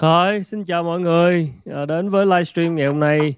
Thôi, 0.00 0.44
xin 0.44 0.64
chào 0.64 0.82
mọi 0.82 1.00
người 1.00 1.52
à, 1.66 1.84
đến 1.84 2.10
với 2.10 2.26
livestream 2.26 2.74
ngày 2.74 2.86
hôm 2.86 3.00
nay. 3.00 3.34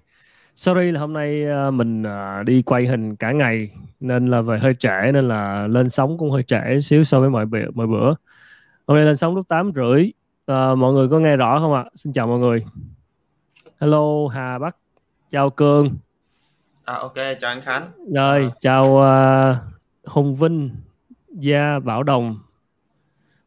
Sorry 0.56 0.90
là 0.90 1.00
hôm 1.00 1.12
nay 1.12 1.46
à, 1.46 1.70
mình 1.70 2.02
à, 2.02 2.42
đi 2.42 2.62
quay 2.62 2.86
hình 2.86 3.16
cả 3.16 3.32
ngày 3.32 3.70
nên 4.00 4.26
là 4.26 4.40
về 4.40 4.58
hơi 4.58 4.74
trễ 4.78 5.12
nên 5.12 5.28
là 5.28 5.66
lên 5.66 5.88
sóng 5.88 6.18
cũng 6.18 6.30
hơi 6.30 6.42
trễ 6.42 6.80
xíu 6.80 7.04
so 7.04 7.20
với 7.20 7.30
mọi 7.30 7.46
bữa. 7.46 7.70
Mọi 7.74 7.86
bữa. 7.86 8.14
Hôm 8.86 8.96
nay 8.96 9.04
lên 9.04 9.16
sóng 9.16 9.34
lúc 9.36 9.48
8 9.48 9.72
rưỡi. 9.74 10.12
À, 10.46 10.74
mọi 10.74 10.92
người 10.92 11.08
có 11.08 11.18
nghe 11.18 11.36
rõ 11.36 11.60
không 11.60 11.74
ạ? 11.74 11.84
Xin 11.94 12.12
chào 12.12 12.26
mọi 12.26 12.38
người. 12.38 12.64
Hello 13.80 14.28
Hà 14.28 14.58
Bắc, 14.58 14.76
chào 15.30 15.50
Cương. 15.50 15.90
À, 16.84 16.94
ok, 16.94 17.14
chào 17.38 17.50
anh 17.50 17.60
Khánh. 17.60 17.90
Rồi, 18.14 18.42
à. 18.42 18.48
chào 18.60 18.84
uh, 18.84 19.56
Hùng 20.14 20.34
Vinh, 20.34 20.70
Gia 21.28 21.78
Bảo 21.78 22.02
Đồng, 22.02 22.38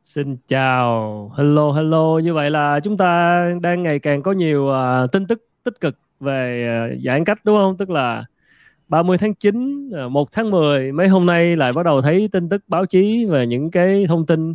Xin 0.05 0.37
chào, 0.47 1.31
hello 1.37 1.71
hello. 1.71 2.19
Như 2.23 2.33
vậy 2.33 2.49
là 2.49 2.79
chúng 2.79 2.97
ta 2.97 3.43
đang 3.61 3.83
ngày 3.83 3.99
càng 3.99 4.21
có 4.21 4.31
nhiều 4.31 4.63
uh, 4.63 5.11
tin 5.11 5.27
tức 5.27 5.47
tích 5.63 5.79
cực 5.81 5.97
về 6.19 6.67
uh, 6.93 7.03
giãn 7.03 7.25
cách 7.25 7.39
đúng 7.43 7.57
không? 7.57 7.77
Tức 7.77 7.89
là 7.89 8.25
30 8.87 9.17
tháng 9.17 9.33
9, 9.33 9.89
uh, 10.05 10.11
1 10.11 10.31
tháng 10.31 10.51
10 10.51 10.91
mấy 10.91 11.07
hôm 11.07 11.25
nay 11.25 11.55
lại 11.55 11.71
bắt 11.75 11.83
đầu 11.83 12.01
thấy 12.01 12.29
tin 12.31 12.49
tức 12.49 12.63
báo 12.67 12.85
chí 12.85 13.25
về 13.25 13.47
những 13.47 13.71
cái 13.71 14.05
thông 14.07 14.25
tin 14.25 14.53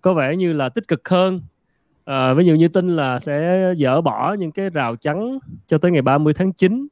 có 0.00 0.14
vẻ 0.14 0.36
như 0.36 0.52
là 0.52 0.68
tích 0.68 0.88
cực 0.88 1.08
hơn. 1.08 1.40
Uh, 2.10 2.36
ví 2.36 2.44
dụ 2.44 2.54
như 2.54 2.68
tin 2.68 2.96
là 2.96 3.18
sẽ 3.18 3.72
dỡ 3.78 4.00
bỏ 4.00 4.32
những 4.38 4.52
cái 4.52 4.70
rào 4.70 4.96
chắn 4.96 5.38
cho 5.66 5.78
tới 5.78 5.90
ngày 5.90 6.02
30 6.02 6.34
tháng 6.34 6.52
9 6.52 6.86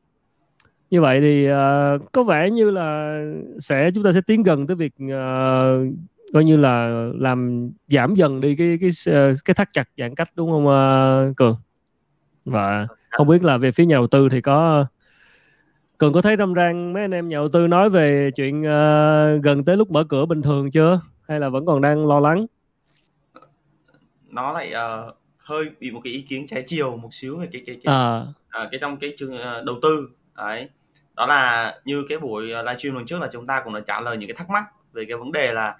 như 0.90 1.00
vậy 1.00 1.20
thì 1.20 1.50
uh, 1.50 2.12
có 2.12 2.22
vẻ 2.22 2.50
như 2.50 2.70
là 2.70 3.20
sẽ 3.58 3.90
chúng 3.94 4.04
ta 4.04 4.12
sẽ 4.12 4.20
tiến 4.20 4.42
gần 4.42 4.66
tới 4.66 4.76
việc 4.76 4.92
uh, 5.04 5.94
coi 6.32 6.44
như 6.44 6.56
là 6.56 6.88
làm 7.14 7.70
giảm 7.88 8.14
dần 8.14 8.40
đi 8.40 8.56
cái 8.56 8.78
cái 8.80 8.90
ờ, 9.06 9.32
cái 9.44 9.54
thắt 9.54 9.72
chặt 9.72 9.88
giãn 9.96 10.14
cách 10.14 10.28
đúng 10.34 10.50
không 10.50 10.66
uh, 10.66 11.36
cường? 11.36 11.56
Và 12.44 12.86
không 13.10 13.28
biết 13.28 13.44
là 13.44 13.56
về 13.56 13.72
phía 13.72 13.86
nhà 13.86 13.96
đầu 13.96 14.06
tư 14.06 14.28
thì 14.28 14.40
có 14.40 14.86
cường 15.98 16.12
có 16.12 16.22
thấy 16.22 16.36
râm 16.36 16.54
ran 16.54 16.92
mấy 16.92 17.02
anh 17.02 17.14
em 17.14 17.28
nhà 17.28 17.36
đầu 17.36 17.48
tư 17.48 17.66
nói 17.66 17.90
về 17.90 18.30
chuyện 18.36 18.60
uh, 18.60 19.44
gần 19.44 19.64
tới 19.64 19.76
lúc 19.76 19.90
mở 19.90 20.04
cửa 20.04 20.26
bình 20.26 20.42
thường 20.42 20.70
chưa? 20.70 21.00
Hay 21.28 21.40
là 21.40 21.48
vẫn 21.48 21.66
còn 21.66 21.80
đang 21.80 22.06
lo 22.06 22.20
lắng? 22.20 22.46
Nó 24.28 24.52
lại 24.52 24.72
uh, 25.08 25.14
hơi 25.38 25.70
bị 25.80 25.90
một 25.90 26.00
cái 26.04 26.12
ý 26.12 26.20
kiến 26.20 26.46
trái 26.46 26.62
chiều 26.66 26.96
một 26.96 27.08
xíu 27.12 27.38
về 27.38 27.48
cái 27.52 27.62
cái 27.66 27.78
cái, 27.82 27.94
à. 27.94 28.20
uh, 28.62 28.70
cái 28.70 28.80
trong 28.80 28.96
cái 28.96 29.14
uh, 29.24 29.64
đầu 29.64 29.76
tư. 29.82 30.08
Đấy. 30.36 30.68
Đó 31.16 31.26
là 31.26 31.74
như 31.84 32.04
cái 32.08 32.18
buổi 32.18 32.46
livestream 32.46 32.96
lần 32.96 33.06
trước 33.06 33.20
là 33.20 33.28
chúng 33.32 33.46
ta 33.46 33.62
cũng 33.64 33.74
đã 33.74 33.80
trả 33.86 34.00
lời 34.00 34.16
những 34.16 34.28
cái 34.28 34.36
thắc 34.36 34.50
mắc 34.50 34.64
về 34.92 35.04
cái 35.08 35.16
vấn 35.16 35.32
đề 35.32 35.52
là 35.52 35.76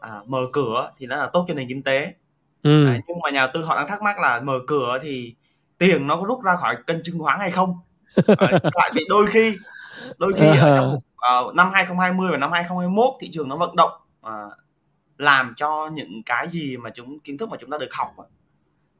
à, 0.00 0.20
mở 0.26 0.40
cửa 0.52 0.90
thì 0.98 1.06
nó 1.06 1.16
là 1.16 1.30
tốt 1.32 1.44
cho 1.48 1.54
nền 1.54 1.68
kinh 1.68 1.82
tế 1.82 2.14
ừ. 2.62 2.86
Đấy, 2.86 3.00
nhưng 3.08 3.18
mà 3.22 3.30
nhà 3.30 3.40
đầu 3.40 3.50
tư 3.54 3.64
họ 3.64 3.76
đang 3.76 3.88
thắc 3.88 4.02
mắc 4.02 4.18
là 4.18 4.40
mở 4.40 4.58
cửa 4.66 4.98
thì 5.02 5.34
tiền 5.78 6.06
nó 6.06 6.16
có 6.16 6.26
rút 6.26 6.42
ra 6.44 6.56
khỏi 6.56 6.76
kênh 6.86 7.02
chứng 7.02 7.18
khoán 7.18 7.40
hay 7.40 7.50
không 7.50 7.78
Đấy, 8.26 8.52
lại 8.74 8.92
bị 8.94 9.04
đôi 9.08 9.26
khi 9.26 9.56
đôi 10.18 10.32
khi 10.36 10.46
ở 10.46 10.76
trong 10.76 11.00
uh, 11.48 11.54
năm 11.54 11.70
2020 11.72 12.30
và 12.30 12.36
năm 12.36 12.52
2021 12.52 13.14
thị 13.20 13.30
trường 13.32 13.48
nó 13.48 13.56
vận 13.56 13.76
động 13.76 13.92
uh, 14.26 14.52
làm 15.18 15.54
cho 15.56 15.88
những 15.92 16.22
cái 16.26 16.48
gì 16.48 16.76
mà 16.76 16.90
chúng 16.94 17.20
kiến 17.20 17.38
thức 17.38 17.48
mà 17.48 17.56
chúng 17.60 17.70
ta 17.70 17.78
được 17.78 17.94
học 17.94 18.14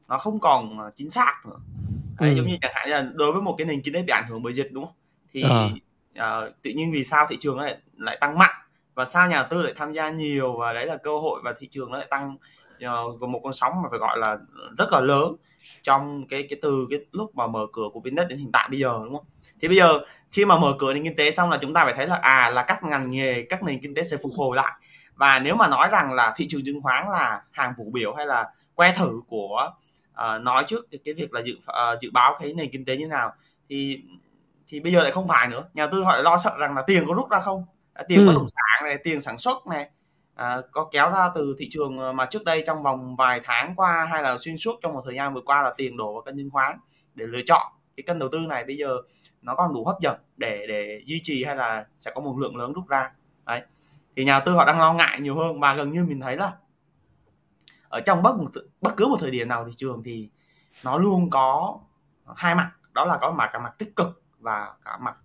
nó 0.07 0.17
không 0.17 0.39
còn 0.39 0.79
chính 0.95 1.09
xác 1.09 1.33
nữa 1.45 1.57
Đấy, 2.19 2.29
ừ. 2.29 2.35
giống 2.35 2.47
như 2.47 2.57
chẳng 2.61 2.71
hạn 2.75 2.89
là 2.89 3.05
đối 3.13 3.31
với 3.31 3.41
một 3.41 3.55
cái 3.57 3.67
nền 3.67 3.81
kinh 3.81 3.93
tế 3.93 4.01
bị 4.01 4.11
ảnh 4.11 4.27
hưởng 4.29 4.43
bởi 4.43 4.53
dịch 4.53 4.71
đúng 4.71 4.85
không 4.85 4.93
thì 5.33 5.43
à. 5.43 5.69
uh, 6.45 6.53
tự 6.61 6.71
nhiên 6.75 6.91
vì 6.91 7.03
sao 7.03 7.25
thị 7.29 7.37
trường 7.39 7.59
lại 7.59 7.77
lại 7.97 8.17
tăng 8.21 8.37
mạnh 8.37 8.55
và 8.97 9.05
sao 9.05 9.27
nhà 9.27 9.35
đầu 9.35 9.45
tư 9.49 9.61
lại 9.61 9.73
tham 9.75 9.93
gia 9.93 10.09
nhiều 10.09 10.57
và 10.57 10.73
đấy 10.73 10.85
là 10.85 10.97
cơ 10.97 11.11
hội 11.11 11.41
và 11.43 11.53
thị 11.59 11.67
trường 11.71 11.91
nó 11.91 11.97
lại 11.97 12.07
tăng 12.09 12.37
uh, 12.85 13.21
một 13.29 13.39
con 13.43 13.53
sóng 13.53 13.73
mà 13.83 13.89
phải 13.89 13.99
gọi 13.99 14.17
là 14.17 14.37
rất 14.77 14.91
là 14.91 14.99
lớn 14.99 15.35
trong 15.81 16.27
cái 16.29 16.47
cái 16.49 16.59
từ 16.61 16.87
cái 16.89 16.99
lúc 17.11 17.35
mà 17.35 17.47
mở 17.47 17.67
cửa 17.73 17.83
của 17.93 17.99
Vinex 17.99 18.27
đến 18.27 18.37
hiện 18.37 18.51
tại 18.53 18.67
bây 18.71 18.79
giờ 18.79 18.99
đúng 19.03 19.15
không? 19.15 19.25
Thì 19.61 19.67
bây 19.67 19.77
giờ 19.77 19.99
khi 20.31 20.45
mà 20.45 20.57
mở 20.57 20.73
cửa 20.79 20.93
nền 20.93 21.03
kinh 21.03 21.15
tế 21.15 21.31
xong 21.31 21.49
là 21.49 21.57
chúng 21.61 21.73
ta 21.73 21.85
phải 21.85 21.93
thấy 21.93 22.07
là 22.07 22.15
à 22.15 22.49
là 22.49 22.63
các 22.67 22.83
ngành 22.83 23.11
nghề 23.11 23.45
các 23.49 23.63
nền 23.63 23.79
kinh 23.81 23.95
tế 23.95 24.03
sẽ 24.03 24.17
phục 24.23 24.31
hồi 24.37 24.55
lại. 24.55 24.73
Và 25.15 25.39
nếu 25.39 25.55
mà 25.55 25.67
nói 25.67 25.89
rằng 25.91 26.13
là 26.13 26.33
thị 26.37 26.45
trường 26.49 26.61
chứng 26.65 26.81
khoán 26.81 27.09
là 27.09 27.41
hàng 27.51 27.73
vũ 27.77 27.91
biểu 27.93 28.13
hay 28.13 28.25
là 28.25 28.49
que 28.75 28.91
thử 28.91 29.21
của 29.27 29.71
uh, 30.11 30.41
nói 30.41 30.63
trước 30.67 30.87
cái, 30.91 30.99
cái 31.05 31.13
việc 31.13 31.33
là 31.33 31.41
dự 31.41 31.53
uh, 31.57 32.01
dự 32.01 32.09
báo 32.13 32.37
cái 32.39 32.53
nền 32.53 32.69
kinh 32.71 32.85
tế 32.85 32.97
như 32.97 33.07
nào 33.07 33.33
thì 33.69 34.01
thì 34.67 34.79
bây 34.79 34.91
giờ 34.91 35.03
lại 35.03 35.11
không 35.11 35.27
phải 35.27 35.47
nữa. 35.47 35.63
Nhà 35.73 35.87
tư 35.87 36.03
họ 36.03 36.13
lại 36.13 36.23
lo 36.23 36.37
sợ 36.37 36.55
rằng 36.59 36.75
là 36.75 36.83
tiền 36.87 37.03
có 37.07 37.13
rút 37.13 37.29
ra 37.29 37.39
không? 37.39 37.65
Tiền 38.07 38.25
bất 38.25 38.33
động 38.33 38.47
sản 38.47 38.66
này 38.83 38.97
tiền 39.03 39.21
sản 39.21 39.37
xuất 39.37 39.67
này 39.67 39.89
à, 40.35 40.57
có 40.71 40.87
kéo 40.91 41.09
ra 41.09 41.29
từ 41.35 41.55
thị 41.59 41.67
trường 41.71 41.97
ờ, 41.97 42.13
mà 42.13 42.25
trước 42.25 42.43
đây 42.43 42.63
trong 42.65 42.83
vòng 42.83 43.15
vài 43.15 43.41
tháng 43.43 43.75
qua 43.75 44.07
hay 44.11 44.23
là 44.23 44.37
xuyên 44.37 44.57
suốt 44.57 44.79
trong 44.81 44.93
một 44.93 45.01
thời 45.05 45.15
gian 45.15 45.33
vừa 45.33 45.41
qua 45.41 45.63
là 45.63 45.73
tiền 45.77 45.97
đổ 45.97 46.13
vào 46.13 46.21
kênh 46.21 46.37
chứng 46.37 46.49
khoán 46.49 46.79
để 47.15 47.27
lựa 47.27 47.41
chọn 47.45 47.71
cái 47.97 48.03
kênh 48.07 48.19
đầu 48.19 48.29
tư 48.31 48.39
này. 48.39 48.63
Bây 48.63 48.77
giờ 48.77 48.97
nó 49.41 49.55
còn 49.55 49.73
đủ 49.73 49.85
hấp 49.85 49.95
dẫn 50.01 50.19
để 50.37 50.65
để 50.67 51.01
duy 51.05 51.19
trì 51.23 51.43
hay 51.43 51.55
là 51.55 51.85
sẽ 51.99 52.11
có 52.15 52.21
một 52.21 52.37
lượng 52.37 52.57
lớn 52.57 52.73
rút 52.73 52.87
ra. 52.87 53.11
Đấy. 53.45 53.61
Thì 54.15 54.25
nhà 54.25 54.39
đầu 54.39 54.41
tư 54.45 54.53
họ 54.53 54.65
đang 54.65 54.79
lo 54.79 54.93
ngại 54.93 55.21
nhiều 55.21 55.35
hơn 55.35 55.59
và 55.59 55.73
gần 55.73 55.91
như 55.91 56.05
mình 56.05 56.21
thấy 56.21 56.37
là 56.37 56.53
ở 57.89 58.01
trong 58.05 58.23
bất 58.23 58.35
một 58.35 58.51
bất 58.81 58.93
cứ 58.97 59.07
một 59.07 59.17
thời 59.19 59.31
điểm 59.31 59.47
nào 59.47 59.65
thị 59.65 59.73
trường 59.77 60.03
thì 60.03 60.29
nó 60.83 60.97
luôn 60.97 61.29
có 61.29 61.79
hai 62.35 62.55
mặt. 62.55 62.71
Đó 62.93 63.05
là 63.05 63.17
có 63.21 63.31
mặt 63.31 63.49
cả 63.53 63.59
mặt 63.59 63.73
tích 63.77 63.95
cực 63.95 64.21
và 64.39 64.73
cả 64.85 64.97
mặt 64.97 65.15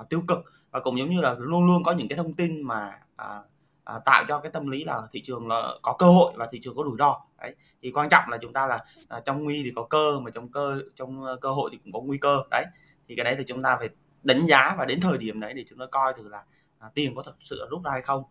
uh, 0.00 0.08
tiêu 0.08 0.22
cực 0.28 0.38
và 0.70 0.80
cũng 0.80 0.98
giống 0.98 1.10
như 1.10 1.20
là 1.20 1.36
luôn 1.38 1.66
luôn 1.66 1.82
có 1.82 1.92
những 1.92 2.08
cái 2.08 2.16
thông 2.16 2.34
tin 2.34 2.62
mà 2.62 2.92
à, 3.16 3.40
à, 3.88 3.98
tạo 4.04 4.24
cho 4.28 4.38
cái 4.40 4.52
tâm 4.52 4.68
lý 4.68 4.84
là 4.84 5.02
thị 5.10 5.20
trường 5.20 5.48
là 5.48 5.72
có 5.82 5.96
cơ 5.98 6.06
hội 6.06 6.32
và 6.36 6.48
thị 6.50 6.60
trường 6.62 6.76
có 6.76 6.84
rủi 6.84 6.96
ro. 6.98 7.20
Đấy 7.40 7.54
thì 7.82 7.90
quan 7.90 8.08
trọng 8.08 8.22
là 8.30 8.38
chúng 8.40 8.52
ta 8.52 8.66
là 8.66 8.84
à, 9.08 9.20
trong 9.24 9.44
nguy 9.44 9.62
thì 9.64 9.72
có 9.76 9.82
cơ 9.82 10.20
mà 10.20 10.30
trong 10.30 10.48
cơ 10.48 10.80
trong 10.94 11.24
ờ, 11.24 11.36
cơ 11.40 11.50
hội 11.50 11.70
thì 11.72 11.78
cũng 11.84 11.92
có 11.92 12.00
nguy 12.00 12.18
cơ. 12.18 12.42
Đấy 12.50 12.64
thì 13.08 13.16
cái 13.16 13.24
đấy 13.24 13.34
thì 13.38 13.44
chúng 13.46 13.62
ta 13.62 13.76
phải 13.78 13.88
đánh 14.22 14.46
giá 14.46 14.74
và 14.78 14.84
đến 14.84 15.00
thời 15.00 15.18
điểm 15.18 15.40
đấy 15.40 15.52
để 15.54 15.64
chúng 15.70 15.78
ta 15.78 15.86
coi 15.90 16.14
thử 16.16 16.28
là 16.28 16.42
à, 16.78 16.88
tiền 16.94 17.14
có 17.14 17.22
thật 17.22 17.34
sự 17.38 17.66
rút 17.70 17.84
ra 17.84 17.90
hay 17.90 18.02
không. 18.02 18.22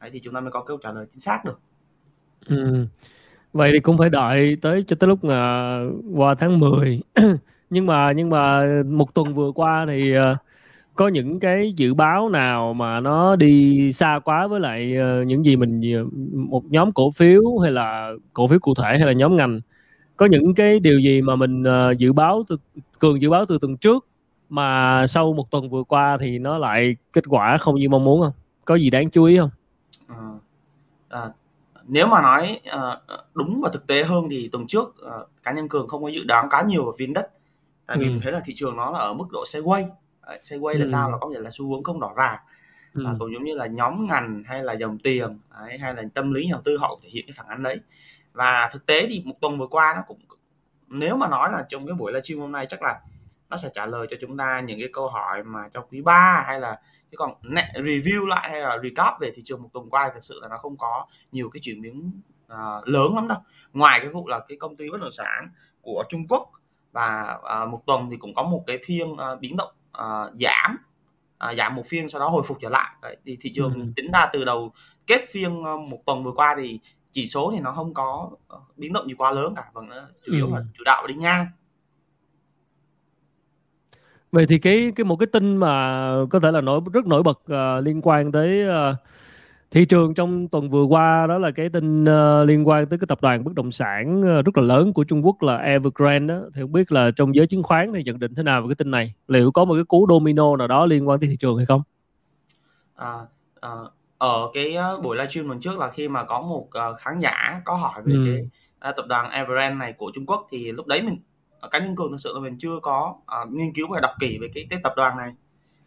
Đấy 0.00 0.10
thì 0.12 0.20
chúng 0.24 0.34
ta 0.34 0.40
mới 0.40 0.50
có 0.50 0.62
câu 0.62 0.78
trả 0.82 0.92
lời 0.92 1.06
chính 1.10 1.20
xác 1.20 1.44
được. 1.44 1.60
Ừ. 2.46 2.86
vậy 3.52 3.70
thì 3.72 3.80
cũng 3.80 3.98
phải 3.98 4.10
đợi 4.10 4.56
tới 4.62 4.84
cho 4.86 4.96
tới 5.00 5.08
lúc 5.08 5.18
qua 6.14 6.34
tháng 6.38 6.58
10 6.58 7.00
nhưng 7.70 7.86
mà 7.86 8.12
nhưng 8.12 8.30
mà 8.30 8.66
một 8.86 9.14
tuần 9.14 9.34
vừa 9.34 9.52
qua 9.52 9.84
thì 9.88 10.18
uh, 10.18 10.45
có 10.96 11.08
những 11.08 11.40
cái 11.40 11.72
dự 11.76 11.94
báo 11.94 12.28
nào 12.28 12.74
mà 12.74 13.00
nó 13.00 13.36
đi 13.36 13.92
xa 13.92 14.20
quá 14.24 14.46
với 14.46 14.60
lại 14.60 14.94
uh, 14.98 15.26
những 15.26 15.44
gì 15.44 15.56
mình 15.56 16.02
uh, 16.02 16.12
một 16.50 16.64
nhóm 16.64 16.92
cổ 16.92 17.10
phiếu 17.10 17.58
hay 17.62 17.72
là 17.72 18.12
cổ 18.32 18.48
phiếu 18.48 18.58
cụ 18.58 18.74
thể 18.74 18.88
hay 18.98 19.06
là 19.06 19.12
nhóm 19.12 19.36
ngành? 19.36 19.60
Có 20.16 20.26
những 20.26 20.54
cái 20.54 20.80
điều 20.80 20.98
gì 20.98 21.22
mà 21.22 21.36
mình 21.36 21.62
uh, 21.62 21.98
dự 21.98 22.12
báo 22.12 22.42
từ 22.48 22.56
cường 22.98 23.22
dự 23.22 23.30
báo 23.30 23.46
từ 23.46 23.58
tuần 23.60 23.76
trước 23.76 24.06
mà 24.48 25.06
sau 25.06 25.32
một 25.32 25.50
tuần 25.50 25.70
vừa 25.70 25.82
qua 25.82 26.18
thì 26.20 26.38
nó 26.38 26.58
lại 26.58 26.96
kết 27.12 27.24
quả 27.28 27.56
không 27.56 27.74
như 27.74 27.88
mong 27.88 28.04
muốn 28.04 28.20
không? 28.22 28.32
Có 28.64 28.74
gì 28.74 28.90
đáng 28.90 29.10
chú 29.10 29.24
ý 29.24 29.38
không? 29.38 29.50
À, 30.08 30.16
à, 31.08 31.20
nếu 31.88 32.06
mà 32.06 32.22
nói 32.22 32.60
à, 32.64 32.96
đúng 33.34 33.60
và 33.62 33.70
thực 33.72 33.86
tế 33.86 34.04
hơn 34.04 34.24
thì 34.30 34.48
tuần 34.52 34.66
trước 34.66 34.94
à, 35.06 35.16
cá 35.42 35.52
nhân 35.52 35.68
cường 35.68 35.88
không 35.88 36.02
có 36.02 36.08
dự 36.08 36.24
đoán 36.24 36.48
cá 36.50 36.62
nhiều 36.62 36.84
vào 36.84 36.94
phiên 36.98 37.12
đất 37.12 37.28
tại 37.86 37.96
vì 38.00 38.06
ừ. 38.06 38.18
thấy 38.22 38.32
là 38.32 38.40
thị 38.44 38.52
trường 38.56 38.76
nó 38.76 38.90
là 38.90 38.98
ở 38.98 39.14
mức 39.14 39.26
độ 39.32 39.44
sideways 39.46 39.86
Đấy, 40.26 40.38
sideways 40.42 40.78
là 40.78 40.86
sao 40.86 41.10
là 41.10 41.18
có 41.20 41.28
nghĩa 41.28 41.40
là 41.40 41.50
xu 41.50 41.70
hướng 41.70 41.82
không 41.82 42.00
rõ 42.00 42.12
ràng. 42.16 42.38
Ừ. 42.94 43.02
và 43.04 43.14
cũng 43.18 43.32
giống 43.32 43.44
như 43.44 43.54
là 43.54 43.66
nhóm 43.66 44.06
ngành 44.06 44.42
hay 44.46 44.64
là 44.64 44.72
dòng 44.72 44.98
tiền 44.98 45.38
đấy, 45.50 45.78
hay 45.78 45.94
là 45.94 46.02
tâm 46.14 46.34
lý 46.34 46.46
nhà 46.46 46.52
đầu 46.52 46.62
tư 46.64 46.76
họ 46.80 46.98
thể 47.02 47.08
hiện 47.12 47.24
cái 47.26 47.34
phản 47.36 47.46
ánh 47.46 47.62
đấy. 47.62 47.80
Và 48.32 48.70
thực 48.72 48.86
tế 48.86 49.06
thì 49.08 49.22
một 49.24 49.34
tuần 49.40 49.58
vừa 49.58 49.66
qua 49.66 49.92
nó 49.96 50.02
cũng 50.06 50.18
nếu 50.88 51.16
mà 51.16 51.28
nói 51.28 51.52
là 51.52 51.64
trong 51.68 51.86
cái 51.86 51.94
buổi 51.94 52.12
livestream 52.12 52.40
hôm 52.40 52.52
nay 52.52 52.66
chắc 52.68 52.82
là 52.82 53.00
nó 53.50 53.56
sẽ 53.56 53.68
trả 53.74 53.86
lời 53.86 54.06
cho 54.10 54.16
chúng 54.20 54.36
ta 54.36 54.60
những 54.60 54.80
cái 54.80 54.88
câu 54.92 55.08
hỏi 55.08 55.42
mà 55.44 55.68
trong 55.72 55.84
quý 55.90 56.00
3 56.00 56.44
hay 56.46 56.60
là 56.60 56.80
chứ 57.10 57.16
còn 57.16 57.34
review 57.74 58.26
lại 58.26 58.50
hay 58.50 58.60
là 58.60 58.78
recap 58.82 59.20
về 59.20 59.30
thị 59.34 59.42
trường 59.44 59.62
một 59.62 59.68
tuần 59.72 59.90
qua 59.90 60.10
thực 60.14 60.24
sự 60.24 60.38
là 60.42 60.48
nó 60.48 60.58
không 60.58 60.76
có 60.76 61.06
nhiều 61.32 61.50
cái 61.52 61.60
chuyển 61.62 61.82
biến 61.82 62.10
uh, 62.52 62.88
lớn 62.88 63.14
lắm 63.14 63.28
đâu. 63.28 63.38
Ngoài 63.72 64.00
cái 64.00 64.08
vụ 64.08 64.28
là 64.28 64.40
cái 64.48 64.58
công 64.58 64.76
ty 64.76 64.90
bất 64.90 65.00
động 65.00 65.12
sản 65.12 65.48
của 65.82 66.04
Trung 66.08 66.26
Quốc 66.28 66.50
và 66.92 67.38
uh, 67.62 67.68
một 67.68 67.82
tuần 67.86 68.08
thì 68.10 68.16
cũng 68.16 68.34
có 68.34 68.42
một 68.42 68.64
cái 68.66 68.78
phiên 68.86 69.12
uh, 69.12 69.40
biến 69.40 69.56
động 69.56 69.72
uh, 70.02 70.34
giảm 70.34 70.76
uh, 71.50 71.56
giảm 71.56 71.74
một 71.74 71.82
phiên 71.86 72.08
sau 72.08 72.20
đó 72.20 72.28
hồi 72.28 72.42
phục 72.46 72.56
trở 72.60 72.68
lại 72.68 72.90
Đấy, 73.02 73.16
thì 73.24 73.38
thị 73.40 73.50
trường 73.54 73.74
ừ. 73.74 73.86
tính 73.96 74.10
ra 74.12 74.30
từ 74.32 74.44
đầu 74.44 74.72
kết 75.06 75.20
phiên 75.30 75.58
uh, 75.60 75.80
một 75.80 75.98
tuần 76.06 76.24
vừa 76.24 76.32
qua 76.32 76.56
thì 76.58 76.80
chỉ 77.10 77.26
số 77.26 77.52
thì 77.54 77.60
nó 77.60 77.72
không 77.72 77.94
có 77.94 78.30
biến 78.76 78.92
động 78.92 79.08
gì 79.08 79.14
quá 79.14 79.30
lớn 79.30 79.54
cả 79.56 79.64
vâng 79.72 79.88
chủ 80.26 80.32
yếu 80.32 80.46
ừ. 80.46 80.52
là 80.54 80.60
chủ 80.78 80.84
đạo 80.84 81.06
đi 81.06 81.14
ngang 81.14 81.46
vậy 84.32 84.46
thì 84.48 84.58
cái 84.58 84.92
cái 84.96 85.04
một 85.04 85.16
cái 85.16 85.26
tin 85.26 85.56
mà 85.56 86.10
có 86.30 86.40
thể 86.40 86.50
là 86.50 86.60
nổi 86.60 86.80
rất 86.92 87.06
nổi 87.06 87.22
bật 87.22 87.40
uh, 87.40 87.84
liên 87.84 88.00
quan 88.02 88.32
tới 88.32 88.62
uh, 88.68 88.96
thị 89.76 89.84
trường 89.84 90.14
trong 90.14 90.48
tuần 90.48 90.70
vừa 90.70 90.84
qua 90.84 91.26
đó 91.28 91.38
là 91.38 91.50
cái 91.50 91.68
tin 91.68 92.04
uh, 92.04 92.48
liên 92.48 92.68
quan 92.68 92.86
tới 92.86 92.98
cái 92.98 93.06
tập 93.08 93.18
đoàn 93.22 93.44
bất 93.44 93.54
động 93.54 93.72
sản 93.72 94.20
uh, 94.20 94.44
rất 94.44 94.56
là 94.56 94.62
lớn 94.62 94.92
của 94.92 95.04
Trung 95.04 95.26
Quốc 95.26 95.42
là 95.42 95.56
Evergrande 95.56 96.34
đó. 96.34 96.40
thì 96.54 96.60
không 96.60 96.72
biết 96.72 96.92
là 96.92 97.10
trong 97.16 97.34
giới 97.34 97.46
chứng 97.46 97.62
khoán 97.62 97.92
thì 97.94 98.02
nhận 98.02 98.18
định 98.18 98.34
thế 98.34 98.42
nào 98.42 98.62
về 98.62 98.66
cái 98.68 98.74
tin 98.74 98.90
này 98.90 99.14
liệu 99.28 99.50
có 99.50 99.64
một 99.64 99.74
cái 99.74 99.84
cú 99.84 100.06
domino 100.08 100.56
nào 100.56 100.68
đó 100.68 100.86
liên 100.86 101.08
quan 101.08 101.20
tới 101.20 101.28
thị 101.28 101.36
trường 101.36 101.56
hay 101.56 101.66
không 101.66 101.82
à, 102.94 103.14
à, 103.60 103.70
ở 104.18 104.50
cái 104.54 104.76
buổi 105.02 105.16
livestream 105.16 105.48
lần 105.48 105.60
trước 105.60 105.78
là 105.78 105.90
khi 105.90 106.08
mà 106.08 106.24
có 106.24 106.40
một 106.40 106.66
uh, 106.66 107.00
khán 107.00 107.18
giả 107.18 107.60
có 107.64 107.74
hỏi 107.74 108.02
về 108.04 108.14
ừ. 108.14 108.22
cái 108.80 108.92
tập 108.96 109.04
đoàn 109.08 109.30
Evergrande 109.30 109.78
này 109.78 109.92
của 109.92 110.10
Trung 110.14 110.26
Quốc 110.26 110.46
thì 110.50 110.72
lúc 110.72 110.86
đấy 110.86 111.02
mình 111.02 111.16
cá 111.70 111.78
nhân 111.78 111.96
cường 111.96 112.10
thực 112.10 112.20
sự 112.20 112.32
là 112.34 112.40
mình 112.40 112.58
chưa 112.58 112.78
có 112.82 113.14
uh, 113.42 113.52
nghiên 113.52 113.72
cứu 113.74 113.86
và 113.90 114.00
đọc 114.00 114.12
kỹ 114.20 114.38
về 114.40 114.48
cái, 114.54 114.66
cái 114.70 114.80
tập 114.82 114.92
đoàn 114.96 115.16
này 115.16 115.32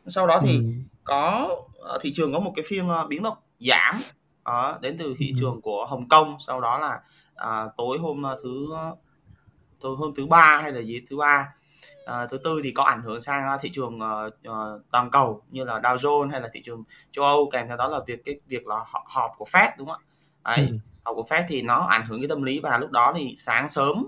sau 0.07 0.27
đó 0.27 0.39
thì 0.43 0.57
ừ. 0.57 0.63
có 1.03 1.49
thị 2.01 2.11
trường 2.13 2.33
có 2.33 2.39
một 2.39 2.53
cái 2.55 2.65
phiên 2.67 2.85
uh, 2.87 3.09
biến 3.09 3.23
động 3.23 3.37
giảm 3.59 4.01
uh, 4.49 4.81
đến 4.81 4.97
từ 4.99 5.15
thị 5.17 5.27
ừ. 5.29 5.35
trường 5.39 5.61
của 5.61 5.85
Hồng 5.85 6.09
Kông 6.09 6.37
sau 6.39 6.61
đó 6.61 6.79
là 6.79 7.01
uh, 7.33 7.71
tối 7.77 7.97
hôm 7.97 8.23
thứ 8.43 8.67
tối 9.79 9.95
hôm 9.95 10.11
thứ 10.17 10.27
ba 10.27 10.59
hay 10.61 10.71
là 10.71 10.81
gì 10.81 11.01
thứ 11.09 11.17
ba 11.17 11.53
à, 12.09 12.27
thứ 12.27 12.37
tư 12.37 12.61
thì 12.63 12.71
có 12.71 12.83
ảnh 12.83 13.01
hưởng 13.01 13.21
sang 13.21 13.57
thị 13.61 13.69
trường 13.69 13.99
uh, 13.99 14.33
uh, 14.49 14.81
toàn 14.91 15.11
cầu 15.11 15.41
như 15.49 15.63
là 15.63 15.79
Dow 15.79 15.97
Jones 15.97 16.29
hay 16.29 16.41
là 16.41 16.49
thị 16.53 16.61
trường 16.63 16.83
châu 17.11 17.25
Âu 17.25 17.49
kèm 17.51 17.67
theo 17.67 17.77
đó 17.77 17.87
là 17.87 17.99
việc 18.07 18.25
cái 18.25 18.39
việc 18.47 18.67
là 18.67 18.85
họp 19.05 19.31
của 19.37 19.45
Fed 19.45 19.69
đúng 19.77 19.87
không 19.87 20.01
ạ? 20.43 20.55
Đấy, 20.55 20.67
ừ. 20.69 20.77
họp 21.03 21.15
của 21.15 21.25
Fed 21.29 21.43
thì 21.47 21.61
nó 21.61 21.85
ảnh 21.89 22.05
hưởng 22.05 22.19
cái 22.21 22.27
tâm 22.27 22.43
lý 22.43 22.59
và 22.59 22.77
lúc 22.77 22.91
đó 22.91 23.13
thì 23.17 23.33
sáng 23.37 23.69
sớm 23.69 24.05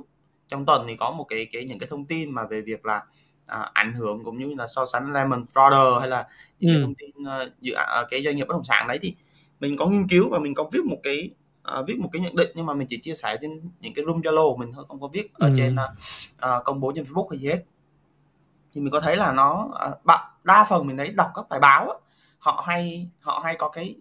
trong 0.47 0.65
tuần 0.65 0.85
thì 0.87 0.95
có 0.95 1.11
một 1.11 1.23
cái 1.23 1.47
cái 1.51 1.65
những 1.65 1.79
cái 1.79 1.87
thông 1.89 2.05
tin 2.05 2.31
mà 2.31 2.45
về 2.45 2.61
việc 2.61 2.85
là 2.85 3.03
à, 3.45 3.69
ảnh 3.73 3.93
hưởng 3.93 4.23
cũng 4.23 4.37
như 4.37 4.55
là 4.57 4.67
so 4.67 4.85
sánh 4.85 5.13
Lehman 5.13 5.45
Brothers 5.53 5.99
hay 5.99 6.09
là 6.09 6.27
những 6.59 6.71
ừ. 6.71 6.75
cái 6.75 6.83
thông 6.83 6.95
tin 6.95 7.09
uh, 7.09 7.61
dự 7.61 7.73
uh, 7.73 8.07
cái 8.09 8.23
doanh 8.23 8.35
nghiệp 8.35 8.45
bất 8.47 8.53
động 8.53 8.63
sản 8.63 8.87
đấy 8.87 8.99
thì 9.01 9.15
mình 9.61 9.77
có 9.77 9.85
nghiên 9.85 10.07
cứu 10.07 10.29
và 10.29 10.39
mình 10.39 10.53
có 10.53 10.69
viết 10.71 10.85
một 10.85 10.97
cái 11.03 11.29
uh, 11.79 11.87
viết 11.87 11.99
một 11.99 12.09
cái 12.13 12.21
nhận 12.21 12.35
định 12.35 12.49
nhưng 12.55 12.65
mà 12.65 12.73
mình 12.73 12.87
chỉ 12.87 12.97
chia 12.97 13.13
sẻ 13.13 13.37
trên 13.41 13.69
những 13.79 13.93
cái 13.93 14.05
room 14.05 14.21
Zalo 14.21 14.51
của 14.51 14.57
mình 14.57 14.71
thôi 14.73 14.85
không 14.87 15.01
có 15.01 15.07
viết 15.07 15.33
ở 15.33 15.47
ừ. 15.47 15.53
trên 15.55 15.75
uh, 15.75 16.63
công 16.65 16.79
bố 16.79 16.91
trên 16.95 17.05
Facebook 17.05 17.27
hay 17.29 17.39
gì 17.39 17.47
hết 17.47 17.63
thì 18.71 18.81
mình 18.81 18.91
có 18.91 18.99
thấy 18.99 19.15
là 19.15 19.31
nó 19.31 19.69
uh, 19.91 20.19
đa 20.43 20.65
phần 20.69 20.87
mình 20.87 20.97
thấy 20.97 21.11
đọc 21.11 21.31
các 21.35 21.45
bài 21.49 21.59
báo 21.59 22.01
họ 22.39 22.63
hay 22.67 23.09
họ 23.19 23.41
hay 23.43 23.55
có 23.59 23.69
cái 23.69 23.95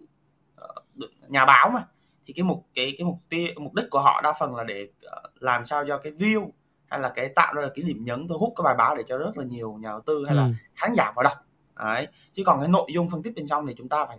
uh, 0.61 1.09
nhà 1.27 1.45
báo 1.45 1.69
mà 1.69 1.87
thì 2.25 2.33
cái 2.33 2.43
mục 2.43 2.65
cái 2.73 2.93
cái 2.97 3.05
mục 3.05 3.19
tiêu 3.29 3.47
mục 3.57 3.73
đích 3.73 3.85
của 3.89 3.99
họ 3.99 4.21
đa 4.23 4.33
phần 4.39 4.55
là 4.55 4.63
để 4.63 4.87
uh, 5.05 5.43
làm 5.43 5.65
sao 5.65 5.85
cho 5.87 5.97
cái 5.97 6.13
view 6.13 6.49
hay 6.87 6.99
là 6.99 7.11
cái 7.15 7.29
tạo 7.35 7.53
ra 7.53 7.67
cái 7.75 7.85
điểm 7.87 8.03
nhấn 8.03 8.27
thu 8.27 8.37
hút 8.37 8.53
cái 8.55 8.63
bài 8.63 8.75
báo 8.77 8.95
để 8.95 9.03
cho 9.07 9.17
rất 9.17 9.37
là 9.37 9.43
nhiều 9.43 9.73
nhà 9.73 9.89
đầu 9.89 10.01
tư 10.05 10.25
hay 10.27 10.37
ừ. 10.37 10.39
là 10.39 10.49
khán 10.75 10.93
giả 10.97 11.11
vào 11.15 11.23
đọc 11.23 11.37
đấy 11.75 12.07
chứ 12.31 12.43
còn 12.45 12.59
cái 12.59 12.69
nội 12.69 12.87
dung 12.93 13.09
phân 13.09 13.23
tích 13.23 13.33
bên 13.35 13.45
trong 13.45 13.67
thì 13.67 13.73
chúng 13.77 13.89
ta 13.89 14.05
phải 14.05 14.17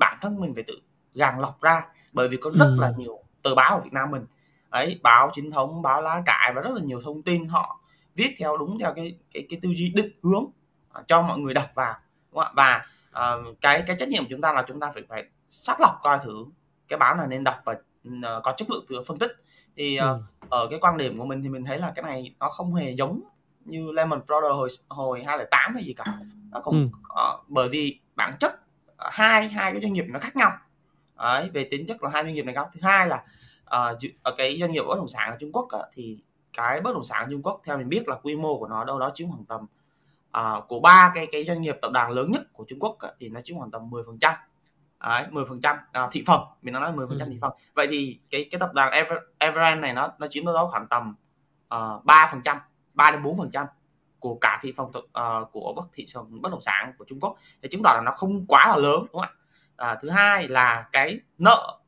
bản 0.00 0.18
thân 0.20 0.40
mình 0.40 0.54
phải 0.54 0.62
tự 0.62 0.74
gàng 1.14 1.40
lọc 1.40 1.60
ra 1.60 1.82
bởi 2.12 2.28
vì 2.28 2.36
có 2.36 2.50
rất 2.54 2.64
ừ. 2.64 2.76
là 2.80 2.92
nhiều 2.96 3.18
tờ 3.42 3.54
báo 3.54 3.74
ở 3.74 3.80
Việt 3.80 3.92
Nam 3.92 4.10
mình 4.10 4.26
ấy 4.70 5.00
báo 5.02 5.30
chính 5.32 5.50
thống 5.50 5.82
báo 5.82 6.02
lá 6.02 6.22
cải 6.26 6.52
và 6.54 6.62
rất 6.62 6.70
là 6.74 6.80
nhiều 6.84 7.00
thông 7.04 7.22
tin 7.22 7.48
họ 7.48 7.80
viết 8.16 8.34
theo 8.38 8.56
đúng 8.56 8.78
theo 8.78 8.92
cái 8.96 9.18
cái 9.34 9.46
cái 9.48 9.58
tư 9.62 9.68
duy 9.74 9.92
định 9.96 10.10
hướng 10.22 10.44
uh, 10.44 11.06
cho 11.06 11.22
mọi 11.22 11.38
người 11.38 11.54
đọc 11.54 11.70
vào 11.74 11.94
đúng 12.32 12.42
không? 12.44 12.54
và 12.56 12.86
uh, 13.10 13.60
cái 13.60 13.82
cái 13.86 13.96
trách 13.98 14.08
nhiệm 14.08 14.22
của 14.22 14.28
chúng 14.30 14.40
ta 14.40 14.52
là 14.52 14.64
chúng 14.68 14.80
ta 14.80 14.90
phải 14.94 15.02
phải 15.08 15.24
xác 15.50 15.80
lọc 15.80 16.00
coi 16.02 16.18
thử 16.18 16.46
cái 16.88 16.98
báo 16.98 17.14
này 17.14 17.26
nên 17.26 17.44
đọc 17.44 17.56
và 17.64 17.72
uh, 18.08 18.42
có 18.42 18.52
chất 18.56 18.70
lượng 18.70 18.84
từ 18.88 19.02
phân 19.06 19.18
tích 19.18 19.32
thì 19.76 19.98
uh, 19.98 20.02
ừ. 20.02 20.20
ở 20.50 20.66
cái 20.70 20.78
quan 20.82 20.96
điểm 20.96 21.18
của 21.18 21.24
mình 21.24 21.42
thì 21.42 21.48
mình 21.48 21.64
thấy 21.64 21.78
là 21.78 21.92
cái 21.94 22.02
này 22.02 22.34
nó 22.38 22.50
không 22.50 22.74
hề 22.74 22.90
giống 22.90 23.20
như 23.64 23.92
Lehman 23.92 24.20
Brothers 24.26 24.54
hồi 24.54 24.68
hồi 24.88 25.24
2008 25.24 25.74
hay 25.74 25.84
gì 25.84 25.92
cả 25.92 26.04
nó 26.50 26.60
cũng 26.60 26.74
ừ. 26.74 26.98
uh, 27.36 27.44
bởi 27.48 27.68
vì 27.68 28.00
bản 28.16 28.36
chất 28.38 28.60
hai 29.12 29.48
hai 29.48 29.72
cái 29.72 29.80
doanh 29.80 29.92
nghiệp 29.92 30.04
nó 30.08 30.18
khác 30.18 30.36
nhau. 30.36 30.52
Đấy, 31.18 31.50
về 31.52 31.68
tính 31.70 31.86
chất 31.86 32.02
là 32.02 32.10
hai 32.10 32.24
doanh 32.24 32.34
nghiệp 32.34 32.42
này 32.42 32.54
khác. 32.54 32.68
Thứ 32.72 32.80
hai 32.82 33.06
là 33.06 33.24
uh, 33.76 33.98
ở 34.22 34.34
cái 34.38 34.58
doanh 34.60 34.72
nghiệp 34.72 34.82
bất 34.88 34.96
động 34.96 35.08
sản 35.08 35.30
ở 35.30 35.36
Trung 35.40 35.52
Quốc 35.52 35.68
uh, 35.76 35.82
thì 35.92 36.18
cái 36.56 36.80
bất 36.80 36.92
động 36.94 37.04
sản 37.04 37.24
ở 37.24 37.28
Trung 37.30 37.42
Quốc 37.42 37.60
theo 37.64 37.78
mình 37.78 37.88
biết 37.88 38.08
là 38.08 38.16
quy 38.22 38.36
mô 38.36 38.58
của 38.58 38.66
nó 38.66 38.84
đâu 38.84 38.98
đó 38.98 39.10
chiếm 39.14 39.28
khoảng 39.30 39.44
tầm 39.44 39.66
uh, 40.38 40.68
của 40.68 40.80
ba 40.80 41.12
cái 41.14 41.26
cái 41.32 41.44
doanh 41.44 41.60
nghiệp 41.60 41.76
tập 41.82 41.90
đoàn 41.92 42.10
lớn 42.10 42.30
nhất 42.30 42.42
của 42.52 42.64
Trung 42.68 42.78
Quốc 42.78 42.90
uh, 42.90 43.14
thì 43.20 43.28
nó 43.28 43.40
chiếm 43.40 43.58
khoảng 43.58 43.70
tầm 43.70 43.90
10 43.90 44.02
phần 44.06 44.18
trăm. 44.18 44.34
Đấy, 45.00 45.26
10 45.30 45.44
phần 45.48 45.60
trăm. 45.60 45.76
Thị 46.12 46.22
phần 46.26 46.40
mình 46.62 46.74
nói 46.74 46.92
10 46.92 47.06
phần 47.08 47.18
trăm 47.18 47.28
ừ. 47.28 47.32
thị 47.32 47.38
phần. 47.40 47.52
Vậy 47.74 47.86
thì 47.90 48.18
cái 48.30 48.48
cái 48.50 48.58
tập 48.58 48.70
đoàn 48.74 48.92
Ever, 48.92 49.18
Evergrande 49.38 49.80
này 49.80 49.92
nó 49.92 50.12
nó 50.18 50.26
chiếm 50.26 50.44
đâu 50.44 50.54
đó 50.54 50.68
khoảng 50.70 50.86
tầm 50.88 51.14
ba 52.04 52.28
phần 52.32 52.42
trăm 52.42 52.58
ba 52.94 53.10
đến 53.10 53.22
bốn 53.22 53.38
phần 53.38 53.50
trăm 53.50 53.66
của 54.20 54.38
cả 54.40 54.58
thị 54.62 54.72
phần 54.76 54.86
uh, 54.86 55.52
của 55.52 55.72
bất 55.76 55.86
thị 55.92 56.04
trường 56.06 56.42
bất 56.42 56.52
động 56.52 56.60
sản 56.60 56.92
của 56.98 57.04
Trung 57.08 57.20
Quốc 57.20 57.36
thì 57.62 57.68
chứng 57.68 57.82
tỏ 57.82 57.92
là 57.94 58.00
nó 58.00 58.12
không 58.16 58.46
quá 58.46 58.68
là 58.68 58.76
lớn 58.76 58.98
đúng 59.00 59.20
không 59.20 59.20
ạ? 59.20 59.30
À, 59.76 59.98
thứ 60.02 60.10
hai 60.10 60.48
là 60.48 60.88
cái 60.92 61.20
nợ 61.38 61.78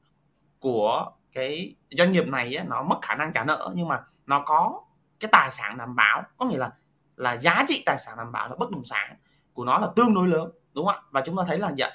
của 0.59 1.11
cái 1.33 1.75
doanh 1.91 2.13
nghiệp 2.13 2.27
này 2.27 2.57
ấy, 2.57 2.67
nó 2.69 2.83
mất 2.83 2.99
khả 3.03 3.15
năng 3.15 3.33
trả 3.33 3.45
nợ 3.45 3.71
nhưng 3.75 3.89
mà 3.89 4.01
nó 4.27 4.43
có 4.47 4.81
cái 5.21 5.29
tài 5.33 5.51
sản 5.51 5.79
đảm 5.79 5.97
bảo 5.97 6.23
có 6.37 6.47
nghĩa 6.47 6.59
là 6.59 6.71
là 7.17 7.39
giá 7.39 7.65
trị 7.69 7.83
tài 7.87 7.99
sản 7.99 8.15
đảm 8.17 8.33
bảo 8.33 8.49
là 8.49 8.55
bất 8.59 8.71
động 8.71 8.85
sản 8.85 9.17
của 9.53 9.65
nó 9.65 9.79
là 9.79 9.89
tương 9.97 10.15
đối 10.15 10.29
lớn 10.29 10.51
đúng 10.75 10.87
không 10.87 10.95
ạ? 10.95 11.03
Và 11.11 11.23
chúng 11.25 11.37
ta 11.37 11.43
thấy 11.47 11.59
là 11.59 11.73
dạ, 11.77 11.91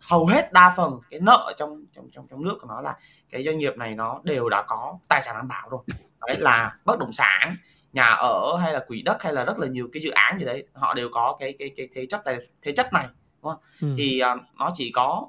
hầu 0.00 0.26
hết 0.26 0.52
đa 0.52 0.74
phần 0.76 1.00
cái 1.10 1.20
nợ 1.20 1.52
trong 1.56 1.84
trong 1.92 2.10
trong 2.12 2.26
trong 2.30 2.44
nước 2.44 2.58
của 2.60 2.68
nó 2.68 2.80
là 2.80 2.96
cái 3.30 3.44
doanh 3.44 3.58
nghiệp 3.58 3.76
này 3.76 3.94
nó 3.94 4.20
đều 4.24 4.48
đã 4.48 4.62
có 4.68 4.98
tài 5.08 5.20
sản 5.20 5.34
đảm 5.36 5.48
bảo 5.48 5.68
rồi. 5.68 5.80
Đấy 6.26 6.36
là 6.40 6.76
bất 6.84 6.98
động 6.98 7.12
sản 7.12 7.56
nhà 7.92 8.06
ở 8.06 8.56
hay 8.56 8.72
là 8.72 8.84
quỹ 8.88 9.02
đất 9.02 9.22
hay 9.22 9.32
là 9.32 9.44
rất 9.44 9.58
là 9.58 9.66
nhiều 9.66 9.88
cái 9.92 10.02
dự 10.02 10.10
án 10.10 10.38
gì 10.38 10.44
đấy 10.44 10.66
họ 10.72 10.94
đều 10.94 11.08
có 11.12 11.36
cái 11.40 11.54
cái 11.58 11.70
cái 11.76 11.88
thế 11.94 12.06
chất 12.06 12.24
này 12.24 12.38
thế 12.62 12.72
chất 12.72 12.92
này 12.92 13.06
đúng 13.42 13.52
không? 13.52 13.60
Ừ. 13.80 13.94
thì 13.98 14.20
uh, 14.34 14.40
nó 14.58 14.70
chỉ 14.74 14.90
có 14.94 15.28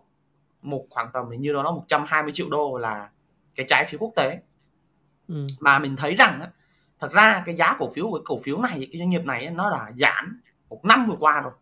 một 0.61 0.85
khoảng 0.89 1.09
tầm 1.13 1.29
hình 1.29 1.41
như 1.41 1.53
nó 1.53 1.71
120 1.71 2.31
triệu 2.31 2.49
đô 2.49 2.77
là 2.77 3.09
cái 3.55 3.65
trái 3.69 3.85
phiếu 3.85 3.99
quốc 3.99 4.11
tế 4.15 4.39
ừ. 5.27 5.45
mà 5.59 5.79
mình 5.79 5.95
thấy 5.95 6.15
rằng 6.15 6.41
á, 6.41 6.47
thật 6.99 7.11
ra 7.11 7.43
cái 7.45 7.55
giá 7.55 7.75
cổ 7.79 7.89
phiếu 7.95 8.05
của 8.11 8.21
cổ 8.25 8.39
phiếu 8.43 8.57
này 8.57 8.87
cái 8.91 8.99
doanh 8.99 9.09
nghiệp 9.09 9.25
này 9.25 9.49
nó 9.49 9.69
là 9.69 9.91
giảm 9.95 10.41
một 10.69 10.85
năm 10.85 11.05
vừa 11.05 11.15
qua 11.19 11.41
rồi 11.41 11.53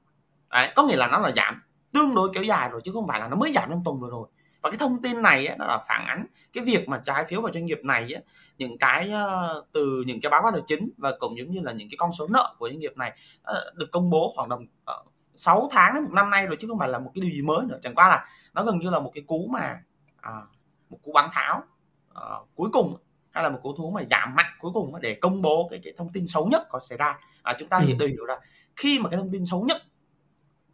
đấy, 0.50 0.74
có 0.75 0.84
nghĩa 0.84 0.98
là 0.98 1.07
nó 1.07 1.19
là 1.19 1.31
giảm 1.36 1.62
tương 1.94 2.16
đối 2.16 2.30
kéo 2.34 2.44
dài 2.44 2.69
rồi 2.69 2.81
chứ 2.84 2.92
không 2.94 3.07
phải 3.07 3.19
là 3.19 3.28
nó 3.28 3.36
mới 3.36 3.51
giảm 3.51 3.69
trong 3.69 3.81
tuần 3.86 4.00
vừa 4.00 4.10
rồi 4.10 4.28
và 4.62 4.70
cái 4.70 4.78
thông 4.78 5.02
tin 5.02 5.22
này 5.22 5.48
ấy, 5.48 5.58
nó 5.58 5.66
là 5.66 5.84
phản 5.88 6.06
ánh 6.06 6.26
cái 6.54 6.64
việc 6.64 6.90
mà 6.90 7.02
trái 7.04 7.26
phiếu 7.26 7.42
vào 7.42 7.54
doanh 7.54 7.66
nghiệp 7.66 7.80
này 7.84 8.14
ấy, 8.14 8.24
những 8.58 8.78
cái 8.78 9.12
uh, 9.12 9.66
từ 9.74 10.04
những 10.08 10.22
cái 10.22 10.30
báo 10.30 10.42
cáo 10.42 10.52
tài 10.52 10.62
chính 10.66 10.90
và 10.98 11.14
cũng 11.20 11.38
giống 11.38 11.52
như 11.52 11.60
là 11.64 11.72
những 11.72 11.90
cái 11.90 11.98
con 11.98 12.12
số 12.12 12.28
nợ 12.28 12.56
của 12.60 12.70
doanh 12.70 12.80
nghiệp 12.80 12.98
này 12.98 13.14
uh, 13.52 13.76
được 13.76 13.92
công 13.92 14.10
bố 14.10 14.32
khoảng 14.36 14.50
tầm 14.50 14.64
uh, 14.64 15.14
6 15.36 15.70
tháng 15.72 15.94
đến 15.94 16.04
một 16.04 16.14
năm 16.14 16.30
nay 16.30 16.46
rồi 16.46 16.58
chứ 16.60 16.68
không 16.68 16.80
phải 16.80 16.90
là 16.90 17.00
một 17.00 17.12
cái 17.16 17.22
điều 17.22 17.32
gì 17.32 17.42
mới 17.42 17.66
nữa 17.70 17.78
chẳng 17.82 17.96
qua 17.96 18.10
là 18.10 18.26
nó 18.54 18.64
gần 18.64 18.80
như 18.80 18.90
là 18.90 19.00
một 19.00 19.12
cái 19.14 19.24
cú 19.28 19.48
mà 19.52 19.78
uh, 20.18 20.50
một 20.90 20.98
cú 21.04 21.12
bán 21.12 21.30
tháo 21.34 21.64
uh, 22.12 22.48
cuối 22.56 22.70
cùng 22.74 22.98
hay 23.32 23.44
là 23.44 23.50
một 23.50 23.60
cú 23.63 23.75
thú 23.75 23.92
mà 23.92 24.04
giảm 24.04 24.36
mạnh 24.36 24.54
cuối 24.60 24.72
cùng 24.74 25.01
để 25.01 25.18
công 25.22 25.42
bố 25.42 25.68
cái, 25.72 25.80
cái 25.84 25.94
thông 25.98 26.10
tin 26.13 26.28
xấu 26.28 26.48
nhất 26.48 26.68
có 26.70 26.80
xảy 26.80 26.98
ra 26.98 27.20
à, 27.44 27.56
chúng 27.60 27.70
ta 27.70 27.78
ừ. 27.78 27.86
hiểu 27.86 27.98
hiểu 28.08 28.25
là 28.25 28.39
khi 28.75 29.00
mà 29.00 29.10
cái 29.10 29.20
thông 29.20 29.32
tin 29.32 29.46
xấu 29.46 29.62
nhất 29.62 29.78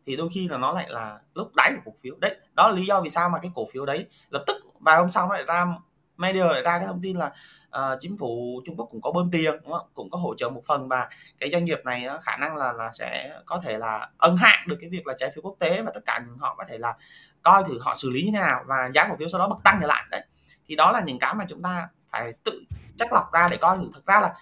thì 0.05 0.15
đôi 0.15 0.29
khi 0.33 0.47
là 0.47 0.57
nó 0.57 0.71
lại 0.71 0.85
là 0.89 1.19
lúc 1.33 1.55
đáy 1.55 1.71
của 1.75 1.91
cổ 1.91 1.97
phiếu. 2.01 2.15
Đấy 2.19 2.35
đó 2.53 2.69
là 2.69 2.75
lý 2.75 2.85
do 2.85 3.01
vì 3.01 3.09
sao 3.09 3.29
mà 3.29 3.39
cái 3.39 3.51
cổ 3.55 3.65
phiếu 3.73 3.85
đấy 3.85 4.05
lập 4.29 4.43
tức 4.47 4.55
vài 4.79 4.97
hôm 4.97 5.09
sau 5.09 5.27
nó 5.27 5.33
lại 5.33 5.43
ra 5.47 5.65
media 6.17 6.43
lại 6.43 6.61
ra 6.61 6.77
cái 6.77 6.87
thông 6.87 7.01
tin 7.01 7.17
là 7.17 7.31
uh, 7.77 7.97
chính 7.99 8.17
phủ 8.17 8.61
Trung 8.65 8.75
Quốc 8.77 8.87
cũng 8.91 9.01
có 9.01 9.11
bơm 9.11 9.31
tiền 9.31 9.53
đúng 9.63 9.71
không? 9.71 9.87
cũng 9.93 10.09
có 10.09 10.17
hỗ 10.17 10.35
trợ 10.35 10.49
một 10.49 10.61
phần 10.67 10.87
và 10.87 11.09
cái 11.39 11.51
doanh 11.51 11.65
nghiệp 11.65 11.79
này 11.85 12.07
khả 12.21 12.37
năng 12.37 12.55
là 12.55 12.73
là 12.73 12.91
sẽ 12.91 13.39
có 13.45 13.61
thể 13.63 13.77
là 13.77 14.09
ân 14.17 14.35
hạn 14.37 14.59
được 14.67 14.77
cái 14.81 14.89
việc 14.89 15.07
là 15.07 15.13
trái 15.17 15.31
phiếu 15.35 15.41
quốc 15.41 15.55
tế 15.59 15.81
và 15.81 15.91
tất 15.93 16.01
cả 16.05 16.23
những 16.25 16.37
họ 16.37 16.55
có 16.57 16.63
thể 16.69 16.77
là 16.77 16.95
coi 17.43 17.63
thử 17.63 17.79
họ 17.81 17.93
xử 17.93 18.09
lý 18.09 18.21
như 18.21 18.31
thế 18.33 18.39
nào 18.39 18.63
và 18.67 18.91
giá 18.93 19.07
cổ 19.09 19.15
phiếu 19.19 19.27
sau 19.27 19.39
đó 19.39 19.47
bật 19.49 19.57
tăng 19.63 19.77
trở 19.81 19.87
lại. 19.87 20.03
Đấy 20.11 20.21
thì 20.67 20.75
đó 20.75 20.91
là 20.91 21.01
những 21.01 21.19
cái 21.19 21.33
mà 21.33 21.45
chúng 21.49 21.61
ta 21.61 21.87
phải 22.11 22.33
tự 22.43 22.63
chắc 22.97 23.13
lọc 23.13 23.33
ra 23.33 23.47
để 23.51 23.57
coi 23.57 23.77
thử. 23.77 23.89
Thật 23.93 24.05
ra 24.05 24.21
là 24.21 24.35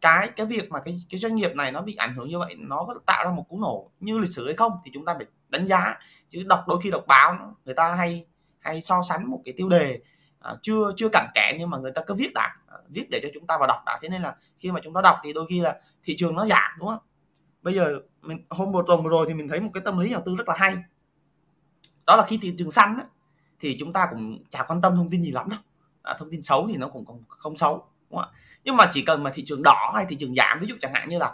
cái 0.00 0.28
cái 0.36 0.46
việc 0.46 0.70
mà 0.70 0.80
cái 0.80 0.94
cái 1.10 1.18
doanh 1.18 1.34
nghiệp 1.34 1.50
này 1.54 1.72
nó 1.72 1.82
bị 1.82 1.94
ảnh 1.94 2.14
hưởng 2.14 2.28
như 2.28 2.38
vậy 2.38 2.54
nó 2.58 2.84
có 2.86 2.94
tạo 3.06 3.24
ra 3.24 3.30
một 3.30 3.44
cú 3.48 3.60
nổ 3.60 3.90
như 4.00 4.18
lịch 4.18 4.28
sử 4.28 4.46
hay 4.46 4.54
không 4.54 4.72
thì 4.84 4.90
chúng 4.94 5.04
ta 5.04 5.14
phải 5.14 5.26
đánh 5.48 5.66
giá. 5.66 5.98
Chứ 6.30 6.42
đọc 6.46 6.64
đôi 6.68 6.80
khi 6.82 6.90
đọc 6.90 7.04
báo 7.06 7.56
người 7.64 7.74
ta 7.74 7.94
hay 7.94 8.26
hay 8.60 8.80
so 8.80 9.02
sánh 9.02 9.30
một 9.30 9.42
cái 9.44 9.54
tiêu 9.56 9.68
đề 9.68 10.00
à, 10.40 10.54
chưa 10.62 10.92
chưa 10.96 11.08
cặn 11.12 11.26
kẽ 11.34 11.56
nhưng 11.58 11.70
mà 11.70 11.78
người 11.78 11.92
ta 11.94 12.02
cứ 12.06 12.14
viết 12.14 12.30
đã 12.34 12.56
à, 12.68 12.76
viết 12.88 13.06
để 13.10 13.20
cho 13.22 13.28
chúng 13.34 13.46
ta 13.46 13.58
vào 13.58 13.66
đọc 13.66 13.82
đã. 13.86 13.98
Thế 14.02 14.08
nên 14.08 14.22
là 14.22 14.36
khi 14.58 14.72
mà 14.72 14.80
chúng 14.84 14.94
ta 14.94 15.00
đọc 15.00 15.16
thì 15.24 15.32
đôi 15.32 15.46
khi 15.48 15.60
là 15.60 15.80
thị 16.04 16.14
trường 16.18 16.34
nó 16.34 16.46
giảm 16.46 16.72
đúng 16.78 16.88
không? 16.88 17.02
Bây 17.62 17.74
giờ 17.74 17.98
mình 18.22 18.44
hôm 18.50 18.72
một 18.72 18.84
tuần 18.86 19.02
vừa 19.02 19.10
rồi 19.10 19.26
thì 19.28 19.34
mình 19.34 19.48
thấy 19.48 19.60
một 19.60 19.70
cái 19.74 19.82
tâm 19.84 19.98
lý 19.98 20.10
đầu 20.10 20.22
tư 20.26 20.36
rất 20.36 20.48
là 20.48 20.54
hay. 20.58 20.76
Đó 22.06 22.16
là 22.16 22.24
khi 22.28 22.38
thị 22.42 22.54
trường 22.58 22.70
xanh 22.70 22.96
á, 22.98 23.04
thì 23.60 23.76
chúng 23.78 23.92
ta 23.92 24.06
cũng 24.10 24.38
chả 24.48 24.62
quan 24.62 24.80
tâm 24.80 24.96
thông 24.96 25.10
tin 25.10 25.22
gì 25.22 25.30
lắm 25.30 25.48
đâu. 25.48 25.60
À, 26.02 26.16
thông 26.18 26.30
tin 26.30 26.42
xấu 26.42 26.68
thì 26.68 26.76
nó 26.76 26.88
cũng 26.88 27.04
không, 27.04 27.22
không 27.28 27.56
xấu 27.56 27.86
đúng 28.10 28.20
không 28.20 28.30
ạ? 28.32 28.38
Nhưng 28.64 28.76
mà 28.76 28.88
chỉ 28.90 29.02
cần 29.02 29.22
mà 29.22 29.30
thị 29.34 29.42
trường 29.46 29.62
đỏ 29.64 29.92
hay 29.94 30.06
thị 30.08 30.16
trường 30.16 30.34
giảm 30.34 30.58
ví 30.60 30.66
dụ 30.66 30.74
chẳng 30.80 30.92
hạn 30.94 31.08
như 31.08 31.18
là 31.18 31.32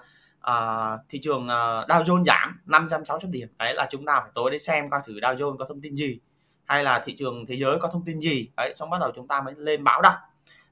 uh, 0.50 1.00
thị 1.08 1.18
trường 1.22 1.42
uh, 1.42 1.88
Dow 1.88 2.02
Jones 2.02 2.24
giảm 2.24 2.60
500 2.66 3.04
600 3.04 3.30
điểm 3.30 3.48
đấy 3.58 3.74
là 3.74 3.86
chúng 3.90 4.04
ta 4.06 4.20
phải 4.20 4.30
tối 4.34 4.50
đến 4.50 4.60
xem 4.60 4.90
coi 4.90 5.00
thử 5.06 5.12
Dow 5.12 5.34
Jones 5.34 5.56
có 5.56 5.64
thông 5.68 5.80
tin 5.80 5.96
gì 5.96 6.18
hay 6.64 6.84
là 6.84 7.02
thị 7.06 7.14
trường 7.16 7.46
thế 7.46 7.54
giới 7.54 7.78
có 7.78 7.88
thông 7.88 8.04
tin 8.04 8.20
gì. 8.20 8.48
Đấy 8.56 8.72
xong 8.74 8.90
bắt 8.90 9.00
đầu 9.00 9.12
chúng 9.14 9.28
ta 9.28 9.40
mới 9.40 9.54
lên 9.56 9.84
báo 9.84 10.02
đọc. 10.02 10.14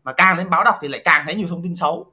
Mà 0.05 0.13
càng 0.13 0.39
lên 0.39 0.51
báo 0.51 0.65
đọc 0.65 0.79
thì 0.81 0.89
lại 0.89 1.03
càng 1.05 1.23
thấy 1.27 1.35
nhiều 1.35 1.47
thông 1.49 1.63
tin 1.63 1.75
xấu 1.75 2.13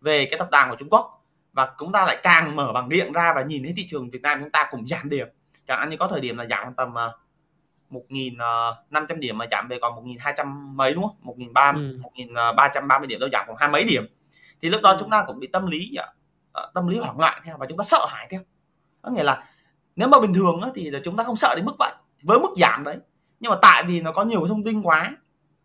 về 0.00 0.26
cái 0.30 0.38
tập 0.38 0.48
đoàn 0.50 0.70
của 0.70 0.76
Trung 0.76 0.90
Quốc. 0.90 1.24
Và 1.52 1.68
chúng 1.78 1.92
ta 1.92 2.04
lại 2.04 2.16
càng 2.22 2.56
mở 2.56 2.72
bằng 2.72 2.88
điện 2.88 3.12
ra 3.12 3.32
và 3.34 3.42
nhìn 3.42 3.62
thấy 3.62 3.74
thị 3.76 3.84
trường 3.88 4.10
Việt 4.10 4.22
Nam 4.22 4.40
chúng 4.40 4.50
ta 4.50 4.68
cũng 4.70 4.86
giảm 4.86 5.08
điểm. 5.08 5.28
Chẳng 5.66 5.78
hạn 5.78 5.90
như 5.90 5.96
có 5.96 6.08
thời 6.08 6.20
điểm 6.20 6.38
là 6.38 6.46
giảm 6.50 6.74
tầm 6.74 6.90
uh, 6.90 6.96
1.500 7.92 9.18
điểm 9.18 9.38
mà 9.38 9.46
giảm 9.50 9.68
về 9.68 9.78
còn 9.80 10.06
1.200 10.06 10.74
mấy 10.74 10.94
đúng 10.94 11.04
không? 11.04 11.36
1.300 11.54 11.76
ừ. 11.76 11.98
1.330 12.14 13.06
điểm 13.06 13.20
đâu 13.20 13.28
giảm 13.32 13.44
còn 13.48 13.56
hai 13.56 13.68
mấy 13.68 13.84
điểm. 13.84 14.06
Thì 14.62 14.68
lúc 14.68 14.80
đó 14.82 14.90
ừ. 14.90 14.96
chúng 15.00 15.10
ta 15.10 15.24
cũng 15.26 15.38
bị 15.38 15.46
tâm 15.46 15.66
lý 15.66 15.96
ờ, 16.52 16.70
tâm 16.74 16.86
lý 16.86 16.98
hoảng 16.98 17.20
loạn 17.20 17.42
theo 17.44 17.56
và 17.58 17.66
chúng 17.68 17.78
ta 17.78 17.84
sợ 17.84 18.06
hãi 18.08 18.26
theo. 18.30 18.40
Có 19.02 19.10
nghĩa 19.10 19.22
là 19.22 19.44
nếu 19.96 20.08
mà 20.08 20.20
bình 20.20 20.34
thường 20.34 20.60
thì 20.74 20.90
là 20.90 21.00
chúng 21.04 21.16
ta 21.16 21.24
không 21.24 21.36
sợ 21.36 21.54
đến 21.56 21.64
mức 21.64 21.74
vậy 21.78 21.92
với 22.22 22.38
mức 22.38 22.50
giảm 22.56 22.84
đấy. 22.84 22.96
Nhưng 23.40 23.50
mà 23.50 23.56
tại 23.62 23.84
vì 23.86 24.00
nó 24.00 24.12
có 24.12 24.24
nhiều 24.24 24.46
thông 24.48 24.64
tin 24.64 24.82
quá 24.82 25.16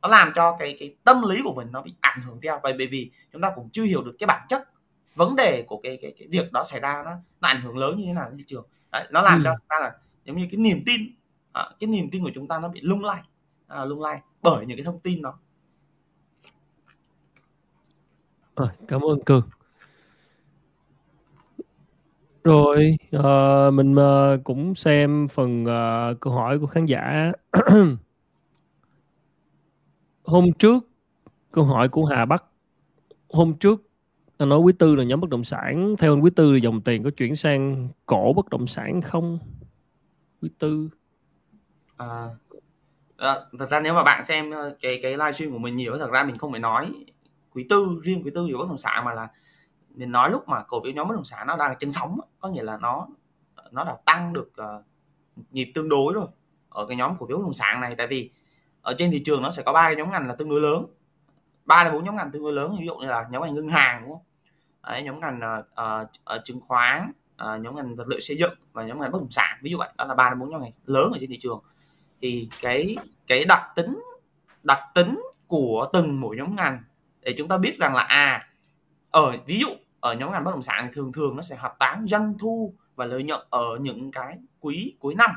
nó 0.01 0.07
làm 0.07 0.31
cho 0.36 0.55
cái 0.60 0.75
cái 0.79 0.96
tâm 1.03 1.22
lý 1.29 1.41
của 1.43 1.53
mình 1.53 1.67
nó 1.72 1.81
bị 1.81 1.93
ảnh 2.00 2.22
hưởng 2.22 2.39
theo 2.41 2.60
bởi 2.63 2.74
vì 2.74 3.12
chúng 3.34 3.41
ta 3.41 3.51
cũng 3.55 3.69
chưa 3.69 3.84
hiểu 3.84 4.03
được 4.03 4.15
cái 4.19 4.27
bản 4.27 4.46
chất 4.50 4.69
vấn 5.15 5.36
đề 5.36 5.63
của 5.67 5.79
cái 5.84 5.98
cái, 6.01 6.13
cái 6.19 6.27
việc 6.31 6.51
đó 6.51 6.63
xảy 6.63 6.79
ra 6.79 7.01
nó, 7.05 7.12
nó 7.41 7.48
ảnh 7.48 7.62
hưởng 7.62 7.77
lớn 7.77 7.98
như 7.98 8.03
thế 8.05 8.13
nào 8.13 8.29
đến 8.29 8.38
thị 8.38 8.43
trường 8.48 8.65
Đấy, 8.91 9.07
nó 9.12 9.22
làm 9.22 9.39
ừ. 9.39 9.41
cho 9.46 9.55
chúng 9.57 9.67
ta 9.69 9.75
là 9.79 9.91
giống 10.25 10.38
như 10.38 10.48
cái 10.51 10.57
niềm 10.57 10.84
tin 10.86 11.01
à, 11.51 11.70
cái 11.80 11.88
niềm 11.88 12.10
tin 12.12 12.24
của 12.24 12.32
chúng 12.34 12.48
ta 12.48 12.60
nó 12.60 12.68
bị 12.68 12.80
lung 12.84 13.06
lay. 13.06 13.24
À, 13.68 13.86
lung 13.86 14.01
lay 14.01 14.22
bởi 14.42 14.66
những 14.66 14.77
cái 14.77 14.86
thông 14.86 15.00
tin 15.00 15.22
đó. 15.22 15.39
À, 18.56 18.66
cảm 18.88 19.01
ơn 19.01 19.24
cường. 19.25 19.50
Rồi 22.44 22.98
uh, 23.18 23.74
mình 23.74 23.96
uh, 23.96 24.44
cũng 24.44 24.75
xem 24.75 25.27
phần 25.27 25.63
uh, 25.63 26.20
câu 26.20 26.34
hỏi 26.34 26.60
của 26.60 26.68
khán 26.68 26.86
giả. 26.86 27.32
Hôm 30.24 30.54
trước 30.60 30.89
câu 31.51 31.66
hỏi 31.66 31.89
của 31.89 32.06
Hà 32.06 32.25
Bắc. 32.25 32.44
Hôm 33.30 33.54
trước 33.54 33.88
anh 34.38 34.50
nói 34.50 34.60
quý 34.60 34.74
tư 34.80 34.96
là 34.96 35.04
nhóm 35.04 35.22
bất 35.22 35.30
động 35.30 35.44
sản. 35.44 35.96
Theo 35.98 36.13
anh 36.13 36.22
quý 36.22 36.32
tư 36.36 36.51
là 36.51 36.60
dòng 36.63 36.82
tiền 36.82 37.04
có 37.04 37.10
chuyển 37.10 37.36
sang 37.36 37.89
cổ 38.06 38.34
bất 38.36 38.50
động 38.50 38.68
sản 38.68 39.01
không? 39.01 39.39
Quý 40.42 40.50
tư 40.60 40.89
à, 41.98 42.27
à, 43.18 43.36
thật 43.60 43.70
ra 43.70 43.80
nếu 43.80 43.94
mà 43.94 44.04
bạn 44.04 44.24
xem 44.24 44.51
ờ, 44.51 44.75
cái 44.82 45.00
cái 45.01 45.12
livestream 45.12 45.51
của 45.51 45.60
mình 45.60 45.75
nhiều 45.75 45.98
thật 45.98 46.12
ra 46.12 46.24
mình 46.24 46.38
không 46.38 46.51
phải 46.51 46.60
nói 46.60 46.92
quý 47.51 47.66
tư 47.70 48.01
riêng 48.04 48.22
quý 48.25 48.32
tư 48.36 48.48
về 48.48 48.54
bất 48.58 48.68
động 48.68 48.77
sản 48.77 49.06
mà 49.06 49.13
là 49.13 49.27
mình 49.89 50.12
nói 50.12 50.30
lúc 50.32 50.48
mà 50.48 50.63
cổ 50.63 50.84
phiếu 50.84 50.94
nhóm 50.94 51.08
bất 51.08 51.16
động 51.16 51.25
sản 51.25 51.48
nó 51.48 51.58
đang 51.58 51.77
chân 51.77 51.92
sóng 51.92 52.20
có 52.39 52.50
nghĩa 52.50 52.63
là 52.63 52.77
nó 52.77 53.08
nó 53.72 53.84
đã 53.84 53.96
tăng 54.06 54.34
được 54.34 54.51
uh, 54.62 54.86
nhịp 55.51 55.72
tương 55.75 55.89
đối 55.89 56.13
rồi 56.13 56.27
ở 56.70 56.86
cái 56.86 56.98
nhóm 56.98 57.18
cổ 57.20 57.27
phiếu 57.27 57.38
bất 57.38 57.44
động 57.44 57.54
sản 57.54 57.82
này. 57.82 57.96
Tại 57.98 58.08
vì 58.08 58.32
ở 58.82 58.96
trên 58.98 59.12
thị 59.12 59.22
trường 59.25 59.42
nó 59.42 59.51
sẽ 59.51 59.63
có 59.63 59.74
ba 59.74 59.84
cái 59.88 59.96
nhóm 59.96 60.12
ngành 60.12 60.27
là 60.27 60.36
tương 60.36 60.50
đối 60.50 60.62
lớn 60.62 60.86
ba 61.66 61.84
là 61.84 61.92
bốn 61.92 62.04
nhóm 62.04 62.16
ngành 62.16 62.32
tương 62.32 62.44
đối 62.44 62.54
lớn. 62.54 62.75
Ví 62.80 62.86
dụ 62.86 62.96
như 62.96 63.08
là 63.08 63.27
nhóm 63.32 63.42
ngành 63.42 63.54
ngân 63.54 63.68
hàng 63.68 64.01
đúng 64.01 64.12
không? 64.12 64.24
Đấy, 64.84 65.04
nhóm 65.04 65.20
ngành 65.20 65.39
uh, 65.60 66.08
uh, 66.36 66.44
chứng 66.44 66.62
khoán 66.62 67.12
uh, 67.44 67.62
nhóm 67.62 67.75
ngành 67.75 67.96
vật 67.96 68.08
liệu 68.08 68.20
xây 68.20 68.38
dựng 68.38 68.54
và 68.74 68.84
nhóm 68.84 69.01
ngành 69.01 69.12
bất 69.12 69.20
động 69.20 69.32
sản. 69.32 69.58
Ví 69.62 69.72
dụ 69.72 69.77
vậy 69.77 69.89
đó 69.98 70.06
là 70.06 70.16
ba 70.16 70.30
đến 70.30 70.39
bốn 70.39 70.50
nhóm 70.50 70.62
ngành 70.62 70.72
lớn 70.86 71.12
ở 71.13 71.18
trên 71.20 71.30
thị 71.30 71.38
trường 71.39 71.60
thì 72.21 72.50
cái 72.62 72.95
cái 73.27 73.43
đặc 73.47 73.62
tính 73.75 74.00
đặc 74.63 74.79
tính 74.95 75.21
của 75.47 75.89
từng 75.93 76.21
mỗi 76.21 76.36
nhóm 76.38 76.55
ngành 76.55 76.83
để 77.21 77.33
chúng 77.38 77.47
ta 77.47 77.57
biết 77.57 77.77
rằng 77.79 77.95
là 77.95 78.01
à 78.01 78.50
ở 79.12 79.33
ví 79.45 79.59
dụ 79.59 79.67
ở 80.00 80.13
nhóm 80.13 80.31
ngành 80.31 80.43
bất 80.43 80.51
động 80.51 80.62
sản 80.62 80.91
thường 80.93 81.13
thường 81.13 81.36
nó 81.36 81.41
sẽ 81.41 81.55
hoạt 81.55 81.74
tán 81.79 82.05
doanh 82.07 82.33
thu 82.39 82.74
và 82.95 83.05
lợi 83.05 83.24
nhuận 83.24 83.41
ở 83.50 83.77
những 83.81 84.12
cái 84.12 84.38
quý 84.59 84.95
cuối 85.00 85.15
năm 85.15 85.31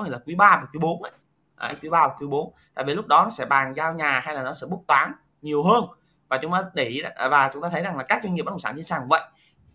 có 0.00 0.04
thể 0.04 0.10
là 0.10 0.18
quý 0.18 0.34
3 0.34 0.58
và 0.62 0.68
quý 0.72 0.78
4 0.82 1.02
ấy. 1.02 1.12
Đấy, 1.56 1.74
quý 1.82 1.88
3 1.88 2.06
và 2.08 2.14
quý 2.18 2.26
4 2.26 2.52
tại 2.74 2.84
vì 2.84 2.94
lúc 2.94 3.06
đó 3.06 3.22
nó 3.24 3.30
sẽ 3.30 3.44
bàn 3.44 3.74
giao 3.76 3.94
nhà 3.94 4.20
hay 4.24 4.34
là 4.34 4.42
nó 4.42 4.52
sẽ 4.52 4.66
bút 4.70 4.84
toán 4.86 5.12
nhiều 5.42 5.62
hơn. 5.62 5.84
Và 6.28 6.38
chúng 6.42 6.52
ta 6.52 6.64
để 6.74 6.84
ý 6.84 7.02
và 7.30 7.50
chúng 7.52 7.62
ta 7.62 7.68
thấy 7.68 7.82
rằng 7.82 7.96
là 7.96 8.04
các 8.04 8.22
doanh 8.22 8.34
nghiệp 8.34 8.42
bất 8.42 8.50
động 8.50 8.58
sản 8.58 8.74
trên 8.76 8.84
sàn 8.84 9.08
vậy. 9.08 9.22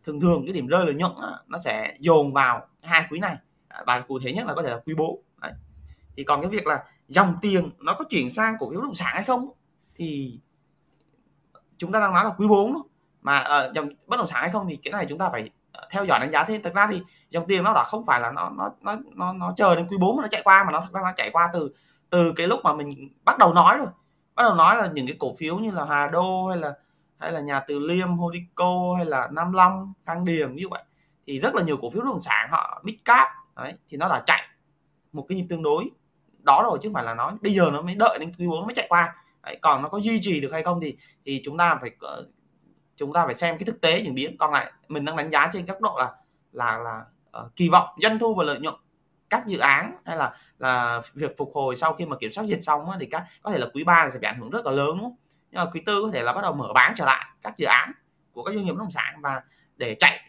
Thường 0.04 0.22
thường 0.22 0.44
cái 0.46 0.54
điểm 0.54 0.68
rơi 0.68 0.86
lợi 0.86 0.94
nhuận 0.94 1.12
nó 1.48 1.58
sẽ 1.58 1.96
dồn 2.00 2.34
vào 2.34 2.68
hai 2.82 3.06
quý 3.10 3.20
này. 3.20 3.36
Và 3.86 4.00
cụ 4.08 4.20
thể 4.20 4.34
nhất 4.34 4.48
là 4.48 4.54
có 4.54 4.64
thể 4.64 4.70
là 4.70 4.80
quý 4.86 4.94
4 4.98 5.22
thì 6.18 6.24
còn 6.24 6.42
cái 6.42 6.50
việc 6.50 6.68
là 6.68 6.84
dòng 7.08 7.34
tiền 7.42 7.70
nó 7.80 7.96
có 8.00 8.06
chuyển 8.10 8.30
sang 8.30 8.56
cổ 8.60 8.70
phiếu 8.70 8.80
bất 8.80 8.86
động 8.86 8.96
sản 8.96 9.12
hay 9.14 9.24
không 9.24 9.50
thì 9.96 10.40
chúng 11.78 11.92
ta 11.92 12.00
đang 12.00 12.14
nói 12.14 12.24
là 12.24 12.32
quý 12.38 12.48
4 12.48 12.74
đó. 12.74 12.84
mà 13.22 13.66
uh, 13.68 13.74
dòng 13.74 13.90
bất 14.08 14.18
động 14.18 14.28
sản 14.28 14.42
hay 14.42 14.50
không 14.50 14.68
thì 14.70 14.76
cái 14.76 14.92
này 14.92 15.06
chúng 15.10 15.18
ta 15.18 15.30
phải 15.30 15.50
ờ, 15.72 15.88
theo 15.92 16.06
dõi 16.06 16.20
đánh 16.20 16.32
giá. 16.32 16.44
Thêm 16.44 16.62
thực 16.62 16.74
ra 16.74 16.88
thì 16.92 17.02
dòng 17.30 17.48
tiền 17.48 17.64
nó 17.64 17.74
đã 17.74 17.84
không 17.84 18.06
phải 18.06 18.20
là 18.20 18.32
nó 18.32 18.50
nó 18.50 18.72
nó 18.82 18.98
nó, 19.16 19.34
nó 19.34 19.54
chờ 19.56 19.76
đến 19.76 19.88
quý 19.88 19.98
4 20.00 20.16
mà 20.16 20.22
nó 20.22 20.28
chạy 20.28 20.42
qua 20.44 20.64
mà 20.64 20.72
nó 20.72 20.82
thật 20.82 20.94
ra 20.94 21.02
nó 21.02 21.12
chạy 21.16 21.30
qua 21.32 21.50
từ 21.54 21.74
từ 22.10 22.34
cái 22.36 22.48
lúc 22.48 22.60
mà 22.64 22.74
mình 22.74 23.10
bắt 23.26 23.38
đầu 23.38 23.54
nói 23.54 23.78
rồi. 23.78 23.88
Bắt 24.36 24.44
đầu 24.44 24.56
nói 24.56 24.78
là 24.78 24.88
những 24.94 25.08
cái 25.08 25.16
cổ 25.20 25.34
phiếu 25.38 25.58
như 25.58 25.72
là 25.72 25.86
Hà 25.86 26.08
Đô 26.08 26.48
hay 26.48 26.58
là 26.58 26.74
hay 27.18 27.32
là 27.32 27.40
nhà 27.40 27.60
Từ 27.60 27.80
Liêm, 27.80 28.08
Hodico 28.08 28.96
hay 28.98 29.06
là 29.06 29.30
Nam 29.32 29.54
Long, 29.54 29.94
Khang 30.06 30.26
Điền 30.26 30.56
như 30.56 30.64
vậy 30.70 30.84
thì 31.28 31.40
rất 31.40 31.56
là 31.56 31.64
nhiều 31.64 31.78
cổ 31.82 31.90
phiếu 31.90 32.02
bất 32.02 32.08
động 32.08 32.20
sản 32.20 32.48
họ 32.52 32.82
mid 32.84 32.96
cap 33.06 33.28
đấy 33.56 33.74
thì 33.88 33.98
nó 33.98 34.08
là 34.08 34.24
chạy 34.26 34.42
một 35.14 35.26
cái 35.30 35.38
nhịp 35.38 35.46
tương 35.50 35.64
đối 35.64 35.90
đó 36.46 36.64
rồi 36.64 36.80
chứ 36.82 36.90
không 36.90 36.94
phải 36.94 37.04
là 37.04 37.14
nó 37.14 37.32
bây 37.42 37.54
giờ 37.54 37.70
nó 37.74 37.82
mới 37.82 37.96
đợi 37.96 38.18
đến 38.20 38.32
quý 38.40 38.48
4 38.48 38.60
nó 38.60 38.66
mới 38.66 38.76
chạy 38.76 38.86
qua. 38.90 39.16
Đấy, 39.44 39.58
còn 39.62 39.82
nó 39.82 39.90
có 39.90 39.98
duy 39.98 40.20
trì 40.22 40.42
được 40.42 40.50
hay 40.52 40.64
không 40.64 40.80
thì 40.82 40.98
thì 41.26 41.42
chúng 41.46 41.58
ta 41.58 41.78
phải 41.82 41.92
ờ, 42.00 42.28
chúng 42.96 43.14
ta 43.14 43.26
phải 43.26 43.34
xem 43.34 43.58
cái 43.58 43.66
thực 43.66 43.82
tế 43.82 44.00
diễn 44.00 44.16
biến. 44.16 44.38
Còn 44.38 44.54
lại 44.54 44.72
mình 44.88 45.06
đang 45.06 45.16
đánh 45.16 45.32
giá 45.32 45.50
trên 45.54 45.66
góc 45.66 45.82
độ 45.82 45.96
là 45.98 46.12
là 46.52 46.78
là 46.78 47.02
uh, 47.46 47.56
kỳ 47.56 47.70
vọng 47.70 47.88
doanh 48.02 48.20
thu 48.20 48.36
và 48.36 48.44
lợi 48.44 48.60
nhuận 48.60 48.76
các 49.30 49.48
dự 49.48 49.58
án 49.58 49.98
hay 50.06 50.18
là 50.18 50.34
là 50.60 51.02
việc 51.14 51.38
phục 51.38 51.52
hồi 51.54 51.76
sau 51.76 51.94
khi 51.94 52.06
mà 52.06 52.18
kiểm 52.18 52.32
soát 52.32 52.44
dịch 52.46 52.62
xong 52.62 52.90
á, 52.90 52.98
thì 53.00 53.06
các 53.06 53.24
có 53.42 53.52
thể 53.52 53.58
là 53.58 53.68
quý 53.74 53.84
3 53.84 54.10
sẽ 54.10 54.20
bị 54.20 54.28
ảnh 54.28 54.40
hưởng 54.40 54.50
rất 54.50 54.66
là 54.66 54.72
lớn 54.72 54.98
đúng 55.00 55.16
nhưng 55.52 55.64
mà 55.64 55.66
quý 55.74 55.82
tư 55.86 56.02
có 56.02 56.10
thể 56.14 56.24
là 56.24 56.34
bắt 56.34 56.42
đầu 56.42 56.54
mở 56.54 56.74
bán 56.74 56.94
trở 56.98 57.06
lại 57.06 57.26
các 57.42 57.58
dự 57.58 57.66
án 57.66 57.92
của 58.32 58.44
các 58.44 58.56
doanh 58.56 58.66
nghiệp 58.66 58.72
bất 58.72 58.80
động 58.80 58.92
sản 58.92 59.22
và 59.22 59.42
để 59.78 59.96
chạy 60.00 60.20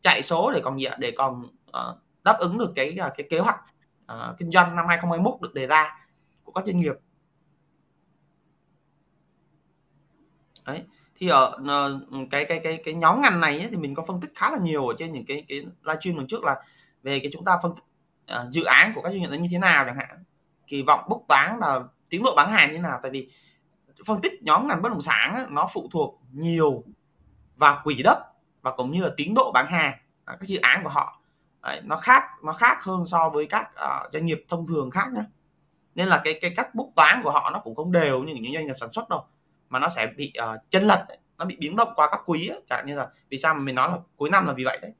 chạy 0.00 0.22
số 0.22 0.52
để 0.52 0.60
còn 0.64 0.80
gì 0.80 0.86
để 0.98 1.10
còn 1.16 1.42
uh, 1.42 1.98
đáp 2.24 2.38
ứng 2.38 2.58
được 2.58 2.72
cái 2.76 2.96
cái 3.16 3.26
kế 3.30 3.38
hoạch 3.38 3.60
uh, 4.12 4.38
kinh 4.38 4.50
doanh 4.50 4.76
năm 4.76 4.86
2021 4.88 5.40
được 5.40 5.54
đề 5.54 5.66
ra 5.66 6.08
của 6.44 6.52
các 6.52 6.66
doanh 6.66 6.76
nghiệp. 6.76 6.94
Đấy 10.66 10.82
thì 11.14 11.28
ở 11.28 11.58
uh, 11.60 12.30
cái 12.30 12.44
cái 12.44 12.60
cái 12.62 12.80
cái 12.84 12.94
nhóm 12.94 13.20
ngành 13.20 13.40
này 13.40 13.58
ấy, 13.58 13.68
thì 13.70 13.76
mình 13.76 13.94
có 13.94 14.02
phân 14.02 14.20
tích 14.20 14.30
khá 14.34 14.50
là 14.50 14.58
nhiều 14.58 14.86
ở 14.86 14.94
trên 14.98 15.12
những 15.12 15.24
cái 15.26 15.44
cái 15.48 15.58
livestream 15.82 16.16
lần 16.16 16.26
trước 16.26 16.44
là 16.44 16.62
về 17.02 17.18
cái 17.18 17.30
chúng 17.32 17.44
ta 17.44 17.58
phân 17.62 17.72
tích 17.76 17.84
uh, 18.36 18.52
dự 18.52 18.64
án 18.64 18.92
của 18.94 19.02
các 19.02 19.10
doanh 19.10 19.20
nghiệp 19.20 19.38
như 19.38 19.48
thế 19.50 19.58
nào 19.58 19.84
chẳng 19.84 19.96
hạn. 19.96 20.24
Kỳ 20.66 20.82
vọng 20.82 21.06
bốc 21.08 21.22
toán 21.28 21.58
và 21.60 21.80
tiến 22.08 22.22
độ 22.22 22.34
bán 22.36 22.50
hàng 22.50 22.68
như 22.68 22.76
thế 22.76 22.82
nào 22.82 22.98
tại 23.02 23.10
vì 23.10 23.30
phân 24.06 24.20
tích 24.20 24.42
nhóm 24.42 24.68
ngành 24.68 24.82
bất 24.82 24.88
động 24.88 25.00
sản 25.00 25.34
ấy, 25.34 25.44
nó 25.48 25.68
phụ 25.72 25.88
thuộc 25.92 26.20
nhiều 26.32 26.84
vào 27.56 27.80
quỹ 27.84 28.02
đất 28.02 28.18
và 28.62 28.72
cũng 28.76 28.90
như 28.90 29.02
là 29.02 29.10
tiến 29.16 29.34
độ 29.34 29.52
bán 29.52 29.66
hàng 29.66 29.98
à, 30.24 30.36
các 30.40 30.46
dự 30.46 30.58
án 30.58 30.84
của 30.84 30.90
họ. 30.90 31.17
Đấy, 31.68 31.80
nó 31.84 31.96
khác 31.96 32.22
nó 32.42 32.52
khác 32.52 32.82
hơn 32.82 33.04
so 33.04 33.28
với 33.28 33.46
các 33.46 33.70
uh, 33.72 34.12
doanh 34.12 34.26
nghiệp 34.26 34.44
thông 34.48 34.66
thường 34.66 34.90
khác 34.90 35.12
nhé 35.14 35.22
nên 35.94 36.08
là 36.08 36.20
cái 36.24 36.38
cái 36.40 36.52
cách 36.56 36.74
bút 36.74 36.92
toán 36.96 37.20
của 37.22 37.30
họ 37.30 37.50
nó 37.50 37.58
cũng 37.58 37.74
không 37.74 37.92
đều 37.92 38.22
như 38.22 38.34
những 38.34 38.54
doanh 38.54 38.66
nghiệp 38.66 38.76
sản 38.80 38.92
xuất 38.92 39.08
đâu 39.08 39.24
mà 39.68 39.78
nó 39.78 39.88
sẽ 39.88 40.06
bị 40.16 40.32
uh, 40.54 40.60
chân 40.70 40.82
lật 40.82 41.06
nó 41.38 41.44
bị 41.44 41.56
biến 41.60 41.76
động 41.76 41.88
qua 41.96 42.08
các 42.10 42.20
quý 42.26 42.48
ấy. 42.48 42.62
chẳng 42.66 42.86
như 42.86 42.94
là 42.94 43.08
vì 43.28 43.38
sao 43.38 43.54
mà 43.54 43.60
mình 43.60 43.74
nói 43.74 43.88
là 43.88 43.98
cuối 44.16 44.30
năm 44.30 44.46
là 44.46 44.52
vì 44.52 44.64
vậy 44.64 44.78
đấy 44.82 44.92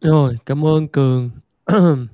Rồi, 0.00 0.38
cảm 0.46 0.64
ơn 0.64 0.88
Cường. 0.88 1.30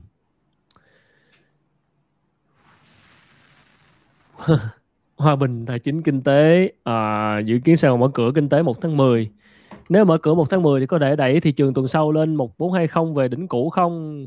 Hòa 5.16 5.36
bình 5.36 5.66
tài 5.66 5.78
chính 5.78 6.02
kinh 6.02 6.22
tế 6.22 6.72
à, 6.84 7.38
dự 7.38 7.58
kiến 7.64 7.76
sàn 7.76 8.00
mở 8.00 8.08
cửa 8.14 8.30
kinh 8.34 8.48
tế 8.48 8.62
1 8.62 8.80
tháng 8.82 8.96
10. 8.96 9.30
Nếu 9.88 10.04
mở 10.04 10.18
cửa 10.18 10.34
1 10.34 10.50
tháng 10.50 10.62
10 10.62 10.80
thì 10.80 10.86
có 10.86 10.98
thể 10.98 11.16
đẩy 11.16 11.40
thị 11.40 11.52
trường 11.52 11.74
tuần 11.74 11.88
sau 11.88 12.12
lên 12.12 12.34
1420 12.34 13.12
về 13.16 13.28
đỉnh 13.28 13.48
cũ 13.48 13.70
không? 13.70 14.26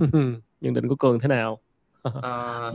Nhận 0.60 0.74
định 0.74 0.88
của 0.88 0.96
Cường 0.96 1.20
thế 1.20 1.28
nào? 1.28 1.58
à, 2.22 2.70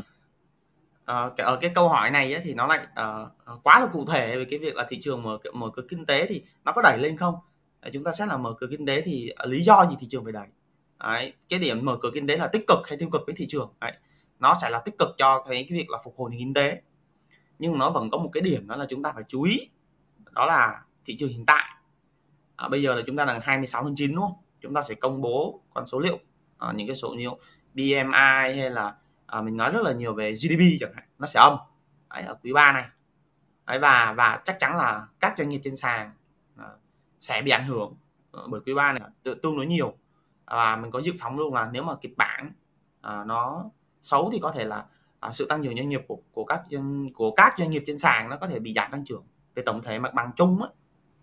à, 1.05 1.29
ở 1.37 1.57
cái 1.61 1.71
câu 1.75 1.89
hỏi 1.89 2.11
này 2.11 2.33
ấy, 2.33 2.41
thì 2.43 2.53
nó 2.53 2.67
lại 2.67 2.79
uh, 2.79 3.63
quá 3.63 3.79
là 3.79 3.87
cụ 3.93 4.05
thể 4.05 4.37
về 4.37 4.45
cái 4.45 4.59
việc 4.59 4.75
là 4.75 4.85
thị 4.89 4.97
trường 5.01 5.23
mở 5.23 5.37
mở 5.53 5.69
cửa 5.73 5.83
kinh 5.89 6.05
tế 6.05 6.25
thì 6.29 6.43
nó 6.65 6.71
có 6.71 6.81
đẩy 6.81 6.97
lên 6.97 7.17
không? 7.17 7.35
chúng 7.93 8.03
ta 8.03 8.11
xét 8.11 8.27
là 8.27 8.37
mở 8.37 8.53
cửa 8.57 8.67
kinh 8.69 8.85
tế 8.85 9.01
thì 9.01 9.29
à, 9.35 9.45
lý 9.45 9.61
do 9.61 9.85
gì 9.89 9.95
thị 9.99 10.07
trường 10.09 10.23
phải 10.23 10.33
đẩy 10.33 10.47
Đấy, 10.99 11.33
cái 11.49 11.59
điểm 11.59 11.85
mở 11.85 11.97
cửa 12.01 12.09
kinh 12.13 12.27
tế 12.27 12.37
là 12.37 12.47
tích 12.47 12.67
cực 12.67 12.77
hay 12.87 12.97
tiêu 12.97 13.09
cực 13.11 13.21
với 13.25 13.35
thị 13.37 13.45
trường 13.49 13.73
Đấy, 13.81 13.93
nó 14.39 14.53
sẽ 14.61 14.69
là 14.69 14.79
tích 14.79 14.95
cực 14.99 15.09
cho 15.17 15.43
cái, 15.49 15.65
cái 15.69 15.77
việc 15.79 15.89
là 15.89 15.97
phục 16.03 16.13
hồi 16.17 16.29
nền 16.31 16.39
kinh 16.39 16.53
tế 16.53 16.81
nhưng 17.59 17.77
nó 17.77 17.89
vẫn 17.89 18.09
có 18.09 18.17
một 18.17 18.29
cái 18.33 18.41
điểm 18.41 18.67
đó 18.67 18.75
là 18.75 18.85
chúng 18.89 19.03
ta 19.03 19.11
phải 19.15 19.23
chú 19.27 19.43
ý 19.43 19.69
đó 20.31 20.45
là 20.45 20.81
thị 21.05 21.15
trường 21.19 21.29
hiện 21.29 21.45
tại 21.45 21.72
à, 22.63 22.69
bây 22.69 22.81
giờ 22.81 22.95
là 22.95 23.01
chúng 23.05 23.15
ta 23.15 23.25
là 23.25 23.39
26 23.43 23.83
tháng 23.83 23.95
9 23.95 24.15
đúng 24.15 24.23
không? 24.23 24.33
Chúng 24.61 24.73
ta 24.73 24.81
sẽ 24.81 24.95
công 24.95 25.21
bố 25.21 25.61
con 25.73 25.85
số 25.85 25.99
liệu 25.99 26.19
à, 26.57 26.71
những 26.75 26.87
cái 26.87 26.95
số 26.95 27.15
liệu 27.15 27.37
BMI 27.73 28.03
hay 28.57 28.69
là 28.69 28.95
à, 29.25 29.41
mình 29.41 29.57
nói 29.57 29.71
rất 29.71 29.81
là 29.83 29.91
nhiều 29.91 30.13
về 30.13 30.31
GDP 30.31 30.59
chẳng 30.79 30.91
hạn 30.95 31.05
nó 31.19 31.27
sẽ 31.27 31.39
âm. 31.39 31.57
Đấy, 32.09 32.23
ở 32.23 32.35
quý 32.43 32.53
3 32.53 32.71
này. 32.71 32.85
Đấy, 33.65 33.79
và 33.79 34.13
và 34.17 34.41
chắc 34.45 34.59
chắn 34.59 34.77
là 34.77 35.07
các 35.19 35.33
doanh 35.37 35.49
nghiệp 35.49 35.61
trên 35.63 35.75
sàn 35.75 36.11
à, 36.57 36.65
sẽ 37.21 37.41
bị 37.41 37.51
ảnh 37.51 37.67
hưởng 37.67 37.95
ờ, 38.31 38.47
bởi 38.49 38.61
quý 38.65 38.73
3 38.73 38.93
này 38.93 39.01
tự 39.23 39.33
tương 39.33 39.55
đối 39.55 39.65
nhiều. 39.65 39.97
À, 40.45 40.57
và 40.57 40.75
mình 40.75 40.91
có 40.91 41.01
dự 41.01 41.13
phóng 41.19 41.37
luôn 41.37 41.53
là 41.53 41.69
nếu 41.73 41.83
mà 41.83 41.93
kịch 42.01 42.17
bản 42.17 42.51
à, 43.01 43.23
nó 43.23 43.65
xấu 44.01 44.29
thì 44.33 44.39
có 44.41 44.51
thể 44.51 44.65
là 44.65 44.85
à, 45.19 45.31
sự 45.31 45.45
tăng 45.49 45.63
trưởng 45.63 45.75
doanh 45.75 45.89
nghiệp 45.89 46.01
của 46.07 46.17
của 46.31 46.45
các 46.45 46.61
của 47.13 47.31
các 47.31 47.53
doanh 47.57 47.69
nghiệp 47.69 47.83
trên 47.87 47.97
sàn 47.97 48.29
nó 48.29 48.37
có 48.37 48.47
thể 48.47 48.59
bị 48.59 48.73
giảm 48.73 48.91
tăng 48.91 49.05
trưởng 49.05 49.23
về 49.55 49.63
tổng 49.65 49.81
thể 49.81 49.99
mặt 49.99 50.13
bằng 50.13 50.31
chung 50.35 50.61
ấy. 50.61 50.69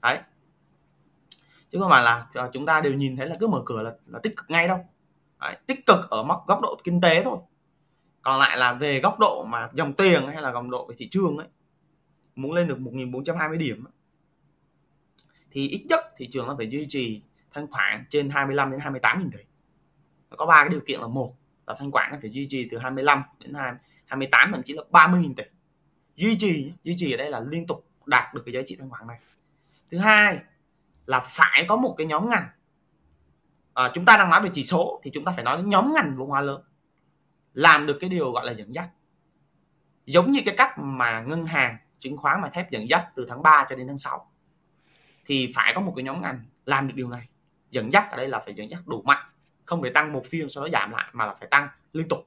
đấy 0.02 0.18
chứ 1.70 1.78
không 1.78 1.90
phải 1.90 2.02
là 2.02 2.26
ờ, 2.34 2.50
chúng 2.52 2.66
ta 2.66 2.80
đều 2.80 2.92
nhìn 2.92 3.16
thấy 3.16 3.28
là 3.28 3.36
cứ 3.40 3.46
mở 3.46 3.62
cửa 3.66 3.82
là, 3.82 3.92
là 4.06 4.18
tích 4.22 4.36
cực 4.36 4.50
ngay 4.50 4.68
đâu. 4.68 4.78
Đấy, 5.40 5.56
tích 5.66 5.86
cực 5.86 6.10
ở 6.10 6.24
góc 6.46 6.60
độ 6.62 6.80
kinh 6.84 7.00
tế 7.00 7.24
thôi. 7.24 7.38
Còn 8.22 8.38
lại 8.38 8.58
là 8.58 8.72
về 8.72 9.00
góc 9.00 9.18
độ 9.18 9.44
mà 9.44 9.68
dòng 9.72 9.92
tiền 9.92 10.26
hay 10.26 10.42
là 10.42 10.50
góc 10.50 10.68
độ 10.68 10.86
về 10.86 10.94
thị 10.98 11.08
trường 11.10 11.36
ấy 11.36 11.46
muốn 12.34 12.52
lên 12.52 12.68
được 12.68 12.78
1.420 12.78 13.58
điểm 13.58 13.84
thì 15.50 15.68
ít 15.68 15.86
nhất 15.88 16.00
thị 16.16 16.28
trường 16.30 16.46
nó 16.46 16.54
phải 16.58 16.70
duy 16.70 16.86
trì 16.88 17.22
thanh 17.52 17.66
khoản 17.70 18.04
trên 18.08 18.30
25 18.30 18.70
đến 18.70 18.80
28 18.80 19.18
nghìn 19.18 19.30
tỷ. 19.30 19.38
Có 20.36 20.46
ba 20.46 20.62
cái 20.62 20.68
điều 20.68 20.80
kiện 20.80 21.00
là 21.00 21.06
một 21.06 21.34
là 21.66 21.74
thanh 21.78 21.90
khoản 21.92 22.10
nó 22.12 22.18
phải 22.20 22.30
duy 22.30 22.46
trì 22.48 22.68
từ 22.70 22.78
25 22.78 23.22
đến 23.40 23.54
28 24.06 24.52
thậm 24.52 24.62
chí 24.62 24.74
là 24.74 24.82
30 24.90 25.20
nghìn 25.20 25.34
tỷ. 25.34 25.44
Duy 26.16 26.36
trì 26.38 26.72
duy 26.84 26.94
trì 26.96 27.12
ở 27.12 27.16
đây 27.16 27.30
là 27.30 27.40
liên 27.40 27.66
tục 27.66 27.86
đạt 28.06 28.34
được 28.34 28.42
cái 28.46 28.54
giá 28.54 28.60
trị 28.66 28.76
thanh 28.78 28.90
khoản 28.90 29.06
này. 29.06 29.18
Thứ 29.90 29.98
hai 29.98 30.38
là 31.10 31.20
phải 31.20 31.64
có 31.68 31.76
một 31.76 31.94
cái 31.98 32.06
nhóm 32.06 32.30
ngành. 32.30 32.48
À, 33.74 33.90
chúng 33.94 34.04
ta 34.04 34.16
đang 34.16 34.30
nói 34.30 34.42
về 34.42 34.50
chỉ 34.52 34.64
số 34.64 35.00
thì 35.04 35.10
chúng 35.14 35.24
ta 35.24 35.32
phải 35.32 35.44
nói 35.44 35.56
đến 35.56 35.68
nhóm 35.68 35.92
ngành 35.94 36.14
vốn 36.16 36.28
hóa 36.28 36.40
lớn 36.40 36.62
làm 37.54 37.86
được 37.86 37.96
cái 38.00 38.10
điều 38.10 38.32
gọi 38.32 38.46
là 38.46 38.52
dẫn 38.52 38.74
dắt. 38.74 38.88
Giống 40.06 40.30
như 40.30 40.40
cái 40.44 40.54
cách 40.56 40.78
mà 40.78 41.20
ngân 41.20 41.46
hàng 41.46 41.78
chứng 41.98 42.16
khoán 42.16 42.40
mà 42.40 42.48
thép 42.48 42.70
dẫn 42.70 42.88
dắt 42.88 43.08
từ 43.16 43.26
tháng 43.28 43.42
3 43.42 43.66
cho 43.70 43.76
đến 43.76 43.86
tháng 43.88 43.98
6 43.98 44.30
thì 45.26 45.52
phải 45.54 45.72
có 45.74 45.80
một 45.80 45.92
cái 45.96 46.02
nhóm 46.02 46.22
ngành 46.22 46.44
làm 46.66 46.88
được 46.88 46.94
điều 46.96 47.08
này. 47.08 47.28
Dẫn 47.70 47.92
dắt 47.92 48.10
ở 48.10 48.16
đây 48.16 48.28
là 48.28 48.38
phải 48.38 48.54
dẫn 48.54 48.70
dắt 48.70 48.86
đủ 48.86 49.02
mạnh 49.02 49.24
không 49.64 49.82
phải 49.82 49.90
tăng 49.90 50.12
một 50.12 50.22
phiên 50.26 50.48
sau 50.48 50.64
đó 50.64 50.70
giảm 50.72 50.90
lại 50.90 51.10
mà 51.12 51.26
là 51.26 51.34
phải 51.34 51.48
tăng 51.50 51.68
liên 51.92 52.08
tục 52.08 52.18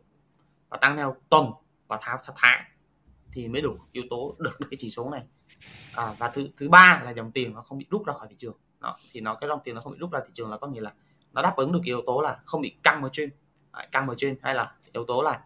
và 0.69 0.77
tăng 0.77 0.97
theo 0.97 1.15
tuần 1.29 1.51
và 1.87 1.99
tháng 2.01 2.19
tháng 2.35 2.63
thì 3.31 3.47
mới 3.47 3.61
đủ 3.61 3.77
yếu 3.91 4.03
tố 4.09 4.35
được 4.39 4.57
cái 4.59 4.77
chỉ 4.79 4.89
số 4.89 5.09
này. 5.09 5.23
À, 5.95 6.15
và 6.17 6.29
thứ 6.29 6.49
thứ 6.57 6.69
ba 6.69 7.01
là 7.05 7.11
dòng 7.11 7.31
tiền 7.31 7.53
nó 7.53 7.61
không 7.61 7.77
bị 7.77 7.85
rút 7.89 8.05
ra 8.05 8.13
khỏi 8.13 8.27
thị 8.29 8.35
trường 8.39 8.57
đó, 8.83 8.97
thì 9.11 9.21
nó 9.21 9.35
cái 9.35 9.47
dòng 9.47 9.59
tiền 9.63 9.75
nó 9.75 9.81
không 9.81 9.93
bị 9.93 9.99
rút 9.99 10.11
ra 10.11 10.19
thị 10.25 10.31
trường 10.33 10.51
là 10.51 10.57
có 10.57 10.67
nghĩa 10.67 10.81
là 10.81 10.93
nó 11.33 11.41
đáp 11.41 11.53
ứng 11.55 11.71
được 11.71 11.83
yếu 11.83 12.01
tố 12.05 12.21
là 12.21 12.39
không 12.45 12.61
bị 12.61 12.75
căng 12.83 13.03
ở 13.03 13.09
trên. 13.11 13.29
Căng 13.91 14.07
ở 14.07 14.15
trên 14.17 14.35
hay 14.41 14.55
là 14.55 14.71
yếu 14.91 15.05
tố 15.05 15.21
là 15.21 15.41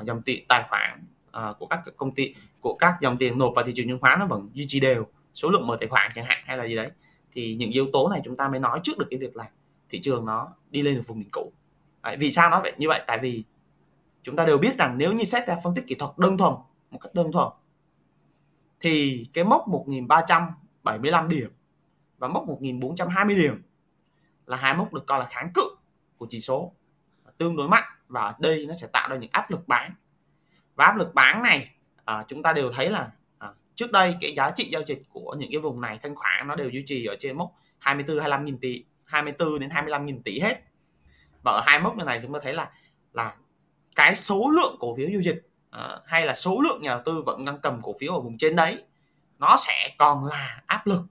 uh, 0.00 0.06
dòng 0.06 0.22
tiền 0.22 0.44
tài 0.48 0.66
khoản 0.68 1.04
uh, 1.28 1.58
của 1.58 1.66
các 1.66 1.80
công 1.96 2.14
ty 2.14 2.34
của 2.60 2.74
các 2.74 2.94
dòng 3.00 3.16
tiền 3.18 3.38
nộp 3.38 3.52
vào 3.56 3.64
thị 3.64 3.72
trường 3.74 3.88
chứng 3.88 3.98
khoán 3.98 4.20
nó 4.20 4.26
vẫn 4.26 4.50
duy 4.52 4.64
trì 4.68 4.80
đều. 4.80 5.06
Số 5.34 5.50
lượng 5.50 5.66
mở 5.66 5.76
tài 5.80 5.88
khoản 5.88 6.10
chẳng 6.14 6.24
hạn 6.24 6.42
hay 6.46 6.56
là 6.56 6.64
gì 6.64 6.76
đấy. 6.76 6.90
Thì 7.32 7.54
những 7.54 7.70
yếu 7.70 7.86
tố 7.92 8.08
này 8.08 8.20
chúng 8.24 8.36
ta 8.36 8.48
mới 8.48 8.60
nói 8.60 8.80
trước 8.82 8.98
được 8.98 9.06
cái 9.10 9.18
việc 9.18 9.36
là 9.36 9.50
thị 9.88 10.00
trường 10.00 10.26
nó 10.26 10.48
đi 10.70 10.82
lên 10.82 10.94
được 10.94 11.02
vùng 11.06 11.18
đỉnh 11.18 11.30
cũ. 11.32 11.52
Đấy, 12.02 12.16
vì 12.20 12.30
sao 12.30 12.50
nó 12.50 12.60
vậy? 12.62 12.72
Như 12.78 12.88
vậy 12.88 13.02
tại 13.06 13.18
vì 13.22 13.44
chúng 14.22 14.36
ta 14.36 14.44
đều 14.44 14.58
biết 14.58 14.78
rằng 14.78 14.98
nếu 14.98 15.12
như 15.12 15.24
xét 15.24 15.42
theo 15.46 15.58
phân 15.64 15.74
tích 15.74 15.84
kỹ 15.86 15.94
thuật 15.94 16.18
đơn 16.18 16.38
thuần 16.38 16.54
một 16.90 16.98
cách 16.98 17.14
đơn 17.14 17.32
thuần 17.32 17.48
thì 18.80 19.24
cái 19.32 19.44
mốc 19.44 19.68
1375 19.68 21.28
điểm 21.28 21.50
và 22.22 22.28
mốc 22.28 22.48
1420 22.48 23.36
điểm 23.36 23.62
là 24.46 24.56
hai 24.56 24.74
mốc 24.74 24.94
được 24.94 25.06
coi 25.06 25.18
là 25.18 25.26
kháng 25.26 25.50
cự 25.54 25.62
của 26.18 26.26
chỉ 26.30 26.40
số. 26.40 26.72
Tương 27.38 27.56
đối 27.56 27.68
mạnh 27.68 27.88
và 28.08 28.22
ở 28.22 28.34
đây 28.38 28.64
nó 28.68 28.74
sẽ 28.74 28.86
tạo 28.92 29.08
ra 29.08 29.16
những 29.16 29.30
áp 29.32 29.50
lực 29.50 29.68
bán. 29.68 29.94
Và 30.74 30.84
áp 30.84 30.96
lực 30.96 31.14
bán 31.14 31.42
này 31.42 31.70
à, 32.04 32.24
chúng 32.28 32.42
ta 32.42 32.52
đều 32.52 32.72
thấy 32.72 32.90
là 32.90 33.10
à, 33.38 33.48
trước 33.74 33.92
đây 33.92 34.14
cái 34.20 34.34
giá 34.34 34.50
trị 34.50 34.68
giao 34.72 34.82
dịch 34.86 35.02
của 35.12 35.36
những 35.38 35.50
cái 35.52 35.60
vùng 35.60 35.80
này 35.80 35.98
thanh 36.02 36.14
khoản 36.14 36.48
nó 36.48 36.56
đều 36.56 36.68
duy 36.68 36.82
trì 36.86 37.06
ở 37.06 37.16
trên 37.18 37.36
mốc 37.36 37.52
24 37.78 38.16
25 38.16 38.44
nghìn 38.44 38.58
tỷ 38.58 38.84
24 39.04 39.58
đến 39.58 39.70
25 39.70 40.06
nghìn 40.06 40.22
tỷ 40.22 40.40
hết. 40.40 40.62
Và 41.42 41.52
ở 41.52 41.62
hai 41.66 41.80
mốc 41.80 41.96
như 41.96 42.04
này 42.04 42.20
chúng 42.22 42.32
ta 42.32 42.38
thấy 42.42 42.54
là 42.54 42.70
là 43.12 43.36
cái 43.96 44.14
số 44.14 44.50
lượng 44.50 44.76
cổ 44.80 44.96
phiếu 44.96 45.08
giao 45.08 45.22
dịch 45.22 45.48
à, 45.70 46.00
hay 46.06 46.26
là 46.26 46.34
số 46.34 46.60
lượng 46.60 46.82
nhà 46.82 46.90
đầu 46.90 47.02
tư 47.04 47.22
vẫn 47.26 47.44
đang 47.44 47.58
cầm 47.58 47.82
cổ 47.82 47.94
phiếu 48.00 48.14
ở 48.14 48.20
vùng 48.20 48.38
trên 48.38 48.56
đấy 48.56 48.84
nó 49.38 49.56
sẽ 49.58 49.94
còn 49.98 50.24
là 50.24 50.62
áp 50.66 50.86
lực 50.86 51.02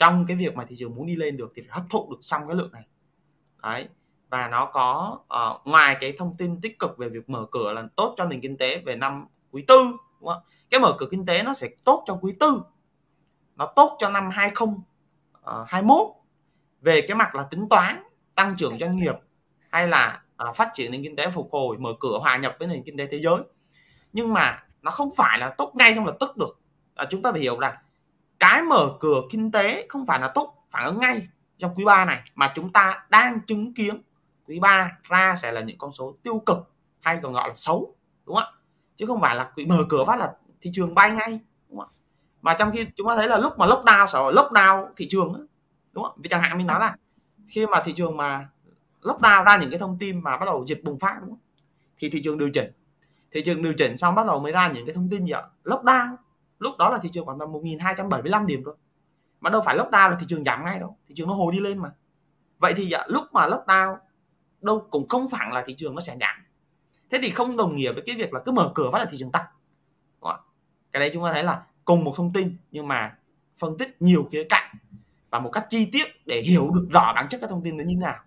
trong 0.00 0.26
cái 0.26 0.36
việc 0.36 0.54
mà 0.54 0.64
thị 0.64 0.76
trường 0.78 0.94
muốn 0.94 1.06
đi 1.06 1.16
lên 1.16 1.36
được 1.36 1.52
thì 1.54 1.62
phải 1.62 1.70
hấp 1.72 1.90
thụ 1.90 2.10
được 2.10 2.18
xong 2.22 2.42
cái 2.48 2.56
lượng 2.56 2.72
này. 2.72 2.86
Đấy 3.62 3.88
và 4.30 4.48
nó 4.48 4.70
có 4.72 5.18
uh, 5.22 5.66
ngoài 5.66 5.96
cái 6.00 6.14
thông 6.18 6.36
tin 6.36 6.60
tích 6.60 6.78
cực 6.78 6.98
về 6.98 7.08
việc 7.08 7.30
mở 7.30 7.46
cửa 7.50 7.72
là 7.72 7.84
tốt 7.96 8.14
cho 8.16 8.24
nền 8.24 8.40
kinh 8.40 8.56
tế 8.56 8.82
về 8.86 8.96
năm 8.96 9.26
quý 9.50 9.64
tư 9.68 9.92
đúng 10.20 10.28
không? 10.28 10.42
cái 10.70 10.80
mở 10.80 10.94
cửa 10.98 11.06
kinh 11.10 11.26
tế 11.26 11.42
nó 11.42 11.54
sẽ 11.54 11.68
tốt 11.84 12.04
cho 12.06 12.18
quý 12.22 12.32
tư 12.40 12.62
nó 13.56 13.72
tốt 13.76 13.96
cho 13.98 14.10
năm 14.10 14.30
2021 14.30 15.98
ờ, 15.98 16.12
về 16.80 17.00
cái 17.08 17.14
mặt 17.14 17.34
là 17.34 17.42
tính 17.42 17.68
toán 17.70 18.02
tăng 18.34 18.56
trưởng 18.56 18.78
doanh 18.78 18.96
nghiệp 18.96 19.14
hay 19.70 19.88
là 19.88 20.22
uh, 20.48 20.56
phát 20.56 20.70
triển 20.72 20.92
nền 20.92 21.02
kinh 21.02 21.16
tế 21.16 21.30
phục 21.30 21.48
hồi 21.52 21.78
mở 21.78 21.90
cửa 22.00 22.18
hòa 22.20 22.36
nhập 22.36 22.56
với 22.58 22.68
nền 22.68 22.82
kinh 22.82 22.96
tế 22.96 23.06
thế 23.06 23.18
giới. 23.18 23.38
Nhưng 24.12 24.32
mà 24.32 24.62
nó 24.82 24.90
không 24.90 25.08
phải 25.16 25.38
là 25.38 25.54
tốt 25.58 25.72
ngay 25.74 25.92
trong 25.96 26.06
lập 26.06 26.16
tức 26.20 26.36
được. 26.36 26.60
À, 26.94 27.06
chúng 27.10 27.22
ta 27.22 27.32
phải 27.32 27.40
hiểu 27.40 27.58
rằng 27.58 27.74
cái 28.40 28.62
mở 28.62 28.88
cửa 29.00 29.20
kinh 29.30 29.50
tế 29.50 29.86
không 29.88 30.06
phải 30.06 30.20
là 30.20 30.32
tốt, 30.34 30.54
phản 30.70 30.86
ứng 30.86 30.98
ngay 31.00 31.28
trong 31.58 31.74
quý 31.74 31.84
3 31.84 32.04
này, 32.04 32.22
mà 32.34 32.52
chúng 32.54 32.72
ta 32.72 33.06
đang 33.10 33.40
chứng 33.40 33.74
kiến 33.74 34.02
quý 34.46 34.58
3 34.60 34.98
ra 35.02 35.34
sẽ 35.36 35.52
là 35.52 35.60
những 35.60 35.78
con 35.78 35.90
số 35.90 36.14
tiêu 36.22 36.42
cực 36.46 36.58
hay 37.00 37.18
còn 37.22 37.32
gọi 37.32 37.48
là 37.48 37.54
xấu, 37.56 37.94
đúng 38.26 38.36
không 38.36 38.44
ạ? 38.44 38.56
Chứ 38.96 39.06
không 39.06 39.20
phải 39.20 39.36
là 39.36 39.50
quý 39.56 39.66
mở 39.66 39.84
cửa 39.88 40.04
phát 40.04 40.16
là 40.16 40.32
thị 40.60 40.70
trường 40.74 40.94
bay 40.94 41.10
ngay, 41.10 41.40
đúng 41.68 41.78
không 41.78 41.88
ạ? 41.88 41.96
Mà 42.42 42.54
trong 42.58 42.70
khi 42.72 42.86
chúng 42.96 43.08
ta 43.08 43.16
thấy 43.16 43.28
là 43.28 43.38
lúc 43.38 43.58
mà 43.58 43.66
lockdown 43.66 44.06
sẽ 44.06 44.18
lockdown 44.18 44.86
thị 44.96 45.06
trường 45.08 45.46
đúng 45.92 46.04
không 46.04 46.18
vì 46.22 46.28
chẳng 46.28 46.40
hạn 46.40 46.58
mình 46.58 46.66
nói 46.66 46.80
là 46.80 46.96
khi 47.48 47.66
mà 47.66 47.82
thị 47.84 47.92
trường 47.92 48.16
mà 48.16 48.48
lockdown 49.02 49.44
ra 49.44 49.58
những 49.58 49.70
cái 49.70 49.78
thông 49.78 49.98
tin 49.98 50.22
mà 50.22 50.36
bắt 50.36 50.46
đầu 50.46 50.64
dịch 50.66 50.84
bùng 50.84 50.98
phát, 50.98 51.16
đúng 51.20 51.30
không? 51.30 51.38
thì 51.98 52.10
thị 52.10 52.20
trường 52.24 52.38
điều 52.38 52.50
chỉnh. 52.50 52.72
Thị 53.32 53.42
trường 53.44 53.62
điều 53.62 53.72
chỉnh 53.78 53.96
xong 53.96 54.14
bắt 54.14 54.26
đầu 54.26 54.40
mới 54.40 54.52
ra 54.52 54.68
những 54.68 54.86
cái 54.86 54.94
thông 54.94 55.08
tin 55.10 55.24
gì 55.26 55.32
ạ? 55.32 55.42
Lockdown 55.64 56.16
lúc 56.60 56.78
đó 56.78 56.90
là 56.90 56.98
thị 56.98 57.08
trường 57.12 57.26
khoảng 57.26 57.38
tầm 57.38 57.52
1275 57.52 58.46
điểm 58.46 58.62
thôi. 58.64 58.74
Mà 59.40 59.50
đâu 59.50 59.62
phải 59.64 59.76
lockdown 59.76 60.10
là 60.10 60.16
thị 60.20 60.26
trường 60.28 60.44
giảm 60.44 60.64
ngay 60.64 60.78
đâu 60.78 60.96
thị 61.08 61.14
trường 61.18 61.28
nó 61.28 61.34
hồi 61.34 61.52
đi 61.52 61.60
lên 61.60 61.78
mà. 61.78 61.90
Vậy 62.58 62.74
thì 62.76 62.90
à, 62.90 63.04
lúc 63.08 63.24
mà 63.32 63.46
lockdown 63.46 63.96
đâu 64.60 64.86
cũng 64.90 65.08
không 65.08 65.28
phải 65.30 65.50
là 65.52 65.64
thị 65.66 65.74
trường 65.76 65.94
nó 65.94 66.00
sẽ 66.00 66.16
giảm. 66.20 66.36
Thế 67.10 67.18
thì 67.22 67.30
không 67.30 67.56
đồng 67.56 67.76
nghĩa 67.76 67.92
với 67.92 68.02
cái 68.06 68.16
việc 68.16 68.34
là 68.34 68.40
cứ 68.46 68.52
mở 68.52 68.72
cửa 68.74 68.90
phát 68.92 68.98
là 68.98 69.04
thị 69.04 69.16
trường 69.16 69.32
tăng 69.32 69.46
cái 70.92 71.00
đấy 71.00 71.10
chúng 71.14 71.24
ta 71.24 71.32
thấy 71.32 71.44
là 71.44 71.62
cùng 71.84 72.04
một 72.04 72.12
thông 72.16 72.32
tin 72.32 72.56
nhưng 72.70 72.88
mà 72.88 73.16
phân 73.58 73.78
tích 73.78 74.02
nhiều 74.02 74.28
khía 74.32 74.44
cạnh 74.48 74.76
và 75.30 75.38
một 75.38 75.50
cách 75.52 75.66
chi 75.68 75.88
tiết 75.92 76.26
để 76.26 76.40
hiểu 76.40 76.70
được 76.74 76.88
rõ 76.90 77.12
bản 77.14 77.28
chất 77.28 77.38
các 77.40 77.50
thông 77.50 77.62
tin 77.62 77.76
nó 77.76 77.84
như 77.84 77.94
thế 77.94 78.06
nào 78.06 78.18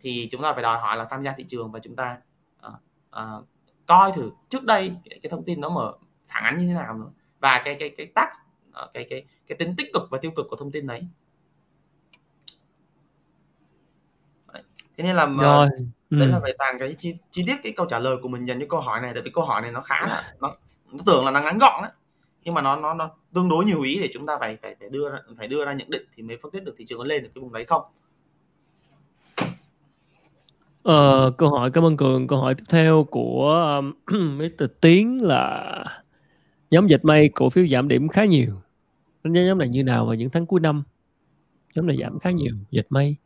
thì 0.00 0.28
chúng 0.32 0.42
ta 0.42 0.52
phải 0.52 0.62
đòi 0.62 0.78
hỏi 0.78 0.96
là 0.96 1.06
tham 1.10 1.22
gia 1.22 1.34
thị 1.38 1.44
trường 1.48 1.72
và 1.72 1.80
chúng 1.80 1.96
ta 1.96 2.18
uh, 2.66 2.72
uh, 3.10 3.46
coi 3.86 4.12
thử 4.12 4.30
trước 4.48 4.64
đây 4.64 4.92
cái, 5.10 5.18
cái 5.22 5.30
thông 5.30 5.44
tin 5.44 5.60
nó 5.60 5.68
mở 5.68 5.92
phản 6.28 6.44
ánh 6.44 6.58
như 6.58 6.66
thế 6.66 6.74
nào 6.74 6.94
nữa 6.94 7.10
và 7.40 7.62
cái 7.64 7.76
cái 7.78 7.90
cái 7.96 8.06
tác 8.14 8.32
uh, 8.68 8.94
cái 8.94 9.06
cái 9.10 9.24
cái 9.46 9.58
tính 9.58 9.74
tích 9.76 9.92
cực 9.92 10.02
và 10.10 10.18
tiêu 10.18 10.30
cực 10.36 10.46
của 10.50 10.56
thông 10.56 10.70
tin 10.70 10.86
đấy 10.86 11.02
thế 14.96 15.04
nên 15.04 15.16
là 15.16 15.26
rồi. 15.26 15.68
Ừ. 16.10 16.16
đấy 16.18 16.28
là 16.28 16.38
về 16.38 16.52
tàng 16.58 16.78
cái 16.78 16.94
chi, 16.98 17.14
chi 17.30 17.44
tiết 17.46 17.56
cái 17.62 17.72
câu 17.76 17.86
trả 17.86 17.98
lời 17.98 18.16
của 18.22 18.28
mình 18.28 18.44
dành 18.44 18.60
cho 18.60 18.66
câu 18.68 18.80
hỏi 18.80 19.00
này 19.00 19.10
tại 19.14 19.22
vì 19.22 19.30
câu 19.30 19.44
hỏi 19.44 19.62
này 19.62 19.72
nó 19.72 19.80
khá 19.80 20.06
là 20.06 20.34
nó, 20.40 20.56
nó 20.92 20.98
tưởng 21.06 21.24
là 21.24 21.30
nó 21.30 21.40
ngắn 21.40 21.58
gọn 21.58 21.82
đấy 21.82 21.92
nhưng 22.44 22.54
mà 22.54 22.62
nó 22.62 22.76
nó 22.76 22.94
nó 22.94 23.10
tương 23.34 23.48
đối 23.48 23.64
nhiều 23.64 23.82
ý 23.82 23.98
để 24.00 24.08
chúng 24.12 24.26
ta 24.26 24.36
phải 24.40 24.56
phải 24.56 24.76
phải 24.80 24.88
đưa 24.88 25.10
ra 25.10 25.18
phải 25.36 25.48
đưa 25.48 25.64
ra 25.64 25.72
nhận 25.72 25.90
định 25.90 26.04
thì 26.14 26.22
mới 26.22 26.36
phân 26.42 26.52
tích 26.52 26.64
được 26.64 26.74
thị 26.78 26.84
trường 26.88 26.98
có 26.98 27.04
lên 27.04 27.22
được 27.22 27.30
cái 27.34 27.42
vùng 27.42 27.52
đấy 27.52 27.64
không 27.64 27.82
Ờ, 30.86 31.30
câu 31.38 31.50
hỏi 31.50 31.70
cảm 31.70 31.84
ơn 31.84 31.96
Cường. 31.96 32.26
Câu 32.26 32.38
hỏi 32.38 32.54
tiếp 32.54 32.64
theo 32.68 33.06
của 33.10 33.78
um, 33.78 33.92
Mr. 34.38 34.64
Tiến 34.80 35.22
là 35.22 35.84
nhóm 36.70 36.86
dịch 36.86 37.04
may 37.04 37.28
cổ 37.34 37.50
phiếu 37.50 37.66
giảm 37.66 37.88
điểm 37.88 38.08
khá 38.08 38.24
nhiều. 38.24 38.62
Đánh 39.22 39.34
giá 39.34 39.40
nhóm 39.42 39.58
này 39.58 39.68
như 39.68 39.82
nào 39.82 40.06
vào 40.06 40.14
những 40.14 40.30
tháng 40.30 40.46
cuối 40.46 40.60
năm? 40.60 40.82
Nhóm 41.74 41.86
này 41.86 41.96
giảm 42.00 42.18
khá 42.18 42.30
nhiều, 42.30 42.54
dịch 42.70 42.86
may. 42.90 43.16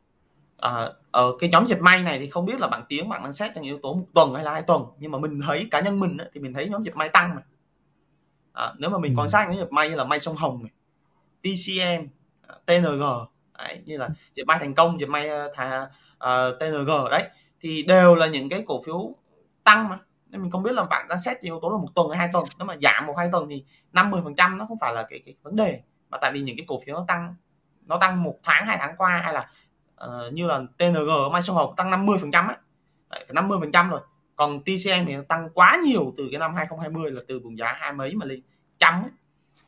À, 0.61 0.92
ở 1.11 1.33
cái 1.38 1.50
nhóm 1.50 1.66
dệt 1.66 1.81
may 1.81 2.03
này 2.03 2.18
thì 2.18 2.29
không 2.29 2.46
biết 2.46 2.61
là 2.61 2.68
bạn 2.68 2.83
Tiến 2.88 3.09
bạn 3.09 3.22
đang 3.22 3.33
xét 3.33 3.50
trong 3.55 3.64
yếu 3.64 3.79
tố 3.83 3.94
một 3.94 4.07
tuần 4.14 4.35
hay 4.35 4.44
là 4.44 4.53
hai 4.53 4.62
tuần 4.62 4.83
nhưng 4.98 5.11
mà 5.11 5.18
mình 5.18 5.40
thấy 5.46 5.66
cá 5.70 5.81
nhân 5.81 6.00
mình 6.00 6.16
thì 6.33 6.40
mình 6.40 6.55
thấy 6.55 6.68
nhóm 6.68 6.83
dệt 6.83 6.96
may 6.96 7.09
tăng 7.09 7.35
mà 7.35 7.42
à, 8.53 8.74
nếu 8.79 8.90
mà 8.90 8.98
mình 8.98 9.12
ừ. 9.12 9.20
quan 9.20 9.29
sát 9.29 9.48
nhóm 9.48 9.59
dệt 9.59 9.72
may 9.72 9.90
như 9.90 9.96
là 9.96 10.05
may 10.05 10.20
sông 10.20 10.37
hồng 10.37 10.62
này 10.62 10.72
TCM 11.42 12.07
TNG 12.66 13.03
đấy, 13.59 13.83
như 13.85 13.98
là 13.98 14.09
dệt 14.33 14.44
may 14.46 14.59
thành 14.59 14.74
công 14.74 15.00
dệt 15.00 15.07
may 15.07 15.29
uh, 15.31 15.55
thà, 15.55 15.90
uh, 16.14 16.59
TNG 16.61 16.88
đấy 17.11 17.29
thì 17.61 17.83
đều 17.83 18.14
là 18.14 18.26
những 18.26 18.48
cái 18.48 18.62
cổ 18.66 18.83
phiếu 18.83 19.14
tăng 19.64 19.88
mà 19.88 19.98
nên 20.31 20.43
mình 20.43 20.51
không 20.51 20.62
biết 20.62 20.73
là 20.73 20.85
bạn 20.85 21.07
đang 21.09 21.19
xét 21.19 21.40
yếu 21.40 21.61
tố 21.62 21.71
là 21.71 21.77
một 21.77 21.88
tuần 21.95 22.09
hay 22.11 22.19
hai 22.19 22.29
tuần. 22.33 22.45
Nếu 22.59 22.66
mà 22.66 22.77
giảm 22.83 23.07
một 23.07 23.14
hai 23.16 23.29
tuần 23.33 23.49
thì 23.49 23.64
50 23.93 24.21
phần 24.25 24.35
trăm 24.35 24.59
nó 24.59 24.66
không 24.66 24.79
phải 24.81 24.93
là 24.93 25.07
cái, 25.11 25.21
cái 25.27 25.35
vấn 25.43 25.57
đề. 25.57 25.81
Mà 26.11 26.19
tại 26.21 26.33
vì 26.33 26.40
những 26.40 26.57
cái 26.57 26.64
cổ 26.69 26.81
phiếu 26.87 26.95
nó 26.95 27.05
tăng 27.09 27.35
nó 27.87 27.99
tăng 28.01 28.23
một 28.23 28.38
tháng 28.43 28.66
hai 28.66 28.77
tháng 28.81 28.97
qua 28.97 29.21
hay 29.25 29.33
là 29.33 29.51
uh, 30.05 30.33
như 30.33 30.47
là 30.47 30.61
TNG 30.79 31.33
Mai 31.33 31.43
Sông 31.43 31.57
Hồng 31.57 31.75
tăng 31.77 31.90
50 31.90 32.16
phần 32.21 32.31
trăm 32.31 32.49
ấy 32.49 32.57
Đấy, 33.11 33.27
50 33.33 33.59
phần 33.61 33.73
trăm 33.73 33.90
rồi. 33.90 34.01
Còn 34.37 34.61
TCM 34.61 35.07
thì 35.07 35.14
nó 35.16 35.23
tăng 35.29 35.51
quá 35.55 35.79
nhiều 35.85 36.14
từ 36.16 36.29
cái 36.31 36.38
năm 36.38 36.55
2020 36.55 37.11
là 37.11 37.21
từ 37.29 37.40
vùng 37.40 37.59
giá 37.59 37.73
hai 37.73 37.93
mấy 37.93 38.14
mà 38.14 38.27
lên 38.27 38.43
trăm 38.79 38.95
ấy 38.95 39.11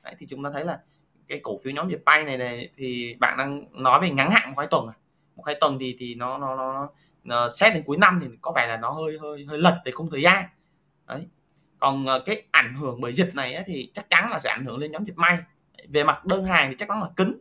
Đấy, 0.03 0.15
thì 0.19 0.27
chúng 0.27 0.45
ta 0.45 0.51
thấy 0.53 0.65
là 0.65 0.81
cái 1.29 1.41
cổ 1.43 1.59
phiếu 1.65 1.73
nhóm 1.73 1.89
Việt 1.89 2.05
bay 2.05 2.25
này 2.25 2.39
này 2.39 2.69
thì 2.77 3.17
bạn 3.21 3.37
đang 3.37 3.83
nói 3.83 4.01
về 4.01 4.11
ngắn 4.11 4.31
hạn 4.31 4.49
một 4.49 4.55
hai 4.59 4.67
tuần 4.71 4.87
à. 4.87 4.95
một 5.37 5.43
hai 5.47 5.57
tuần 5.61 5.79
thì 5.81 5.97
thì 5.99 6.15
nó 6.15 6.39
nó 6.39 6.57
nó, 6.57 6.73
nó 6.73 6.89
Ờ, 7.29 7.49
xét 7.49 7.75
đến 7.75 7.83
cuối 7.87 7.97
năm 7.97 8.19
thì 8.23 8.27
có 8.41 8.53
vẻ 8.57 8.67
là 8.67 8.77
nó 8.77 8.91
hơi 8.91 9.19
hơi 9.23 9.47
hơi 9.49 9.59
lật 9.59 9.81
về 9.85 9.93
khung 9.93 10.11
thời 10.11 10.23
gian. 10.23 10.45
Đấy. 11.07 11.27
Còn 11.79 12.05
uh, 12.05 12.23
cái 12.27 12.43
ảnh 12.51 12.75
hưởng 12.75 13.01
bởi 13.01 13.13
dịch 13.13 13.35
này 13.35 13.55
ấy, 13.55 13.65
thì 13.67 13.91
chắc 13.95 14.11
chắn 14.11 14.31
là 14.31 14.39
sẽ 14.39 14.51
ảnh 14.51 14.65
hưởng 14.65 14.79
lên 14.79 14.93
nhóm 14.93 15.05
dệt 15.05 15.15
may. 15.17 15.39
Về 15.89 16.05
mặt 16.05 16.25
đơn 16.25 16.45
hàng 16.45 16.71
thì 16.71 16.77
chắc 16.79 16.89
chắn 16.89 17.01
là 17.03 17.09
cứng. 17.17 17.39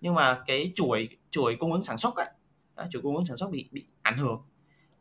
Nhưng 0.00 0.14
mà 0.14 0.42
cái 0.46 0.72
chuỗi 0.74 1.08
chuỗi 1.30 1.56
cung 1.56 1.72
ứng 1.72 1.82
sản 1.82 1.98
xuất 1.98 2.16
ấy, 2.16 2.26
chuỗi 2.90 3.02
cung 3.02 3.16
ứng 3.16 3.24
sản 3.24 3.36
xuất 3.36 3.50
bị 3.50 3.68
bị 3.70 3.86
ảnh 4.02 4.18
hưởng. 4.18 4.42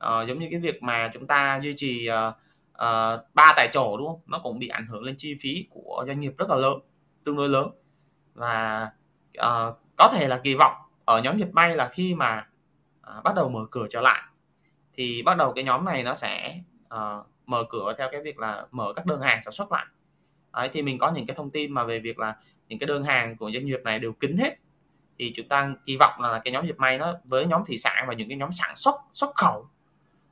Uh, 0.06 0.28
giống 0.28 0.40
như 0.40 0.48
cái 0.52 0.60
việc 0.60 0.84
mà 0.84 1.10
chúng 1.14 1.28
ta 1.28 1.60
duy 1.64 1.74
trì 1.78 2.06
ờ, 2.06 2.28
uh, 2.72 3.34
ba 3.34 3.48
uh, 3.50 3.54
tại 3.56 3.70
chỗ 3.74 3.98
đúng 3.98 4.08
không? 4.08 4.20
Nó 4.26 4.40
cũng 4.44 4.60
bị 4.60 4.68
ảnh 4.68 4.88
hưởng 4.88 5.04
lên 5.04 5.16
chi 5.18 5.36
phí 5.42 5.68
của 5.70 6.04
doanh 6.08 6.20
nghiệp 6.20 6.34
rất 6.38 6.50
là 6.50 6.56
lớn 6.56 6.80
tương 7.24 7.38
đối 7.38 7.50
lớn. 7.50 7.68
Và 8.34 8.84
uh, 9.38 9.78
có 9.98 10.10
thể 10.14 10.28
là 10.28 10.42
kỳ 10.44 10.56
vọng 10.56 10.74
ở 11.06 11.22
nhóm 11.22 11.38
dệt 11.38 11.50
may 11.52 11.76
là 11.76 11.90
khi 11.90 12.16
mà 12.16 12.48
À, 13.12 13.22
bắt 13.24 13.36
đầu 13.36 13.50
mở 13.50 13.66
cửa 13.72 13.88
trở 13.90 14.02
lại. 14.02 14.22
Thì 14.94 15.24
bắt 15.24 15.38
đầu 15.38 15.54
cái 15.54 15.64
nhóm 15.64 15.86
này 15.86 16.04
nó 16.04 16.16
sẽ 16.16 16.60
uh, 16.96 17.26
mở 17.46 17.64
cửa 17.70 17.94
theo 17.98 18.10
cái 18.12 18.22
việc 18.22 18.40
là 18.40 18.68
mở 18.72 18.94
các 18.96 19.06
đơn 19.06 19.22
hàng 19.22 19.44
sản 19.44 19.52
xuất 19.52 19.72
lại. 19.72 19.86
Đấy, 20.54 20.70
thì 20.74 20.84
mình 20.84 20.98
có 20.98 21.12
những 21.12 21.26
cái 21.26 21.36
thông 21.36 21.50
tin 21.50 21.72
mà 21.72 21.84
về 21.84 22.00
việc 22.00 22.20
là 22.20 22.36
những 22.68 22.80
cái 22.80 22.88
đơn 22.88 23.04
hàng 23.04 23.38
của 23.38 23.52
doanh 23.54 23.66
nghiệp 23.66 23.80
này 23.84 24.00
đều 24.00 24.14
kín 24.14 24.38
hết. 24.38 24.58
Thì 25.20 25.32
chúng 25.36 25.48
ta 25.48 25.74
kỳ 25.86 25.98
vọng 26.00 26.22
là 26.22 26.42
cái 26.44 26.54
nhóm 26.54 26.66
dệt 26.66 26.78
may 26.78 26.98
nó 26.98 27.14
với 27.24 27.46
nhóm 27.46 27.66
thủy 27.66 27.78
sản 27.78 28.06
và 28.08 28.14
những 28.14 28.30
cái 28.30 28.38
nhóm 28.38 28.52
sản 28.52 28.76
xuất 28.76 28.96
xuất 29.14 29.36
khẩu. 29.36 29.68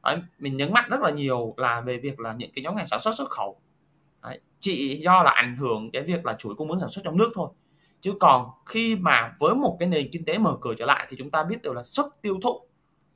Đấy, 0.03 0.17
mình 0.39 0.57
nhấn 0.57 0.73
mạnh 0.73 0.89
rất 0.89 0.99
là 0.99 1.09
nhiều 1.09 1.53
là 1.57 1.81
về 1.81 1.97
việc 1.97 2.19
là 2.19 2.33
những 2.33 2.51
cái 2.55 2.63
nhóm 2.63 2.75
ngành 2.75 2.85
sản 2.85 2.99
xuất 2.99 3.15
xuất 3.15 3.29
khẩu. 3.29 3.61
Đấy, 4.23 4.39
chỉ 4.59 4.99
do 5.03 5.23
là 5.23 5.31
ảnh 5.31 5.57
hưởng 5.57 5.91
cái 5.91 6.03
việc 6.03 6.25
là 6.25 6.33
chuỗi 6.33 6.55
cung 6.55 6.69
ứng 6.69 6.79
sản 6.79 6.89
xuất 6.89 7.01
trong 7.05 7.17
nước 7.17 7.31
thôi. 7.35 7.49
Chứ 8.01 8.13
còn 8.19 8.49
khi 8.65 8.95
mà 8.95 9.35
với 9.39 9.55
một 9.55 9.77
cái 9.79 9.89
nền 9.89 10.09
kinh 10.11 10.25
tế 10.25 10.37
mở 10.37 10.57
cửa 10.61 10.73
trở 10.77 10.85
lại 10.85 11.07
thì 11.09 11.17
chúng 11.19 11.31
ta 11.31 11.43
biết 11.43 11.61
được 11.63 11.73
là 11.73 11.83
sức 11.83 12.05
tiêu 12.21 12.39
thụ 12.43 12.61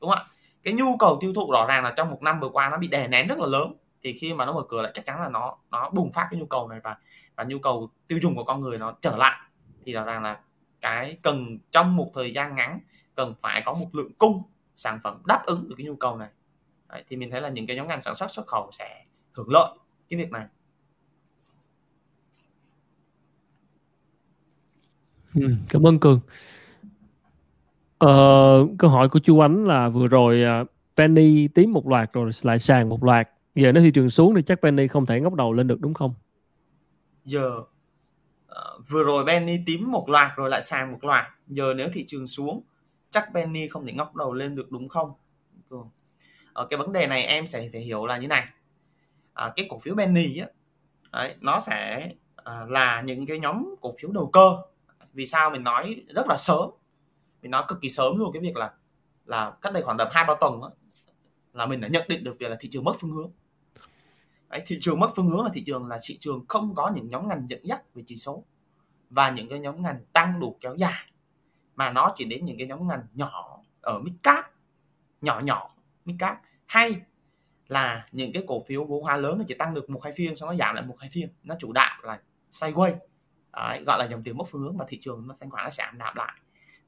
đúng 0.04 0.12
không 0.12 0.20
ạ? 0.20 0.30
Cái 0.64 0.74
nhu 0.74 0.98
cầu 0.98 1.18
tiêu 1.22 1.34
thụ 1.34 1.52
rõ 1.52 1.66
ràng 1.66 1.84
là 1.84 1.94
trong 1.98 2.12
một 2.12 2.22
năm 2.22 2.40
vừa 2.40 2.50
qua 2.50 2.70
nó 2.70 2.78
bị 2.78 2.88
đè 2.88 3.08
nén 3.08 3.28
rất 3.28 3.38
là 3.38 3.46
lớn. 3.46 3.74
Thì 4.02 4.14
khi 4.14 4.34
mà 4.34 4.46
nó 4.46 4.54
mở 4.54 4.62
cửa 4.70 4.82
lại 4.82 4.92
chắc 4.94 5.06
chắn 5.06 5.22
là 5.22 5.30
nó 5.30 5.58
nó 5.72 5.90
bùng 5.90 6.12
phát 6.12 6.28
cái 6.32 6.40
nhu 6.40 6.46
cầu 6.46 6.68
này 6.68 6.80
và 6.84 6.98
và 7.36 7.44
nhu 7.44 7.60
cầu 7.60 7.90
tiêu 8.08 8.20
dùng 8.22 8.36
của 8.36 8.44
con 8.44 8.60
người 8.60 8.78
nó 8.78 8.94
trở 9.02 9.18
lại. 9.18 9.40
Thì 9.86 9.94
rõ 9.94 10.04
ràng 10.04 10.24
là 10.24 10.40
cái 10.82 11.18
cần 11.22 11.58
trong 11.72 11.96
một 11.96 12.12
thời 12.14 12.34
gian 12.34 12.56
ngắn 12.56 12.80
cần 13.16 13.34
phải 13.42 13.62
có 13.66 13.74
một 13.74 13.88
lượng 13.94 14.14
cung 14.14 14.44
sản 14.76 15.00
phẩm 15.04 15.22
đáp 15.26 15.44
ứng 15.46 15.70
được 15.70 15.76
cái 15.78 15.86
nhu 15.86 15.96
cầu 15.96 16.18
này. 16.18 16.30
Đấy, 16.90 17.04
thì 17.08 17.16
mình 17.16 17.32
thấy 17.32 17.42
là 17.42 17.50
những 17.50 17.68
cái 17.68 17.78
nhóm 17.78 17.88
ngành 17.88 18.02
sản 18.02 18.16
xuất 18.16 18.32
xuất 18.32 18.48
khẩu 18.48 18.70
sẽ 18.72 19.06
hưởng 19.32 19.50
lợi 19.50 19.78
cái 20.10 20.20
việc 20.20 20.32
này. 20.32 20.46
Ừ, 25.36 25.56
cảm 25.70 25.88
ơn 25.88 26.00
cường 26.00 26.20
ờ, 28.06 28.68
câu 28.78 28.90
hỏi 28.90 29.10
của 29.10 29.20
chu 29.20 29.40
ánh 29.40 29.66
là 29.66 29.90
vừa 29.90 30.08
rồi 30.08 30.44
à, 30.44 30.64
penny 30.98 31.48
tím 31.48 31.74
một 31.74 31.88
loạt 31.88 32.14
rồi 32.14 32.32
lại 32.44 32.60
sàn 32.60 32.90
một 32.90 33.04
loạt. 33.04 33.30
Giờ 33.56 33.72
nếu 33.72 33.84
thị 33.84 33.92
trường 33.92 34.10
xuống 34.10 34.36
thì 34.36 34.42
chắc 34.42 34.62
penny 34.62 34.88
không 34.88 35.06
thể 35.06 35.22
ngóc 35.22 35.34
đầu 35.34 35.54
lên 35.54 35.68
được 35.68 35.82
đúng 35.82 35.94
không? 35.94 36.14
Giờ 37.26 37.52
uh, 37.58 38.90
vừa 38.90 39.04
rồi 39.04 39.26
penny 39.28 39.58
tím 39.66 39.92
một 39.92 40.10
loạt 40.10 40.32
rồi 40.36 40.50
lại 40.50 40.62
sàn 40.62 40.92
một 40.92 41.04
loạt. 41.04 41.26
Giờ 41.48 41.74
nếu 41.78 41.88
thị 41.94 42.04
trường 42.08 42.28
xuống 42.28 42.62
chắc 43.10 43.30
penny 43.34 43.68
không 43.68 43.86
thể 43.86 43.94
ngóc 43.94 44.16
đầu 44.16 44.34
lên 44.34 44.56
được 44.56 44.72
đúng 44.72 44.90
không? 44.90 45.12
Cường 45.70 45.90
ở 46.54 46.66
cái 46.66 46.78
vấn 46.78 46.92
đề 46.92 47.08
này 47.08 47.24
em 47.24 47.48
sẽ 47.48 47.70
phải 47.72 47.82
hiểu 47.82 48.06
là 48.06 48.18
như 48.18 48.28
này. 48.28 48.48
À, 49.34 49.54
cái 49.56 49.66
cổ 49.70 49.78
phiếu 49.84 49.96
penny 49.96 50.38
á 50.38 50.48
đấy, 51.12 51.36
nó 51.42 51.60
sẽ 51.60 52.12
à, 52.36 52.66
là 52.70 53.02
những 53.02 53.26
cái 53.26 53.40
nhóm 53.40 53.76
cổ 53.82 53.92
phiếu 54.00 54.12
đầu 54.12 54.30
cơ. 54.34 54.58
Vì 55.14 55.26
sao 55.26 55.50
mình 55.50 55.64
nói 55.64 56.04
rất 56.16 56.28
là 56.28 56.38
sớm? 56.38 56.70
Mình 57.44 57.52
nói 57.52 57.64
cực 57.68 57.82
kỳ 57.82 57.90
sớm 57.90 58.18
luôn 58.18 58.34
cái 58.34 58.42
việc 58.42 58.56
là 58.56 58.74
là 59.26 59.52
cách 59.62 59.74
đây 59.74 59.84
khoảng 59.84 59.98
tầm 59.98 60.08
hai 60.12 60.26
ba 60.28 60.34
tuần 60.42 60.62
đó, 60.62 60.72
là 61.54 61.66
mình 61.66 61.82
đã 61.82 61.88
nhận 61.88 62.06
định 62.10 62.24
được 62.24 62.40
việc 62.40 62.50
là 62.50 62.58
thị 62.60 62.70
trường 62.72 62.84
mất 62.84 62.94
phương 63.00 63.12
hướng. 63.12 63.32
Đấy, 64.50 64.62
thị 64.66 64.78
trường 64.82 65.00
mất 65.00 65.12
phương 65.16 65.28
hướng 65.28 65.44
là 65.44 65.50
thị 65.54 65.64
trường 65.66 65.88
là 65.88 66.00
thị 66.04 66.18
trường 66.20 66.46
không 66.48 66.76
có 66.76 66.92
những 66.96 67.08
nhóm 67.08 67.28
ngành 67.28 67.48
dẫn 67.48 67.60
dắt 67.64 67.94
về 67.94 68.04
chỉ 68.06 68.16
số 68.16 68.44
và 69.10 69.30
những 69.30 69.50
cái 69.50 69.60
nhóm 69.60 69.82
ngành 69.82 70.06
tăng 70.14 70.40
đủ 70.40 70.58
kéo 70.62 70.76
dài 70.76 71.12
mà 71.76 71.92
nó 71.92 72.12
chỉ 72.16 72.26
đến 72.26 72.46
những 72.46 72.58
cái 72.58 72.68
nhóm 72.68 72.88
ngành 72.88 73.04
nhỏ 73.14 73.60
ở 73.82 74.00
mid 74.00 74.14
cap 74.24 74.52
nhỏ 75.22 75.40
nhỏ 75.40 75.76
mid 76.06 76.16
cap. 76.20 76.38
Hay 76.66 77.02
là 77.68 78.08
những 78.12 78.34
cái 78.34 78.44
cổ 78.48 78.62
phiếu 78.68 78.86
vốn 78.86 79.04
hóa 79.04 79.18
lớn 79.18 79.38
nó 79.38 79.44
chỉ 79.48 79.54
tăng 79.54 79.74
được 79.74 79.90
một 79.90 80.04
hai 80.04 80.14
phiên 80.16 80.36
sau 80.36 80.50
nó 80.50 80.56
giảm 80.56 80.76
lại 80.76 80.86
một 80.86 80.96
hai 81.00 81.10
phiên. 81.10 81.30
Nó 81.44 81.56
chủ 81.60 81.72
đạo 81.74 82.02
là 82.04 82.22
sideways 82.52 82.96
Đấy, 83.54 83.84
gọi 83.86 84.00
là 84.00 84.06
dòng 84.06 84.24
tiền 84.24 84.38
mất 84.38 84.44
phương 84.48 84.62
hướng 84.62 84.78
và 84.78 84.86
thị 84.90 84.98
trường 85.02 85.28
nó 85.28 85.36
thanh 85.40 85.50
khoản 85.50 85.64
nó 85.64 85.70
sẽ 85.70 85.84
ảm 85.84 85.98
đạm 85.98 86.16
lại 86.16 86.34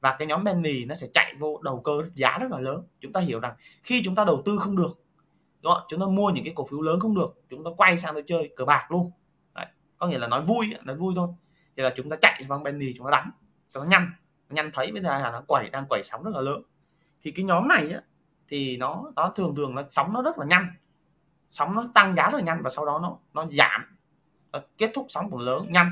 và 0.00 0.16
cái 0.18 0.28
nhóm 0.28 0.44
penny 0.44 0.84
nó 0.84 0.94
sẽ 0.94 1.06
chạy 1.12 1.34
vô 1.38 1.60
đầu 1.62 1.80
cơ 1.80 1.92
giá 2.14 2.38
rất 2.38 2.50
là 2.50 2.58
lớn. 2.58 2.82
Chúng 3.00 3.12
ta 3.12 3.20
hiểu 3.20 3.40
rằng 3.40 3.56
khi 3.82 4.02
chúng 4.04 4.14
ta 4.14 4.24
đầu 4.24 4.42
tư 4.44 4.56
không 4.60 4.76
được 4.76 5.06
đúng 5.62 5.72
không? 5.72 5.82
chúng 5.88 6.00
ta 6.00 6.06
mua 6.06 6.30
những 6.30 6.44
cái 6.44 6.52
cổ 6.56 6.66
phiếu 6.70 6.80
lớn 6.80 7.00
không 7.00 7.14
được 7.14 7.34
chúng 7.50 7.64
ta 7.64 7.70
quay 7.76 7.98
sang 7.98 8.14
tôi 8.14 8.22
chơi 8.26 8.52
cờ 8.56 8.64
bạc 8.64 8.86
luôn. 8.90 9.10
Đấy. 9.54 9.66
có 9.98 10.06
nghĩa 10.06 10.18
là 10.18 10.28
nói 10.28 10.40
vui 10.40 10.66
nói 10.84 10.96
vui 10.96 11.12
thôi. 11.16 11.28
Thì 11.76 11.82
là 11.82 11.92
chúng 11.96 12.10
ta 12.10 12.16
chạy 12.20 12.40
bằng 12.48 12.64
penny 12.64 12.94
chúng 12.96 13.06
ta 13.06 13.10
đánh 13.10 13.30
cho 13.70 13.80
nó 13.80 13.86
nhanh. 13.86 14.10
Nhanh 14.48 14.70
thấy 14.72 14.92
bây 14.92 15.02
giờ 15.02 15.18
là 15.18 15.30
nó 15.30 15.42
quẩy 15.48 15.70
đang 15.70 15.86
quẩy 15.88 16.02
sóng 16.02 16.22
rất 16.24 16.30
là 16.34 16.40
lớn. 16.40 16.62
Thì 17.22 17.30
cái 17.30 17.44
nhóm 17.44 17.68
này 17.68 17.90
á, 17.92 18.00
thì 18.48 18.76
nó 18.76 19.02
nó 19.16 19.32
thường 19.36 19.54
thường 19.56 19.74
nó 19.74 19.82
sóng 19.86 20.12
nó 20.12 20.22
rất 20.22 20.38
là 20.38 20.46
nhanh. 20.46 20.66
Sóng 21.50 21.74
nó 21.74 21.84
tăng 21.94 22.16
giá 22.16 22.30
rất 22.30 22.38
là 22.38 22.44
nhanh 22.44 22.62
và 22.62 22.70
sau 22.70 22.86
đó 22.86 22.98
nó 23.02 23.18
nó 23.34 23.46
giảm. 23.52 23.96
Nó 24.52 24.60
kết 24.78 24.90
thúc 24.94 25.06
sóng 25.08 25.30
cũng 25.30 25.40
lớn 25.40 25.66
nhanh. 25.68 25.90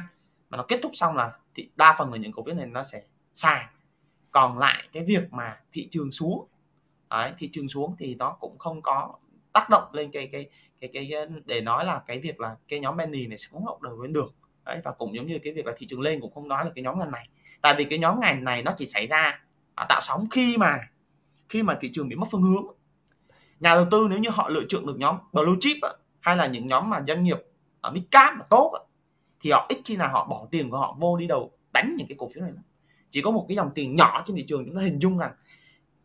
Mà 0.51 0.57
nó 0.57 0.64
kết 0.69 0.81
thúc 0.83 0.93
xong 0.95 1.17
là 1.17 1.33
thì 1.55 1.71
đa 1.77 1.95
phần 1.99 2.12
là 2.12 2.19
những 2.19 2.33
cổ 2.33 2.43
phiếu 2.43 2.55
này 2.55 2.67
nó 2.67 2.83
sẽ 2.83 3.03
sàn 3.35 3.67
còn 4.35 4.59
lại 4.59 4.88
cái 4.92 5.05
việc 5.05 5.33
mà 5.33 5.61
thị 5.73 5.88
trường 5.90 6.12
xuống 6.12 6.47
đấy, 7.11 7.33
thị 7.38 7.49
trường 7.53 7.68
xuống 7.68 7.97
thì 7.99 8.14
nó 8.14 8.37
cũng 8.40 8.59
không 8.59 8.83
có 8.83 9.12
tác 9.53 9.70
động 9.70 9.88
lên 9.92 10.11
cái 10.11 10.29
cái 10.33 10.47
cái 10.81 10.90
cái, 10.92 11.09
cái 11.11 11.27
để 11.44 11.61
nói 11.61 11.85
là 11.85 12.03
cái 12.07 12.18
việc 12.18 12.40
là 12.40 12.57
cái 12.68 12.81
nhóm 12.81 12.99
penny 12.99 13.27
này 13.27 13.38
sẽ 13.38 13.49
không 13.53 13.66
động 13.66 13.83
đầu 13.83 14.03
lên 14.03 14.12
được. 14.12 14.35
Đấy 14.64 14.81
và 14.85 14.90
cũng 14.90 15.16
giống 15.16 15.27
như 15.27 15.38
cái 15.38 15.53
việc 15.53 15.66
là 15.66 15.73
thị 15.77 15.87
trường 15.87 16.01
lên 16.01 16.20
cũng 16.20 16.35
không 16.35 16.49
nói 16.49 16.64
là 16.64 16.70
cái 16.75 16.85
nhóm 16.85 16.99
ngành 16.99 17.11
này. 17.11 17.29
Tại 17.61 17.75
vì 17.79 17.85
cái 17.85 17.99
nhóm 17.99 18.20
ngành 18.20 18.44
này 18.44 18.62
nó 18.62 18.75
chỉ 18.77 18.87
xảy 18.87 19.07
ra 19.07 19.44
tạo 19.88 20.01
sóng 20.03 20.27
khi 20.31 20.57
mà 20.59 20.79
khi 21.49 21.62
mà 21.62 21.79
thị 21.81 21.90
trường 21.92 22.09
bị 22.09 22.16
mất 22.16 22.27
phương 22.31 22.42
hướng. 22.42 22.66
Nhà 23.61 23.75
đầu 23.75 23.87
tư 23.90 24.07
nếu 24.11 24.18
như 24.18 24.31
họ 24.33 24.49
lựa 24.49 24.64
chọn 24.68 24.87
được 24.87 24.97
nhóm 24.99 25.16
blue 25.33 25.55
chip 25.61 25.77
hay 26.20 26.37
là 26.37 26.47
những 26.47 26.66
nhóm 26.66 26.90
mà 26.90 27.05
doanh 27.09 27.23
nghiệp 27.23 27.38
ở 27.81 27.90
mid 27.90 28.03
cap 28.11 28.35
mà 28.38 28.44
tốt 28.51 28.79
thì 29.40 29.51
họ 29.51 29.66
ít 29.68 29.79
khi 29.85 29.97
nào 29.97 30.09
họ 30.12 30.27
bỏ 30.27 30.47
tiền 30.51 30.70
của 30.70 30.79
họ 30.79 30.97
vô 30.99 31.16
đi 31.16 31.27
đầu 31.27 31.53
đánh 31.73 31.94
những 31.99 32.07
cái 32.09 32.16
cổ 32.18 32.29
phiếu 32.35 32.42
này 32.42 32.53
lắm 32.53 32.62
chỉ 33.14 33.22
có 33.22 33.31
một 33.31 33.44
cái 33.48 33.57
dòng 33.57 33.70
tiền 33.74 33.96
nhỏ 33.96 34.22
trên 34.27 34.37
thị 34.37 34.44
trường 34.46 34.64
chúng 34.66 34.77
ta 34.77 34.83
hình 34.83 34.98
dung 34.98 35.18
rằng 35.18 35.33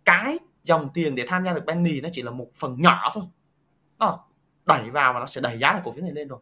cái 0.06 0.38
dòng 0.64 0.90
tiền 0.94 1.16
để 1.16 1.26
tham 1.28 1.46
gia 1.46 1.54
được 1.54 1.64
penny 1.68 2.02
nó 2.02 2.10
chỉ 2.14 2.22
là 2.22 2.32
một 2.32 2.48
phần 2.56 2.76
nhỏ 2.82 3.12
thôi. 3.14 3.24
Nó 4.00 4.20
đẩy 4.66 4.90
vào 4.90 5.14
và 5.14 5.20
nó 5.20 5.26
sẽ 5.26 5.42
đẩy 5.42 5.60
giá 5.60 5.74
của 5.74 5.80
cổ 5.84 5.92
phiếu 5.92 6.04
này 6.04 6.12
lên 6.12 6.28
rồi. 6.28 6.40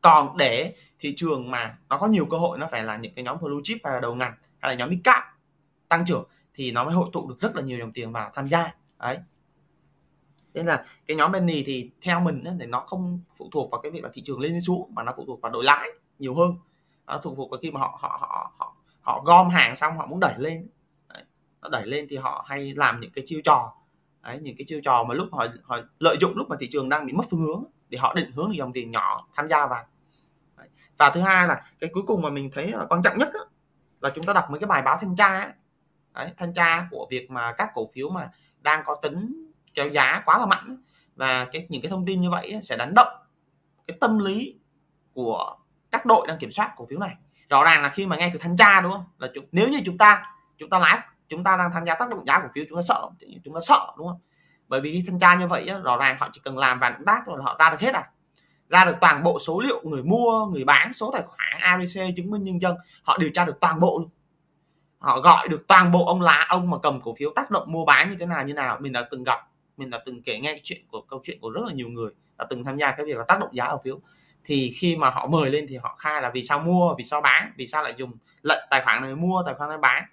Còn 0.00 0.36
để 0.36 0.74
thị 0.98 1.14
trường 1.16 1.50
mà 1.50 1.78
nó 1.88 1.98
có 1.98 2.06
nhiều 2.06 2.26
cơ 2.30 2.38
hội, 2.38 2.58
nó 2.58 2.66
phải 2.70 2.84
là 2.84 2.96
những 2.96 3.14
cái 3.14 3.24
nhóm 3.24 3.38
blue 3.40 3.60
chip 3.62 3.78
hay 3.84 3.94
là 3.94 4.00
đầu 4.00 4.14
ngành 4.14 4.34
hay 4.58 4.72
là 4.72 4.78
nhóm 4.78 4.88
mid 4.88 4.98
cap 5.04 5.24
tăng 5.88 6.04
trưởng 6.04 6.28
thì 6.54 6.72
nó 6.72 6.84
mới 6.84 6.94
hội 6.94 7.08
tụ 7.12 7.28
được 7.28 7.40
rất 7.40 7.56
là 7.56 7.62
nhiều 7.62 7.78
dòng 7.78 7.92
tiền 7.92 8.12
vào 8.12 8.30
tham 8.34 8.48
gia. 8.48 8.74
Đấy. 8.98 9.18
Nên 10.54 10.66
là 10.66 10.84
cái 11.06 11.16
nhóm 11.16 11.32
penny 11.32 11.62
thì 11.66 11.90
theo 12.00 12.20
mình 12.20 12.44
thì 12.60 12.66
nó 12.66 12.80
không 12.80 13.20
phụ 13.36 13.48
thuộc 13.52 13.70
vào 13.70 13.80
cái 13.80 13.92
việc 13.92 14.04
là 14.04 14.10
thị 14.14 14.22
trường 14.24 14.40
lên 14.40 14.60
xuống 14.60 14.94
mà 14.94 15.02
nó 15.02 15.12
phụ 15.16 15.24
thuộc 15.26 15.40
vào 15.40 15.52
đội 15.52 15.64
lãi 15.64 15.88
nhiều 16.18 16.34
hơn. 16.34 16.50
Nó 17.06 17.20
phụ 17.22 17.34
thuộc 17.36 17.50
vào 17.50 17.60
khi 17.62 17.70
mà 17.70 17.80
họ 17.80 17.98
họ 18.00 18.18
họ 18.20 18.52
họ 18.58 18.75
họ 19.06 19.22
gom 19.24 19.48
hàng 19.48 19.76
xong 19.76 19.96
họ 19.96 20.06
muốn 20.06 20.20
đẩy 20.20 20.34
lên 20.36 20.68
đấy. 21.08 21.24
nó 21.60 21.68
đẩy 21.68 21.86
lên 21.86 22.06
thì 22.10 22.16
họ 22.16 22.44
hay 22.48 22.74
làm 22.76 23.00
những 23.00 23.10
cái 23.10 23.24
chiêu 23.26 23.40
trò 23.44 23.72
đấy, 24.22 24.38
những 24.42 24.56
cái 24.58 24.64
chiêu 24.68 24.80
trò 24.84 25.04
mà 25.08 25.14
lúc 25.14 25.28
họ 25.32 25.46
họ 25.62 25.78
lợi 25.98 26.16
dụng 26.20 26.36
lúc 26.36 26.48
mà 26.48 26.56
thị 26.60 26.68
trường 26.70 26.88
đang 26.88 27.06
bị 27.06 27.12
mất 27.12 27.24
phương 27.30 27.40
hướng 27.40 27.64
để 27.88 27.98
họ 27.98 28.14
định 28.14 28.30
hướng 28.34 28.56
dòng 28.56 28.72
tiền 28.72 28.90
nhỏ 28.90 29.28
tham 29.34 29.48
gia 29.48 29.66
vào 29.66 29.84
đấy. 30.56 30.68
và 30.98 31.10
thứ 31.10 31.20
hai 31.20 31.48
là 31.48 31.62
cái 31.78 31.90
cuối 31.92 32.02
cùng 32.06 32.22
mà 32.22 32.30
mình 32.30 32.50
thấy 32.54 32.68
là 32.68 32.86
quan 32.88 33.02
trọng 33.02 33.18
nhất 33.18 33.28
đó, 33.34 33.40
là 34.00 34.10
chúng 34.14 34.24
ta 34.24 34.32
đọc 34.32 34.50
mấy 34.50 34.60
cái 34.60 34.66
bài 34.66 34.82
báo 34.82 34.96
thanh 35.00 35.16
tra 35.16 35.52
đấy, 36.14 36.30
thanh 36.36 36.52
tra 36.52 36.88
của 36.90 37.06
việc 37.10 37.30
mà 37.30 37.52
các 37.52 37.70
cổ 37.74 37.88
phiếu 37.94 38.10
mà 38.10 38.30
đang 38.60 38.82
có 38.86 38.96
tính 39.02 39.50
kéo 39.74 39.88
giá 39.88 40.22
quá 40.24 40.38
là 40.38 40.46
mạnh 40.46 40.82
và 41.16 41.48
cái 41.52 41.66
những 41.68 41.82
cái 41.82 41.90
thông 41.90 42.06
tin 42.06 42.20
như 42.20 42.30
vậy 42.30 42.60
sẽ 42.62 42.76
đánh 42.76 42.92
động 42.94 43.08
cái 43.86 43.96
tâm 44.00 44.18
lý 44.18 44.58
của 45.14 45.56
các 45.90 46.06
đội 46.06 46.26
đang 46.26 46.38
kiểm 46.38 46.50
soát 46.50 46.72
cổ 46.76 46.86
phiếu 46.86 46.98
này 46.98 47.16
rõ 47.48 47.64
ràng 47.64 47.82
là 47.82 47.88
khi 47.88 48.06
mà 48.06 48.16
nghe 48.16 48.30
từ 48.32 48.38
thanh 48.38 48.56
tra 48.56 48.80
đúng 48.80 48.92
không? 48.92 49.04
Là 49.18 49.28
chúng, 49.34 49.44
nếu 49.52 49.68
như 49.68 49.80
chúng 49.84 49.98
ta 49.98 50.22
chúng 50.56 50.70
ta 50.70 50.78
lái 50.78 50.98
chúng 51.28 51.44
ta 51.44 51.56
đang 51.56 51.70
tham 51.72 51.84
gia 51.84 51.94
tác 51.94 52.10
động 52.10 52.26
giá 52.26 52.40
cổ 52.40 52.48
phiếu 52.54 52.64
chúng 52.68 52.78
ta 52.78 52.82
sợ 52.82 53.08
chúng 53.44 53.54
ta 53.54 53.60
sợ 53.62 53.94
đúng 53.98 54.08
không? 54.08 54.18
Bởi 54.68 54.80
vì 54.80 54.92
khi 54.92 55.04
thanh 55.06 55.18
tra 55.18 55.34
như 55.34 55.46
vậy 55.46 55.70
rõ 55.84 55.96
ràng 55.96 56.16
họ 56.20 56.28
chỉ 56.32 56.40
cần 56.44 56.58
làm 56.58 56.78
vài 56.78 56.90
động 56.90 57.04
tác 57.06 57.26
rồi 57.26 57.42
họ 57.42 57.56
ra 57.58 57.70
được 57.70 57.80
hết 57.80 57.94
à. 57.94 58.10
Ra 58.68 58.84
được 58.84 58.96
toàn 59.00 59.22
bộ 59.22 59.38
số 59.38 59.60
liệu 59.60 59.82
người 59.84 60.02
mua 60.02 60.46
người 60.46 60.64
bán 60.64 60.92
số 60.92 61.10
tài 61.12 61.22
khoản 61.22 61.60
abc 61.60 62.16
chứng 62.16 62.30
minh 62.30 62.42
nhân 62.42 62.60
dân 62.60 62.76
họ 63.02 63.18
điều 63.18 63.30
tra 63.34 63.44
được 63.44 63.60
toàn 63.60 63.78
bộ 63.80 63.98
luôn. 63.98 64.10
Họ 64.98 65.20
gọi 65.20 65.48
được 65.48 65.66
toàn 65.66 65.92
bộ 65.92 66.06
ông 66.06 66.22
lá 66.22 66.46
ông 66.48 66.70
mà 66.70 66.78
cầm 66.82 67.00
cổ 67.00 67.14
phiếu 67.18 67.32
tác 67.36 67.50
động 67.50 67.72
mua 67.72 67.84
bán 67.84 68.10
như 68.10 68.16
thế 68.20 68.26
nào 68.26 68.44
như 68.44 68.54
nào. 68.54 68.78
Mình 68.80 68.92
đã 68.92 69.08
từng 69.10 69.24
gặp 69.24 69.40
mình 69.76 69.90
đã 69.90 70.02
từng 70.06 70.22
kể 70.22 70.38
nghe 70.40 70.52
cái 70.52 70.60
chuyện 70.62 70.80
của 70.90 71.00
câu 71.00 71.20
chuyện 71.22 71.40
của 71.40 71.50
rất 71.50 71.60
là 71.66 71.72
nhiều 71.72 71.88
người 71.88 72.10
đã 72.38 72.46
từng 72.50 72.64
tham 72.64 72.76
gia 72.76 72.90
cái 72.96 73.06
việc 73.06 73.16
là 73.18 73.24
tác 73.28 73.40
động 73.40 73.50
giá 73.52 73.68
cổ 73.70 73.80
phiếu 73.84 74.00
thì 74.46 74.72
khi 74.76 74.96
mà 74.96 75.10
họ 75.10 75.26
mời 75.26 75.50
lên 75.50 75.66
thì 75.68 75.76
họ 75.76 75.96
khai 75.98 76.22
là 76.22 76.30
vì 76.30 76.42
sao 76.42 76.58
mua 76.58 76.94
vì 76.98 77.04
sao 77.04 77.20
bán 77.20 77.52
vì 77.56 77.66
sao 77.66 77.82
lại 77.82 77.94
dùng 77.96 78.12
lệnh 78.42 78.64
tài 78.70 78.82
khoản 78.84 79.02
này 79.02 79.14
mua 79.14 79.42
tài 79.46 79.54
khoản 79.54 79.70
này 79.70 79.78
bán 79.78 80.04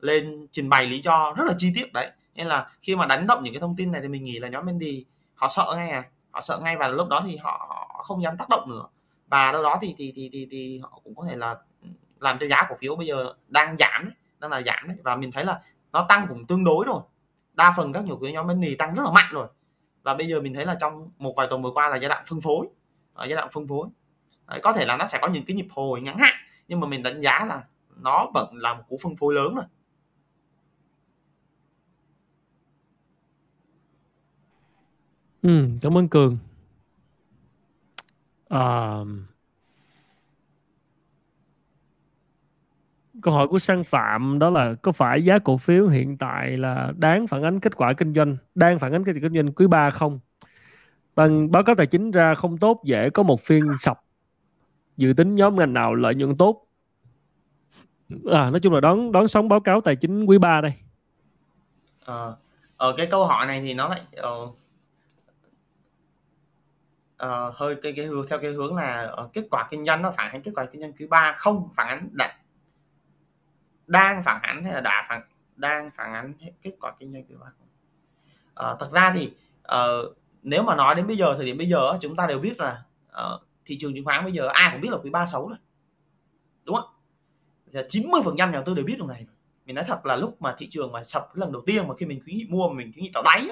lên 0.00 0.46
trình 0.50 0.68
bày 0.68 0.86
lý 0.86 1.00
do 1.00 1.34
rất 1.36 1.44
là 1.46 1.52
chi 1.58 1.72
tiết 1.74 1.92
đấy. 1.92 2.10
Nên 2.34 2.46
là 2.46 2.68
khi 2.82 2.96
mà 2.96 3.06
đánh 3.06 3.26
động 3.26 3.42
những 3.42 3.54
cái 3.54 3.60
thông 3.60 3.76
tin 3.76 3.92
này 3.92 4.00
thì 4.02 4.08
mình 4.08 4.24
nghĩ 4.24 4.38
là 4.38 4.48
nhóm 4.48 4.66
Mendy 4.66 5.04
họ 5.34 5.48
sợ 5.48 5.72
ngay 5.76 5.90
à 5.90 6.04
họ 6.30 6.40
sợ 6.40 6.60
ngay 6.62 6.76
và 6.76 6.88
lúc 6.88 7.08
đó 7.08 7.22
thì 7.26 7.36
họ, 7.36 7.66
họ 7.68 8.02
không 8.04 8.22
dám 8.22 8.36
tác 8.36 8.48
động 8.48 8.70
nữa. 8.70 8.84
Và 9.28 9.52
đâu 9.52 9.62
đó 9.62 9.78
thì 9.82 9.94
thì, 9.98 10.12
thì 10.16 10.30
thì 10.32 10.48
thì 10.50 10.80
họ 10.82 11.00
cũng 11.04 11.14
có 11.14 11.26
thể 11.30 11.36
là 11.36 11.56
làm 12.20 12.38
cho 12.38 12.46
giá 12.46 12.66
cổ 12.68 12.74
phiếu 12.78 12.96
bây 12.96 13.06
giờ 13.06 13.34
đang 13.48 13.76
giảm 13.76 14.04
đấy 14.04 14.14
đang 14.38 14.50
là 14.50 14.62
giảm 14.66 14.88
đấy. 14.88 14.96
Và 15.02 15.16
mình 15.16 15.32
thấy 15.32 15.44
là 15.44 15.60
nó 15.92 16.06
tăng 16.08 16.26
cũng 16.28 16.46
tương 16.46 16.64
đối 16.64 16.84
rồi. 16.86 17.00
Đa 17.54 17.74
phần 17.76 17.92
các 17.92 18.04
nhiều 18.04 18.18
cái 18.22 18.32
nhóm 18.32 18.46
Mendy 18.46 18.74
tăng 18.74 18.94
rất 18.94 19.02
là 19.04 19.10
mạnh 19.10 19.28
rồi. 19.30 19.48
Và 20.02 20.14
bây 20.14 20.26
giờ 20.26 20.40
mình 20.40 20.54
thấy 20.54 20.66
là 20.66 20.76
trong 20.80 21.10
một 21.18 21.32
vài 21.36 21.46
tuần 21.50 21.62
vừa 21.62 21.70
qua 21.70 21.88
là 21.88 21.96
giai 21.96 22.08
đoạn 22.08 22.24
phân 22.28 22.40
phối 22.40 22.66
ở 23.20 23.26
giai 23.26 23.36
đoạn 23.36 23.48
phân 23.52 23.68
phối. 23.68 23.88
Đấy, 24.48 24.60
có 24.62 24.72
thể 24.72 24.86
là 24.86 24.96
nó 24.96 25.06
sẽ 25.06 25.18
có 25.22 25.28
những 25.28 25.44
cái 25.44 25.56
nhịp 25.56 25.66
hồi 25.70 26.00
ngắn 26.00 26.18
hạn 26.18 26.34
nhưng 26.68 26.80
mà 26.80 26.86
mình 26.86 27.02
đánh 27.02 27.20
giá 27.20 27.44
là 27.48 27.64
nó 27.96 28.30
vẫn 28.34 28.54
là 28.56 28.74
một 28.74 28.82
cú 28.88 28.96
phân 29.02 29.16
phối 29.16 29.34
lớn 29.34 29.54
rồi. 29.54 29.64
Ừ, 35.42 35.68
cảm 35.82 35.98
ơn 35.98 36.08
cường. 36.08 36.38
À, 38.48 38.96
câu 43.22 43.34
hỏi 43.34 43.48
của 43.48 43.58
sang 43.58 43.84
phạm 43.84 44.38
đó 44.38 44.50
là 44.50 44.74
có 44.82 44.92
phải 44.92 45.24
giá 45.24 45.38
cổ 45.38 45.56
phiếu 45.56 45.88
hiện 45.88 46.18
tại 46.18 46.56
là 46.56 46.92
đáng 46.96 47.26
phản 47.26 47.42
ánh 47.42 47.60
kết 47.60 47.76
quả 47.76 47.92
kinh 47.92 48.14
doanh 48.14 48.36
đang 48.54 48.78
phản 48.78 48.92
ánh 48.92 49.04
kết 49.04 49.12
quả 49.12 49.20
kinh 49.22 49.34
doanh 49.34 49.52
quý 49.52 49.66
3 49.66 49.90
không? 49.90 50.20
Bằng 51.20 51.50
báo 51.50 51.62
cáo 51.62 51.74
tài 51.74 51.86
chính 51.86 52.10
ra 52.10 52.34
không 52.34 52.58
tốt 52.58 52.80
dễ 52.84 53.10
có 53.10 53.22
một 53.22 53.40
phiên 53.40 53.64
sập. 53.78 54.00
Dự 54.96 55.12
tính 55.16 55.34
nhóm 55.34 55.56
ngành 55.56 55.72
nào 55.72 55.94
lợi 55.94 56.14
nhuận 56.14 56.36
tốt? 56.36 56.66
À 58.32 58.50
nói 58.50 58.60
chung 58.60 58.74
là 58.74 58.80
đón 58.80 59.12
đón 59.12 59.28
sóng 59.28 59.48
báo 59.48 59.60
cáo 59.60 59.80
tài 59.80 59.96
chính 59.96 60.24
quý 60.24 60.38
3 60.38 60.60
đây. 60.60 60.74
Ờ 62.04 62.36
ở 62.76 62.94
cái 62.96 63.06
câu 63.10 63.26
hỏi 63.26 63.46
này 63.46 63.60
thì 63.60 63.74
nó 63.74 63.88
lại 63.88 64.00
uh, 64.20 64.48
uh, 67.22 67.54
hơi 67.54 67.76
cái 67.82 67.92
cái 67.96 68.04
hướng 68.04 68.26
theo 68.28 68.38
cái 68.38 68.50
hướng 68.50 68.76
là 68.76 69.14
uh, 69.24 69.32
kết 69.32 69.46
quả 69.50 69.68
kinh 69.70 69.84
doanh 69.84 70.02
nó 70.02 70.10
phản 70.10 70.32
ánh 70.32 70.42
kết 70.42 70.52
quả 70.54 70.66
kinh 70.72 70.80
doanh 70.80 70.92
quý 70.92 71.06
3 71.06 71.34
không 71.38 71.68
phản 71.74 71.88
ánh 71.88 72.08
đã, 72.12 72.38
đang 73.86 74.22
phản 74.22 74.42
ánh 74.42 74.64
hay 74.64 74.72
là 74.72 74.80
đã 74.80 75.04
phản 75.08 75.22
đang 75.56 75.90
phản 75.90 76.14
ánh 76.14 76.34
kết 76.62 76.72
quả 76.80 76.92
kinh 76.98 77.12
doanh 77.12 77.24
quý 77.24 77.34
3 77.40 77.46
uh, 78.72 78.80
thật 78.80 78.92
ra 78.92 79.12
thì 79.16 79.32
uh, 79.62 80.19
nếu 80.42 80.62
mà 80.62 80.76
nói 80.76 80.94
đến 80.94 81.06
bây 81.06 81.16
giờ 81.16 81.34
thời 81.36 81.46
điểm 81.46 81.58
bây 81.58 81.66
giờ 81.66 81.98
chúng 82.00 82.16
ta 82.16 82.26
đều 82.26 82.38
biết 82.38 82.60
là 82.60 82.82
uh, 83.08 83.40
thị 83.64 83.76
trường 83.78 83.94
chứng 83.94 84.04
khoán 84.04 84.24
bây 84.24 84.32
giờ 84.32 84.48
ai 84.48 84.68
cũng 84.72 84.80
biết 84.80 84.90
là 84.90 84.98
quý 85.02 85.10
3 85.10 85.26
xấu 85.26 85.48
rồi. 85.48 85.58
Đúng 86.64 86.76
không? 86.76 86.90
90 87.88 88.20
phần 88.24 88.36
trăm 88.36 88.50
nhà 88.50 88.54
đầu 88.54 88.64
tư 88.66 88.74
đều 88.74 88.84
biết 88.84 88.94
điều 88.96 89.06
này 89.06 89.26
mình 89.66 89.74
nói 89.74 89.84
thật 89.88 90.06
là 90.06 90.16
lúc 90.16 90.42
mà 90.42 90.54
thị 90.58 90.66
trường 90.70 90.92
mà 90.92 91.04
sập 91.04 91.28
lần 91.34 91.52
đầu 91.52 91.62
tiên 91.66 91.88
mà 91.88 91.94
khi 91.94 92.06
mình 92.06 92.20
khuyến 92.24 92.36
nghị 92.36 92.46
mua 92.48 92.68
mình 92.68 92.92
khuyến 92.92 93.04
nghị 93.04 93.10
tạo 93.14 93.22
đáy 93.22 93.48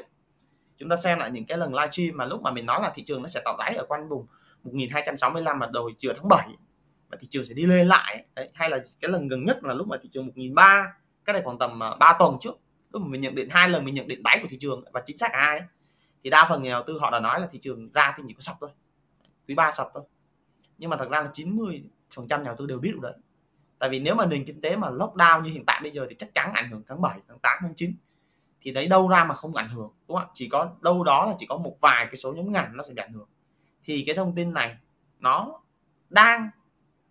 chúng 0.78 0.88
ta 0.88 0.96
xem 0.96 1.18
lại 1.18 1.30
những 1.30 1.44
cái 1.44 1.58
lần 1.58 1.74
livestream 1.74 2.16
mà 2.16 2.24
lúc 2.24 2.42
mà 2.42 2.50
mình 2.50 2.66
nói 2.66 2.80
là 2.82 2.92
thị 2.94 3.02
trường 3.02 3.22
nó 3.22 3.28
sẽ 3.28 3.40
tạo 3.44 3.56
đáy 3.58 3.74
ở 3.74 3.84
quanh 3.88 4.08
vùng 4.08 4.26
1265 4.64 5.58
mà 5.58 5.66
đầu 5.72 5.90
chiều 5.98 6.12
tháng 6.16 6.28
7 6.28 6.48
và 7.08 7.18
thị 7.20 7.26
trường 7.30 7.44
sẽ 7.44 7.54
đi 7.54 7.66
lên 7.66 7.86
lại. 7.86 8.24
Đấy. 8.34 8.50
hay 8.54 8.70
là 8.70 8.78
cái 9.00 9.10
lần 9.10 9.28
gần 9.28 9.44
nhất 9.44 9.64
là 9.64 9.74
lúc 9.74 9.86
mà 9.86 9.96
thị 10.02 10.08
trường 10.12 10.26
1003 10.26 10.92
cái 11.24 11.32
này 11.32 11.42
khoảng 11.42 11.58
tầm 11.58 11.80
ờ, 11.80 11.96
3 12.00 12.16
tuần 12.18 12.36
trước 12.40 12.58
lúc 12.92 13.02
mà 13.02 13.08
mình 13.08 13.20
nhận 13.20 13.34
định 13.34 13.48
hai 13.50 13.68
lần 13.68 13.84
mình 13.84 13.94
nhận 13.94 14.08
định 14.08 14.22
đáy 14.22 14.38
của 14.42 14.48
thị 14.50 14.56
trường 14.60 14.84
và 14.92 15.02
chính 15.06 15.18
xác 15.18 15.32
ai 15.32 15.62
thì 16.28 16.30
đa 16.30 16.46
phần 16.48 16.62
nhà 16.62 16.70
đầu 16.70 16.82
tư 16.86 16.98
họ 17.00 17.10
đã 17.10 17.20
nói 17.20 17.40
là 17.40 17.46
thị 17.46 17.58
trường 17.62 17.92
ra 17.92 18.14
thì 18.16 18.22
chỉ 18.28 18.34
có 18.34 18.40
sập 18.40 18.56
thôi. 18.60 18.70
Quý 19.48 19.54
ba 19.54 19.70
sập 19.70 19.86
thôi. 19.94 20.02
Nhưng 20.78 20.90
mà 20.90 20.96
thật 20.96 21.08
ra 21.10 21.20
là 21.22 21.28
90 21.32 21.84
phần 22.16 22.26
trăm 22.28 22.42
nhà 22.42 22.46
đầu 22.46 22.56
tư 22.58 22.66
đều 22.66 22.78
biết 22.78 22.92
được 22.94 23.00
đấy. 23.02 23.12
Tại 23.78 23.90
vì 23.90 24.00
nếu 24.00 24.14
mà 24.14 24.26
nền 24.26 24.44
kinh 24.44 24.60
tế 24.60 24.76
mà 24.76 24.88
lockdown 24.88 25.42
như 25.42 25.50
hiện 25.50 25.64
tại 25.66 25.80
bây 25.82 25.90
giờ 25.90 26.06
thì 26.08 26.14
chắc 26.18 26.34
chắn 26.34 26.52
ảnh 26.52 26.70
hưởng 26.70 26.82
tháng 26.86 27.00
7 27.00 27.18
tháng 27.28 27.38
8 27.38 27.58
tháng 27.60 27.74
9 27.74 27.92
thì 28.60 28.72
đấy 28.72 28.86
đâu 28.86 29.08
ra 29.08 29.24
mà 29.24 29.34
không 29.34 29.54
ảnh 29.54 29.68
hưởng, 29.68 29.92
đúng 30.08 30.16
không 30.16 30.28
chỉ 30.32 30.48
có 30.48 30.72
đâu 30.80 31.04
đó 31.04 31.26
là 31.26 31.34
chỉ 31.38 31.46
có 31.46 31.56
một 31.56 31.76
vài 31.80 32.06
cái 32.06 32.16
số 32.16 32.32
nhóm 32.32 32.52
ngành 32.52 32.76
nó 32.76 32.82
sẽ 32.82 32.94
bị 32.94 33.02
ảnh 33.02 33.12
hưởng. 33.12 33.28
Thì 33.84 34.04
cái 34.06 34.16
thông 34.16 34.34
tin 34.34 34.54
này 34.54 34.76
nó 35.18 35.60
đang 36.08 36.50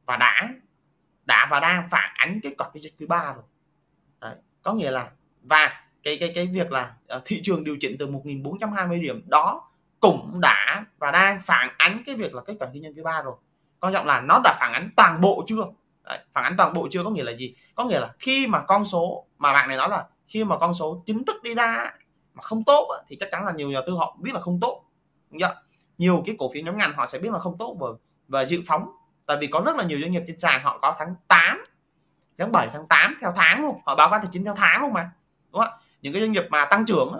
và 0.05 0.17
đã 0.17 0.49
đã 1.25 1.47
và 1.51 1.59
đang 1.59 1.87
phản 1.89 2.13
ánh 2.17 2.39
kết 2.43 2.53
quả 2.57 2.69
kinh 2.73 2.83
doanh 2.83 2.93
quý 2.99 3.05
ba 3.05 3.33
rồi. 3.33 3.43
Đấy. 4.21 4.35
có 4.61 4.73
nghĩa 4.73 4.91
là, 4.91 5.11
và 5.41 5.86
cái 6.07 6.17
cái 6.17 6.31
cái 6.35 6.47
việc 6.53 6.71
là 6.71 6.93
ờ, 7.07 7.21
thị 7.25 7.39
trường 7.43 7.63
điều 7.63 7.77
chỉnh 7.79 7.95
từ 7.99 8.07
1420 8.07 8.99
điểm 8.99 9.21
đó 9.25 9.69
cũng 9.99 10.41
đã 10.41 10.85
và 10.97 11.11
đang 11.11 11.39
phản 11.41 11.69
ánh 11.77 12.01
cái 12.05 12.15
việc 12.15 12.35
là 12.35 12.41
kết 12.45 12.53
quả 12.59 12.67
kinh 12.73 12.83
doanh 12.83 12.93
quý 12.93 13.01
ba 13.03 13.21
rồi. 13.21 13.35
Quan 13.79 13.93
trọng 13.93 14.05
là 14.05 14.21
nó 14.21 14.41
đã 14.43 14.55
phản 14.59 14.73
ánh 14.73 14.89
toàn 14.95 15.21
bộ 15.21 15.43
chưa? 15.47 15.63
Đấy, 16.03 16.19
phản 16.33 16.43
ánh 16.43 16.57
toàn 16.57 16.73
bộ 16.73 16.87
chưa 16.91 17.03
có 17.03 17.09
nghĩa 17.09 17.23
là 17.23 17.31
gì? 17.31 17.55
Có 17.75 17.85
nghĩa 17.85 17.99
là 17.99 18.13
khi 18.19 18.47
mà 18.47 18.59
con 18.59 18.85
số 18.85 19.25
mà 19.37 19.53
bạn 19.53 19.67
này 19.67 19.77
nói 19.77 19.89
là 19.89 20.05
khi 20.27 20.43
mà 20.43 20.57
con 20.57 20.73
số 20.73 21.03
chính 21.05 21.23
thức 21.25 21.43
đi 21.43 21.55
ra 21.55 21.91
mà 22.33 22.41
không 22.41 22.63
tốt 22.63 22.87
thì 23.07 23.15
chắc 23.19 23.29
chắn 23.31 23.45
là 23.45 23.51
nhiều 23.51 23.69
nhà 23.69 23.81
tư 23.87 23.93
họ 23.93 24.17
biết 24.21 24.31
là 24.33 24.39
không 24.39 24.59
tốt. 24.59 24.83
Đúng 25.31 25.41
chưa? 25.41 25.61
nhiều 25.97 26.23
cái 26.25 26.35
cổ 26.39 26.51
phiếu 26.53 26.63
nhóm 26.63 26.77
ngành 26.77 26.93
họ 26.93 27.05
sẽ 27.05 27.19
biết 27.19 27.33
là 27.33 27.39
không 27.39 27.57
tốt 27.57 27.77
và 27.79 27.87
và 28.27 28.45
dự 28.45 28.61
phóng. 28.67 28.91
Tại 29.25 29.37
vì 29.41 29.47
có 29.47 29.61
rất 29.65 29.75
là 29.75 29.83
nhiều 29.83 29.99
doanh 29.99 30.11
nghiệp 30.11 30.23
trên 30.27 30.37
sàn 30.37 30.61
họ 30.63 30.79
có 30.81 30.95
tháng 30.99 31.15
8 31.27 31.65
tháng 32.37 32.51
7 32.51 32.69
tháng 32.73 32.87
8 32.87 33.17
theo 33.21 33.33
tháng 33.35 33.61
luôn. 33.61 33.79
Họ 33.85 33.95
báo 33.95 34.09
cáo 34.09 34.19
tài 34.19 34.27
chính 34.31 34.45
theo 34.45 34.55
tháng 34.55 34.81
luôn 34.81 34.93
mà. 34.93 35.11
Đúng 35.51 35.61
không 35.61 35.73
những 36.01 36.13
cái 36.13 36.21
doanh 36.21 36.31
nghiệp 36.31 36.43
mà 36.49 36.65
tăng 36.65 36.85
trưởng 36.85 37.13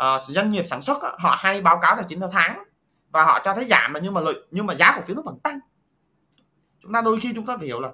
uh, 0.00 0.20
doanh 0.20 0.50
nghiệp 0.50 0.62
sản 0.66 0.82
xuất 0.82 0.98
họ 1.18 1.36
hay 1.38 1.60
báo 1.60 1.78
cáo 1.82 1.96
tài 1.96 2.04
chính 2.08 2.20
theo 2.20 2.30
tháng 2.32 2.64
và 3.10 3.24
họ 3.24 3.40
cho 3.44 3.54
thấy 3.54 3.64
giảm 3.64 3.92
nhưng 4.02 4.14
mà 4.14 4.20
lợi 4.20 4.34
nhưng 4.50 4.66
mà 4.66 4.74
giá 4.74 4.92
cổ 4.96 5.02
phiếu 5.02 5.16
nó 5.16 5.22
vẫn 5.22 5.38
tăng. 5.38 5.58
Chúng 6.80 6.92
ta 6.92 7.02
đôi 7.02 7.20
khi 7.20 7.32
chúng 7.34 7.46
ta 7.46 7.56
phải 7.56 7.66
hiểu 7.66 7.80
là 7.80 7.92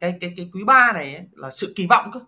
cái 0.00 0.18
cái 0.20 0.34
cái 0.36 0.50
quý 0.52 0.64
3 0.64 0.92
này 0.92 1.14
ấy, 1.14 1.28
là 1.32 1.50
sự 1.50 1.72
kỳ 1.76 1.86
vọng 1.86 2.10
cơ. 2.12 2.20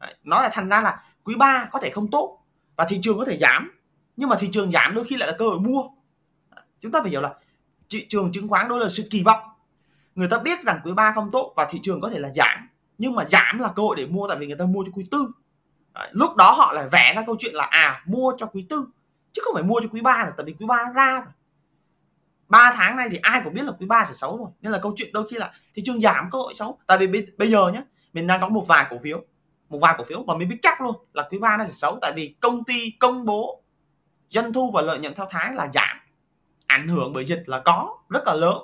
Đấy, 0.00 0.14
nó 0.24 0.42
là 0.42 0.50
thành 0.52 0.68
ra 0.68 0.80
là 0.80 1.02
quý 1.24 1.34
3 1.38 1.68
có 1.72 1.78
thể 1.80 1.90
không 1.90 2.10
tốt 2.10 2.38
và 2.76 2.86
thị 2.88 2.98
trường 3.02 3.18
có 3.18 3.24
thể 3.24 3.36
giảm 3.36 3.70
nhưng 4.16 4.28
mà 4.28 4.36
thị 4.40 4.48
trường 4.52 4.70
giảm 4.70 4.94
đôi 4.94 5.04
khi 5.04 5.16
lại 5.16 5.28
là 5.28 5.36
cơ 5.38 5.44
hội 5.44 5.60
mua. 5.60 5.82
Chúng 6.80 6.92
ta 6.92 7.00
phải 7.02 7.10
hiểu 7.10 7.20
là 7.20 7.34
thị 7.90 8.06
trường 8.08 8.32
chứng 8.32 8.48
khoán 8.48 8.68
đó 8.68 8.76
là 8.76 8.88
sự 8.88 9.08
kỳ 9.10 9.22
vọng. 9.22 9.48
Người 10.14 10.28
ta 10.28 10.38
biết 10.38 10.64
rằng 10.64 10.80
quý 10.84 10.92
3 10.92 11.12
không 11.12 11.30
tốt 11.30 11.52
và 11.56 11.68
thị 11.70 11.80
trường 11.82 12.00
có 12.00 12.10
thể 12.10 12.18
là 12.18 12.30
giảm 12.34 12.68
nhưng 12.98 13.14
mà 13.14 13.24
giảm 13.24 13.58
là 13.58 13.68
cơ 13.76 13.82
hội 13.82 13.96
để 13.96 14.06
mua 14.06 14.28
tại 14.28 14.38
vì 14.38 14.46
người 14.46 14.56
ta 14.56 14.64
mua 14.64 14.84
cho 14.84 14.92
quý 14.94 15.04
tư. 15.10 15.30
Đấy, 15.94 16.08
lúc 16.12 16.36
đó 16.36 16.52
họ 16.52 16.72
lại 16.72 16.88
vẽ 16.92 17.12
ra 17.16 17.22
câu 17.26 17.36
chuyện 17.38 17.54
là 17.54 17.64
à 17.64 18.02
mua 18.06 18.32
cho 18.36 18.46
quý 18.46 18.66
tư 18.70 18.86
chứ 19.32 19.42
không 19.44 19.54
phải 19.54 19.62
mua 19.62 19.80
cho 19.80 19.88
quý 19.88 20.00
ba 20.00 20.30
tại 20.36 20.46
vì 20.46 20.54
quý 20.58 20.66
ba 20.66 20.92
ra 20.94 21.20
rồi. 21.20 21.32
Ba 22.48 22.72
tháng 22.76 22.96
nay 22.96 23.08
thì 23.10 23.18
ai 23.22 23.40
cũng 23.44 23.54
biết 23.54 23.64
là 23.64 23.72
quý 23.78 23.86
ba 23.86 24.04
sẽ 24.04 24.12
xấu 24.12 24.38
rồi 24.38 24.48
nên 24.60 24.72
là 24.72 24.78
câu 24.82 24.92
chuyện 24.96 25.10
đôi 25.12 25.28
khi 25.30 25.36
là 25.36 25.52
thị 25.74 25.82
trường 25.84 26.00
giảm 26.00 26.28
cơ 26.30 26.38
hội 26.38 26.54
xấu. 26.54 26.78
Tại 26.86 26.98
vì 26.98 27.06
bây, 27.06 27.26
bây 27.38 27.50
giờ 27.50 27.68
nhé 27.68 27.82
mình 28.12 28.26
đang 28.26 28.40
có 28.40 28.48
một 28.48 28.64
vài 28.68 28.86
cổ 28.90 28.96
phiếu 29.02 29.24
một 29.68 29.78
vài 29.78 29.94
cổ 29.98 30.04
phiếu 30.04 30.22
mà 30.22 30.36
mình 30.36 30.48
biết 30.48 30.58
chắc 30.62 30.80
luôn 30.80 30.96
là 31.12 31.28
quý 31.30 31.38
ba 31.38 31.56
nó 31.56 31.64
sẽ 31.64 31.72
xấu 31.72 31.98
tại 32.02 32.12
vì 32.16 32.34
công 32.40 32.64
ty 32.64 32.90
công 33.00 33.24
bố 33.24 33.62
doanh 34.28 34.52
thu 34.52 34.70
và 34.70 34.82
lợi 34.82 34.98
nhuận 34.98 35.14
theo 35.14 35.26
tháng 35.30 35.56
là 35.56 35.68
giảm. 35.72 35.96
Ảnh 36.66 36.88
hưởng 36.88 37.12
bởi 37.12 37.24
dịch 37.24 37.42
là 37.46 37.62
có 37.64 37.96
rất 38.08 38.22
là 38.26 38.34
lớn. 38.34 38.58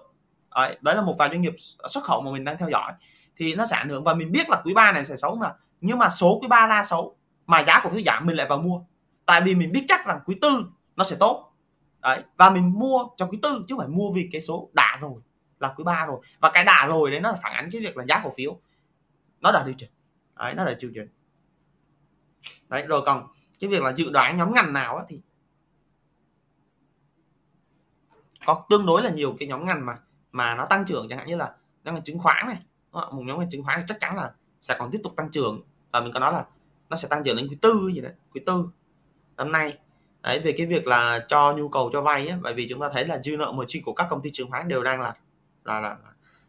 Đấy, 0.54 0.78
đấy 0.80 0.94
là 0.94 1.02
một 1.02 1.14
vài 1.18 1.28
doanh 1.28 1.40
nghiệp 1.40 1.54
xuất 1.88 2.04
khẩu 2.04 2.20
mà 2.20 2.30
mình 2.30 2.44
đang 2.44 2.58
theo 2.58 2.68
dõi. 2.68 2.92
Thì 3.36 3.54
nó 3.54 3.66
sẽ 3.66 3.76
ảnh 3.76 3.88
hưởng 3.88 4.04
và 4.04 4.14
mình 4.14 4.32
biết 4.32 4.50
là 4.50 4.60
quý 4.64 4.74
ba 4.74 4.92
này 4.92 5.04
sẽ 5.04 5.16
xấu 5.16 5.34
mà 5.34 5.52
nhưng 5.80 5.98
mà 5.98 6.08
số 6.08 6.38
quý 6.42 6.48
ba 6.48 6.66
ra 6.66 6.84
xấu 6.84 7.16
mà 7.50 7.64
giá 7.64 7.80
cổ 7.84 7.90
phiếu 7.90 8.02
giảm 8.06 8.26
mình 8.26 8.36
lại 8.36 8.46
vào 8.46 8.58
mua. 8.58 8.80
Tại 9.26 9.40
vì 9.40 9.54
mình 9.54 9.72
biết 9.72 9.84
chắc 9.88 10.06
rằng 10.06 10.20
quý 10.24 10.38
tư 10.40 10.64
nó 10.96 11.04
sẽ 11.04 11.16
tốt. 11.20 11.52
Đấy 12.00 12.22
và 12.36 12.50
mình 12.50 12.72
mua 12.78 13.08
trong 13.16 13.30
quý 13.30 13.38
tư 13.42 13.64
chứ 13.68 13.74
không 13.74 13.78
phải 13.78 13.88
mua 13.88 14.12
vì 14.12 14.28
cái 14.32 14.40
số 14.40 14.70
đã 14.72 14.98
rồi 15.00 15.20
là 15.60 15.74
quý 15.76 15.84
ba 15.84 16.06
rồi. 16.06 16.20
Và 16.40 16.50
cái 16.54 16.64
đã 16.64 16.86
rồi 16.86 17.10
đấy 17.10 17.20
nó 17.20 17.34
phản 17.42 17.52
ánh 17.52 17.68
cái 17.72 17.80
việc 17.80 17.96
là 17.96 18.04
giá 18.04 18.20
cổ 18.24 18.32
phiếu. 18.36 18.60
Nó 19.40 19.52
đã 19.52 19.62
điều 19.66 19.74
chỉnh. 19.78 19.90
Đấy 20.36 20.54
nó 20.54 20.64
đã 20.64 20.74
điều 20.80 20.90
chỉnh. 20.94 21.08
Đấy 22.68 22.86
rồi 22.86 23.02
còn 23.06 23.26
cái 23.60 23.70
việc 23.70 23.82
là 23.82 23.92
dự 23.96 24.10
đoán 24.10 24.36
nhóm 24.36 24.54
ngành 24.54 24.72
nào 24.72 24.96
á, 24.96 25.04
thì 25.08 25.20
có 28.46 28.66
tương 28.70 28.86
đối 28.86 29.02
là 29.02 29.10
nhiều 29.10 29.36
cái 29.38 29.48
nhóm 29.48 29.66
ngành 29.66 29.86
mà 29.86 29.98
mà 30.32 30.54
nó 30.54 30.66
tăng 30.66 30.84
trưởng 30.84 31.06
chẳng 31.08 31.18
hạn 31.18 31.28
như 31.28 31.36
là 31.36 31.54
nhóm 31.84 31.94
ngành 31.94 32.04
chứng 32.04 32.18
khoán 32.18 32.46
này. 32.46 32.58
Một 32.92 33.22
nhóm 33.24 33.38
ngành 33.38 33.50
chứng 33.50 33.62
khoán 33.64 33.80
thì 33.80 33.84
chắc 33.88 33.96
chắn 34.00 34.16
là 34.16 34.32
sẽ 34.60 34.76
còn 34.78 34.90
tiếp 34.90 35.00
tục 35.04 35.12
tăng 35.16 35.30
trưởng. 35.30 35.60
Và 35.90 36.00
mình 36.00 36.12
có 36.12 36.20
nói 36.20 36.32
là 36.32 36.44
nó 36.90 36.96
sẽ 36.96 37.08
tăng 37.08 37.24
trưởng 37.24 37.36
đến 37.36 37.46
quý 37.48 37.56
tư 37.62 37.90
gì 37.94 38.00
đấy 38.00 38.12
quý 38.34 38.40
tư 38.46 38.70
năm 39.36 39.52
nay. 39.52 39.78
Đấy 40.22 40.40
về 40.40 40.52
cái 40.56 40.66
việc 40.66 40.86
là 40.86 41.24
cho 41.28 41.52
nhu 41.52 41.68
cầu 41.68 41.90
cho 41.92 42.02
vay 42.02 42.28
á 42.28 42.38
bởi 42.40 42.54
vì 42.54 42.66
chúng 42.68 42.80
ta 42.80 42.88
thấy 42.92 43.06
là 43.06 43.18
dư 43.18 43.36
nợ 43.36 43.52
margin 43.52 43.82
của 43.84 43.92
các 43.92 44.06
công 44.10 44.22
ty 44.22 44.30
chứng 44.30 44.50
khoán 44.50 44.68
đều 44.68 44.82
đang 44.82 45.00
là 45.00 45.14
là 45.64 45.80
là, 45.80 45.96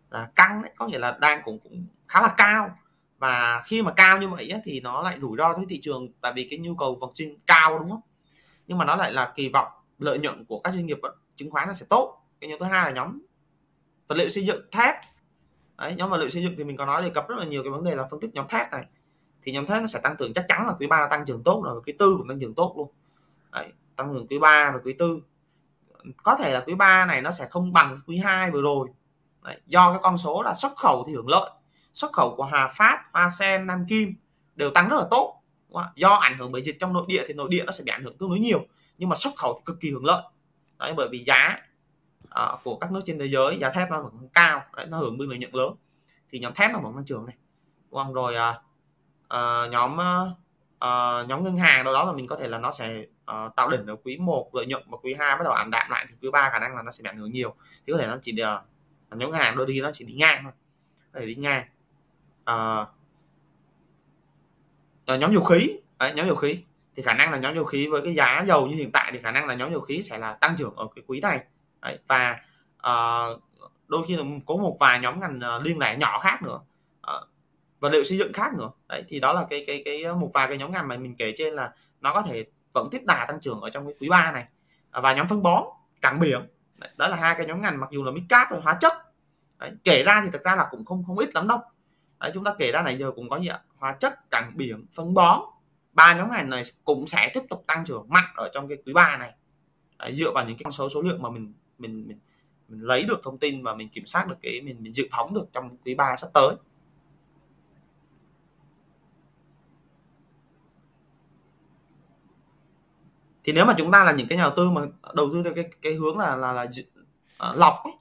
là 0.10 0.30
căng 0.36 0.62
đấy 0.62 0.72
có 0.76 0.88
nghĩa 0.88 1.00
là 1.00 1.18
đang 1.22 1.42
cũng 1.46 1.60
cũng 1.60 1.86
khá 2.08 2.22
là 2.22 2.34
cao. 2.38 2.78
Và 3.18 3.62
khi 3.66 3.82
mà 3.82 3.94
cao 3.96 4.18
như 4.18 4.28
vậy 4.28 4.50
á, 4.50 4.60
thì 4.64 4.80
nó 4.80 5.02
lại 5.02 5.18
rủi 5.22 5.38
ro 5.38 5.54
với 5.54 5.66
thị 5.70 5.80
trường 5.82 6.08
tại 6.22 6.34
vì 6.36 6.48
cái 6.50 6.60
nhu 6.60 6.76
cầu 6.76 6.98
vật 7.02 7.12
sinh 7.14 7.38
cao 7.48 7.80
đúng 7.80 7.90
không? 7.90 8.02
Nhưng 8.68 8.78
mà 8.78 8.86
nó 8.86 8.96
lại 8.96 9.14
là 9.14 9.34
kỳ 9.36 9.50
vọng 9.50 9.68
lợi 10.00 10.20
nhuận 10.20 10.46
của 10.46 10.60
các 10.60 10.74
doanh 10.74 10.86
nghiệp 10.86 11.00
chứng 11.36 11.52
khoán 11.52 11.68
nó 11.68 11.74
sẽ 11.74 11.86
tốt. 11.90 12.18
Cái 12.42 12.50
nhóm 12.50 12.60
thứ 12.60 12.66
hai 12.66 12.86
là 12.86 12.92
nhóm 12.92 13.22
vật 14.08 14.16
liệu 14.16 14.30
xây 14.30 14.46
dựng 14.46 14.62
thép. 14.72 14.96
Đấy, 15.78 15.96
nhóm 15.96 16.10
vật 16.10 16.18
liệu 16.18 16.30
xây 16.30 16.44
dựng 16.44 16.54
thì 16.58 16.64
mình 16.64 16.78
có 16.78 16.86
nói 16.86 17.04
đề 17.04 17.10
cập 17.10 17.28
rất 17.28 17.38
là 17.38 17.46
nhiều 17.46 17.64
cái 17.64 17.72
vấn 17.72 17.84
đề 17.84 17.96
là 17.96 18.08
phân 18.12 18.20
tích 18.20 18.34
nhóm 18.34 18.48
thép 18.48 18.72
này 18.72 18.86
thì 19.44 19.52
nhóm 19.52 19.66
thép 19.66 19.82
nó 19.82 19.88
sẽ 19.88 20.00
tăng 20.00 20.16
trưởng 20.20 20.34
chắc 20.34 20.46
chắn 20.48 20.68
là 20.68 20.74
quý 20.80 20.88
ba 20.88 21.08
tăng 21.08 21.26
trưởng 21.26 21.44
tốt 21.44 21.62
rồi 21.66 21.82
quý 21.86 21.94
tư 22.00 22.16
cũng 22.18 22.28
tăng 22.28 22.40
trưởng 22.40 22.54
tốt 22.54 22.74
luôn. 22.78 22.92
Đấy, 23.52 23.68
tăng 23.96 24.14
trưởng 24.14 24.28
quý 24.28 24.40
3 24.40 24.72
và 24.74 24.80
quý 24.84 24.96
4 25.00 25.20
có 26.24 26.36
thể 26.36 26.54
là 26.54 26.64
quý 26.68 26.76
3 26.76 27.06
này 27.06 27.22
nó 27.22 27.32
sẽ 27.32 27.48
không 27.50 27.74
bằng 27.74 28.00
quý 28.08 28.18
2 28.18 28.52
vừa 28.52 28.62
rồi. 28.62 28.88
Đấy, 29.44 29.58
do 29.68 29.92
cái 29.92 30.00
con 30.04 30.18
số 30.18 30.42
là 30.44 30.54
xuất 30.56 30.76
khẩu 30.76 31.04
thì 31.08 31.14
hưởng 31.14 31.28
lợi. 31.28 31.50
Xuất 31.94 32.12
khẩu 32.12 32.36
của 32.36 32.44
Hà 32.44 32.68
Phát, 32.68 33.04
Hoa 33.14 33.30
Sen, 33.30 33.68
Nam 33.68 33.86
Kim 33.90 34.14
đều 34.56 34.72
tăng 34.72 34.90
rất 34.90 34.98
là 34.98 35.06
tốt. 35.12 35.38
Do 35.96 36.10
ảnh 36.10 36.38
hưởng 36.38 36.52
bởi 36.52 36.62
dịch 36.62 36.76
trong 36.80 36.94
nội 36.94 37.06
địa 37.08 37.24
thì 37.28 37.34
nội 37.34 37.48
địa 37.52 37.64
nó 37.64 37.72
sẽ 37.72 37.84
bị 37.86 37.92
ảnh 37.92 38.04
hưởng 38.04 38.18
tương 38.18 38.30
đối 38.30 38.40
nhiều. 38.40 38.66
Nhưng 38.98 39.10
mà 39.10 39.16
xuất 39.16 39.36
khẩu 39.38 39.54
thì 39.54 39.62
cực 39.66 39.80
kỳ 39.80 39.92
hưởng 39.92 40.06
lợi. 40.06 40.24
Đấy, 40.80 40.94
bởi 40.98 41.08
vì 41.12 41.24
giá 41.24 41.58
uh, 42.26 42.64
của 42.64 42.76
các 42.76 42.92
nước 42.92 43.02
trên 43.06 43.20
thế 43.20 43.26
giới 43.26 43.58
giá 43.58 43.70
thép 43.70 43.92
nó 43.92 44.02
vẫn 44.02 44.30
cao. 44.34 44.64
Đấy, 44.76 44.86
nó 44.86 44.98
hưởng 44.98 45.18
biên 45.18 45.30
lợi 45.30 45.38
nhuận 45.38 45.56
lớn. 45.56 45.74
Thì 46.30 46.40
nhóm 46.40 46.54
thép 46.54 46.72
nó 46.72 46.80
vẫn 46.80 46.96
tăng 46.96 47.06
trưởng 47.06 47.26
này. 47.26 47.36
Còn 47.92 48.14
rồi 48.14 48.36
uh, 48.36 48.62
uh, 49.36 49.72
nhóm 49.72 49.98
uh, 50.86 51.28
nhóm 51.30 51.44
ngân 51.44 51.56
hàng 51.56 51.84
đâu 51.84 51.94
đó 51.94 52.04
là 52.04 52.12
mình 52.12 52.28
có 52.28 52.36
thể 52.36 52.48
là 52.48 52.58
nó 52.58 52.72
sẽ 52.72 53.06
uh, 53.32 53.56
tạo 53.56 53.70
đỉnh 53.70 53.86
ở 53.86 53.96
quý 54.04 54.18
1 54.18 54.56
lợi 54.56 54.66
nhuận 54.66 54.84
và 54.90 54.98
quý 55.04 55.14
2 55.20 55.36
bắt 55.36 55.44
đầu 55.44 55.54
ảm 55.54 55.72
đạm 55.72 55.92
lại 55.92 56.06
thì 56.10 56.16
quý 56.22 56.30
3 56.32 56.50
khả 56.50 56.60
năng 56.60 56.76
là 56.76 56.82
nó 56.82 56.92
sẽ 56.92 57.02
bị 57.04 57.10
ảnh 57.10 57.18
hưởng 57.18 57.32
nhiều. 57.32 57.56
Thì 57.88 57.94
có 57.94 58.00
thể 58.00 58.08
nó 58.08 58.18
chỉ 58.22 58.32
được 58.32 58.56
uh, 59.14 59.20
nhóm 59.20 59.32
ngân 59.32 59.40
hàng 59.40 59.58
đôi 59.58 59.66
đi 59.66 59.82
nó 59.82 59.90
chỉ 59.94 60.06
đi 60.06 60.14
ngang 60.14 60.44
thôi. 60.44 60.52
Có 61.14 61.20
thể 61.20 61.26
đi 61.26 61.36
ngang. 61.36 61.64
Uh, 62.52 62.88
uh, 65.14 65.20
nhóm 65.20 65.34
dầu 65.34 65.44
khí. 65.44 65.80
Đấy, 66.00 66.14
nhóm 66.16 66.28
dầu 66.28 66.36
khí. 66.36 66.64
Thì 66.96 67.04
khả 67.04 67.14
năng 67.14 67.32
là 67.32 67.38
nhóm 67.38 67.56
dầu 67.56 67.66
khí 67.66 67.88
với 67.88 68.02
cái 68.02 68.14
giá 68.14 68.44
dầu 68.48 68.68
như 68.68 68.76
hiện 68.76 68.92
tại 68.92 69.12
thì 69.14 69.20
khả 69.20 69.32
năng 69.32 69.48
là 69.48 69.56
nhóm 69.56 69.72
dầu 69.72 69.82
khí 69.82 70.02
sẽ 70.02 70.18
là 70.18 70.34
tăng 70.34 70.56
trưởng 70.58 70.76
ở 70.76 70.88
cái 70.96 71.04
quý 71.08 71.20
này. 71.22 71.40
Đấy, 71.82 72.00
và 72.08 72.40
uh, 72.78 73.42
đôi 73.88 74.04
khi 74.08 74.16
là 74.16 74.24
có 74.46 74.56
một 74.56 74.78
vài 74.80 75.00
nhóm 75.00 75.20
ngành 75.20 75.40
uh, 75.58 75.64
liên 75.66 75.80
lẻ 75.80 75.98
nhỏ 75.98 76.20
khác 76.20 76.44
nữa. 76.44 76.60
Uh, 77.00 77.31
vật 77.82 77.90
liệu 77.90 78.04
xây 78.04 78.18
dựng 78.18 78.34
khác 78.34 78.54
nữa. 78.58 78.70
Đấy 78.90 79.04
thì 79.08 79.20
đó 79.20 79.34
là 79.34 79.46
cái 79.50 79.64
cái 79.68 79.82
cái 79.86 80.14
một 80.14 80.30
vài 80.34 80.48
cái 80.48 80.58
nhóm 80.58 80.72
ngành 80.72 80.88
mà 80.88 80.98
mình 80.98 81.16
kể 81.16 81.34
trên 81.36 81.54
là 81.54 81.74
nó 82.02 82.14
có 82.14 82.22
thể 82.22 82.46
vẫn 82.74 82.88
tiếp 82.92 83.02
đà 83.06 83.26
tăng 83.28 83.40
trưởng 83.40 83.62
ở 83.62 83.70
trong 83.70 83.86
cái 83.86 83.96
quý 84.00 84.10
3 84.10 84.32
này. 84.32 84.46
À, 84.92 85.02
và 85.02 85.14
nhóm 85.14 85.28
phân 85.28 85.44
bón 85.44 85.64
cảng 86.02 86.20
biển. 86.20 86.42
Đấy, 86.80 86.90
đó 86.98 87.08
là 87.08 87.16
hai 87.16 87.36
cái 87.38 87.46
nhóm 87.46 87.62
ngành 87.62 87.80
mặc 87.80 87.90
dù 87.92 88.04
là 88.04 88.12
mid-cap 88.12 88.62
hóa 88.62 88.78
chất. 88.82 88.94
Đấy, 89.58 89.72
kể 89.84 90.04
ra 90.04 90.22
thì 90.24 90.30
thực 90.32 90.44
ra 90.44 90.56
là 90.56 90.68
cũng 90.72 90.86
không 90.86 91.04
không 91.08 91.18
ít 91.18 91.30
lắm 91.36 91.48
đâu. 91.48 91.60
Đấy, 92.20 92.32
chúng 92.34 92.44
ta 92.44 92.54
kể 92.58 92.72
ra 92.72 92.82
này 92.82 92.98
giờ 92.98 93.12
cũng 93.12 93.30
có 93.30 93.40
gì 93.40 93.48
ạ? 93.48 93.62
Hóa 93.78 93.96
chất 94.00 94.30
cảng 94.30 94.52
biển 94.56 94.86
phân 94.94 95.14
bón. 95.14 95.40
Ba 95.94 96.14
nhóm 96.14 96.32
ngành 96.32 96.50
này 96.50 96.62
cũng 96.84 97.08
sẽ 97.08 97.32
tiếp 97.34 97.42
tục 97.50 97.64
tăng 97.68 97.86
trưởng 97.86 98.06
mạnh 98.10 98.34
ở 98.36 98.50
trong 98.52 98.68
cái 98.68 98.78
quý 98.86 98.94
3 98.94 99.18
này. 99.18 99.34
Đấy, 100.00 100.16
dựa 100.16 100.32
vào 100.32 100.46
những 100.46 100.58
cái 100.58 100.64
con 100.64 100.72
số 100.72 100.90
số 100.90 101.02
lượng 101.02 101.22
mà 101.22 101.30
mình 101.30 101.54
mình 101.78 102.08
mình 102.08 102.20
mình 102.68 102.82
lấy 102.82 103.04
được 103.04 103.20
thông 103.24 103.38
tin 103.38 103.64
và 103.64 103.76
mình 103.76 103.90
kiểm 103.90 104.06
soát 104.06 104.28
được 104.28 104.36
cái 104.42 104.62
mình 104.62 104.78
mình 104.80 104.94
dự 104.94 105.08
phóng 105.12 105.34
được 105.34 105.46
trong 105.52 105.78
quý 105.86 105.96
3 105.96 106.16
sắp 106.18 106.30
tới. 106.34 106.56
Thì 113.44 113.54
nếu 113.54 113.66
mà 113.66 113.74
chúng 113.78 113.92
ta 113.92 114.04
là 114.04 114.12
những 114.12 114.28
cái 114.28 114.38
nhà 114.38 114.44
đầu 114.44 114.54
tư 114.58 114.70
mà 114.70 114.82
đầu 115.14 115.30
tư 115.34 115.44
theo 115.44 115.54
cái 115.54 115.70
cái 115.82 115.94
hướng 115.94 116.18
là 116.18 116.36
là 116.36 116.54
là 116.54 116.62
uh, 116.64 117.58
lọc 117.58 117.74
ấy, 117.84 117.94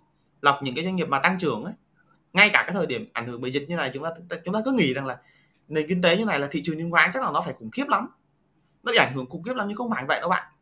lọc 0.42 0.62
những 0.62 0.74
cái 0.74 0.84
doanh 0.84 0.96
nghiệp 0.96 1.08
mà 1.08 1.18
tăng 1.18 1.38
trưởng 1.38 1.64
ấy 1.64 1.74
ngay 2.32 2.50
cả 2.52 2.62
cái 2.66 2.74
thời 2.74 2.86
điểm 2.86 3.08
ảnh 3.12 3.28
hưởng 3.28 3.40
bởi 3.40 3.50
dịch 3.50 3.68
như 3.68 3.76
này 3.76 3.90
chúng 3.94 4.04
ta 4.04 4.10
chúng 4.44 4.54
ta 4.54 4.60
cứ 4.64 4.72
nghĩ 4.72 4.94
rằng 4.94 5.06
là 5.06 5.18
nền 5.68 5.86
kinh 5.88 6.02
tế 6.02 6.16
như 6.16 6.24
này 6.24 6.38
là 6.38 6.48
thị 6.50 6.60
trường 6.64 6.78
chứng 6.78 6.90
khoán 6.90 7.10
chắc 7.14 7.22
là 7.22 7.30
nó 7.30 7.40
phải 7.40 7.54
khủng 7.58 7.70
khiếp 7.70 7.88
lắm. 7.88 8.08
Nó 8.82 8.92
bị 8.92 8.98
ảnh 8.98 9.14
hưởng 9.14 9.26
khủng 9.30 9.42
khiếp 9.42 9.54
lắm 9.54 9.68
nhưng 9.68 9.76
không 9.76 9.90
phải 9.90 10.04
vậy 10.08 10.18
các 10.22 10.28
bạn. 10.28 10.52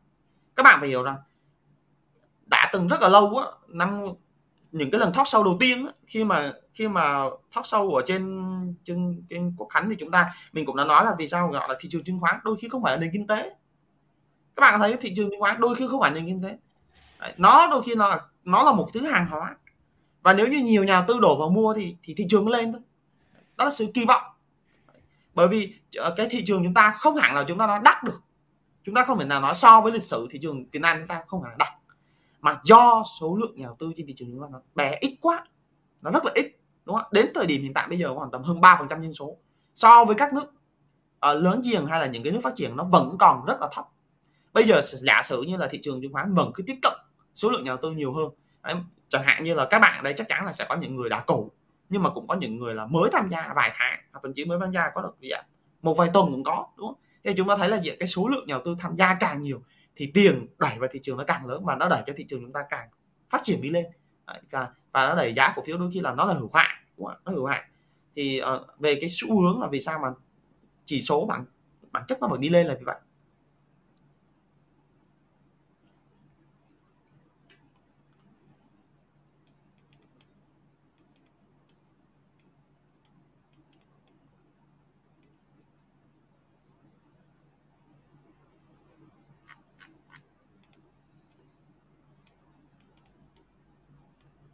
Các 0.55 0.63
bạn 0.63 0.79
phải 0.79 0.89
hiểu 0.89 1.03
rằng 1.03 1.17
đã 2.45 2.69
từng 2.73 2.87
rất 2.87 3.01
là 3.01 3.09
lâu 3.09 3.37
á 3.37 3.45
năm 3.67 4.01
những 4.71 4.91
cái 4.91 4.99
lần 4.99 5.13
talk 5.13 5.27
sâu 5.27 5.43
đầu 5.43 5.57
tiên 5.59 5.85
á, 5.85 5.91
khi 6.07 6.23
mà 6.23 6.51
khi 6.73 6.87
mà 6.87 7.23
talk 7.55 7.65
sâu 7.65 7.89
ở 7.89 8.01
trên 8.05 8.41
trên 8.83 9.23
trên 9.29 9.53
quốc 9.57 9.67
khánh 9.69 9.89
thì 9.89 9.95
chúng 9.99 10.11
ta 10.11 10.31
mình 10.53 10.65
cũng 10.65 10.75
đã 10.75 10.83
nói 10.85 11.05
là 11.05 11.15
vì 11.17 11.27
sao 11.27 11.47
gọi 11.47 11.69
là 11.69 11.75
thị 11.79 11.89
trường 11.91 12.03
chứng 12.03 12.19
khoán 12.19 12.35
đôi 12.43 12.57
khi 12.61 12.69
không 12.69 12.83
phải 12.83 12.93
là 12.93 12.99
nền 12.99 13.09
kinh 13.13 13.27
tế 13.27 13.55
các 14.59 14.71
bạn 14.71 14.79
thấy 14.79 14.97
thị 15.01 15.13
trường 15.15 15.29
chứng 15.29 15.39
khoán 15.39 15.61
đôi 15.61 15.75
khi 15.75 15.87
không 15.87 16.01
phải 16.01 16.11
nền 16.11 16.25
kinh 16.25 16.43
tế. 16.43 16.57
Nó 17.37 17.67
đôi 17.71 17.83
khi 17.83 17.95
nó 17.95 18.17
nó 18.43 18.63
là 18.63 18.71
một 18.71 18.89
thứ 18.93 19.07
hàng 19.07 19.27
hóa. 19.27 19.55
Và 20.21 20.33
nếu 20.33 20.47
như 20.47 20.59
nhiều 20.59 20.83
nhà 20.83 21.01
tư 21.01 21.19
đổ 21.21 21.39
vào 21.39 21.49
mua 21.49 21.73
thì 21.73 21.95
thì 22.03 22.13
thị 22.17 22.25
trường 22.29 22.47
lên 22.47 22.71
thôi. 22.73 22.81
Đó 23.57 23.65
là 23.65 23.71
sự 23.71 23.91
kỳ 23.93 24.05
vọng. 24.05 24.23
Bởi 25.33 25.47
vì 25.47 25.73
ờ, 25.95 26.13
cái 26.17 26.27
thị 26.29 26.43
trường 26.45 26.63
chúng 26.63 26.73
ta 26.73 26.91
không 26.91 27.15
hẳn 27.15 27.35
là 27.35 27.45
chúng 27.47 27.57
ta 27.57 27.67
nói 27.67 27.79
đắt 27.83 28.03
được. 28.03 28.21
Chúng 28.83 28.95
ta 28.95 29.05
không 29.05 29.19
thể 29.19 29.25
nào 29.25 29.41
nói 29.41 29.55
so 29.55 29.81
với 29.81 29.91
lịch 29.91 30.03
sử 30.03 30.27
thị 30.31 30.39
trường 30.41 30.65
Việt 30.71 30.79
Nam 30.79 30.97
chúng 30.99 31.07
ta 31.07 31.23
không 31.27 31.43
hẳn 31.43 31.57
đắt. 31.57 31.67
Mà 32.41 32.59
do 32.63 33.03
số 33.19 33.37
lượng 33.41 33.55
nhà 33.55 33.65
đầu 33.65 33.75
tư 33.79 33.91
trên 33.95 34.07
thị 34.07 34.13
trường 34.17 34.29
chúng 34.31 34.41
ta 34.41 34.47
nó 34.51 34.59
bé 34.75 34.97
ít 35.01 35.17
quá. 35.21 35.45
Nó 36.01 36.11
rất 36.11 36.25
là 36.25 36.31
ít 36.35 36.55
đúng 36.85 36.95
không 36.95 37.07
đến 37.11 37.31
thời 37.35 37.45
điểm 37.45 37.61
hiện 37.61 37.73
tại 37.73 37.87
bây 37.87 37.97
giờ 37.97 38.15
khoảng 38.15 38.31
tầm 38.31 38.43
hơn 38.43 38.61
3% 38.61 38.87
dân 38.87 39.13
số. 39.13 39.37
So 39.75 40.05
với 40.05 40.15
các 40.15 40.33
nước 40.33 40.53
uh, 41.31 41.43
lớn 41.43 41.61
giềng 41.71 41.85
hay 41.85 41.99
là 41.99 42.05
những 42.05 42.23
cái 42.23 42.33
nước 42.33 42.39
phát 42.43 42.55
triển 42.55 42.75
nó 42.75 42.83
vẫn 42.83 43.15
còn 43.19 43.45
rất 43.45 43.57
là 43.61 43.67
thấp 43.71 43.85
bây 44.53 44.63
giờ 44.63 44.81
giả 44.83 45.21
sử 45.23 45.41
như 45.41 45.57
là 45.57 45.67
thị 45.67 45.79
trường 45.81 46.01
chứng 46.01 46.13
khoán 46.13 46.33
vẫn 46.33 46.51
cứ 46.55 46.63
tiếp 46.67 46.75
cận 46.81 46.93
số 47.35 47.49
lượng 47.49 47.63
nhà 47.63 47.71
đầu 47.71 47.77
tư 47.81 47.91
nhiều 47.91 48.13
hơn 48.13 48.29
đấy, 48.63 48.75
chẳng 49.07 49.23
hạn 49.25 49.43
như 49.43 49.53
là 49.53 49.67
các 49.69 49.79
bạn 49.79 50.03
đây 50.03 50.13
chắc 50.17 50.27
chắn 50.27 50.45
là 50.45 50.53
sẽ 50.53 50.65
có 50.69 50.75
những 50.75 50.95
người 50.95 51.09
đã 51.09 51.23
cũ 51.27 51.51
nhưng 51.89 52.03
mà 52.03 52.09
cũng 52.09 52.27
có 52.27 52.35
những 52.35 52.57
người 52.57 52.75
là 52.75 52.85
mới 52.85 53.09
tham 53.11 53.29
gia 53.29 53.53
vài 53.55 53.71
tháng 53.73 53.99
hoặc 54.11 54.19
thậm 54.23 54.33
chí 54.33 54.45
mới 54.45 54.59
tham 54.61 54.71
gia 54.71 54.89
có 54.95 55.01
được 55.01 55.15
gì 55.21 55.29
ạ? 55.29 55.43
Một 55.81 55.97
vài 55.97 56.09
tuần 56.13 56.31
cũng 56.31 56.43
có 56.43 56.67
đúng 56.77 56.87
không? 56.87 56.95
Thì 57.23 57.33
chúng 57.37 57.47
ta 57.47 57.57
thấy 57.57 57.69
là 57.69 57.81
gì 57.81 57.91
cái 57.99 58.07
số 58.07 58.27
lượng 58.27 58.47
nhà 58.47 58.53
đầu 58.53 58.61
tư 58.65 58.75
tham 58.79 58.95
gia 58.95 59.17
càng 59.19 59.41
nhiều 59.41 59.61
thì 59.95 60.11
tiền 60.13 60.47
đẩy 60.57 60.79
vào 60.79 60.89
thị 60.93 60.99
trường 61.03 61.17
nó 61.17 61.23
càng 61.23 61.45
lớn 61.45 61.65
và 61.65 61.75
nó 61.75 61.89
đẩy 61.89 62.03
cho 62.07 62.13
thị 62.17 62.25
trường 62.27 62.41
chúng 62.41 62.53
ta 62.53 62.63
càng 62.69 62.89
phát 63.29 63.39
triển 63.43 63.61
đi 63.61 63.69
lên. 63.69 63.85
Và 64.51 64.67
và 64.91 65.07
nó 65.07 65.15
đẩy 65.15 65.33
giá 65.33 65.53
cổ 65.55 65.63
phiếu 65.65 65.77
đôi 65.77 65.89
khi 65.93 65.99
là 65.99 66.15
nó 66.15 66.25
là 66.25 66.33
hữu 66.33 66.49
hạn 66.53 66.83
nó 66.97 67.31
hữu 67.31 67.45
hạn 67.45 67.63
thì 68.15 68.41
uh, 68.41 68.79
về 68.79 68.97
cái 69.01 69.09
xu 69.09 69.41
hướng 69.41 69.61
là 69.61 69.67
vì 69.67 69.81
sao 69.81 69.99
mà 69.99 70.07
chỉ 70.85 71.01
số 71.01 71.25
bản 71.25 71.45
bản 71.91 72.03
chất 72.07 72.17
nó 72.21 72.27
vẫn 72.27 72.41
đi 72.41 72.49
lên 72.49 72.67
là 72.67 72.75
vì 72.79 72.83
vậy. 72.83 72.95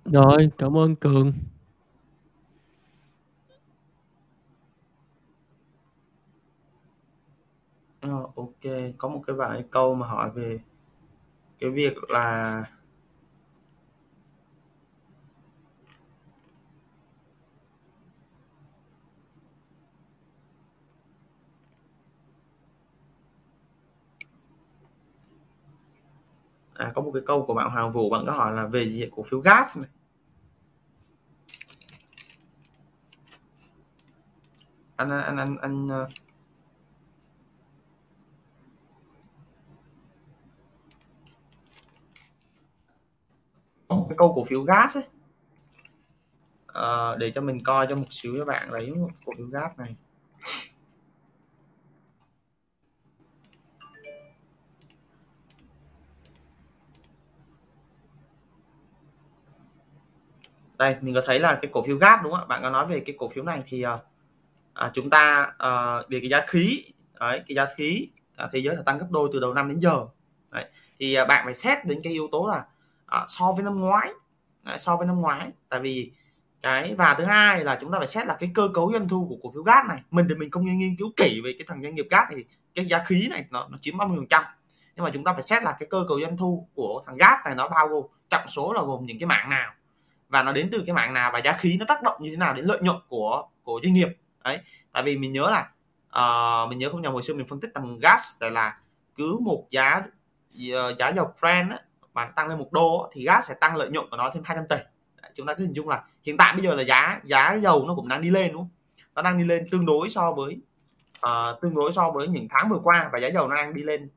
Rồi, 0.05 0.49
cảm 0.57 0.77
ơn 0.77 0.95
Cường. 0.95 1.33
Ờ, 8.01 8.27
OK, 8.35 8.93
có 8.97 9.09
một 9.09 9.21
cái 9.27 9.35
vài 9.35 9.63
câu 9.71 9.95
mà 9.95 10.07
hỏi 10.07 10.31
về 10.31 10.59
cái 11.59 11.69
việc 11.69 11.93
là 12.09 12.63
À, 26.85 26.91
có 26.95 27.01
một 27.01 27.11
cái 27.13 27.23
câu 27.25 27.45
của 27.45 27.53
bạn 27.53 27.69
Hoàng 27.69 27.91
Vũ 27.91 28.09
bạn 28.09 28.23
có 28.25 28.31
hỏi 28.31 28.53
là 28.53 28.65
về 28.67 28.91
diện 28.91 29.09
cổ 29.15 29.23
phiếu 29.23 29.39
gas 29.39 29.77
này. 29.77 29.89
Anh 34.95 35.09
anh 35.09 35.37
anh 35.37 35.57
anh, 35.61 35.87
ờ, 35.87 36.07
anh 43.87 44.05
cái 44.09 44.17
câu 44.17 44.33
cổ 44.35 44.45
phiếu 44.45 44.63
gas 44.63 44.97
ấy 44.97 45.03
à, 46.67 47.15
để 47.17 47.31
cho 47.31 47.41
mình 47.41 47.63
coi 47.63 47.87
cho 47.89 47.95
một 47.95 48.07
xíu 48.09 48.35
các 48.39 48.45
bạn 48.47 48.71
lấy 48.71 48.93
cổ 49.25 49.33
phiếu 49.37 49.47
gas 49.47 49.71
này 49.77 49.95
đây 60.77 60.95
mình 61.01 61.15
có 61.15 61.21
thấy 61.25 61.39
là 61.39 61.59
cái 61.61 61.71
cổ 61.73 61.83
phiếu 61.83 61.97
gas 61.97 62.19
đúng 62.23 62.31
không 62.31 62.41
ạ? 62.41 62.45
Bạn 62.45 62.61
có 62.61 62.69
nói 62.69 62.87
về 62.87 62.99
cái 62.99 63.15
cổ 63.19 63.27
phiếu 63.27 63.43
này 63.43 63.63
thì 63.67 63.81
ờ, 63.81 63.99
à, 64.73 64.91
chúng 64.93 65.09
ta 65.09 65.53
ờ, 65.57 65.99
à, 65.99 66.03
về 66.09 66.19
cái 66.19 66.29
giá 66.29 66.41
khí 66.47 66.83
đấy, 67.19 67.41
cái 67.47 67.55
giá 67.55 67.65
khí 67.77 68.09
à, 68.35 68.49
thế 68.53 68.59
giới 68.59 68.75
là 68.75 68.81
tăng 68.85 68.97
gấp 68.97 69.07
đôi 69.09 69.29
từ 69.33 69.39
đầu 69.39 69.53
năm 69.53 69.69
đến 69.69 69.79
giờ. 69.79 70.05
Đấy, 70.53 70.65
thì 70.99 71.13
à, 71.13 71.25
bạn 71.25 71.45
phải 71.45 71.53
xét 71.53 71.85
đến 71.85 71.99
cái 72.03 72.13
yếu 72.13 72.27
tố 72.31 72.47
là 72.47 72.65
à, 73.05 73.25
so 73.27 73.51
với 73.51 73.63
năm 73.63 73.79
ngoái 73.79 74.09
đấy, 74.63 74.79
so 74.79 74.97
với 74.97 75.07
năm 75.07 75.21
ngoái. 75.21 75.51
Tại 75.69 75.79
vì 75.79 76.11
cái 76.61 76.95
và 76.97 77.15
thứ 77.17 77.23
hai 77.23 77.63
là 77.63 77.77
chúng 77.81 77.91
ta 77.91 77.97
phải 77.97 78.07
xét 78.07 78.27
là 78.27 78.35
cái 78.39 78.51
cơ 78.53 78.69
cấu 78.73 78.91
doanh 78.91 79.07
thu 79.07 79.27
của 79.29 79.35
cổ 79.43 79.51
phiếu 79.53 79.63
gas 79.63 79.85
này. 79.89 80.01
Mình 80.11 80.25
thì 80.29 80.35
mình 80.35 80.51
không 80.51 80.65
nghiên 80.65 80.95
cứu 80.99 81.11
kỹ 81.17 81.41
về 81.43 81.53
cái 81.57 81.65
thằng 81.67 81.83
doanh 81.83 81.95
nghiệp 81.95 82.07
gas 82.09 82.23
thì 82.29 82.43
cái 82.75 82.85
giá 82.85 83.03
khí 83.03 83.27
này 83.31 83.45
nó, 83.49 83.67
nó 83.71 83.77
chiếm 83.81 83.97
30 83.97 84.17
phần 84.17 84.27
trăm. 84.27 84.43
Nhưng 84.95 85.05
mà 85.05 85.11
chúng 85.13 85.23
ta 85.23 85.33
phải 85.33 85.43
xét 85.43 85.63
là 85.63 85.75
cái 85.79 85.87
cơ 85.89 86.05
cấu 86.07 86.21
doanh 86.21 86.37
thu 86.37 86.67
của 86.75 87.03
thằng 87.05 87.17
gas 87.17 87.39
này 87.45 87.55
nó 87.55 87.69
bao 87.69 87.87
gồm 87.87 88.05
trọng 88.29 88.47
số 88.47 88.73
là 88.73 88.81
gồm 88.81 89.05
những 89.05 89.19
cái 89.19 89.27
mạng 89.27 89.49
nào 89.49 89.73
và 90.29 90.43
nó 90.43 90.53
đến 90.53 90.69
từ 90.71 90.83
cái 90.85 90.93
mạng 90.93 91.13
nào 91.13 91.31
và 91.33 91.39
giá 91.39 91.51
khí 91.51 91.77
nó 91.79 91.85
tác 91.87 92.03
động 92.03 92.17
như 92.19 92.29
thế 92.29 92.37
nào 92.37 92.53
đến 92.53 92.65
lợi 92.65 92.79
nhuận 92.81 92.97
của 93.07 93.47
của 93.63 93.79
doanh 93.83 93.93
nghiệp. 93.93 94.09
Đấy 94.43 94.59
tại 94.91 95.03
vì 95.03 95.17
mình 95.17 95.31
nhớ 95.31 95.49
là 95.49 95.69
uh, 96.15 96.69
mình 96.69 96.79
nhớ 96.79 96.89
không 96.89 97.01
nhầm 97.01 97.13
hồi 97.13 97.21
xưa 97.21 97.33
mình 97.33 97.45
phân 97.45 97.59
tích 97.59 97.73
tầng 97.73 97.99
gas 97.99 98.21
là, 98.39 98.49
là 98.49 98.77
cứ 99.15 99.37
một 99.41 99.65
giá 99.69 100.01
ờ, 100.73 100.95
giá 100.95 101.09
dầu 101.09 101.33
Brent 101.41 101.71
á, 101.71 101.79
mà 102.13 102.25
tăng 102.25 102.47
lên 102.47 102.57
một 102.57 102.71
đô 102.71 103.09
thì 103.13 103.25
gas 103.25 103.49
sẽ 103.49 103.55
tăng 103.61 103.75
lợi 103.75 103.89
nhuận 103.89 104.05
của 104.11 104.17
nó 104.17 104.31
thêm 104.33 104.43
200 104.45 104.67
tỷ. 104.69 104.75
Đấy, 105.21 105.31
chúng 105.35 105.47
ta 105.47 105.53
cứ 105.53 105.63
hình 105.63 105.73
dung 105.75 105.89
là 105.89 106.03
hiện 106.23 106.37
tại 106.37 106.53
bây 106.53 106.63
giờ 106.63 106.75
là 106.75 106.83
giá 106.83 107.19
giá 107.23 107.53
dầu 107.53 107.85
nó 107.87 107.95
cũng 107.95 108.07
đang 108.07 108.21
đi 108.21 108.29
lên 108.29 108.51
đúng 108.51 108.61
không? 108.61 108.69
Nó 109.15 109.21
đang 109.21 109.37
đi 109.37 109.43
lên 109.43 109.67
tương 109.71 109.85
đối 109.85 110.09
so 110.09 110.31
với 110.31 110.57
uh, 111.25 111.61
tương 111.61 111.75
đối 111.75 111.93
so 111.93 112.11
với 112.11 112.27
những 112.27 112.47
tháng 112.49 112.69
vừa 112.69 112.79
qua 112.83 113.09
và 113.13 113.19
giá 113.19 113.27
dầu 113.27 113.47
nó 113.47 113.55
đang 113.55 113.73
đi 113.73 113.83
lên 113.83 114.09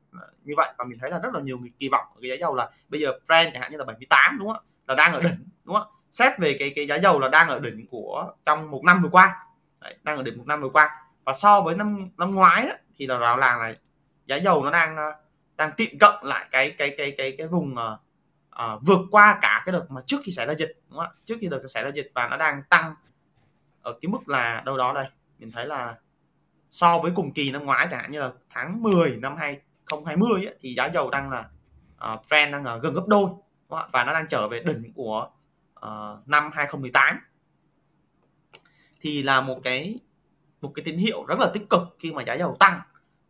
như 0.43 0.53
vậy. 0.57 0.73
Và 0.77 0.85
mình 0.85 0.99
thấy 0.99 1.09
là 1.09 1.19
rất 1.19 1.33
là 1.33 1.41
nhiều 1.41 1.57
người 1.57 1.69
kỳ 1.79 1.89
vọng 1.89 2.05
cái 2.21 2.29
giá 2.29 2.35
dầu 2.39 2.55
là 2.55 2.69
bây 2.89 3.01
giờ 3.01 3.11
Brent 3.27 3.53
chẳng 3.53 3.61
hạn 3.61 3.71
như 3.71 3.77
là 3.77 3.85
78 3.85 4.37
đúng 4.39 4.49
không 4.49 4.63
là 4.87 4.95
đang 4.95 5.13
ở 5.13 5.21
đỉnh 5.21 5.49
đúng 5.63 5.75
không 5.75 5.87
xét 6.11 6.39
về 6.39 6.55
cái 6.59 6.71
cái 6.75 6.87
giá 6.87 6.95
dầu 6.95 7.19
là 7.19 7.27
đang 7.27 7.49
ở 7.49 7.59
đỉnh 7.59 7.87
của 7.87 8.33
trong 8.43 8.71
một 8.71 8.81
năm 8.85 9.01
vừa 9.01 9.09
qua. 9.09 9.45
Đấy, 9.81 9.95
đang 10.03 10.17
ở 10.17 10.23
đỉnh 10.23 10.37
một 10.37 10.47
năm 10.47 10.61
vừa 10.61 10.69
qua. 10.69 10.89
Và 11.23 11.33
so 11.33 11.61
với 11.61 11.75
năm 11.75 11.97
năm 12.17 12.35
ngoái 12.35 12.67
á, 12.67 12.75
thì 12.95 13.07
là 13.07 13.17
rõ 13.17 13.37
ràng 13.37 13.61
là 13.61 13.73
giá 14.25 14.35
dầu 14.35 14.63
nó 14.63 14.71
đang 14.71 14.95
ờ, 14.95 15.13
đang 15.57 15.71
tiệm 15.77 15.97
cận 15.99 16.13
lại 16.21 16.45
cái 16.51 16.71
cái 16.77 16.95
cái 16.97 17.11
cái 17.17 17.35
cái 17.37 17.47
vùng 17.47 17.75
uh, 17.75 18.81
vượt 18.81 18.99
qua 19.11 19.37
cả 19.41 19.63
cái 19.65 19.73
đợt 19.73 19.85
mà 19.89 20.01
trước 20.05 20.17
khi 20.23 20.31
xảy 20.31 20.45
ra 20.45 20.53
dịch 20.53 20.81
đúng 20.89 20.99
không 20.99 21.05
ạ? 21.05 21.21
Trước 21.25 21.35
khi 21.41 21.47
đợt 21.51 21.61
xảy 21.67 21.83
ra 21.83 21.91
dịch 21.93 22.11
và 22.13 22.27
nó 22.27 22.37
đang 22.37 22.63
tăng 22.69 22.95
ở 23.81 23.93
cái 24.01 24.09
mức 24.09 24.29
là 24.29 24.61
đâu 24.65 24.77
đó 24.77 24.93
đây. 24.93 25.05
Mình 25.39 25.51
thấy 25.51 25.65
là 25.65 25.95
so 26.69 26.99
với 26.99 27.11
cùng 27.15 27.31
kỳ 27.31 27.51
năm 27.51 27.65
ngoái 27.65 27.87
chẳng 27.91 27.99
hạn 27.99 28.11
như 28.11 28.19
là 28.19 28.31
tháng 28.49 28.83
10 28.83 29.17
năm 29.17 29.35
2020 29.37 30.45
ấy, 30.45 30.55
thì 30.59 30.73
giá 30.73 30.85
dầu 30.93 31.09
đang 31.09 31.29
là 31.29 31.49
uh, 32.13 32.19
trend 32.29 32.51
đang 32.53 32.65
là 32.65 32.77
gần 32.77 32.93
gấp 32.93 33.07
đôi 33.07 33.29
và 33.67 34.03
nó 34.05 34.13
đang 34.13 34.27
trở 34.27 34.47
về 34.47 34.63
đỉnh 34.63 34.93
của 34.95 35.29
uh, 35.85 36.27
năm 36.29 36.49
2018 36.53 37.19
thì 39.01 39.23
là 39.23 39.41
một 39.41 39.59
cái 39.63 39.99
một 40.61 40.71
cái 40.75 40.85
tín 40.85 40.97
hiệu 40.97 41.25
rất 41.25 41.39
là 41.39 41.51
tích 41.53 41.69
cực 41.69 41.81
khi 41.99 42.11
mà 42.11 42.23
giá 42.23 42.33
dầu 42.33 42.57
tăng 42.59 42.81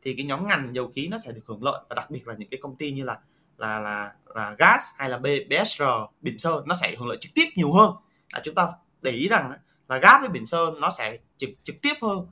thì 0.03 0.13
cái 0.17 0.25
nhóm 0.25 0.47
ngành 0.47 0.75
dầu 0.75 0.91
khí 0.95 1.07
nó 1.11 1.17
sẽ 1.17 1.31
được 1.31 1.41
hưởng 1.45 1.63
lợi. 1.63 1.81
Và 1.89 1.95
đặc 1.95 2.11
biệt 2.11 2.27
là 2.27 2.33
những 2.37 2.49
cái 2.49 2.59
công 2.63 2.75
ty 2.75 2.91
như 2.91 3.03
là 3.03 3.17
là 3.57 3.79
là 3.79 4.13
là 4.35 4.55
gas 4.57 4.83
hay 4.97 5.09
là 5.09 5.17
BSR 5.17 5.83
Bình 6.21 6.37
Sơn 6.37 6.63
nó 6.67 6.75
sẽ 6.75 6.95
hưởng 6.99 7.07
lợi 7.07 7.17
trực 7.19 7.31
tiếp 7.35 7.45
nhiều 7.55 7.73
hơn. 7.73 7.91
Là 8.33 8.41
chúng 8.43 8.55
ta 8.55 8.67
để 9.01 9.11
ý 9.11 9.27
rằng 9.27 9.51
là 9.89 9.97
gas 9.97 10.21
với 10.21 10.29
Bình 10.29 10.45
Sơn 10.45 10.79
nó 10.79 10.89
sẽ 10.89 11.17
trực 11.37 11.49
trực 11.63 11.81
tiếp 11.81 11.93
hơn 12.01 12.27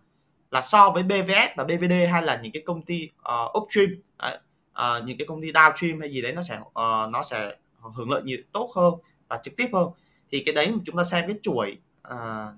là 0.51 0.61
so 0.61 0.89
với 0.89 1.03
BVS 1.03 1.55
và 1.57 1.63
BVD 1.63 1.93
hay 2.11 2.21
là 2.21 2.39
những 2.43 2.51
cái 2.51 2.63
công 2.65 2.81
ty 2.81 3.09
uh, 3.19 3.57
upstream. 3.57 3.89
Đấy, 4.19 4.37
uh, 4.71 5.05
những 5.05 5.17
cái 5.17 5.27
công 5.27 5.41
ty 5.41 5.51
downstream 5.51 5.99
hay 5.99 6.11
gì 6.11 6.21
đấy 6.21 6.33
nó 6.33 6.41
sẽ 6.41 6.57
uh, 6.59 7.11
nó 7.11 7.23
sẽ 7.23 7.55
hưởng 7.95 8.11
lợi 8.11 8.21
nhiều 8.21 8.37
tốt 8.51 8.71
hơn 8.75 8.93
và 9.27 9.39
trực 9.43 9.57
tiếp 9.57 9.69
hơn 9.73 9.89
thì 10.31 10.43
cái 10.45 10.55
đấy 10.55 10.73
chúng 10.85 10.97
ta 10.97 11.03
xem 11.03 11.27
cái 11.27 11.37
chuỗi 11.41 11.77
uh, 12.07 12.53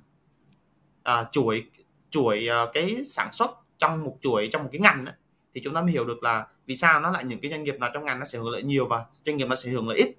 uh, 1.09 1.31
chuỗi 1.31 1.65
chuỗi 2.09 2.47
uh, 2.63 2.69
cái 2.73 3.03
sản 3.03 3.31
xuất 3.31 3.51
trong 3.77 4.03
một 4.03 4.17
chuỗi 4.21 4.47
trong 4.51 4.63
một 4.63 4.69
cái 4.71 4.81
ngành 4.81 5.05
ấy, 5.05 5.15
thì 5.53 5.61
chúng 5.63 5.73
ta 5.73 5.81
mới 5.81 5.91
hiểu 5.91 6.05
được 6.05 6.23
là 6.23 6.47
vì 6.65 6.75
sao 6.75 6.99
nó 6.99 7.11
lại 7.11 7.23
những 7.23 7.39
cái 7.41 7.51
doanh 7.51 7.63
nghiệp 7.63 7.79
nào 7.79 7.89
trong 7.93 8.05
ngành 8.05 8.19
nó 8.19 8.25
sẽ 8.25 8.39
hưởng 8.39 8.49
lợi 8.49 8.63
nhiều 8.63 8.87
và 8.87 9.05
doanh 9.25 9.37
nghiệp 9.37 9.47
nó 9.47 9.55
sẽ 9.55 9.69
hưởng 9.69 9.87
lợi 9.87 9.97
ít. 9.97 10.15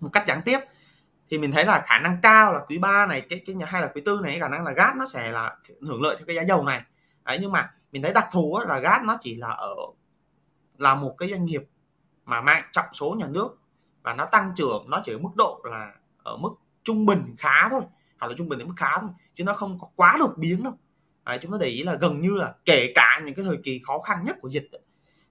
Một 0.00 0.10
cách 0.12 0.24
gián 0.26 0.42
tiếp 0.44 0.58
thì 1.30 1.38
mình 1.38 1.52
thấy 1.52 1.64
là 1.64 1.84
khả 1.86 1.98
năng 1.98 2.18
cao 2.22 2.52
là 2.52 2.60
quý 2.68 2.78
3 2.78 3.06
này 3.06 3.20
cái 3.20 3.42
cái 3.46 3.56
hay 3.66 3.82
là 3.82 3.90
quý 3.94 4.02
tư 4.04 4.20
này 4.22 4.40
khả 4.40 4.48
năng 4.48 4.64
là 4.64 4.72
gas 4.72 4.96
nó 4.96 5.06
sẽ 5.06 5.30
là 5.30 5.56
hưởng 5.80 6.02
lợi 6.02 6.16
theo 6.18 6.26
cái 6.26 6.36
giá 6.36 6.42
dầu 6.42 6.64
này. 6.64 6.82
Đấy 7.24 7.38
nhưng 7.40 7.52
mà 7.52 7.70
mình 7.92 8.02
thấy 8.02 8.12
đặc 8.12 8.26
thù 8.32 8.58
là 8.66 8.78
gas 8.78 9.02
nó 9.06 9.16
chỉ 9.20 9.36
là 9.36 9.48
ở 9.48 9.74
là 10.78 10.94
một 10.94 11.14
cái 11.18 11.28
doanh 11.28 11.44
nghiệp 11.44 11.62
mà 12.24 12.40
mang 12.40 12.62
trọng 12.72 12.86
số 12.92 13.16
nhà 13.18 13.26
nước 13.26 13.58
và 14.02 14.14
nó 14.14 14.26
tăng 14.26 14.52
trưởng 14.54 14.90
nó 14.90 15.00
chỉ 15.04 15.12
ở 15.12 15.18
mức 15.18 15.36
độ 15.36 15.60
là 15.64 15.92
ở 16.26 16.36
mức 16.36 16.50
trung 16.84 17.06
bình 17.06 17.34
khá 17.38 17.68
thôi 17.70 17.82
hoặc 18.18 18.28
là 18.28 18.34
trung 18.38 18.48
bình 18.48 18.58
đến 18.58 18.68
mức 18.68 18.74
khá 18.76 18.98
thôi 19.00 19.10
chứ 19.34 19.44
nó 19.44 19.52
không 19.52 19.78
có 19.80 19.88
quá 19.96 20.16
đột 20.18 20.32
biến 20.36 20.64
đâu. 20.64 20.72
À, 21.24 21.38
chúng 21.42 21.52
ta 21.52 21.58
để 21.60 21.66
ý 21.66 21.82
là 21.82 21.94
gần 21.94 22.20
như 22.20 22.34
là 22.34 22.54
kể 22.64 22.92
cả 22.94 23.20
những 23.24 23.34
cái 23.34 23.44
thời 23.44 23.56
kỳ 23.56 23.80
khó 23.84 23.98
khăn 23.98 24.24
nhất 24.24 24.36
của 24.40 24.48
dịch 24.48 24.70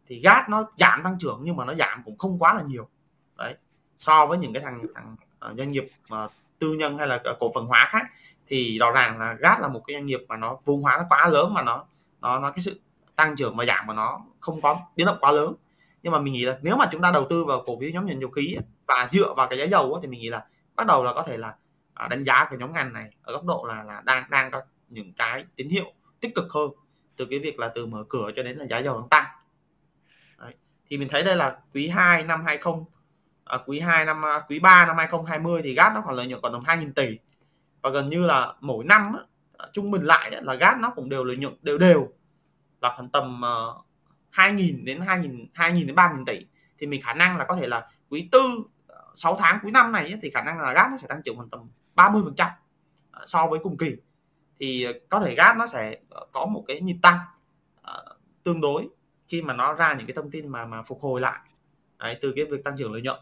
thì 0.07 0.19
gas 0.19 0.49
nó 0.49 0.65
giảm 0.77 1.03
tăng 1.03 1.17
trưởng 1.19 1.39
nhưng 1.43 1.55
mà 1.55 1.65
nó 1.65 1.75
giảm 1.75 2.01
cũng 2.05 2.17
không 2.17 2.39
quá 2.39 2.53
là 2.53 2.61
nhiều. 2.61 2.89
Đấy 3.37 3.55
so 3.97 4.25
với 4.25 4.37
những 4.37 4.53
cái 4.53 4.63
thằng 4.63 4.83
thằng 4.95 5.15
uh, 5.51 5.57
doanh 5.57 5.71
nghiệp 5.71 5.87
uh, 6.13 6.31
tư 6.59 6.73
nhân 6.73 6.97
hay 6.97 7.07
là 7.07 7.23
cổ 7.39 7.51
phần 7.55 7.65
hóa 7.65 7.87
khác 7.89 8.05
thì 8.47 8.77
rõ 8.79 8.91
ràng 8.91 9.19
là 9.19 9.33
gas 9.39 9.59
là 9.59 9.67
một 9.67 9.81
cái 9.87 9.95
doanh 9.95 10.05
nghiệp 10.05 10.19
mà 10.27 10.37
nó 10.37 10.57
vốn 10.65 10.81
hóa 10.81 10.97
nó 10.97 11.05
quá 11.09 11.27
lớn 11.27 11.53
mà 11.53 11.61
nó 11.61 11.85
nó 12.21 12.39
nó 12.39 12.51
cái 12.51 12.59
sự 12.59 12.79
tăng 13.15 13.35
trưởng 13.35 13.57
và 13.57 13.65
giảm 13.65 13.87
mà 13.87 13.93
nó 13.93 14.21
không 14.39 14.61
có 14.61 14.79
biến 14.95 15.05
động 15.05 15.17
quá 15.19 15.31
lớn. 15.31 15.53
Nhưng 16.03 16.13
mà 16.13 16.19
mình 16.19 16.33
nghĩ 16.33 16.45
là 16.45 16.57
nếu 16.61 16.75
mà 16.75 16.85
chúng 16.91 17.01
ta 17.01 17.11
đầu 17.11 17.25
tư 17.29 17.45
vào 17.45 17.63
cổ 17.65 17.79
phiếu 17.79 17.89
nhóm 17.93 18.05
ngành 18.05 18.21
dầu 18.21 18.29
khí 18.29 18.57
và 18.87 19.09
dựa 19.11 19.33
vào 19.33 19.47
cái 19.49 19.59
giá 19.59 19.65
dầu 19.65 19.99
thì 20.01 20.07
mình 20.07 20.19
nghĩ 20.19 20.29
là 20.29 20.45
bắt 20.75 20.87
đầu 20.87 21.03
là 21.03 21.13
có 21.13 21.23
thể 21.23 21.37
là 21.37 21.55
à, 21.93 22.07
đánh 22.07 22.23
giá 22.23 22.47
cái 22.49 22.59
nhóm 22.59 22.73
ngành 22.73 22.93
này 22.93 23.09
ở 23.23 23.33
góc 23.33 23.45
độ 23.45 23.65
là 23.67 23.83
là 23.83 24.01
đang 24.05 24.29
đang 24.29 24.51
có 24.51 24.61
những 24.89 25.13
cái 25.13 25.45
tín 25.55 25.69
hiệu 25.69 25.93
tích 26.19 26.35
cực 26.35 26.45
hơn 26.53 26.69
từ 27.15 27.25
cái 27.29 27.39
việc 27.39 27.59
là 27.59 27.71
từ 27.75 27.85
mở 27.85 28.03
cửa 28.09 28.31
cho 28.35 28.43
đến 28.43 28.57
là 28.57 28.65
giá 28.69 28.79
dầu 28.79 28.99
đang 28.99 29.09
tăng 29.09 29.25
Đấy. 30.37 30.53
thì 30.89 30.97
mình 30.97 31.07
thấy 31.11 31.23
đây 31.23 31.35
là 31.35 31.57
quý 31.73 31.87
2 31.87 32.23
năm 32.23 32.45
20 32.45 32.73
à, 33.45 33.57
quý 33.65 33.79
2 33.79 34.05
năm 34.05 34.25
à, 34.25 34.41
quý 34.47 34.59
3 34.59 34.85
năm 34.85 34.97
2020 34.97 35.61
thì 35.63 35.73
gas 35.73 35.93
nó 35.93 36.01
còn 36.05 36.15
lợi 36.15 36.27
nhuận 36.27 36.41
còn 36.41 36.51
tầm 36.51 36.61
2.000 36.61 36.93
tỷ 36.93 37.17
và 37.81 37.89
gần 37.89 38.09
như 38.09 38.25
là 38.25 38.53
mỗi 38.61 38.85
năm 38.85 39.11
á, 39.57 39.65
trung 39.73 39.91
bình 39.91 40.03
lại 40.03 40.29
á, 40.29 40.41
là 40.41 40.53
gas 40.53 40.77
nó 40.79 40.89
cũng 40.89 41.09
đều 41.09 41.23
lợi 41.23 41.37
nhuận 41.37 41.53
đều 41.61 41.77
đều 41.77 42.09
là 42.81 42.93
khoảng 42.95 43.09
tầm 43.09 43.41
ờ, 43.41 43.67
uh, 43.69 43.85
2.000 44.31 44.85
đến 44.85 44.99
2.000 44.99 45.45
2.000 45.53 45.85
đến 45.87 45.95
3.000 45.95 46.25
tỷ 46.25 46.45
thì 46.77 46.87
mình 46.87 47.01
khả 47.01 47.13
năng 47.13 47.37
là 47.37 47.45
có 47.45 47.55
thể 47.55 47.67
là 47.67 47.89
quý 48.09 48.29
tư 48.31 48.39
6 49.15 49.35
tháng 49.39 49.59
cuối 49.61 49.71
năm 49.71 49.91
này 49.91 50.13
thì 50.21 50.29
khả 50.29 50.43
năng 50.43 50.59
là 50.59 50.73
gas 50.73 50.91
nó 50.91 50.97
sẽ 50.97 51.07
tăng 51.07 51.21
trưởng 51.25 51.35
khoảng 51.35 51.49
tầm 51.49 51.69
30 51.95 52.21
phần 52.25 52.35
trăm 52.35 52.49
ờ, 53.11 53.23
so 53.25 53.47
với 53.47 53.59
cùng 53.59 53.77
kỳ. 53.77 53.95
Thì 54.59 54.83
ờ, 54.83 54.93
có 55.09 55.19
thể 55.19 55.35
gas 55.35 55.57
nó 55.57 55.67
sẽ 55.67 55.97
ờ, 56.09 56.25
có 56.31 56.45
một 56.45 56.63
cái 56.67 56.81
nhịp 56.81 56.97
tăng 57.01 57.19
uh, 57.81 58.17
tương 58.43 58.61
đối 58.61 58.87
khi 59.27 59.41
mà 59.41 59.53
nó 59.53 59.73
ra 59.73 59.93
những 59.93 60.07
cái 60.07 60.15
thông 60.15 60.31
tin 60.31 60.47
mà 60.47 60.65
mà 60.65 60.83
phục 60.83 61.01
hồi 61.01 61.21
lại. 61.21 61.39
Đấy, 61.97 62.17
từ 62.21 62.33
cái 62.35 62.45
việc 62.45 62.63
tăng 62.63 62.77
trưởng 62.77 62.93
lợi 62.93 63.01
nhuận. 63.01 63.19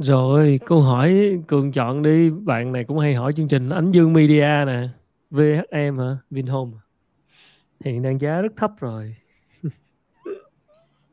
Rồi, 0.00 0.60
câu 0.66 0.82
hỏi 0.82 1.38
Cường 1.46 1.72
chọn 1.72 2.02
đi, 2.02 2.30
bạn 2.30 2.72
này 2.72 2.84
cũng 2.84 2.98
hay 2.98 3.14
hỏi 3.14 3.32
chương 3.32 3.48
trình 3.48 3.70
Ánh 3.70 3.90
Dương 3.90 4.12
Media 4.12 4.64
nè, 4.66 4.88
VHM 5.30 5.98
hả, 5.98 6.16
Vinhome. 6.30 6.72
Hiện 7.80 8.02
đang 8.02 8.20
giá 8.20 8.42
rất 8.42 8.52
thấp 8.56 8.70
rồi. 8.80 9.16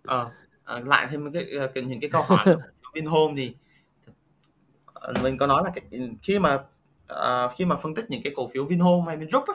ờ, 0.03 0.31
à, 0.63 0.79
lại 0.85 1.07
thêm 1.11 1.31
cái, 1.31 1.45
cái 1.73 1.83
những 1.83 1.99
cái 1.99 2.09
câu 2.09 2.21
hỏi 2.21 2.45
Vinhome 2.93 3.33
thì 3.37 3.55
ờ, 4.93 5.13
mình 5.23 5.37
có 5.37 5.47
nói 5.47 5.63
là 5.63 5.71
cái, 5.75 6.09
khi 6.21 6.39
mà 6.39 6.55
uh, 7.13 7.51
khi 7.57 7.65
mà 7.65 7.75
phân 7.75 7.95
tích 7.95 8.05
những 8.09 8.21
cái 8.23 8.33
cổ 8.35 8.49
phiếu 8.53 8.65
Vinhome 8.65 9.07
hay 9.07 9.17
Vingroup 9.17 9.43
á, 9.47 9.53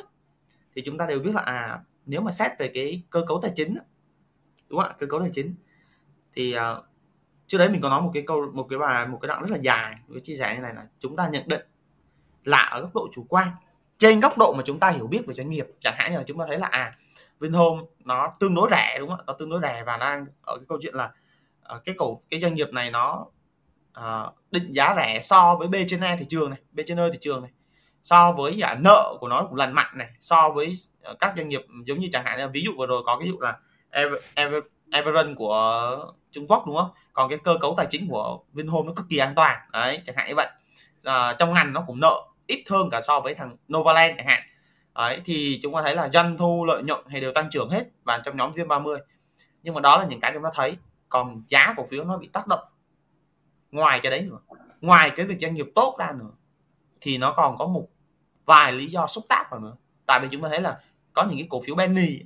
thì 0.76 0.82
chúng 0.82 0.98
ta 0.98 1.06
đều 1.06 1.20
biết 1.20 1.34
là 1.34 1.42
à 1.42 1.80
nếu 2.06 2.20
mà 2.20 2.30
xét 2.30 2.50
về 2.58 2.70
cái 2.74 3.02
cơ 3.10 3.22
cấu 3.26 3.40
tài 3.42 3.52
chính 3.54 3.74
đúng 4.68 4.80
không 4.80 4.90
ạ 4.90 4.96
cơ 4.98 5.06
cấu 5.06 5.20
tài 5.20 5.30
chính 5.32 5.54
thì 6.34 6.54
trước 7.50 7.58
đấy 7.58 7.68
mình 7.68 7.80
có 7.80 7.88
nói 7.88 8.02
một 8.02 8.10
cái 8.14 8.22
câu 8.26 8.50
một 8.52 8.66
cái 8.70 8.78
bài 8.78 9.06
một 9.06 9.18
cái 9.22 9.26
đoạn 9.28 9.42
rất 9.42 9.50
là 9.50 9.58
dài 9.58 9.94
với 10.06 10.20
chia 10.20 10.34
sẻ 10.34 10.54
như 10.54 10.60
này 10.60 10.74
là 10.74 10.86
chúng 10.98 11.16
ta 11.16 11.28
nhận 11.32 11.42
định 11.46 11.60
là 12.44 12.58
ở 12.58 12.80
góc 12.80 12.94
độ 12.94 13.08
chủ 13.12 13.26
quan. 13.28 13.50
Trên 13.98 14.20
góc 14.20 14.38
độ 14.38 14.54
mà 14.56 14.62
chúng 14.66 14.80
ta 14.80 14.90
hiểu 14.90 15.06
biết 15.06 15.22
về 15.26 15.34
doanh 15.34 15.48
nghiệp 15.48 15.66
chẳng 15.80 15.94
hạn 15.98 16.12
như 16.12 16.18
là 16.18 16.24
chúng 16.26 16.38
ta 16.38 16.44
thấy 16.48 16.58
là 16.58 16.66
à 16.66 16.96
Vinhome 17.40 17.82
nó 18.04 18.32
tương 18.40 18.54
đối 18.54 18.68
rẻ 18.70 18.96
đúng 18.98 19.08
không 19.08 19.18
ạ? 19.18 19.24
Nó 19.26 19.32
tương 19.32 19.50
đối 19.50 19.60
rẻ 19.62 19.82
và 19.86 19.96
đang 19.96 20.26
ở 20.42 20.56
cái 20.56 20.64
câu 20.68 20.78
chuyện 20.82 20.94
là 20.94 21.10
ờ, 21.62 21.80
cái 21.84 21.94
cổ 21.98 22.20
cái 22.30 22.40
doanh 22.40 22.54
nghiệp 22.54 22.68
này 22.72 22.90
nó 22.90 23.26
uh, 23.98 24.34
định 24.50 24.72
giá 24.72 24.94
rẻ 24.96 25.18
so 25.22 25.56
với 25.56 25.68
B 25.68 25.74
trên 25.88 26.00
E 26.00 26.16
thị 26.16 26.26
trường 26.28 26.50
này 26.50 26.58
B 26.72 26.80
trên 26.86 26.98
E 26.98 27.10
thị 27.12 27.18
trường 27.20 27.42
này 27.42 27.50
so 28.02 28.32
với 28.32 28.56
giả 28.56 28.74
nợ 28.74 29.16
của 29.20 29.28
nó 29.28 29.42
cũng 29.42 29.56
lành 29.56 29.72
mạnh 29.72 29.98
này 29.98 30.10
so 30.20 30.50
với 30.50 30.72
ờ, 31.02 31.14
các 31.20 31.32
doanh 31.36 31.48
nghiệp 31.48 31.62
giống 31.86 31.98
như 31.98 32.08
chẳng 32.12 32.24
hạn 32.24 32.38
như 32.38 32.48
ví 32.52 32.62
dụ 32.64 32.72
vừa 32.78 32.86
rồi 32.86 33.02
có 33.06 33.16
cái 33.18 33.26
ví 33.26 33.32
dụ 33.32 33.40
là 33.40 33.58
Ever, 33.90 34.18
Ever, 34.34 34.62
Everend 34.90 35.36
của 35.36 36.12
Trung 36.32 36.46
Quốc 36.48 36.64
đúng 36.66 36.76
không? 36.76 36.90
Còn 37.12 37.28
cái 37.28 37.38
cơ 37.44 37.56
cấu 37.60 37.74
tài 37.76 37.86
chính 37.90 38.08
của 38.08 38.38
Vinhome 38.52 38.86
nó 38.86 38.92
cực 38.92 39.06
kỳ 39.08 39.18
an 39.18 39.32
toàn. 39.36 39.58
Đấy 39.72 40.00
chẳng 40.04 40.16
hạn 40.16 40.28
như 40.28 40.34
vậy. 40.36 40.48
À, 41.04 41.36
trong 41.38 41.52
ngành 41.52 41.72
nó 41.72 41.84
cũng 41.86 42.00
nợ 42.00 42.26
ít 42.46 42.64
hơn 42.70 42.90
cả 42.90 43.00
so 43.00 43.20
với 43.20 43.34
thằng 43.34 43.56
Novaland 43.72 44.16
chẳng 44.16 44.26
hạn. 44.26 44.42
Đấy 44.94 45.20
thì 45.24 45.58
chúng 45.62 45.74
ta 45.74 45.82
thấy 45.82 45.94
là 45.94 46.08
doanh 46.08 46.38
thu 46.38 46.64
lợi 46.64 46.82
nhuận 46.82 47.04
hay 47.08 47.20
đều 47.20 47.32
tăng 47.32 47.50
trưởng 47.50 47.68
hết 47.70 47.84
và 48.04 48.18
trong 48.24 48.36
nhóm 48.36 48.50
VN30 48.50 48.98
nhưng 49.62 49.74
mà 49.74 49.80
đó 49.80 49.98
là 49.98 50.04
những 50.04 50.20
cái 50.20 50.30
chúng 50.34 50.42
ta 50.42 50.50
thấy. 50.54 50.76
Còn 51.08 51.42
giá 51.46 51.74
cổ 51.76 51.84
phiếu 51.90 52.04
nó 52.04 52.18
bị 52.18 52.28
tác 52.32 52.46
động 52.46 52.64
ngoài 53.70 54.00
cái 54.02 54.10
đấy 54.10 54.28
nữa. 54.30 54.38
Ngoài 54.80 55.10
cái 55.16 55.26
việc 55.26 55.38
doanh 55.40 55.54
nghiệp 55.54 55.66
tốt 55.74 55.96
ra 55.98 56.12
nữa. 56.18 56.30
Thì 57.00 57.18
nó 57.18 57.34
còn 57.36 57.58
có 57.58 57.66
một 57.66 57.88
vài 58.44 58.72
lý 58.72 58.86
do 58.86 59.06
xúc 59.06 59.24
tác 59.28 59.46
vào 59.50 59.60
nữa. 59.60 59.76
Tại 60.06 60.20
vì 60.20 60.28
chúng 60.30 60.42
ta 60.42 60.48
thấy 60.48 60.60
là 60.60 60.80
có 61.12 61.24
những 61.24 61.38
cái 61.38 61.46
cổ 61.50 61.60
phiếu 61.66 61.76
penny 61.76 62.18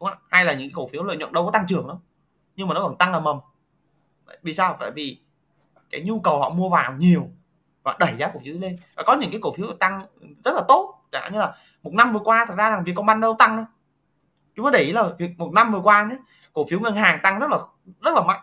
đúng 0.00 0.08
không? 0.08 0.18
hay 0.28 0.44
là 0.44 0.54
những 0.54 0.70
cổ 0.74 0.86
phiếu 0.86 1.02
lợi 1.02 1.16
nhuận 1.16 1.32
đâu 1.32 1.44
có 1.44 1.50
tăng 1.50 1.66
trưởng 1.68 1.86
đâu. 1.88 2.00
Nhưng 2.56 2.68
mà 2.68 2.74
nó 2.74 2.80
còn 2.80 2.98
tăng 2.98 3.12
là 3.12 3.20
mầm 3.20 3.38
vì 4.42 4.52
sao? 4.54 4.76
Tại 4.80 4.90
vì 4.90 5.20
cái 5.90 6.00
nhu 6.00 6.20
cầu 6.20 6.38
họ 6.38 6.50
mua 6.50 6.68
vào 6.68 6.92
nhiều 6.92 7.28
và 7.82 7.96
đẩy 7.98 8.14
giá 8.18 8.30
cổ 8.34 8.40
phiếu 8.44 8.54
lên. 8.60 8.76
Và 8.96 9.02
có 9.06 9.14
những 9.14 9.30
cái 9.30 9.40
cổ 9.42 9.52
phiếu 9.52 9.72
tăng 9.72 10.02
rất 10.44 10.54
là 10.54 10.62
tốt. 10.68 10.94
Chẳng 11.10 11.22
hạn 11.22 11.32
như 11.32 11.38
là 11.38 11.54
một 11.82 11.94
năm 11.94 12.12
vừa 12.12 12.20
qua 12.24 12.44
thật 12.48 12.54
ra 12.56 12.70
là 12.70 12.80
Vietcombank 12.80 13.22
đâu 13.22 13.36
tăng 13.38 13.56
đâu. 13.56 13.66
Chúng 14.54 14.66
ta 14.66 14.70
để 14.74 14.80
ý 14.80 14.92
là 14.92 15.04
việc 15.18 15.30
một 15.38 15.52
năm 15.54 15.72
vừa 15.72 15.80
qua 15.80 16.04
nhé 16.04 16.16
cổ 16.52 16.64
phiếu 16.70 16.80
ngân 16.80 16.94
hàng 16.94 17.18
tăng 17.22 17.38
rất 17.38 17.50
là 17.50 17.58
rất 18.00 18.14
là 18.14 18.20
mạnh. 18.20 18.40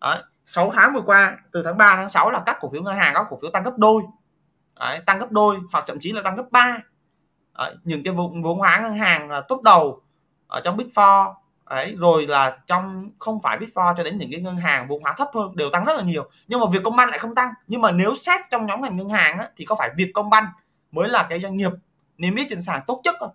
Đấy, 0.00 0.22
6 0.44 0.70
tháng 0.74 0.94
vừa 0.94 1.00
qua 1.00 1.36
từ 1.52 1.62
tháng 1.62 1.76
3 1.76 1.96
tháng 1.96 2.08
6 2.08 2.30
là 2.30 2.42
các 2.46 2.56
cổ 2.60 2.68
phiếu 2.68 2.82
ngân 2.82 2.96
hàng 2.96 3.14
các 3.14 3.26
cổ 3.30 3.38
phiếu 3.42 3.50
tăng 3.50 3.62
gấp 3.62 3.74
đôi. 3.76 4.02
Đấy, 4.74 5.00
tăng 5.06 5.18
gấp 5.18 5.30
đôi 5.30 5.58
hoặc 5.72 5.84
thậm 5.86 5.98
chí 6.00 6.12
là 6.12 6.22
tăng 6.22 6.36
gấp 6.36 6.46
3 6.50 6.78
Đấy, 7.58 7.76
những 7.84 8.02
cái 8.04 8.14
vốn 8.14 8.42
vốn 8.42 8.58
hóa 8.58 8.80
ngân 8.82 8.94
hàng 8.94 9.30
là 9.30 9.40
top 9.48 9.62
đầu 9.62 10.02
ở 10.46 10.60
trong 10.64 10.76
Big 10.76 10.86
Four. 10.86 11.34
Đấy, 11.70 11.94
rồi 11.98 12.26
là 12.26 12.58
trong 12.66 13.10
không 13.18 13.40
phải 13.40 13.58
Big 13.58 13.68
for 13.74 13.94
cho 13.96 14.02
đến 14.04 14.18
những 14.18 14.30
cái 14.32 14.40
ngân 14.40 14.56
hàng 14.56 14.86
vốn 14.86 15.02
hóa 15.02 15.14
thấp 15.16 15.28
hơn 15.34 15.56
đều 15.56 15.70
tăng 15.70 15.84
rất 15.84 15.96
là 15.96 16.02
nhiều 16.02 16.30
nhưng 16.48 16.60
mà 16.60 16.66
Vietcombank 16.72 17.10
lại 17.10 17.18
không 17.18 17.34
tăng. 17.34 17.52
Nhưng 17.66 17.80
mà 17.80 17.90
nếu 17.90 18.14
xét 18.14 18.40
trong 18.50 18.66
nhóm 18.66 18.80
ngành 18.80 18.96
ngân 18.96 19.08
hàng 19.08 19.38
á, 19.38 19.48
thì 19.56 19.64
có 19.64 19.74
phải 19.74 19.90
Vietcombank 19.96 20.48
mới 20.92 21.08
là 21.08 21.26
cái 21.28 21.40
doanh 21.40 21.56
nghiệp 21.56 21.70
niêm 22.18 22.34
yết 22.34 22.46
trên 22.50 22.62
sàn 22.62 22.80
tốt 22.86 23.00
nhất 23.04 23.14
không? 23.20 23.30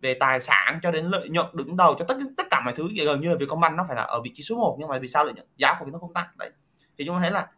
Về 0.00 0.16
tài 0.20 0.40
sản 0.40 0.78
cho 0.82 0.90
đến 0.90 1.06
lợi 1.06 1.28
nhuận 1.28 1.46
đứng 1.52 1.76
đầu 1.76 1.94
cho 1.98 2.04
tất 2.04 2.16
tất 2.36 2.46
cả 2.50 2.60
mọi 2.64 2.74
thứ 2.76 2.88
gần 3.06 3.20
như 3.20 3.28
là 3.30 3.36
Vietcombank 3.38 3.76
nó 3.76 3.84
phải 3.88 3.96
là 3.96 4.02
ở 4.02 4.20
vị 4.22 4.30
trí 4.34 4.42
số 4.42 4.56
1 4.56 4.76
nhưng 4.78 4.88
mà 4.88 4.98
vì 4.98 5.06
sao 5.06 5.24
lợi 5.24 5.34
nhuận 5.34 5.46
giá 5.56 5.74
cổ 5.78 5.84
phiếu 5.84 5.92
nó 5.92 5.98
không 5.98 6.12
tăng? 6.12 6.26
Đấy. 6.36 6.50
Thì 6.98 7.04
chúng 7.06 7.14
ta 7.14 7.20
thấy 7.20 7.30
là 7.30 7.48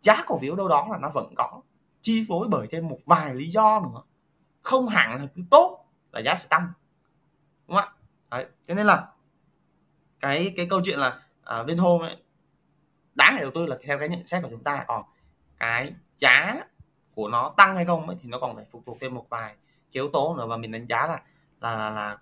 giá 0.00 0.24
cổ 0.26 0.38
phiếu 0.38 0.56
đâu 0.56 0.68
đó 0.68 0.88
là 0.90 0.98
nó 0.98 1.10
vẫn 1.14 1.34
có 1.36 1.60
chi 2.00 2.24
phối 2.28 2.48
bởi 2.48 2.66
thêm 2.70 2.88
một 2.88 2.98
vài 3.06 3.34
lý 3.34 3.46
do 3.46 3.80
nữa. 3.80 4.00
Không 4.62 4.88
hẳn 4.88 5.20
là 5.20 5.26
cứ 5.34 5.42
tốt 5.50 5.84
là 6.12 6.20
giá 6.20 6.34
sẽ 6.34 6.46
tăng 6.50 6.72
đúng 7.68 7.76
không 7.76 7.88
ạ? 7.88 7.92
Đấy. 8.30 8.46
thế 8.68 8.74
nên 8.74 8.86
là 8.86 9.06
cái 10.24 10.52
cái 10.56 10.66
câu 10.70 10.80
chuyện 10.84 10.98
là 10.98 11.20
à, 11.44 11.62
Vinhome 11.62 12.08
ấy, 12.08 12.16
đáng 13.14 13.34
để 13.36 13.42
đầu 13.42 13.50
tư 13.54 13.66
là 13.66 13.76
theo 13.82 13.98
cái 13.98 14.08
nhận 14.08 14.26
xét 14.26 14.42
của 14.42 14.48
chúng 14.50 14.62
ta 14.62 14.84
còn 14.86 15.02
ờ, 15.02 15.08
cái 15.58 15.92
giá 16.16 16.56
của 17.14 17.28
nó 17.28 17.52
tăng 17.56 17.76
hay 17.76 17.84
không 17.84 18.08
ấy, 18.08 18.16
thì 18.22 18.28
nó 18.28 18.38
còn 18.38 18.56
phải 18.56 18.64
phụ 18.72 18.82
thuộc 18.86 18.98
thêm 19.00 19.14
một 19.14 19.26
vài 19.30 19.54
yếu 19.92 20.08
tố 20.08 20.36
nữa. 20.36 20.46
Và 20.46 20.56
mình 20.56 20.72
đánh 20.72 20.86
giá 20.88 21.06
là 21.06 21.22
là 21.60 21.90
là, 21.90 22.18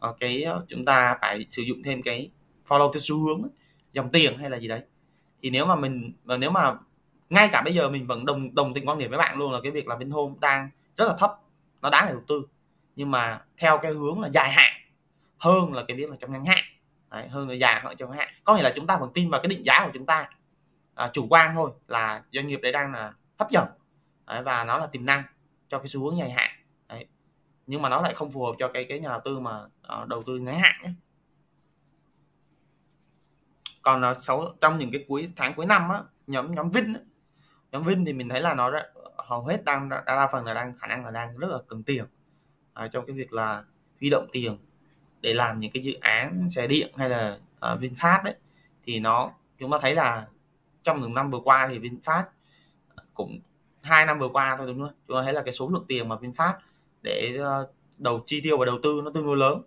là 0.00 0.12
cái 0.18 0.42
ờ, 0.42 0.64
chúng 0.68 0.84
ta 0.84 1.18
phải 1.20 1.44
sử 1.48 1.62
dụng 1.62 1.82
thêm 1.82 2.02
cái 2.02 2.30
follow 2.68 2.92
theo 2.92 3.00
xu 3.00 3.16
hướng 3.26 3.48
dòng 3.92 4.12
tiền 4.12 4.38
hay 4.38 4.50
là 4.50 4.58
gì 4.58 4.68
đấy. 4.68 4.82
Thì 5.42 5.50
nếu 5.50 5.66
mà 5.66 5.76
mình 5.76 6.12
nếu 6.38 6.50
mà 6.50 6.74
ngay 7.30 7.48
cả 7.52 7.62
bây 7.62 7.74
giờ 7.74 7.88
mình 7.88 8.06
vẫn 8.06 8.26
đồng 8.26 8.54
đồng 8.54 8.74
tình 8.74 8.88
quan 8.88 8.98
điểm 8.98 9.10
với 9.10 9.18
bạn 9.18 9.38
luôn 9.38 9.52
là 9.52 9.60
cái 9.62 9.72
việc 9.72 9.86
là 9.88 9.96
Vinhome 9.96 10.34
đang 10.40 10.70
rất 10.96 11.08
là 11.08 11.14
thấp 11.18 11.38
nó 11.82 11.90
đáng 11.90 12.04
để 12.06 12.12
đầu 12.12 12.22
tư. 12.28 12.46
Nhưng 12.96 13.10
mà 13.10 13.44
theo 13.56 13.78
cái 13.78 13.92
hướng 13.92 14.20
là 14.20 14.28
dài 14.28 14.52
hạn 14.52 14.72
hơn 15.38 15.74
là 15.74 15.84
cái 15.88 15.96
việc 15.96 16.10
là 16.10 16.16
trong 16.20 16.32
ngắn 16.32 16.44
hạn 16.44 16.64
đấy, 17.12 17.28
hơn 17.28 17.48
là 17.48 17.54
dài 17.54 17.80
hạn 17.80 17.96
trong 17.96 18.10
ngắn 18.10 18.18
hạn. 18.18 18.28
Có 18.44 18.56
nghĩa 18.56 18.62
là 18.62 18.72
chúng 18.76 18.86
ta 18.86 18.96
vẫn 18.96 19.10
tin 19.14 19.30
vào 19.30 19.40
cái 19.40 19.48
định 19.48 19.64
giá 19.64 19.84
của 19.84 19.90
chúng 19.94 20.06
ta. 20.06 20.30
À, 20.94 21.10
chủ 21.12 21.26
quan 21.30 21.54
thôi 21.54 21.70
là 21.88 22.22
doanh 22.32 22.46
nghiệp 22.46 22.60
đấy 22.62 22.72
đang 22.72 22.92
là 22.92 23.12
hấp 23.38 23.50
dẫn. 23.50 23.68
Đấy, 24.26 24.42
và 24.42 24.64
nó 24.64 24.78
là 24.78 24.86
tiềm 24.86 25.06
năng 25.06 25.22
cho 25.68 25.78
cái 25.78 25.86
xu 25.86 26.04
hướng 26.04 26.18
dài 26.18 26.30
hạn. 26.30 26.50
Đấy. 26.88 27.06
nhưng 27.66 27.82
mà 27.82 27.88
nó 27.88 28.00
lại 28.00 28.14
không 28.14 28.30
phù 28.30 28.44
hợp 28.44 28.52
cho 28.58 28.70
cái 28.74 28.86
cái 28.88 28.98
nhà 28.98 29.08
đầu 29.08 29.20
tư 29.24 29.40
mà 29.40 29.64
uh, 30.02 30.08
đầu 30.08 30.22
tư 30.26 30.38
ngắn 30.38 30.58
hạn 30.58 30.74
ấy. 30.82 30.94
còn 33.82 34.10
uh, 34.10 34.16
sáu 34.20 34.44
trong 34.60 34.78
những 34.78 34.90
cái 34.92 35.04
cuối 35.08 35.32
tháng 35.36 35.54
cuối 35.54 35.66
năm 35.66 35.88
á 35.88 36.02
nhóm 36.26 36.54
nhóm 36.54 36.68
Vin 36.68 36.92
á, 36.92 37.00
nhóm 37.72 37.82
Vin 37.82 38.04
thì 38.04 38.12
mình 38.12 38.28
thấy 38.28 38.40
là 38.40 38.54
nó 38.54 38.70
đã, 38.70 38.86
hầu 39.16 39.44
hết 39.44 39.64
đang 39.64 39.88
đa, 39.88 40.02
đa 40.06 40.28
phần 40.32 40.44
là 40.44 40.54
đang 40.54 40.78
khả 40.78 40.86
năng 40.86 41.04
là 41.04 41.10
đang 41.10 41.38
rất 41.38 41.48
là 41.50 41.58
cần 41.68 41.82
tiền. 41.82 42.04
À, 42.74 42.88
trong 42.88 43.06
cái 43.06 43.16
việc 43.16 43.32
là 43.32 43.64
huy 44.00 44.10
động 44.10 44.26
tiền 44.32 44.56
để 45.22 45.34
làm 45.34 45.60
những 45.60 45.70
cái 45.70 45.82
dự 45.82 45.94
án 46.00 46.50
xe 46.50 46.66
điện 46.66 46.92
hay 46.96 47.08
là 47.08 47.38
uh, 47.56 47.80
VinFast 47.80 48.24
đấy 48.24 48.34
thì 48.84 49.00
nó 49.00 49.30
chúng 49.58 49.70
ta 49.70 49.78
thấy 49.80 49.94
là 49.94 50.26
trong 50.82 51.00
những 51.00 51.14
năm 51.14 51.30
vừa 51.30 51.40
qua 51.44 51.68
thì 51.70 51.78
VinFast 51.78 52.24
cũng 53.14 53.40
hai 53.82 54.06
năm 54.06 54.18
vừa 54.18 54.28
qua 54.28 54.56
thôi 54.56 54.66
đúng 54.66 54.80
không? 54.80 54.94
Chúng 55.08 55.16
ta 55.16 55.22
thấy 55.22 55.32
là 55.32 55.42
cái 55.42 55.52
số 55.52 55.68
lượng 55.68 55.84
tiền 55.88 56.08
mà 56.08 56.16
VinFast 56.16 56.54
để 57.02 57.38
uh, 57.40 57.70
đầu 57.98 58.22
chi 58.26 58.40
tiêu 58.42 58.58
và 58.58 58.66
đầu 58.66 58.78
tư 58.82 59.00
nó 59.04 59.10
tương 59.14 59.26
đối 59.26 59.36
lớn 59.36 59.62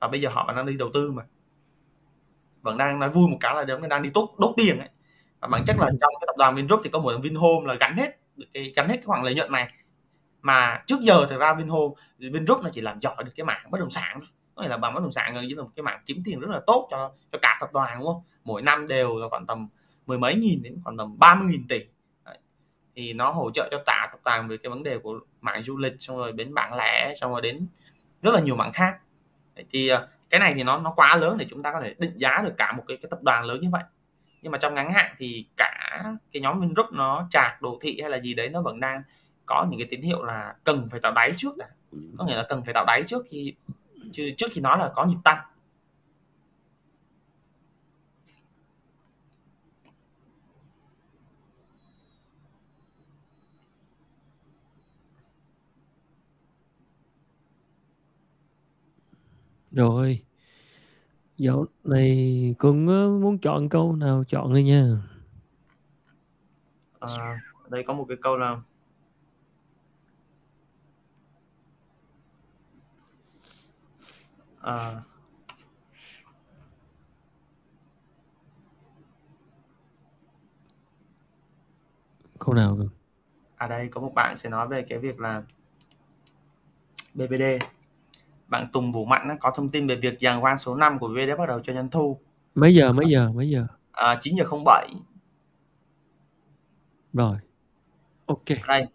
và 0.00 0.08
bây 0.08 0.20
giờ 0.20 0.28
họ 0.32 0.44
vẫn 0.46 0.56
đang 0.56 0.66
đi 0.66 0.76
đầu 0.78 0.90
tư 0.94 1.12
mà. 1.12 1.22
Vẫn 2.62 2.78
đang 2.78 2.98
nói 2.98 3.08
vui 3.08 3.28
một 3.28 3.36
cái 3.40 3.54
là 3.54 3.64
giống 3.68 3.88
đang 3.88 4.02
đi 4.02 4.10
tốt 4.14 4.34
đốt 4.38 4.54
tiền 4.56 4.78
ấy. 4.78 4.88
Và 5.40 5.48
bản 5.48 5.64
chất 5.66 5.76
là 5.78 5.86
trong 5.86 6.14
cái 6.20 6.26
tập 6.26 6.36
đoàn 6.38 6.54
Vingroup 6.54 6.80
thì 6.84 6.90
có 6.90 6.98
một 6.98 7.14
Vinhome 7.22 7.66
là 7.66 7.74
gắn 7.74 7.96
hết 7.96 8.18
cái 8.52 8.72
gắn 8.76 8.88
hết 8.88 8.94
cái 8.94 9.04
khoản 9.04 9.22
lợi 9.22 9.34
nhuận 9.34 9.52
này. 9.52 9.72
Mà 10.42 10.82
trước 10.86 11.00
giờ 11.00 11.26
thì 11.30 11.36
ra 11.36 11.54
Vinhome 11.54 11.94
Vingroup 12.18 12.62
nó 12.62 12.70
chỉ 12.72 12.80
làm 12.80 13.00
giỏi 13.00 13.24
được 13.24 13.30
cái 13.36 13.44
mảng 13.44 13.70
bất 13.70 13.78
động 13.80 13.90
sản 13.90 14.18
thôi 14.20 14.28
có 14.60 14.64
nghĩa 14.64 14.70
là 14.70 14.76
bằng 14.76 14.94
bất 14.94 15.00
động 15.00 15.10
sản 15.10 15.36
là 15.36 15.62
một 15.62 15.70
cái 15.76 15.82
mảng 15.82 16.02
kiếm 16.06 16.22
tiền 16.24 16.40
rất 16.40 16.50
là 16.50 16.60
tốt 16.66 16.88
cho 16.90 17.12
cho 17.32 17.38
cả 17.42 17.58
tập 17.60 17.72
đoàn 17.72 17.98
đúng 17.98 18.06
không? 18.06 18.22
Mỗi 18.44 18.62
năm 18.62 18.88
đều 18.88 19.18
là 19.18 19.28
khoảng 19.28 19.46
tầm 19.46 19.68
mười 20.06 20.18
mấy 20.18 20.34
nghìn 20.34 20.62
đến 20.62 20.80
khoảng 20.84 20.96
tầm 20.96 21.18
30 21.18 21.48
nghìn 21.50 21.68
tỷ. 21.68 21.80
Đấy. 22.24 22.38
thì 22.96 23.12
nó 23.12 23.30
hỗ 23.30 23.50
trợ 23.50 23.68
cho 23.70 23.82
cả 23.86 24.08
tập 24.12 24.20
đoàn 24.24 24.48
về 24.48 24.56
cái 24.56 24.70
vấn 24.70 24.82
đề 24.82 24.98
của 24.98 25.20
mạng 25.40 25.62
du 25.62 25.76
lịch 25.76 25.92
xong 25.98 26.16
rồi 26.18 26.32
đến 26.32 26.54
bán 26.54 26.74
lẻ 26.74 27.12
xong 27.16 27.32
rồi 27.32 27.40
đến 27.40 27.66
rất 28.22 28.34
là 28.34 28.40
nhiều 28.40 28.56
mảng 28.56 28.72
khác. 28.72 28.98
Đấy. 29.54 29.64
thì 29.70 29.88
ờ, 29.88 30.08
cái 30.30 30.40
này 30.40 30.54
thì 30.54 30.62
nó 30.62 30.78
nó 30.78 30.92
quá 30.96 31.16
lớn 31.16 31.36
để 31.38 31.46
chúng 31.50 31.62
ta 31.62 31.72
có 31.72 31.80
thể 31.80 31.94
định 31.98 32.12
giá 32.16 32.42
được 32.44 32.54
cả 32.56 32.72
một 32.72 32.84
cái, 32.88 32.96
cái 32.96 33.10
tập 33.10 33.18
đoàn 33.22 33.44
lớn 33.44 33.60
như 33.60 33.68
vậy. 33.72 33.82
Nhưng 34.42 34.52
mà 34.52 34.58
trong 34.58 34.74
ngắn 34.74 34.92
hạn 34.92 35.14
thì 35.18 35.44
cả 35.56 36.02
cái 36.32 36.42
nhóm 36.42 36.60
Vingroup 36.60 36.92
nó 36.92 37.26
chạc 37.30 37.62
đồ 37.62 37.78
thị 37.82 37.98
hay 38.00 38.10
là 38.10 38.20
gì 38.20 38.34
đấy 38.34 38.48
nó 38.48 38.62
vẫn 38.62 38.80
đang 38.80 39.02
có 39.46 39.66
những 39.70 39.80
cái 39.80 39.88
tín 39.90 40.02
hiệu 40.02 40.24
là 40.24 40.54
cần 40.64 40.88
phải 40.90 41.00
tạo 41.00 41.12
đáy 41.12 41.32
trước 41.36 41.56
đã. 41.56 41.66
Có 42.18 42.24
nghĩa 42.24 42.36
là 42.36 42.46
cần 42.48 42.62
phải 42.64 42.74
tạo 42.74 42.84
đáy 42.86 43.02
trước 43.06 43.24
khi 43.30 43.54
chứ 44.12 44.30
trước 44.36 44.46
khi 44.50 44.60
nói 44.60 44.78
là 44.78 44.92
có 44.94 45.04
nhịp 45.04 45.18
tăng 45.24 45.38
Rồi. 59.72 60.22
Dạo 61.36 61.66
này 61.84 62.54
Cưng 62.58 62.86
muốn 63.20 63.38
chọn 63.38 63.68
câu 63.68 63.96
nào 63.96 64.24
chọn 64.28 64.54
đi 64.54 64.62
nha. 64.62 65.02
À, 67.00 67.40
đây 67.68 67.82
có 67.86 67.94
một 67.94 68.04
cái 68.08 68.16
câu 68.22 68.36
là 68.36 68.60
à, 74.60 75.02
Câu 82.38 82.54
nào 82.54 82.76
cơ? 82.78 82.88
À 83.56 83.68
đây 83.68 83.88
có 83.88 84.00
một 84.00 84.12
bạn 84.14 84.36
sẽ 84.36 84.50
nói 84.50 84.68
về 84.68 84.82
cái 84.82 84.98
việc 84.98 85.20
là 85.20 85.42
BVD 87.14 87.42
bạn 88.48 88.66
Tùng 88.72 88.92
Vũ 88.92 89.04
Mạnh 89.04 89.36
có 89.40 89.52
thông 89.56 89.68
tin 89.68 89.86
về 89.86 89.96
việc 89.96 90.18
giàn 90.18 90.40
khoan 90.40 90.58
số 90.58 90.74
5 90.74 90.98
của 90.98 91.08
BVD 91.08 91.38
bắt 91.38 91.48
đầu 91.48 91.60
cho 91.60 91.74
doanh 91.74 91.90
thu. 91.90 92.18
Mấy 92.54 92.74
giờ 92.74 92.92
mấy 92.92 93.06
giờ 93.08 93.30
mấy 93.34 93.50
giờ? 93.50 93.66
À, 93.92 94.18
9 94.20 94.34
giờ 94.36 94.44
07 94.64 94.88
rồi. 97.12 97.36
Ok. 98.26 98.44
Đây. 98.68 98.86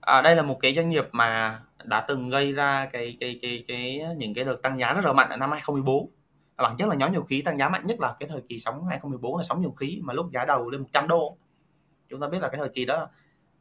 À, 0.00 0.22
đây 0.22 0.36
là 0.36 0.42
một 0.42 0.58
cái 0.60 0.74
doanh 0.74 0.90
nghiệp 0.90 1.04
mà 1.12 1.60
đã 1.90 2.04
từng 2.08 2.30
gây 2.30 2.52
ra 2.52 2.88
cái 2.92 3.16
cái 3.20 3.38
cái 3.42 3.64
cái 3.68 4.02
những 4.16 4.34
cái 4.34 4.44
đợt 4.44 4.62
tăng 4.62 4.78
giá 4.78 4.92
rất 4.92 5.04
là 5.04 5.12
mạnh 5.12 5.30
ở 5.30 5.36
năm 5.36 5.50
2014 5.50 6.10
và 6.56 6.68
bản 6.68 6.76
chất 6.76 6.88
là 6.88 6.94
nhóm 6.94 7.12
dầu 7.12 7.22
khí 7.22 7.42
tăng 7.42 7.58
giá 7.58 7.68
mạnh 7.68 7.82
nhất 7.86 8.00
là 8.00 8.16
cái 8.20 8.28
thời 8.28 8.40
kỳ 8.48 8.58
sóng 8.58 8.86
2014 8.86 9.36
là 9.36 9.42
sóng 9.42 9.62
dầu 9.62 9.72
khí 9.72 10.00
mà 10.02 10.12
lúc 10.12 10.30
giá 10.32 10.44
đầu 10.44 10.70
lên 10.70 10.80
100 10.80 11.08
đô. 11.08 11.36
Chúng 12.08 12.20
ta 12.20 12.28
biết 12.28 12.38
là 12.42 12.48
cái 12.48 12.58
thời 12.58 12.68
kỳ 12.68 12.84
đó 12.84 13.08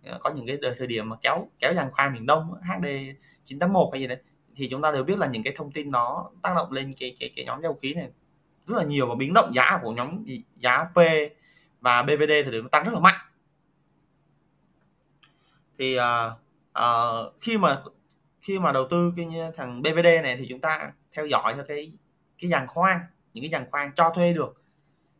ờ, 0.04 0.18
có 0.22 0.30
những 0.30 0.48
cái 0.48 0.58
thời 0.78 0.88
điểm 0.88 1.10
mà 1.10 1.16
kéo 1.22 1.48
kéo 1.60 1.74
giàn 1.74 1.92
khoan 1.92 2.14
miền 2.14 2.26
Đông 2.26 2.54
HD 2.54 2.88
981 3.44 3.88
hay 3.92 4.02
gì 4.02 4.08
đấy 4.08 4.18
thì 4.56 4.68
chúng 4.72 4.82
ta 4.82 4.92
đều 4.92 5.04
biết 5.04 5.20
là 5.20 5.28
những 5.28 5.44
cái 5.44 5.54
thông 5.58 5.72
tin 5.72 5.92
nó 5.92 6.32
tác 6.42 6.54
động 6.56 6.72
lên 6.72 6.90
cái 7.00 7.16
cái 7.20 7.32
cái 7.36 7.46
nhóm 7.46 7.62
dầu 7.62 7.74
khí 7.74 7.94
này 7.94 8.10
rất 8.68 8.78
là 8.78 8.84
nhiều 8.84 9.08
và 9.08 9.16
biến 9.16 9.34
động 9.34 9.52
giá 9.54 9.80
của 9.84 9.92
nhóm 9.92 10.26
giá 10.58 10.84
P 10.84 10.98
và 11.82 12.04
BVD 12.04 12.32
thì 12.46 12.52
đều 12.52 12.68
tăng 12.68 12.84
rất 12.84 12.94
là 12.94 13.00
mạnh. 13.00 13.20
Thì 15.78 15.98
uh, 15.98 16.04
uh, 16.80 17.34
khi 17.40 17.58
mà 17.58 17.84
khi 18.42 18.60
mà 18.60 18.72
đầu 18.72 18.88
tư 18.90 19.14
cái 19.16 19.28
thằng 19.58 19.82
BVD 19.82 20.06
này 20.24 20.36
thì 20.40 20.46
chúng 20.50 20.62
ta 20.62 20.92
theo 21.12 21.26
dõi 21.26 21.54
theo 21.54 21.64
cái 21.68 21.92
cái 22.40 22.52
dàn 22.52 22.68
khoan 22.68 23.00
những 23.34 23.44
cái 23.44 23.50
dàn 23.52 23.66
khoan 23.72 23.92
cho 23.96 24.10
thuê 24.16 24.34
được. 24.34 24.64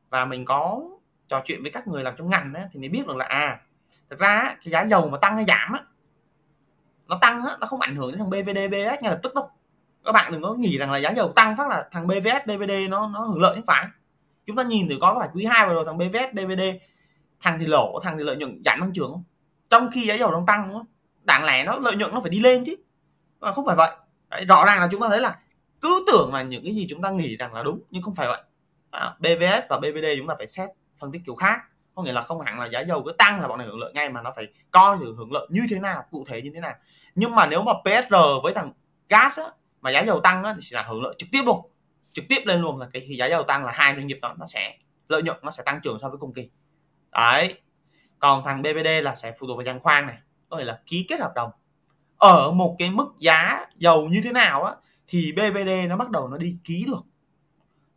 Và 0.10 0.26
mình 0.26 0.46
có 0.46 0.82
trò 1.28 1.42
chuyện 1.46 1.62
với 1.62 1.72
các 1.72 1.88
người 1.88 2.04
làm 2.04 2.16
trong 2.18 2.30
ngành 2.30 2.54
ấy, 2.54 2.64
thì 2.72 2.80
mới 2.80 2.90
biết 2.90 3.08
được 3.08 3.16
là 3.16 3.26
à 3.26 3.62
thật 4.10 4.20
ra 4.20 4.56
cái 4.64 4.72
giá 4.72 4.86
dầu 4.86 5.10
mà 5.10 5.18
tăng 5.18 5.36
hay 5.36 5.46
giảm 5.46 5.74
á 5.74 5.82
nó 7.10 7.18
tăng 7.22 7.46
á, 7.46 7.58
nó 7.60 7.68
không 7.68 7.80
ảnh 7.80 7.96
hưởng 7.96 8.12
đến 8.12 8.20
thằng 8.20 8.30
BVD 8.30 8.58
BVS 8.70 9.02
ngay 9.02 9.12
lập 9.12 9.20
tức 9.24 9.36
đâu. 9.36 9.50
Các 10.06 10.12
bạn 10.12 10.32
đừng 10.32 10.42
có 10.42 10.54
nghĩ 10.54 10.78
rằng 10.78 10.92
là 10.92 10.98
giá 10.98 11.12
dầu 11.12 11.32
tăng 11.36 11.58
phát 11.58 11.70
là 11.70 11.88
thằng 11.92 12.08
BVS 12.08 12.46
bvd 12.48 12.72
nó 12.90 13.10
nó 13.14 13.20
hưởng 13.20 13.42
lợi 13.42 13.56
không 13.56 13.66
phải. 13.68 13.86
Chúng 14.46 14.56
ta 14.56 14.64
nhìn 14.64 14.90
thử 14.90 14.96
có 15.02 15.16
phải 15.20 15.30
quý 15.34 15.46
hai 15.46 15.68
vừa 15.68 15.74
rồi 15.74 15.86
thằng 15.86 15.98
BVS 15.98 16.34
bvd 16.34 16.62
thằng 17.42 17.60
thì 17.60 17.66
lỗ 17.66 18.00
thằng 18.04 18.18
thì 18.18 18.24
lợi 18.24 18.36
nhuận 18.38 18.62
giảm 18.66 18.82
tăng 18.82 18.94
trưởng 18.94 19.12
không? 19.12 19.24
Trong 19.70 19.90
khi 19.92 20.02
giá 20.02 20.14
dầu 20.14 20.32
đang 20.32 20.46
tăng 20.46 20.68
đúng 20.68 20.78
không? 20.78 20.86
Đáng 21.24 21.46
lẽ 21.46 21.64
nó 21.64 21.80
lợi 21.80 21.96
nhuận 21.96 22.14
nó 22.14 22.22
phải 22.22 22.30
đi 22.30 22.40
lên 22.40 22.64
chứ 22.66 22.76
và 23.40 23.52
không 23.52 23.66
phải 23.66 23.76
vậy. 23.76 23.92
Đấy, 24.30 24.46
rõ 24.46 24.66
ràng 24.66 24.80
là 24.80 24.88
chúng 24.92 25.02
ta 25.02 25.08
thấy 25.10 25.22
là 25.22 25.40
cứ 25.82 26.04
tưởng 26.08 26.34
là 26.34 26.42
những 26.42 26.64
cái 26.64 26.74
gì 26.74 26.88
chúng 26.90 27.02
ta 27.02 27.10
nghĩ 27.10 27.36
rằng 27.38 27.54
là 27.54 27.64
đúng 27.64 27.82
nhưng 27.90 28.04
không 28.04 28.14
phải 28.14 28.28
vậy. 28.28 28.42
À, 28.92 29.16
BVS 29.20 29.70
và 29.70 29.80
BVD 29.80 30.06
chúng 30.18 30.28
ta 30.28 30.36
phải 30.38 30.48
xét 30.48 30.70
phân 31.00 31.12
tích 31.12 31.22
kiểu 31.26 31.36
khác. 31.36 31.60
Có 31.96 32.04
nghĩa 32.04 32.12
là 32.12 32.22
không 32.22 32.42
hẳn 32.42 32.60
là 32.60 32.66
giá 32.66 32.80
dầu 32.82 33.04
cứ 33.06 33.12
tăng 33.18 33.42
là 33.42 33.48
bọn 33.48 33.58
này 33.58 33.68
hưởng 33.68 33.80
lợi 33.80 33.92
ngay 33.94 34.10
mà 34.10 34.22
nó 34.22 34.32
phải 34.36 34.48
coi 34.72 34.98
thử 34.98 35.16
hưởng 35.18 35.32
lợi 35.32 35.48
như 35.50 35.62
thế 35.70 35.80
nào 35.80 36.04
cụ 36.12 36.26
thể 36.28 36.42
như 36.42 36.52
thế 36.54 36.60
nào. 36.60 36.74
Nhưng 37.16 37.36
mà 37.36 37.46
nếu 37.46 37.64
mà 37.64 37.74
PSR 37.74 38.16
với 38.44 38.54
thằng 38.54 38.74
gas 39.10 39.40
á, 39.40 39.46
mà 39.82 39.92
giá 39.92 40.02
dầu 40.02 40.20
tăng 40.20 40.44
á, 40.44 40.54
thì 40.56 40.62
sẽ 40.62 40.76
là 40.76 40.84
hưởng 40.84 41.04
lợi 41.04 41.16
trực 41.18 41.30
tiếp 41.32 41.42
luôn. 41.46 41.72
Trực 42.12 42.26
tiếp 42.30 42.40
lên 42.46 42.62
luôn 42.62 42.78
là 42.78 42.88
cái 42.94 43.06
khi 43.08 43.16
giá 43.16 43.26
dầu 43.26 43.44
tăng 43.44 43.66
là 43.66 43.72
hai 43.72 43.96
doanh 43.96 44.08
nghiệp 44.08 44.20
đó 44.22 44.36
nó 44.40 44.46
sẽ 44.46 44.78
lợi 45.10 45.24
nhuận 45.24 45.38
nó 45.42 45.52
sẽ 45.52 45.64
tăng 45.64 45.80
trưởng 45.84 46.00
so 46.00 46.10
với 46.10 46.18
cùng 46.18 46.34
kỳ. 46.34 46.50
Đấy. 47.12 47.54
Còn 48.20 48.44
thằng 48.46 48.62
BVD 48.62 48.88
là 49.04 49.16
sẽ 49.16 49.34
phụ 49.40 49.48
thuộc 49.48 49.58
vào 49.58 49.66
giàn 49.66 49.80
khoan 49.80 50.08
này. 50.08 50.18
Có 50.50 50.58
nghĩa 50.58 50.64
là 50.64 50.80
ký 50.86 51.06
kết 51.10 51.20
hợp 51.20 51.32
đồng 51.36 51.52
ở 52.20 52.52
một 52.52 52.76
cái 52.80 52.90
mức 52.90 53.08
giá 53.20 53.66
dầu 53.76 54.08
như 54.08 54.22
thế 54.24 54.32
nào 54.32 54.64
á 54.64 54.74
thì 55.08 55.32
BVD 55.32 55.70
nó 55.90 55.98
bắt 55.98 56.10
đầu 56.10 56.28
nó 56.28 56.38
đi 56.38 56.58
ký 56.64 56.86
được. 56.88 57.02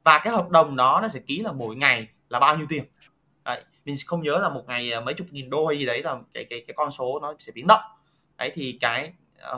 Và 0.05 0.21
cái 0.25 0.33
hợp 0.33 0.49
đồng 0.51 0.77
đó 0.77 0.99
nó 1.03 1.09
sẽ 1.09 1.21
ký 1.27 1.39
là 1.39 1.53
mỗi 1.53 1.77
ngày 1.77 2.09
là 2.29 2.39
bao 2.39 2.57
nhiêu 2.57 2.67
tiền? 2.69 2.85
Đấy, 3.45 3.65
mình 3.85 3.95
không 4.07 4.23
nhớ 4.23 4.39
là 4.39 4.49
một 4.49 4.63
ngày 4.67 4.93
à, 4.93 5.01
mấy 5.01 5.15
chục 5.15 5.27
nghìn 5.31 5.51
đô 5.51 5.67
hay 5.67 5.79
gì 5.79 5.87
đấy 5.87 6.03
là 6.03 6.17
cái 6.33 6.47
cái 6.51 6.65
cái 6.67 6.75
con 6.77 6.91
số 6.91 7.19
nó 7.23 7.35
sẽ 7.39 7.53
biến 7.55 7.67
động. 7.67 7.81
Đấy 8.39 8.53
thì 8.55 8.79
cái 8.81 9.13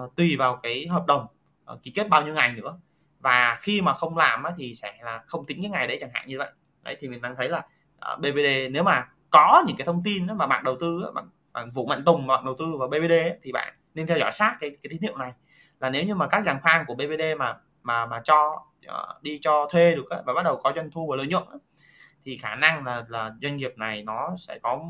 uh, 0.05 0.17
tùy 0.17 0.37
vào 0.39 0.61
cái 0.63 0.87
hợp 0.87 1.07
đồng 1.07 1.27
uh, 1.73 1.83
ký 1.83 1.91
kết 1.91 2.09
bao 2.09 2.23
nhiêu 2.23 2.35
ngày 2.35 2.53
nữa. 2.53 2.79
Và 3.21 3.59
khi 3.61 3.81
mà 3.81 3.93
không 3.93 4.17
làm 4.17 4.43
á, 4.43 4.51
thì 4.59 4.75
sẽ 4.75 4.93
là 5.03 5.23
không 5.27 5.47
tính 5.47 5.63
cái 5.63 5.71
ngày 5.71 5.87
đấy 5.87 5.99
chẳng 6.01 6.11
hạn 6.13 6.29
như 6.29 6.39
vậy. 6.39 6.51
Đấy 6.83 6.97
thì 7.01 7.09
mình 7.09 7.23
đang 7.23 7.37
thấy 7.37 7.49
là 7.49 7.63
ờ, 7.99 8.15
uh, 8.15 8.21
BVD 8.21 8.71
nếu 8.71 8.83
mà 8.83 9.09
có 9.31 9.63
những 9.67 9.77
cái 9.77 9.87
thông 9.87 10.03
tin 10.05 10.27
đó 10.27 10.35
mà 10.35 10.47
bạn 10.47 10.65
đầu 10.65 10.77
tư 10.81 11.11
bạn, 11.15 11.29
bạn 11.53 11.71
vụ 11.71 11.87
Mạnh 11.87 12.05
Tùng 12.05 12.27
bạn 12.27 12.45
đầu 12.45 12.57
tư 12.59 12.77
vào 12.79 12.89
BVD 12.89 13.11
ấy, 13.11 13.39
thì 13.43 13.53
bạn 13.53 13.75
nên 13.95 14.07
theo 14.07 14.19
dõi 14.19 14.33
sát 14.33 14.57
cái 14.61 14.71
cái 14.71 14.91
tín 14.91 15.03
hiệu 15.03 15.17
này. 15.17 15.33
Là 15.81 15.91
nếu 15.91 16.05
như 16.05 16.15
mà 16.15 16.29
các 16.29 16.45
giàn 16.45 16.61
khoan 16.63 16.85
của 16.87 16.95
BVD 16.95 17.23
mà 17.39 17.57
mà 17.83 18.07
mà 18.07 18.21
cho 18.25 18.63
ờ, 18.87 19.19
đi 19.23 19.39
cho 19.43 19.69
thuê 19.71 19.95
được 19.95 20.05
và 20.27 20.35
bắt 20.35 20.43
đầu 20.45 20.61
có 20.63 20.73
doanh 20.77 20.91
thu 20.91 21.07
và 21.11 21.17
lợi 21.17 21.27
nhuận 21.27 21.43
thì 22.25 22.37
khả 22.37 22.55
năng 22.55 22.85
là 22.85 23.05
là 23.09 23.35
doanh 23.43 23.57
nghiệp 23.57 23.73
này 23.77 24.03
nó 24.03 24.37
sẽ 24.39 24.59
có 24.63 24.81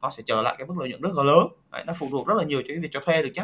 nó 0.00 0.10
sẽ 0.10 0.22
trở 0.26 0.42
lại 0.42 0.54
cái 0.58 0.66
mức 0.66 0.74
lợi 0.78 0.88
nhuận 0.88 1.00
rất 1.00 1.10
là 1.16 1.22
lớn. 1.22 1.46
Đấy, 1.70 1.84
nó 1.86 1.92
phụ 1.98 2.08
thuộc 2.10 2.26
rất 2.26 2.34
là 2.36 2.44
nhiều 2.44 2.62
cho 2.62 2.68
cái 2.68 2.78
việc 2.78 2.88
cho 2.90 3.00
thuê 3.00 3.22
được 3.22 3.30
chứ. 3.34 3.42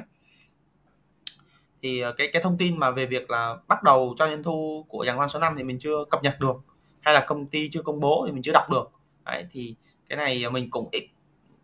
Thì 1.83 2.01
ờ, 2.01 2.13
cái 2.13 2.29
cái 2.33 2.43
thông 2.43 2.59
tin 2.59 2.79
mà 2.79 2.91
về 2.91 3.07
việc 3.07 3.31
là 3.31 3.57
bắt 3.69 3.83
đầu 3.83 4.15
cho 4.19 4.27
doanh 4.27 4.43
thu 4.43 4.87
của 4.89 5.05
giàn 5.07 5.17
khoan 5.17 5.29
số 5.29 5.39
5 5.39 5.55
thì 5.57 5.63
mình 5.63 5.79
chưa 5.79 6.05
cập 6.11 6.23
nhật 6.23 6.41
được 6.41 6.57
hay 7.01 7.15
là 7.15 7.25
công 7.27 7.47
ty 7.47 7.69
chưa 7.71 7.83
công 7.83 8.01
bố 8.01 8.25
thì 8.27 8.33
mình 8.33 8.43
chưa 8.43 8.53
đọc 8.53 8.71
được. 8.71 8.91
Đấy, 9.25 9.47
thì 9.51 9.75
cái 10.09 10.17
này 10.17 10.51
mình 10.51 10.71
cũng 10.71 10.89
ít 10.93 11.09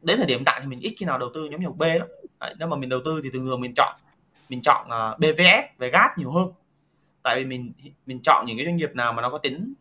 đến 0.03 0.17
thời 0.17 0.27
điểm 0.27 0.39
hiện 0.39 0.45
tại 0.45 0.61
thì 0.63 0.67
mình 0.67 0.81
ít 0.81 0.95
khi 0.99 1.07
nào 1.07 1.19
đầu 1.19 1.31
tư 1.35 1.45
nhóm 1.51 1.61
nhiều 1.61 1.73
B 1.73 1.83
lắm. 1.83 2.09
Đấy, 2.41 2.55
nếu 2.59 2.69
mà 2.69 2.77
mình 2.77 2.89
đầu 2.89 3.01
tư 3.05 3.21
thì 3.25 3.31
thường 3.33 3.47
thường 3.47 3.61
mình 3.61 3.73
chọn 3.77 4.01
mình 4.49 4.61
chọn 4.63 4.91
à, 4.91 5.09
uh, 5.09 5.19
BVS 5.19 5.79
về 5.79 5.91
gas 5.91 6.11
nhiều 6.17 6.33
hơn. 6.33 6.53
Tại 7.23 7.37
vì 7.39 7.45
mình 7.45 7.73
mình 8.07 8.21
chọn 8.23 8.45
những 8.47 8.57
cái 8.57 8.67
doanh 8.67 8.77
nghiệp 8.77 8.91
nào 8.95 9.13
mà 9.13 9.23
nó 9.23 9.31
có 9.31 9.39
tính 9.39 9.75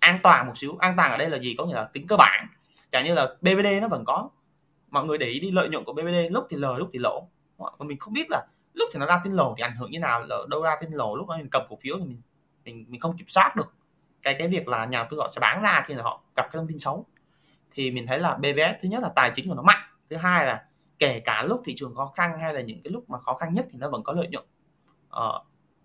an 0.00 0.18
toàn 0.22 0.46
một 0.46 0.58
xíu. 0.58 0.76
An 0.80 0.94
toàn 0.96 1.10
ở 1.10 1.18
đây 1.18 1.30
là 1.30 1.38
gì? 1.38 1.54
Có 1.58 1.66
nghĩa 1.66 1.74
là 1.74 1.84
tính 1.84 2.06
cơ 2.06 2.16
bản. 2.16 2.46
Chẳng 2.92 3.04
như 3.04 3.14
là 3.14 3.28
BBD 3.40 3.66
nó 3.80 3.88
vẫn 3.88 4.04
có. 4.06 4.28
Mọi 4.90 5.04
người 5.04 5.18
để 5.18 5.26
ý 5.26 5.40
đi 5.40 5.50
lợi 5.50 5.68
nhuận 5.68 5.84
của 5.84 5.92
BBD 5.92 6.30
lúc 6.30 6.46
thì 6.50 6.56
lời 6.56 6.78
lúc 6.78 6.88
thì 6.92 6.98
lỗ 6.98 7.28
mà 7.58 7.66
mình 7.78 7.98
không 7.98 8.14
biết 8.14 8.26
là 8.30 8.46
lúc 8.74 8.88
thì 8.92 8.98
nó 8.98 9.06
ra 9.06 9.20
tin 9.24 9.32
lỗ 9.32 9.54
thì 9.58 9.62
ảnh 9.62 9.76
hưởng 9.76 9.90
như 9.90 9.98
nào 9.98 10.20
là 10.20 10.36
đâu 10.48 10.62
ra 10.62 10.76
tin 10.80 10.90
lỗ 10.92 11.16
lúc 11.16 11.28
đó 11.28 11.36
mình 11.36 11.48
cầm 11.50 11.62
cổ 11.68 11.76
phiếu 11.80 11.96
thì 11.98 12.04
mình 12.04 12.20
mình 12.64 12.84
mình 12.88 13.00
không 13.00 13.16
kiểm 13.16 13.28
soát 13.28 13.56
được. 13.56 13.74
Cái 14.22 14.34
cái 14.38 14.48
việc 14.48 14.68
là 14.68 14.84
nhà 14.84 15.04
tư 15.04 15.16
họ 15.20 15.28
sẽ 15.28 15.40
bán 15.40 15.62
ra 15.62 15.84
khi 15.86 15.94
là 15.94 16.02
họ 16.02 16.20
gặp 16.36 16.42
cái 16.42 16.52
thông 16.52 16.68
tin 16.68 16.78
xấu. 16.78 17.06
Thì 17.70 17.90
mình 17.90 18.06
thấy 18.06 18.18
là 18.18 18.34
BVS 18.34 18.82
thứ 18.82 18.88
nhất 18.88 19.02
là 19.02 19.08
tài 19.08 19.30
chính 19.34 19.48
của 19.48 19.54
nó 19.54 19.62
mạnh. 19.62 19.82
Thứ 20.10 20.16
hai 20.16 20.46
là 20.46 20.64
kể 20.98 21.20
cả 21.20 21.42
lúc 21.42 21.62
thị 21.64 21.74
trường 21.76 21.94
khó 21.94 22.12
khăn 22.16 22.38
hay 22.40 22.54
là 22.54 22.60
những 22.60 22.82
cái 22.84 22.90
lúc 22.92 23.10
mà 23.10 23.18
khó 23.18 23.34
khăn 23.34 23.52
nhất 23.52 23.66
thì 23.70 23.78
nó 23.78 23.90
vẫn 23.90 24.02
có 24.02 24.12
lợi 24.12 24.28
nhuận. 24.28 24.44
Ờ, 25.08 25.42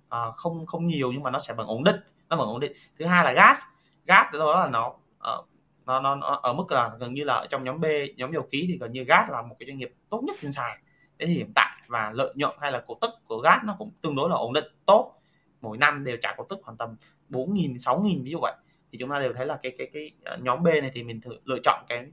uh, 0.07 0.35
không 0.35 0.65
không 0.65 0.85
nhiều 0.87 1.11
nhưng 1.11 1.23
mà 1.23 1.31
nó 1.31 1.39
sẽ 1.39 1.53
vẫn 1.53 1.67
ổn 1.67 1.83
định 1.83 1.95
nó 2.29 2.37
vẫn 2.37 2.47
ổn 2.47 2.59
định. 2.59 2.71
Thứ 2.99 3.05
hai 3.05 3.23
là 3.23 3.31
gas 3.31 3.59
gas 4.05 4.25
đó 4.33 4.59
là 4.59 4.67
nó 4.67 4.87
uh, 4.87 5.47
nó, 5.85 5.99
nó, 5.99 6.15
nó 6.15 6.39
ở 6.43 6.53
mức 6.53 6.71
là 6.71 6.91
gần 6.99 7.13
như 7.13 7.23
là 7.23 7.33
ở 7.33 7.47
trong 7.49 7.63
nhóm 7.63 7.81
B 7.81 7.85
nhóm 8.17 8.33
dầu 8.33 8.47
khí 8.51 8.65
thì 8.67 8.77
gần 8.77 8.91
như 8.91 9.03
gas 9.03 9.29
là 9.29 9.41
một 9.41 9.55
cái 9.59 9.67
doanh 9.67 9.77
nghiệp 9.77 9.93
tốt 10.09 10.23
nhất 10.27 10.35
trên 10.41 10.51
sàn. 10.51 10.79
Đến 11.17 11.29
hiện 11.29 11.51
tại 11.55 11.81
và 11.87 12.11
lợi 12.15 12.33
nhuận 12.35 12.51
hay 12.59 12.71
là 12.71 12.83
cổ 12.87 12.97
tức 13.01 13.09
của 13.25 13.37
gas 13.37 13.63
nó 13.63 13.75
cũng 13.79 13.91
tương 14.01 14.15
đối 14.15 14.29
là 14.29 14.35
ổn 14.35 14.53
định 14.53 14.65
tốt. 14.85 15.13
Mỗi 15.61 15.77
năm 15.77 16.03
đều 16.03 16.17
trả 16.21 16.33
cổ 16.37 16.45
tức 16.49 16.59
khoảng 16.63 16.77
tầm 16.77 16.95
4.000 17.29 17.75
6.000 17.75 18.23
ví 18.23 18.31
dụ 18.31 18.39
vậy. 18.41 18.53
Thì 18.91 18.97
chúng 18.97 19.09
ta 19.09 19.19
đều 19.19 19.33
thấy 19.33 19.45
là 19.45 19.59
cái 19.61 19.71
cái 19.77 19.89
cái 19.93 20.11
ờ, 20.23 20.37
nhóm 20.41 20.63
B 20.63 20.67
này 20.67 20.91
thì 20.93 21.03
mình 21.03 21.21
thử 21.21 21.31
lựa 21.45 21.59
chọn 21.63 21.85
cái, 21.87 22.05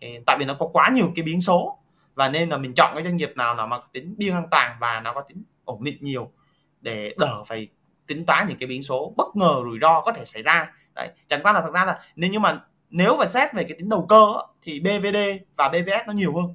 cái 0.00 0.22
tại 0.26 0.36
vì 0.40 0.44
nó 0.44 0.56
có 0.58 0.68
quá 0.72 0.90
nhiều 0.94 1.06
cái 1.14 1.22
biến 1.22 1.40
số 1.40 1.78
và 2.16 2.28
nên 2.28 2.48
là 2.48 2.56
mình 2.56 2.74
chọn 2.74 2.94
cái 2.94 3.04
doanh 3.04 3.16
nghiệp 3.16 3.32
nào 3.36 3.54
nào 3.54 3.66
mà 3.66 3.78
có 3.78 3.88
tính 3.92 4.14
biên 4.18 4.34
an 4.34 4.48
toàn 4.50 4.76
và 4.80 5.00
nó 5.00 5.12
có 5.12 5.20
tính 5.20 5.42
ổn 5.64 5.84
định 5.84 5.98
nhiều 6.00 6.32
để 6.80 7.14
đỡ 7.18 7.42
phải 7.46 7.68
tính 8.06 8.26
toán 8.26 8.46
những 8.48 8.58
cái 8.58 8.66
biến 8.66 8.82
số 8.82 9.14
bất 9.16 9.36
ngờ 9.36 9.60
rủi 9.64 9.78
ro 9.80 10.00
có 10.00 10.12
thể 10.12 10.24
xảy 10.24 10.42
ra. 10.42 10.72
Đấy 10.94 11.08
chẳng 11.26 11.42
qua 11.42 11.52
là 11.52 11.60
thật 11.60 11.72
ra 11.74 11.84
là 11.84 12.00
nếu 12.16 12.30
như 12.30 12.38
mà 12.38 12.60
nếu 12.90 13.16
mà 13.16 13.26
xét 13.26 13.54
về 13.54 13.64
cái 13.68 13.78
tính 13.78 13.88
đầu 13.88 14.06
cơ 14.08 14.34
thì 14.62 14.80
BVD 14.80 15.16
và 15.56 15.68
BVS 15.68 16.06
nó 16.06 16.12
nhiều 16.12 16.34
hơn. 16.34 16.54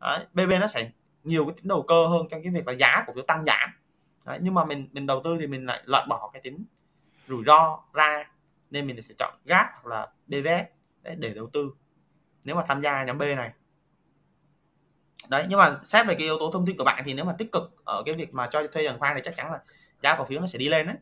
Đấy, 0.00 0.26
BV 0.32 0.52
nó 0.60 0.66
sẽ 0.66 0.90
nhiều 1.24 1.44
cái 1.44 1.54
tính 1.56 1.68
đầu 1.68 1.82
cơ 1.82 2.06
hơn 2.06 2.26
trong 2.30 2.42
cái 2.42 2.52
việc 2.52 2.66
là 2.66 2.72
giá 2.72 3.04
của 3.06 3.12
phiếu 3.14 3.24
tăng 3.24 3.44
giảm. 3.44 3.70
Đấy, 4.26 4.38
nhưng 4.42 4.54
mà 4.54 4.64
mình 4.64 4.88
mình 4.92 5.06
đầu 5.06 5.20
tư 5.24 5.36
thì 5.40 5.46
mình 5.46 5.66
lại 5.66 5.82
loại 5.84 6.06
bỏ 6.08 6.30
cái 6.32 6.42
tính 6.42 6.64
rủi 7.28 7.44
ro 7.44 7.78
ra 7.92 8.30
nên 8.70 8.86
mình 8.86 9.02
sẽ 9.02 9.14
chọn 9.18 9.34
GAS 9.44 9.66
hoặc 9.72 9.86
là 9.86 10.08
BVS 10.26 10.64
để 11.16 11.34
đầu 11.34 11.50
tư. 11.52 11.74
Nếu 12.44 12.56
mà 12.56 12.62
tham 12.68 12.82
gia 12.82 13.04
nhóm 13.04 13.18
B 13.18 13.22
này 13.22 13.50
đấy 15.30 15.46
nhưng 15.48 15.58
mà 15.58 15.78
xét 15.82 16.06
về 16.06 16.14
cái 16.14 16.24
yếu 16.24 16.38
tố 16.38 16.50
thông 16.52 16.66
tin 16.66 16.76
của 16.76 16.84
bạn 16.84 17.02
thì 17.06 17.14
nếu 17.14 17.24
mà 17.24 17.32
tích 17.38 17.52
cực 17.52 17.72
ở 17.84 18.02
cái 18.06 18.14
việc 18.14 18.34
mà 18.34 18.48
cho 18.50 18.66
thuê 18.66 18.84
giàn 18.84 18.98
khoan 18.98 19.14
thì 19.16 19.20
chắc 19.24 19.36
chắn 19.36 19.52
là 19.52 19.60
giá 20.02 20.16
cổ 20.18 20.24
phiếu 20.24 20.40
nó 20.40 20.46
sẽ 20.46 20.58
đi 20.58 20.68
lên 20.68 20.86
đấy. 20.86 20.96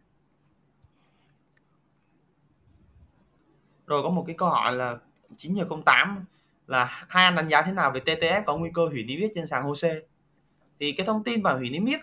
Rồi 3.87 4.03
có 4.03 4.11
một 4.11 4.25
cái 4.27 4.37
câu 4.39 4.49
hỏi 4.49 4.73
là 4.73 4.99
9008 5.37 6.25
là 6.67 6.85
hai 7.09 7.25
anh 7.25 7.35
đánh 7.35 7.49
giá 7.49 7.63
thế 7.63 7.73
nào 7.73 7.91
về 7.91 8.01
TTF 8.01 8.43
có 8.47 8.57
nguy 8.57 8.71
cơ 8.75 8.87
hủy 8.87 9.05
niêm 9.05 9.21
yết 9.21 9.31
trên 9.35 9.47
sàn 9.47 9.63
HOSE 9.63 10.01
thì 10.81 10.93
cái 10.93 11.07
thông 11.07 11.25
tin 11.25 11.43
mà 11.43 11.53
hủy 11.53 11.71
niêm 11.71 11.85
yết 11.85 12.01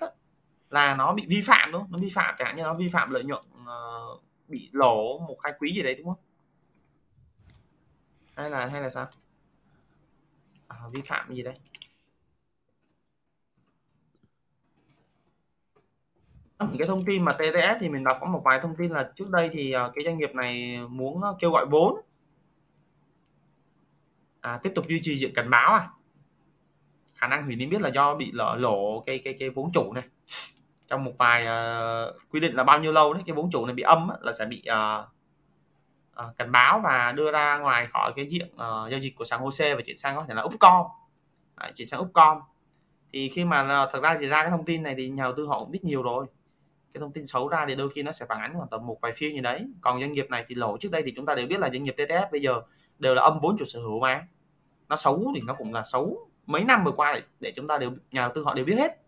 là 0.70 0.96
nó 0.96 1.14
bị 1.14 1.26
vi 1.28 1.42
phạm 1.42 1.72
đúng 1.72 1.82
không? 1.82 1.92
nó 1.92 2.00
vi 2.00 2.10
phạm 2.10 2.36
chẳng 2.38 2.56
như 2.56 2.64
nó 2.64 2.74
vi 2.74 2.90
phạm 2.90 3.12
lợi 3.12 3.24
nhuận 3.24 3.44
uh, 3.62 4.24
bị 4.48 4.70
lỗ 4.74 5.20
một 5.20 5.38
hai 5.44 5.54
quý 5.60 5.74
gì 5.74 5.84
đấy 5.84 5.96
đúng 5.96 6.06
không? 6.06 6.24
Hay 8.36 8.50
là 8.50 8.66
hay 8.66 8.82
là 8.82 8.90
sao? 8.90 9.08
À, 10.68 10.78
vi 10.94 11.02
phạm 11.02 11.36
gì 11.36 11.44
đây? 11.44 11.54
Ờ, 16.58 16.68
những 16.68 16.78
cái 16.78 16.88
thông 16.88 17.06
tin 17.06 17.26
mà 17.26 17.34
TTS 17.34 17.80
thì 17.80 17.90
mình 17.90 18.04
đọc 18.04 18.18
có 18.22 18.28
một 18.28 18.42
vài 18.46 18.60
thông 18.60 18.76
tin 18.76 18.92
là 18.92 19.12
trước 19.16 19.30
đây 19.30 19.50
thì 19.54 19.72
ờ, 19.72 19.92
cái 19.96 20.06
doanh 20.06 20.18
nghiệp 20.18 20.36
này 20.36 20.78
muốn 20.90 21.22
ờ, 21.22 21.36
kêu 21.40 21.52
gọi 21.52 21.66
vốn. 21.66 22.02
À, 24.42 24.60
tiếp 24.64 24.72
tục 24.76 24.88
duy 24.88 25.00
trì 25.04 25.18
diện 25.18 25.32
cảnh 25.36 25.50
báo 25.50 25.74
à. 25.74 25.90
Khả 27.16 27.28
năng 27.28 27.44
hủy 27.44 27.56
niêm 27.56 27.70
yết 27.70 27.82
là 27.82 27.90
do 27.90 28.16
bị 28.16 28.32
lỡ 28.32 28.56
lỗ 28.60 29.04
cái 29.06 29.20
cái 29.20 29.36
cái 29.40 29.50
vốn 29.50 29.72
chủ 29.74 29.94
này. 29.94 30.04
Trong 30.86 31.04
một 31.04 31.12
vài 31.18 31.44
uh, 31.44 32.16
quy 32.32 32.40
định 32.40 32.56
là 32.56 32.64
bao 32.64 32.80
nhiêu 32.80 32.92
lâu 32.92 33.14
đấy 33.14 33.24
cái 33.26 33.36
vốn 33.36 33.50
chủ 33.52 33.66
này 33.66 33.76
bị 33.76 33.84
âm 33.84 34.10
á, 34.10 34.16
là 34.22 34.34
sẽ 34.34 34.46
bị 34.46 34.64
uh, 34.72 35.08
uh, 36.26 36.38
cảnh 36.38 36.52
báo 36.52 36.80
và 36.84 37.12
đưa 37.12 37.32
ra 37.32 37.58
ngoài 37.58 37.88
khỏi 37.88 38.12
cái 38.16 38.26
diện 38.28 38.48
uh, 38.54 38.92
giao 38.92 39.00
dịch 39.00 39.16
của 39.16 39.26
sàn 39.26 39.40
HOSE 39.40 39.76
và 39.76 39.82
chuyển 39.86 39.98
sang 39.98 40.16
có 40.16 40.26
thể 40.28 40.34
là 40.34 40.42
Upcom. 40.42 40.86
Đấy, 41.60 41.72
chuyển 41.76 41.88
sang 41.88 42.02
Upcom. 42.02 42.38
Thì 43.14 43.30
khi 43.30 43.46
mà 43.46 43.84
uh, 43.84 43.90
thật 43.94 44.00
ra 44.04 44.18
thì 44.22 44.28
ra 44.28 44.42
cái 44.42 44.52
thông 44.52 44.66
tin 44.66 44.84
này 44.84 44.96
thì 44.98 45.10
nhà 45.10 45.24
đầu 45.24 45.34
tư 45.38 45.46
họ 45.48 45.60
cũng 45.60 45.72
biết 45.72 45.84
nhiều 45.84 46.04
rồi 46.04 46.26
cái 46.94 47.02
thông 47.02 47.12
tin 47.12 47.26
xấu 47.26 47.48
ra 47.48 47.66
thì 47.68 47.76
đôi 47.76 47.90
khi 47.90 48.04
nó 48.04 48.12
sẽ 48.12 48.26
phản 48.30 48.40
ánh 48.40 48.54
khoảng 48.54 48.70
tầm 48.70 48.86
một 48.86 48.98
vài 49.02 49.12
phiên 49.12 49.36
như 49.36 49.42
đấy. 49.42 49.68
Còn 49.82 50.02
doanh 50.02 50.12
nghiệp 50.12 50.30
này 50.30 50.46
thì 50.48 50.56
lỗ 50.56 50.78
trước 50.78 50.92
đây 50.92 51.02
thì 51.06 51.14
chúng 51.16 51.26
ta 51.26 51.36
đều 51.36 51.48
biết 51.48 51.60
là 51.60 51.70
doanh 51.70 51.84
nghiệp 51.84 51.96
TTF 51.98 52.28
bây 52.32 52.42
giờ 52.42 52.62
đều 53.00 53.16
là 53.16 53.22
âm 53.22 53.40
vốn 53.42 53.56
chủ 53.60 53.66
sở 53.66 53.80
hữu 53.80 54.00
mà. 54.00 54.28
Nó 54.90 54.96
xấu 54.96 55.32
thì 55.36 55.42
nó 55.46 55.54
cũng 55.54 55.74
là 55.74 55.84
xấu 55.84 56.30
mấy 56.46 56.64
năm 56.64 56.84
vừa 56.84 56.92
qua 56.92 57.14
để, 57.14 57.22
để 57.40 57.54
chúng 57.56 57.68
ta 57.68 57.78
đều 57.78 57.92
nhà 58.12 58.22
đầu 58.22 58.32
tư 58.36 58.44
họ 58.46 58.54
đều 58.54 58.66
biết 58.66 58.76
hết. 58.78 59.02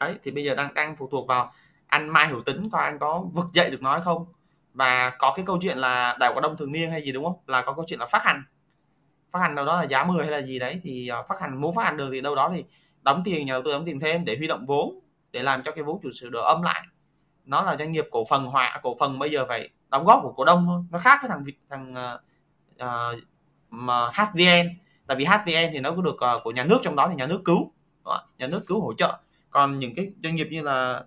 Đấy 0.00 0.14
thì 0.22 0.30
bây 0.30 0.44
giờ 0.44 0.54
đang 0.54 0.74
đang 0.74 0.96
phụ 0.96 1.08
thuộc 1.12 1.26
vào 1.26 1.52
anh 1.86 2.08
Mai 2.08 2.28
Hữu 2.28 2.40
Tính 2.40 2.70
coi 2.70 2.84
anh 2.84 2.98
có 2.98 3.24
vực 3.32 3.46
dậy 3.52 3.70
được 3.70 3.82
nói 3.82 4.00
không. 4.00 4.26
Và 4.74 5.12
có 5.18 5.32
cái 5.36 5.46
câu 5.46 5.58
chuyện 5.62 5.78
là 5.78 6.16
đại 6.20 6.32
cổ 6.34 6.40
đông 6.40 6.56
thường 6.56 6.72
niên 6.72 6.90
hay 6.90 7.02
gì 7.02 7.12
đúng 7.12 7.24
không? 7.24 7.36
Là 7.46 7.62
có 7.62 7.72
câu 7.72 7.84
chuyện 7.88 8.00
là 8.00 8.06
phát 8.06 8.22
hành. 8.24 8.42
Phát 9.32 9.38
hành 9.38 9.54
đâu 9.54 9.66
đó 9.66 9.76
là 9.76 9.82
giá 9.82 10.04
10 10.04 10.26
hay 10.26 10.30
là 10.30 10.46
gì 10.46 10.58
đấy 10.58 10.80
thì 10.82 11.08
ờ, 11.08 11.22
phát 11.28 11.40
hành 11.40 11.60
muốn 11.60 11.74
phát 11.74 11.84
hành 11.84 11.96
được 11.96 12.08
thì 12.12 12.20
đâu 12.20 12.34
đó 12.34 12.50
thì 12.54 12.64
đóng 13.02 13.22
tiền 13.24 13.46
nhà 13.46 13.52
đầu 13.52 13.62
tư 13.64 13.72
đóng 13.72 13.84
tiền 13.86 14.00
thêm 14.00 14.24
để 14.24 14.36
huy 14.36 14.46
động 14.46 14.66
vốn 14.66 15.00
để 15.32 15.42
làm 15.42 15.62
cho 15.62 15.72
cái 15.72 15.84
vốn 15.84 16.00
chủ 16.02 16.10
sở 16.12 16.28
hữu 16.32 16.42
âm 16.42 16.62
lại 16.62 16.82
nó 17.46 17.62
là 17.62 17.76
doanh 17.76 17.92
nghiệp 17.92 18.04
cổ 18.10 18.24
phần 18.30 18.46
họa 18.46 18.66
à, 18.66 18.80
cổ 18.82 18.96
phần 19.00 19.18
bây 19.18 19.30
giờ 19.30 19.46
phải 19.48 19.70
đóng 19.90 20.04
góp 20.04 20.20
của 20.22 20.32
cổ 20.32 20.44
đông 20.44 20.64
thôi. 20.66 20.82
Nó 20.90 20.98
khác 20.98 21.18
với 21.22 21.28
thằng 21.28 21.44
thằng 21.70 21.94
uh, 22.74 23.22
mà 23.70 24.10
HVN 24.10 24.68
tại 25.06 25.16
vì 25.16 25.24
HVN 25.24 25.72
thì 25.72 25.80
nó 25.80 25.90
có 25.90 26.02
được 26.02 26.16
uh, 26.36 26.42
của 26.44 26.50
nhà 26.50 26.64
nước 26.64 26.78
trong 26.82 26.96
đó 26.96 27.08
thì 27.08 27.14
nhà 27.14 27.26
nước 27.26 27.42
cứu 27.44 27.72
nhà 28.38 28.46
nước 28.46 28.64
cứu 28.66 28.80
hỗ 28.80 28.94
trợ. 28.94 29.18
Còn 29.50 29.78
những 29.78 29.94
cái 29.94 30.12
doanh 30.22 30.34
nghiệp 30.34 30.48
như 30.50 30.62
là 30.62 31.04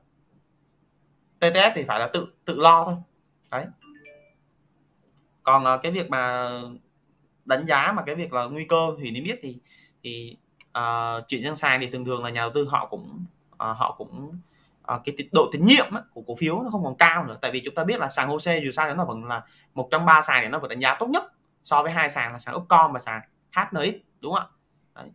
TTS 1.39 1.75
thì 1.75 1.83
phải 1.83 1.99
là 1.99 2.09
tự 2.13 2.27
tự 2.45 2.59
lo 2.59 2.85
thôi. 2.85 2.95
Đấy. 3.51 3.65
Còn 5.43 5.63
uh, 5.63 5.81
cái 5.81 5.91
việc 5.91 6.09
mà 6.09 6.51
đánh 7.45 7.65
giá 7.65 7.93
mà 7.95 8.03
cái 8.05 8.15
việc 8.15 8.33
là 8.33 8.43
nguy 8.43 8.65
cơ 8.65 8.87
thì 9.01 9.11
niêm 9.11 9.23
yết 9.23 9.39
thì 9.41 9.57
thì 10.03 10.37
uh, 10.77 11.27
chuyện 11.27 11.43
sang 11.43 11.55
sàn 11.55 11.81
thì 11.81 11.89
thường 11.89 12.05
thường 12.05 12.23
là 12.23 12.29
nhà 12.29 12.41
đầu 12.41 12.51
tư 12.53 12.67
họ 12.69 12.85
cũng 12.85 13.25
uh, 13.53 13.77
họ 13.77 13.95
cũng 13.97 14.39
uh, 14.95 15.01
cái 15.05 15.15
độ 15.31 15.49
tín 15.51 15.65
nhiệm 15.65 15.85
của 16.13 16.21
cổ 16.27 16.35
phiếu 16.35 16.61
nó 16.63 16.69
không 16.69 16.83
còn 16.83 16.95
cao 16.95 17.25
nữa. 17.25 17.37
Tại 17.41 17.51
vì 17.51 17.61
chúng 17.65 17.75
ta 17.75 17.83
biết 17.83 17.99
là 17.99 18.09
sàn 18.09 18.27
HOSE 18.27 18.59
dù 18.63 18.71
sao 18.71 18.95
nó 18.95 19.05
vẫn 19.05 19.25
là 19.25 19.41
một 19.73 19.87
trong 19.91 20.05
ba 20.05 20.21
sàn 20.21 20.43
để 20.43 20.49
nó 20.49 20.59
vẫn 20.59 20.69
đánh 20.69 20.79
giá 20.79 20.95
tốt 20.99 21.07
nhất 21.09 21.23
so 21.63 21.83
với 21.83 21.91
hai 21.91 22.09
sàn 22.09 22.31
là 22.31 22.39
sàn 22.39 22.55
Upcom 22.55 22.93
và 22.93 22.99
sàn 22.99 23.21
HNX 23.55 23.93
đúng 24.21 24.33
không 24.33 24.43
ạ? 24.43 24.47
Đấy. 24.95 25.11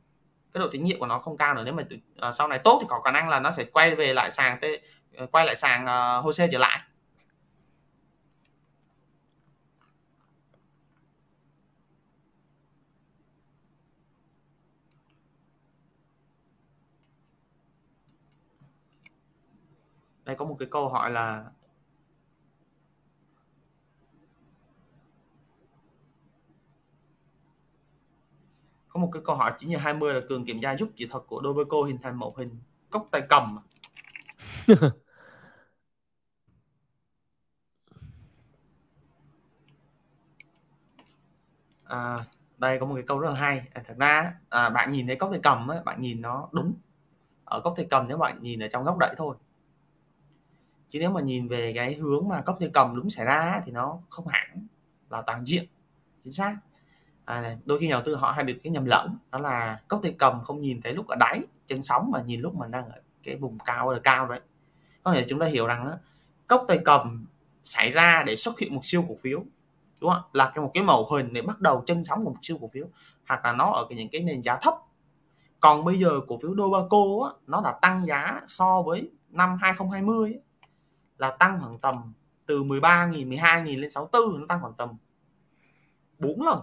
cái 0.54 0.60
độ 0.60 0.68
tín 0.72 0.84
nhiệm 0.84 0.98
của 0.98 1.06
nó 1.06 1.18
không 1.18 1.36
cao 1.36 1.54
nữa. 1.54 1.62
Nếu 1.64 1.74
mà 1.74 1.82
à, 2.16 2.32
sau 2.32 2.48
này 2.48 2.58
tốt 2.58 2.78
thì 2.80 2.86
có 2.90 3.00
khả 3.00 3.10
năng 3.10 3.28
là 3.28 3.40
nó 3.40 3.50
sẽ 3.50 3.64
quay 3.64 3.94
về 3.94 4.14
lại 4.14 4.30
sàn 4.30 4.58
t 4.60 4.64
ờ, 5.16 5.26
quay 5.26 5.46
lại 5.46 5.56
sàn 5.56 5.84
uh, 5.84 6.24
HOSE 6.24 6.48
trở 6.52 6.58
lại. 6.58 6.80
Đây 20.24 20.36
có 20.36 20.44
một 20.44 20.56
cái 20.58 20.68
câu 20.70 20.88
hỏi 20.88 21.10
là 21.10 21.44
có 28.88 29.00
một 29.00 29.10
cái 29.12 29.22
câu 29.24 29.36
hỏi 29.36 29.52
9 29.56 29.70
giờ 29.70 29.78
20 29.78 30.14
là 30.14 30.20
cường 30.28 30.44
kiểm 30.44 30.60
tra 30.60 30.76
giúp 30.76 30.90
kỹ 30.96 31.06
thuật 31.10 31.24
của 31.26 31.40
Dobeco 31.44 31.82
hình 31.86 31.98
thành 32.02 32.18
mẫu 32.18 32.34
hình 32.38 32.58
cốc 32.90 33.06
tay 33.12 33.22
cầm. 33.28 33.58
À, 41.84 42.24
đây 42.58 42.78
có 42.78 42.86
một 42.86 42.94
cái 42.94 43.04
câu 43.06 43.18
rất 43.18 43.28
là 43.30 43.34
hay. 43.34 43.62
À, 43.72 43.82
thật 43.86 43.94
ra 43.98 44.32
à, 44.48 44.70
bạn 44.70 44.90
nhìn 44.90 45.06
thấy 45.06 45.16
cốc 45.16 45.30
tay 45.30 45.40
cầm 45.42 45.68
á, 45.68 45.76
bạn 45.84 45.98
nhìn 46.00 46.20
nó 46.22 46.48
đúng 46.52 46.74
ở 47.44 47.60
cốc 47.64 47.74
tay 47.76 47.86
cầm 47.90 48.06
nếu 48.08 48.18
bạn 48.18 48.42
nhìn 48.42 48.60
ở 48.62 48.68
trong 48.68 48.84
góc 48.84 48.98
đẩy 48.98 49.14
thôi 49.18 49.36
chứ 50.94 51.00
nếu 51.00 51.10
mà 51.10 51.20
nhìn 51.20 51.48
về 51.48 51.72
cái 51.74 51.94
hướng 51.94 52.28
mà 52.28 52.40
cốc 52.40 52.56
tay 52.60 52.70
cầm 52.72 52.96
đúng 52.96 53.10
xảy 53.10 53.26
ra 53.26 53.62
thì 53.66 53.72
nó 53.72 53.98
không 54.08 54.26
hẳn 54.26 54.66
là 55.10 55.22
toàn 55.22 55.44
diện 55.44 55.64
chính 56.24 56.32
xác. 56.32 56.56
À, 57.24 57.56
đôi 57.64 57.78
khi 57.78 57.88
nhà 57.88 57.92
đầu 57.92 58.02
tư 58.06 58.14
họ 58.14 58.32
hay 58.32 58.44
bị 58.44 58.54
cái 58.62 58.70
nhầm 58.70 58.84
lẫn 58.84 59.16
đó 59.30 59.38
là 59.38 59.80
cốc 59.88 60.00
tay 60.02 60.14
cầm 60.18 60.40
không 60.44 60.60
nhìn 60.60 60.80
thấy 60.82 60.92
lúc 60.92 61.06
ở 61.06 61.16
đáy 61.16 61.40
chân 61.66 61.82
sóng 61.82 62.10
mà 62.10 62.22
nhìn 62.22 62.40
lúc 62.40 62.54
mà 62.54 62.66
đang 62.66 62.88
ở 62.88 63.00
cái 63.22 63.36
vùng 63.36 63.58
cao 63.58 63.92
là 63.92 64.00
cao 64.02 64.26
đấy. 64.26 64.40
Có 65.02 65.12
thể 65.12 65.26
chúng 65.28 65.38
ta 65.38 65.46
hiểu 65.46 65.66
rằng 65.66 65.84
đó, 65.84 65.96
cốc 66.46 66.64
tay 66.68 66.78
cầm 66.84 67.26
xảy 67.64 67.90
ra 67.90 68.22
để 68.26 68.36
xuất 68.36 68.58
hiện 68.58 68.74
một 68.74 68.80
siêu 68.82 69.04
cổ 69.08 69.16
phiếu 69.22 69.44
đúng 70.00 70.10
không 70.10 70.22
là 70.32 70.52
cái 70.54 70.64
một 70.64 70.70
cái 70.74 70.84
mẫu 70.84 71.08
hình 71.12 71.32
để 71.32 71.42
bắt 71.42 71.60
đầu 71.60 71.82
chân 71.86 72.04
sóng 72.04 72.24
của 72.24 72.30
một 72.30 72.38
siêu 72.42 72.58
cổ 72.60 72.70
phiếu 72.72 72.86
hoặc 73.28 73.44
là 73.44 73.52
nó 73.52 73.70
ở 73.70 73.86
cái 73.88 73.98
những 73.98 74.08
cái 74.08 74.22
nền 74.22 74.42
giá 74.42 74.58
thấp. 74.62 74.74
Còn 75.60 75.84
bây 75.84 75.94
giờ 75.94 76.20
cổ 76.28 76.38
phiếu 76.42 76.56
Dobaco 76.56 77.04
á, 77.24 77.30
nó 77.46 77.60
đã 77.60 77.78
tăng 77.82 78.06
giá 78.06 78.40
so 78.46 78.82
với 78.82 79.10
năm 79.30 79.56
2020 79.60 80.32
ấy, 80.32 80.40
là 81.18 81.30
tăng 81.38 81.60
khoảng 81.60 81.78
tầm 81.78 82.12
từ 82.46 82.62
13.000 82.62 83.28
12.000 83.28 83.80
lên 83.80 83.90
64 83.90 84.40
nó 84.40 84.46
tăng 84.46 84.60
khoảng 84.60 84.74
tầm 84.74 84.96
4 86.18 86.42
lần. 86.42 86.58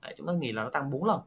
Đấy, 0.00 0.14
chúng 0.18 0.26
ta 0.26 0.32
nghĩ 0.32 0.52
là 0.52 0.64
nó 0.64 0.70
tăng 0.70 0.90
4 0.90 1.04
lần. 1.04 1.20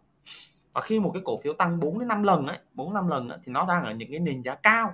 Và 0.74 0.82
khi 0.82 0.99
một 0.99 1.11
cái 1.13 1.22
cổ 1.26 1.39
phiếu 1.43 1.53
tăng 1.53 1.80
4 1.80 1.99
đến 1.99 2.07
5 2.07 2.24
lần 2.24 2.47
ấy 2.47 2.57
4 2.74 2.93
5 2.93 3.07
lần 3.07 3.30
ấy, 3.30 3.39
thì 3.43 3.51
nó 3.51 3.65
đang 3.65 3.86
ở 3.86 3.93
những 3.93 4.11
cái 4.11 4.20
nền 4.20 4.41
giá 4.41 4.55
cao. 4.55 4.93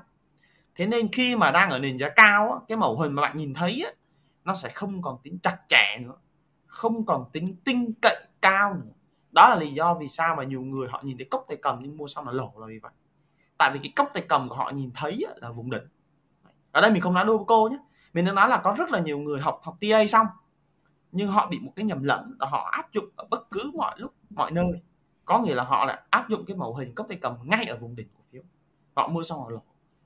Thế 0.75 0.87
nên 0.87 1.07
khi 1.11 1.35
mà 1.35 1.51
đang 1.51 1.69
ở 1.69 1.79
nền 1.79 1.97
giá 1.97 2.09
cao 2.15 2.51
á, 2.51 2.59
cái 2.67 2.77
mẫu 2.77 2.99
hình 2.99 3.13
mà 3.13 3.21
bạn 3.21 3.37
nhìn 3.37 3.53
thấy 3.53 3.83
á, 3.85 3.91
nó 4.43 4.55
sẽ 4.55 4.69
không 4.69 5.01
còn 5.01 5.17
tính 5.23 5.39
chặt 5.39 5.57
chẽ 5.67 5.97
nữa 6.01 6.15
không 6.73 7.05
còn 7.05 7.25
tính 7.31 7.55
tinh 7.63 7.93
cậy 8.01 8.27
cao 8.41 8.73
nữa. 8.73 8.91
Đó 9.31 9.49
là 9.49 9.55
lý 9.55 9.67
do 9.67 9.93
vì 9.93 10.07
sao 10.07 10.35
mà 10.35 10.43
nhiều 10.43 10.61
người 10.61 10.87
họ 10.89 11.01
nhìn 11.03 11.17
thấy 11.17 11.27
cốc 11.31 11.45
tay 11.47 11.57
cầm 11.61 11.79
nhưng 11.81 11.97
mua 11.97 12.07
xong 12.07 12.27
là 12.27 12.31
lỗ 12.31 12.53
là 12.57 12.67
vì 12.67 12.79
vậy. 12.79 12.91
Tại 13.57 13.71
vì 13.73 13.79
cái 13.83 13.93
cốc 13.95 14.11
tay 14.13 14.23
cầm 14.29 14.49
của 14.49 14.55
họ 14.55 14.71
nhìn 14.71 14.91
thấy 14.95 15.25
là 15.35 15.51
vùng 15.51 15.71
đỉnh 15.71 15.87
ở 16.73 16.81
đây 16.81 16.91
mình 16.91 17.01
không 17.01 17.13
nói 17.13 17.25
cô 17.47 17.69
nhé. 17.71 17.77
Mình 18.13 18.25
đang 18.25 18.35
nói 18.35 18.49
là 18.49 18.57
có 18.57 18.75
rất 18.77 18.91
là 18.91 18.99
nhiều 18.99 19.17
người 19.17 19.41
học 19.41 19.61
học 19.63 19.77
TA 19.81 20.05
xong, 20.07 20.27
nhưng 21.11 21.27
họ 21.27 21.47
bị 21.47 21.59
một 21.59 21.71
cái 21.75 21.85
nhầm 21.85 22.03
lẫn 22.03 22.35
là 22.39 22.47
họ 22.47 22.69
áp 22.71 22.91
dụng 22.91 23.05
ở 23.15 23.25
bất 23.29 23.51
cứ 23.51 23.71
mọi 23.73 23.95
lúc, 23.97 24.13
mọi 24.29 24.51
nơi. 24.51 24.81
Có 25.25 25.39
nghĩa 25.39 25.55
là 25.55 25.63
họ 25.63 25.85
lại 25.85 26.01
áp 26.09 26.29
dụng 26.29 26.45
cái 26.45 26.57
mẫu 26.57 26.75
hình 26.75 26.95
cốc 26.95 27.07
tay 27.09 27.17
cầm 27.21 27.37
ngay 27.43 27.65
ở 27.65 27.77
vùng 27.77 27.95
đỉnh 27.95 28.07
cổ 28.17 28.23
phiếu. 28.31 28.41
Họ 28.95 29.07
mua 29.07 29.23
xong 29.23 29.39
họ 29.39 29.49
lỗ 29.49 29.61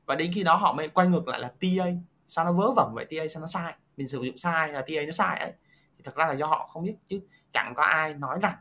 và 0.05 0.15
đến 0.15 0.31
khi 0.33 0.43
đó 0.43 0.55
họ 0.55 0.73
mới 0.73 0.89
quay 0.89 1.07
ngược 1.07 1.27
lại 1.27 1.39
là 1.39 1.47
TA. 1.47 1.85
Sao 2.27 2.45
nó 2.45 2.51
vớ 2.51 2.71
vẩn 2.75 2.91
vậy? 2.93 3.05
TA 3.05 3.27
sao 3.27 3.41
nó 3.41 3.47
sai? 3.47 3.73
Mình 3.97 4.07
sử 4.07 4.21
dụng 4.21 4.37
sai 4.37 4.67
là 4.67 4.81
TA 4.81 5.01
nó 5.05 5.11
sai 5.11 5.39
ấy. 5.39 5.53
Thì 5.97 6.03
thật 6.03 6.15
ra 6.15 6.27
là 6.27 6.33
do 6.33 6.47
họ 6.47 6.65
không 6.65 6.83
biết 6.83 6.95
chứ. 7.07 7.21
Chẳng 7.51 7.73
có 7.75 7.83
ai 7.83 8.13
nói 8.13 8.39
rằng 8.41 8.55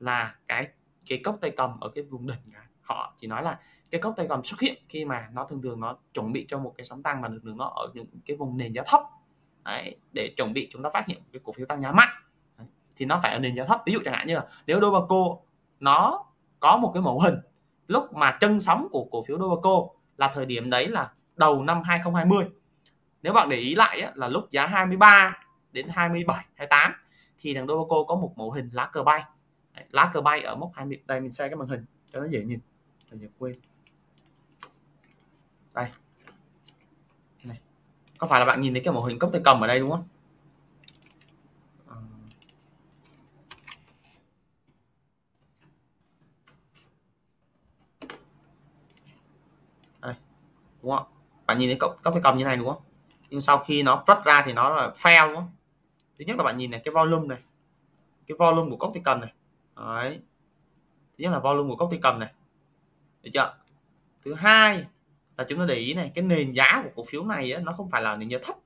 là 0.00 0.36
cái 0.48 0.68
cái 1.06 1.20
cốc 1.24 1.38
tay 1.40 1.50
cầm 1.56 1.80
ở 1.80 1.88
cái 1.88 2.04
vùng 2.04 2.26
đỉnh 2.26 2.52
cả. 2.52 2.66
Họ 2.82 3.14
chỉ 3.16 3.26
nói 3.26 3.42
là 3.42 3.58
cái 3.92 4.00
cốc 4.00 4.14
tay 4.16 4.26
cầm 4.28 4.44
xuất 4.44 4.60
hiện 4.60 4.82
khi 4.88 5.04
mà 5.04 5.28
nó 5.32 5.44
thường 5.44 5.62
thường 5.62 5.80
nó 5.80 5.96
chuẩn 6.14 6.32
bị 6.32 6.44
cho 6.48 6.58
một 6.58 6.74
cái 6.76 6.84
sóng 6.84 7.02
tăng 7.02 7.22
và 7.22 7.28
thường 7.28 7.40
thường 7.44 7.56
nó 7.56 7.64
ở 7.64 7.88
những 7.94 8.06
cái 8.26 8.36
vùng 8.36 8.56
nền 8.56 8.72
giá 8.72 8.82
thấp. 8.86 9.00
Đấy, 9.64 9.96
để 10.12 10.34
chuẩn 10.36 10.52
bị 10.52 10.68
chúng 10.70 10.82
ta 10.82 10.90
phát 10.90 11.06
hiện 11.06 11.22
cái 11.32 11.40
cổ 11.44 11.52
phiếu 11.52 11.66
tăng 11.66 11.82
giá 11.82 11.92
mạnh. 11.92 12.08
Đấy, 12.58 12.66
thì 12.96 13.06
nó 13.06 13.20
phải 13.22 13.32
ở 13.32 13.38
nền 13.38 13.54
giá 13.54 13.64
thấp. 13.64 13.82
Ví 13.86 13.92
dụ 13.92 13.98
chẳng 14.04 14.14
hạn 14.14 14.26
như 14.26 14.34
là 14.34 14.46
nếu 14.66 14.80
Dobaco 14.80 15.36
nó 15.80 16.24
có 16.60 16.76
một 16.76 16.90
cái 16.94 17.02
mẫu 17.02 17.20
hình 17.20 17.34
lúc 17.88 18.12
mà 18.14 18.36
chân 18.40 18.60
sóng 18.60 18.88
của 18.90 19.04
cổ 19.10 19.22
phiếu 19.22 19.38
Dobaco 19.38 19.86
là 20.16 20.30
thời 20.34 20.46
điểm 20.46 20.70
đấy 20.70 20.88
là 20.88 21.12
đầu 21.36 21.62
năm 21.62 21.82
2020 21.84 22.44
nếu 23.22 23.32
bạn 23.32 23.48
để 23.48 23.56
ý 23.56 23.74
lại 23.74 24.00
á, 24.00 24.12
là 24.14 24.28
lúc 24.28 24.50
giá 24.50 24.66
23 24.66 25.38
đến 25.72 25.88
27 25.88 26.44
28 26.54 26.92
thì 27.38 27.54
thằng 27.54 27.66
Dobaco 27.66 27.96
có 28.08 28.14
một 28.14 28.32
mẫu 28.36 28.50
hình 28.50 28.70
lá 28.72 28.90
cờ 28.92 29.02
bay. 29.02 29.22
Đấy, 29.74 29.84
lá 29.90 30.10
cờ 30.14 30.20
bay 30.20 30.40
ở 30.40 30.56
mốc 30.56 30.70
20 30.74 31.02
đây 31.06 31.20
mình 31.20 31.30
share 31.30 31.48
cái 31.48 31.56
màn 31.56 31.68
hình 31.68 31.84
cho 32.12 32.20
nó 32.20 32.26
dễ 32.28 32.44
nhìn. 32.44 32.60
Dễ 33.12 33.28
quên 33.38 33.54
đây. 35.74 35.88
Này. 37.44 37.60
Có 38.18 38.26
phải 38.26 38.40
là 38.40 38.46
bạn 38.46 38.60
nhìn 38.60 38.74
thấy 38.74 38.82
cái 38.84 38.94
mẫu 38.94 39.04
hình 39.04 39.18
cốc 39.18 39.30
tay 39.32 39.40
cầm 39.44 39.60
ở 39.60 39.66
đây 39.66 39.78
đúng 39.78 39.90
không? 39.90 40.04
Ờ. 41.86 41.96
Đây. 50.00 50.14
Đúng 50.82 50.96
không 50.96 51.06
bạn 51.46 51.58
nhìn 51.58 51.68
thấy 51.68 51.76
cốc, 51.80 51.98
cốc 52.02 52.14
tay 52.14 52.20
cầm 52.24 52.38
như 52.38 52.44
này 52.44 52.56
đúng 52.56 52.68
không? 52.68 52.82
Nhưng 53.30 53.40
sau 53.40 53.58
khi 53.58 53.82
nó 53.82 54.04
vắt 54.06 54.24
ra 54.24 54.42
thì 54.46 54.52
nó 54.52 54.68
là 54.68 54.90
fail 54.94 55.26
đúng 55.26 55.36
không? 55.36 55.50
Thứ 56.18 56.24
nhất 56.24 56.36
là 56.36 56.44
bạn 56.44 56.56
nhìn 56.56 56.70
này 56.70 56.80
cái 56.84 56.94
volume 56.94 57.26
này. 57.26 57.38
Cái 58.26 58.36
volume 58.38 58.70
của 58.70 58.76
cốc 58.76 58.90
tay 58.94 59.02
cầm 59.04 59.20
này. 59.20 59.32
Đấy. 59.76 60.20
Thứ 61.18 61.22
nhất 61.22 61.30
là 61.30 61.38
volume 61.38 61.68
của 61.68 61.76
cốc 61.76 61.88
tay 61.90 61.98
cầm 62.02 62.18
này. 62.18 62.32
Được 63.22 63.30
chưa? 63.32 63.54
Thứ 64.24 64.34
hai 64.34 64.86
và 65.42 65.46
chúng 65.48 65.58
ta 65.58 65.64
để 65.68 65.74
ý 65.74 65.94
này 65.94 66.10
cái 66.14 66.24
nền 66.24 66.52
giá 66.52 66.82
của 66.84 66.90
cổ 66.96 67.02
phiếu 67.08 67.24
này 67.24 67.52
ấy, 67.52 67.62
nó 67.62 67.72
không 67.72 67.90
phải 67.90 68.02
là 68.02 68.16
nền 68.16 68.28
giá 68.28 68.38
thấp. 68.42 68.56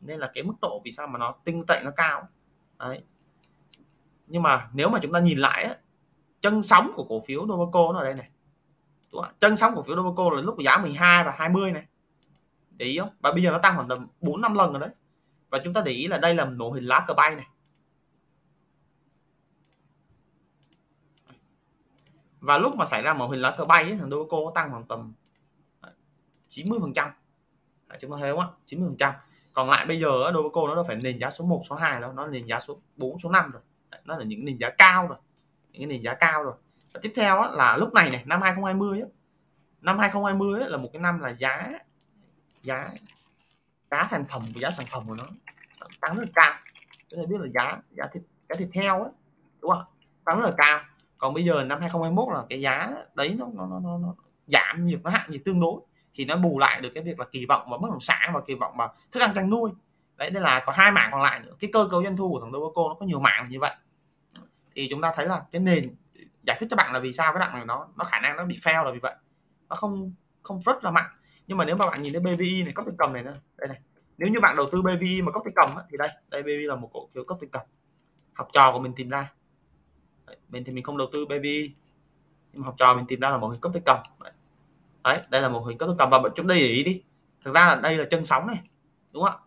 Nên 0.00 0.18
là 0.18 0.30
cái 0.34 0.44
mức 0.44 0.54
độ 0.62 0.80
vì 0.84 0.90
sao 0.90 1.06
mà 1.06 1.18
nó 1.18 1.34
tinh 1.44 1.64
tệ 1.68 1.80
nó 1.84 1.90
cao. 1.96 2.28
Đấy. 2.78 3.02
Nhưng 4.26 4.42
mà 4.42 4.70
nếu 4.72 4.88
mà 4.88 4.98
chúng 5.02 5.12
ta 5.12 5.20
nhìn 5.20 5.38
lại 5.38 5.64
ấy, 5.64 5.76
chân 6.40 6.62
sóng 6.62 6.92
của 6.96 7.04
cổ 7.04 7.20
phiếu 7.26 7.46
Novaco 7.46 7.92
nó 7.92 7.98
ở 7.98 8.04
đây 8.04 8.14
này. 8.14 8.28
Đúng 9.12 9.22
không? 9.22 9.34
chân 9.40 9.56
sóng 9.56 9.72
cổ 9.76 9.82
phiếu 9.82 9.96
Novaco 9.96 10.30
là 10.30 10.42
lúc 10.42 10.58
giá 10.58 10.78
12 10.78 11.24
và 11.24 11.34
20 11.36 11.72
này. 11.72 11.86
Để 12.70 12.86
ý 12.86 12.98
không? 12.98 13.10
Và 13.20 13.32
bây 13.32 13.42
giờ 13.42 13.50
nó 13.50 13.58
tăng 13.58 13.76
khoảng 13.76 13.88
tầm 13.88 14.06
4 14.20 14.40
năm 14.40 14.54
lần 14.54 14.72
rồi 14.72 14.80
đấy. 14.80 14.90
Và 15.50 15.60
chúng 15.64 15.74
ta 15.74 15.82
để 15.84 15.92
ý 15.92 16.06
là 16.06 16.18
đây 16.18 16.34
là 16.34 16.44
mô 16.44 16.70
hình 16.70 16.84
lá 16.84 17.04
cờ 17.08 17.14
bay 17.14 17.34
này. 17.34 17.46
Và 22.40 22.58
lúc 22.58 22.76
mà 22.76 22.86
xảy 22.86 23.02
ra 23.02 23.14
mô 23.14 23.28
hình 23.28 23.40
lá 23.40 23.54
cờ 23.58 23.64
bay 23.64 23.84
ấy, 23.84 23.96
thằng 23.96 24.10
Doco 24.10 24.38
tăng 24.54 24.70
khoảng 24.70 24.84
tầm 24.84 25.12
90 26.54 26.78
phần 26.82 26.92
trăm. 26.92 27.10
Chúng 27.98 28.10
ta 28.10 28.16
thấy 28.20 28.30
không 28.30 28.40
ạ? 28.40 28.46
90 28.64 28.88
phần 28.88 28.96
trăm. 28.96 29.14
Còn 29.52 29.70
lại 29.70 29.86
bây 29.86 30.00
giờ 30.00 30.30
đối 30.32 30.42
với 30.42 30.50
cô 30.52 30.68
nó 30.68 30.74
đâu 30.74 30.84
phải 30.84 30.96
nền 30.96 31.18
giá 31.18 31.30
số 31.30 31.44
1 31.44 31.62
số 31.68 31.76
2 31.76 32.00
đâu 32.00 32.12
nó 32.12 32.26
nền 32.26 32.46
giá 32.46 32.60
số 32.60 32.78
4 32.96 33.18
số 33.18 33.30
5 33.30 33.50
rồi. 33.50 33.62
Nó 34.04 34.16
là 34.16 34.24
những 34.24 34.44
nền 34.44 34.56
giá 34.56 34.70
cao 34.78 35.06
rồi 35.06 35.18
những 35.72 35.80
cái 35.80 35.86
nền 35.86 36.02
giá 36.02 36.14
cao 36.14 36.42
rồi. 36.42 36.54
Và 36.92 37.00
tiếp 37.02 37.12
theo 37.16 37.40
á, 37.40 37.50
là 37.50 37.76
lúc 37.76 37.92
này 37.92 38.10
này 38.10 38.22
năm 38.26 38.42
2020 38.42 39.00
á, 39.00 39.06
năm 39.80 39.98
2020 39.98 40.60
á, 40.60 40.68
là 40.68 40.76
một 40.76 40.88
cái 40.92 41.02
năm 41.02 41.20
là 41.20 41.30
giá 41.30 41.70
giá 42.62 42.90
giá 43.90 44.06
thành 44.10 44.24
phẩm 44.24 44.42
giá 44.54 44.70
sản 44.70 44.86
phẩm 44.90 45.02
của 45.06 45.14
nó 45.14 45.24
tăng 46.00 46.16
rất 46.16 46.22
là 46.22 46.30
cao. 46.34 46.54
Chúng 47.08 47.20
ta 47.20 47.26
biết 47.30 47.40
là 47.40 47.48
giá 47.54 47.82
giá 47.90 48.04
thịt 48.12 48.22
giá 48.48 48.56
thịt 48.58 48.68
heo 48.72 49.02
á 49.02 49.10
đúng 49.60 49.70
không 49.70 49.84
tăng 50.24 50.40
rất 50.40 50.46
là 50.46 50.52
cao. 50.56 50.80
Còn 51.18 51.34
bây 51.34 51.44
giờ 51.44 51.64
năm 51.64 51.80
2021 51.80 52.34
là 52.34 52.44
cái 52.48 52.60
giá 52.60 52.90
đấy 53.14 53.36
nó 53.38 53.46
nó 53.54 53.66
nó, 53.66 53.98
nó 53.98 54.14
giảm 54.46 54.82
nhiệt 54.84 55.00
nó 55.04 55.10
hạ 55.10 55.26
nhiệt 55.28 55.40
tương 55.44 55.60
đối 55.60 55.80
thì 56.14 56.24
nó 56.24 56.36
bù 56.36 56.58
lại 56.58 56.80
được 56.80 56.90
cái 56.94 57.04
việc 57.04 57.18
là 57.18 57.26
kỳ 57.32 57.46
vọng 57.46 57.70
vào 57.70 57.78
bất 57.78 57.88
động 57.90 58.00
sản 58.00 58.30
và 58.34 58.40
kỳ 58.46 58.54
vọng 58.54 58.76
vào 58.76 58.94
thức 59.12 59.20
ăn 59.20 59.34
chăn 59.34 59.50
nuôi. 59.50 59.70
Đấy 60.16 60.30
nên 60.34 60.42
là 60.42 60.62
có 60.66 60.72
hai 60.72 60.92
mảng 60.92 61.08
còn 61.12 61.22
lại 61.22 61.40
nữa. 61.40 61.52
Cái 61.60 61.70
cơ 61.72 61.88
cấu 61.90 62.02
doanh 62.04 62.16
thu 62.16 62.30
của 62.32 62.40
thằng 62.40 62.52
Doboco 62.52 62.82
nó 62.88 62.94
có 62.94 63.06
nhiều 63.06 63.20
mảng 63.20 63.48
như 63.48 63.60
vậy. 63.60 63.74
Thì 64.74 64.88
chúng 64.90 65.00
ta 65.00 65.12
thấy 65.16 65.26
là 65.26 65.44
cái 65.50 65.60
nền 65.60 65.94
giải 66.46 66.56
thích 66.60 66.66
cho 66.70 66.76
bạn 66.76 66.92
là 66.92 66.98
vì 66.98 67.12
sao 67.12 67.32
cái 67.32 67.38
đoạn 67.38 67.52
này 67.52 67.64
nó 67.64 67.88
nó 67.96 68.04
khả 68.04 68.20
năng 68.20 68.36
nó 68.36 68.44
bị 68.44 68.56
fail 68.56 68.84
là 68.84 68.90
vì 68.90 68.98
vậy. 68.98 69.14
Nó 69.68 69.76
không 69.76 70.12
không 70.42 70.62
rất 70.62 70.84
là 70.84 70.90
mạnh. 70.90 71.10
Nhưng 71.46 71.58
mà 71.58 71.64
nếu 71.64 71.76
mà 71.76 71.86
bạn 71.86 72.02
nhìn 72.02 72.12
thấy 72.12 72.20
BVI 72.20 72.62
này 72.64 72.72
cốc 72.72 72.86
tay 72.86 72.94
cầm 72.98 73.12
này 73.12 73.22
nữa 73.22 73.40
đây 73.56 73.68
này. 73.68 73.80
Nếu 74.18 74.28
như 74.28 74.40
bạn 74.40 74.56
đầu 74.56 74.68
tư 74.72 74.82
BVI 74.82 75.22
mà 75.22 75.32
cốc 75.32 75.42
tay 75.44 75.52
cầm 75.56 75.70
thì 75.90 75.96
đây 75.96 76.08
đây 76.28 76.42
BVI 76.42 76.66
là 76.66 76.76
một 76.76 76.90
cổ 76.92 77.08
phiếu 77.14 77.24
cốc 77.24 77.38
tay 77.40 77.48
cầm. 77.52 77.62
Học 78.32 78.48
trò 78.52 78.72
của 78.72 78.78
mình 78.78 78.92
tìm 78.96 79.08
ra. 79.08 79.32
Đấy, 80.26 80.36
mình 80.48 80.64
thì 80.64 80.72
mình 80.72 80.84
không 80.84 80.98
đầu 80.98 81.08
tư 81.12 81.26
BVI 81.26 81.74
nhưng 82.52 82.62
mà 82.62 82.66
học 82.66 82.74
trò 82.78 82.94
mình 82.94 83.06
tìm 83.06 83.20
ra 83.20 83.30
là 83.30 83.36
một 83.36 83.48
hình 83.48 83.60
cốc 83.60 83.72
tay 83.72 83.82
cầm. 83.86 83.98
Đấy 84.20 84.32
đấy 85.04 85.20
đây 85.28 85.42
là 85.42 85.48
một 85.48 85.60
hình 85.60 85.78
cốc 85.78 85.88
tay 85.88 85.96
cầm 85.98 86.10
và 86.10 86.30
chúng 86.34 86.46
đây 86.46 86.58
để 86.58 86.66
ý 86.66 86.84
đi. 86.84 87.02
Thực 87.44 87.54
ra 87.54 87.66
là 87.66 87.74
đây 87.74 87.98
là 87.98 88.04
chân 88.10 88.24
sóng 88.24 88.46
này 88.46 88.60
đúng 89.12 89.22
không 89.22 89.32
ạ? 89.32 89.38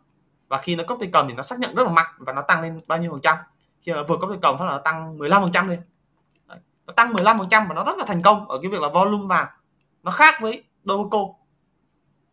Và 0.47 0.57
khi 0.57 0.75
nó 0.75 0.83
cốc 0.87 0.97
tay 0.99 1.09
cầm 1.13 1.27
thì 1.27 1.33
nó 1.33 1.43
xác 1.43 1.59
nhận 1.59 1.75
rất 1.75 1.83
là 1.83 1.93
mạnh 1.93 2.15
và 2.17 2.33
nó 2.33 2.41
tăng 2.41 2.61
lên 2.61 2.79
bao 2.87 2.97
nhiêu 2.97 3.11
phần 3.11 3.21
trăm. 3.21 3.37
Khi 3.81 3.91
nó 3.91 4.03
vượt 4.03 4.17
cốc 4.21 4.29
tay 4.29 4.39
cầm 4.41 4.57
phát 4.57 4.65
là 4.65 4.71
nó 4.71 4.77
tăng 4.77 5.17
15 5.17 5.41
phần 5.41 5.51
trăm 5.51 5.67
lên. 5.67 5.79
Đấy. 6.47 6.59
nó 6.87 6.93
tăng 6.93 7.13
15 7.13 7.37
phần 7.37 7.49
trăm 7.49 7.67
và 7.67 7.75
nó 7.75 7.83
rất 7.83 7.97
là 7.97 8.05
thành 8.07 8.21
công 8.21 8.49
ở 8.49 8.59
cái 8.61 8.71
việc 8.71 8.81
là 8.81 8.89
volume 8.89 9.27
vàng. 9.27 9.47
Nó 10.03 10.11
khác 10.11 10.35
với 10.41 10.63
Domoco 10.83 11.19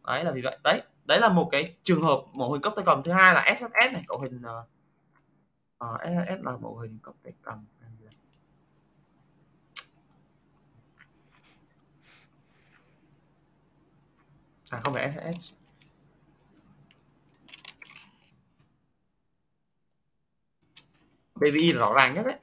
đấy 0.06 0.24
là 0.24 0.32
vì 0.32 0.42
vậy. 0.42 0.58
Đấy 0.64 0.82
đấy 1.04 1.20
là 1.20 1.28
một 1.28 1.48
cái 1.52 1.74
trường 1.82 2.02
hợp 2.02 2.22
mẫu 2.32 2.52
hình 2.52 2.62
cốc 2.62 2.72
tay 2.76 2.84
cầm. 2.86 3.02
Thứ 3.02 3.12
hai 3.12 3.34
là 3.34 3.54
SSS 3.56 3.92
này 3.92 4.04
cậu 4.08 4.18
hình 4.20 4.42
ờ, 4.42 4.64
ờ, 5.78 5.88
uh, 5.88 6.00
uh, 6.00 6.00
SSS 6.02 6.44
là 6.44 6.56
mẫu 6.56 6.78
hình 6.78 6.98
cốc 7.02 7.14
tay 7.24 7.32
cầm. 7.42 7.64
À 14.74 14.80
không 14.84 14.94
phải 14.94 15.12
SSS 15.12 15.54
BVI 21.34 21.70
e 21.70 21.72
là 21.72 21.80
rõ 21.80 21.92
ràng 21.94 22.14
nhất 22.14 22.26
đấy. 22.26 22.38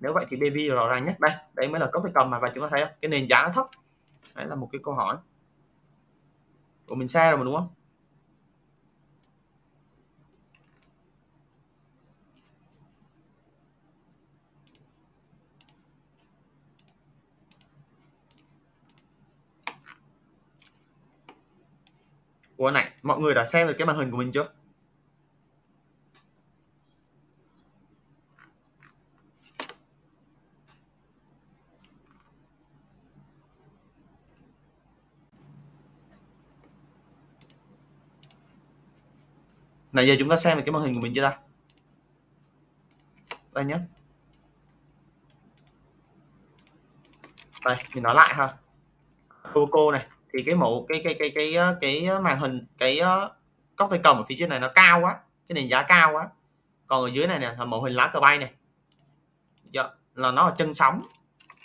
Nếu 0.00 0.12
vậy 0.12 0.26
thì 0.30 0.36
BVI 0.36 0.68
là 0.68 0.74
rõ 0.74 0.88
ràng 0.88 1.04
nhất. 1.04 1.16
Đây 1.20 1.32
đây 1.54 1.68
mới 1.68 1.80
là 1.80 1.88
cốc 1.92 2.02
phải 2.02 2.12
cầm 2.14 2.30
mà, 2.30 2.38
và 2.38 2.52
chúng 2.54 2.64
ta 2.64 2.68
thấy 2.70 2.84
không? 2.84 2.94
cái 3.00 3.08
nền 3.08 3.28
giá 3.28 3.42
nó 3.42 3.52
thấp. 3.52 3.66
Đấy 4.34 4.46
là 4.46 4.54
một 4.54 4.68
cái 4.72 4.80
câu 4.84 4.94
hỏi. 4.94 5.16
Của 6.86 6.94
mình 6.94 7.08
sai 7.08 7.30
rồi 7.30 7.38
mà, 7.38 7.44
đúng 7.44 7.56
không? 7.56 7.68
ủa 22.56 22.70
này 22.70 22.92
mọi 23.02 23.20
người 23.20 23.34
đã 23.34 23.46
xem 23.46 23.66
được 23.66 23.74
cái 23.78 23.86
màn 23.86 23.96
hình 23.96 24.10
của 24.10 24.16
mình 24.16 24.30
chưa 24.32 24.48
Nãy 39.96 40.06
giờ 40.06 40.14
chúng 40.18 40.28
ta 40.28 40.36
xem 40.36 40.56
được 40.56 40.62
cái 40.66 40.72
màn 40.72 40.82
hình 40.82 40.94
của 40.94 41.00
mình 41.00 41.12
chưa 41.14 41.22
ta? 41.22 41.38
Đây 43.52 43.64
nhé. 43.64 43.78
Đây, 47.64 47.76
mình 47.94 48.02
nói 48.02 48.14
lại 48.14 48.34
ha. 48.34 48.56
Cô 49.54 49.68
cô 49.70 49.90
này, 49.92 50.06
thì 50.32 50.42
cái 50.42 50.54
mẫu 50.54 50.86
cái 50.88 51.00
cái 51.04 51.16
cái 51.18 51.32
cái 51.34 51.54
cái, 51.54 51.74
cái 51.80 52.20
màn 52.20 52.38
hình 52.38 52.66
cái 52.78 53.00
góc 53.76 53.90
cây 53.90 54.00
cầm 54.02 54.16
ở 54.16 54.24
phía 54.28 54.34
trên 54.38 54.48
này 54.48 54.60
nó 54.60 54.68
cao 54.74 55.00
quá 55.00 55.16
cái 55.48 55.54
nền 55.54 55.68
giá 55.68 55.82
cao 55.82 56.12
quá. 56.12 56.28
Còn 56.86 57.02
ở 57.02 57.10
dưới 57.10 57.26
này 57.26 57.38
nè 57.38 57.54
là 57.58 57.64
mẫu 57.64 57.82
hình 57.82 57.94
lá 57.94 58.10
cờ 58.12 58.20
bay 58.20 58.38
này. 58.38 58.52
Dạ, 59.64 59.88
là 60.14 60.30
nó 60.30 60.42
ở 60.42 60.54
chân 60.56 60.74
sóng. 60.74 61.00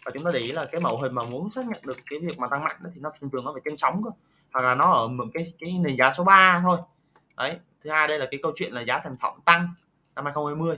Và 0.05 0.11
chúng 0.13 0.23
ta 0.23 0.31
để 0.33 0.39
ý 0.39 0.51
là 0.51 0.65
cái 0.71 0.81
mẫu 0.81 1.01
hình 1.01 1.13
mà 1.13 1.23
muốn 1.23 1.49
xác 1.49 1.65
nhận 1.65 1.79
được 1.85 1.97
cái 2.09 2.19
việc 2.19 2.39
mà 2.39 2.47
tăng 2.47 2.63
mạnh 2.63 2.75
đó, 2.83 2.89
thì 2.95 3.01
nó 3.01 3.11
thường 3.19 3.29
thường 3.29 3.45
nó 3.45 3.53
phải 3.53 3.61
chân 3.65 3.77
sóng 3.77 4.01
cơ. 4.03 4.11
Hoặc 4.53 4.61
là 4.61 4.75
nó 4.75 4.85
ở 4.85 5.07
một 5.07 5.25
cái 5.33 5.45
cái 5.59 5.77
nền 5.79 5.95
giá 5.95 6.13
số 6.13 6.23
3 6.23 6.59
thôi. 6.63 6.77
Đấy 7.37 7.59
thứ 7.83 7.89
hai 7.89 8.07
đây 8.07 8.19
là 8.19 8.27
cái 8.31 8.39
câu 8.43 8.51
chuyện 8.55 8.73
là 8.73 8.81
giá 8.81 8.99
thành 8.99 9.17
phẩm 9.21 9.39
tăng 9.45 9.73
năm 10.15 10.25
2020 10.25 10.77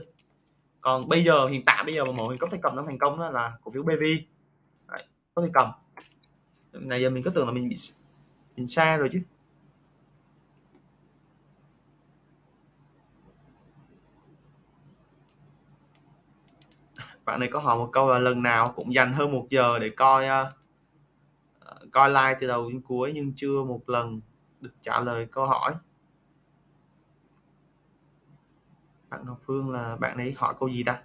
còn 0.80 1.08
bây 1.08 1.24
giờ 1.24 1.46
hiện 1.46 1.64
tại 1.64 1.84
bây 1.84 1.94
giờ 1.94 2.04
mà 2.04 2.12
mẫu 2.12 2.28
hình 2.28 2.38
cốc 2.38 2.50
thể 2.52 2.58
cầm 2.62 2.76
nó 2.76 2.82
thành 2.86 2.98
công 2.98 3.18
đó 3.18 3.30
là 3.30 3.52
cổ 3.64 3.70
phiếu 3.70 3.82
BV 3.82 4.02
đấy, 4.88 5.06
có 5.34 5.42
thể 5.42 5.48
cầm 5.54 5.70
này 6.80 7.02
giờ 7.02 7.10
mình 7.10 7.22
cứ 7.22 7.30
tưởng 7.30 7.46
là 7.46 7.52
mình 7.52 7.68
bị 7.68 7.76
mình 8.56 8.68
xa 8.68 8.96
rồi 8.96 9.08
chứ. 9.12 9.22
Bạn 17.24 17.40
này 17.40 17.48
có 17.52 17.58
hỏi 17.58 17.76
một 17.76 17.88
câu 17.92 18.08
là 18.08 18.18
lần 18.18 18.42
nào 18.42 18.72
cũng 18.76 18.94
dành 18.94 19.12
hơn 19.12 19.32
một 19.32 19.46
giờ 19.50 19.78
để 19.78 19.90
coi 19.90 20.26
uh, 20.26 20.52
coi 21.92 22.10
like 22.10 22.36
từ 22.40 22.46
đầu 22.46 22.70
đến 22.70 22.80
cuối 22.80 23.12
nhưng 23.14 23.32
chưa 23.34 23.64
một 23.64 23.90
lần 23.90 24.20
được 24.60 24.74
trả 24.80 25.00
lời 25.00 25.26
câu 25.26 25.46
hỏi. 25.46 25.74
Bạn 29.10 29.24
Ngọc 29.26 29.40
Phương 29.46 29.70
là 29.70 29.96
bạn 29.96 30.16
ấy 30.16 30.34
hỏi 30.36 30.54
câu 30.60 30.68
gì 30.68 30.84
ta? 30.84 31.02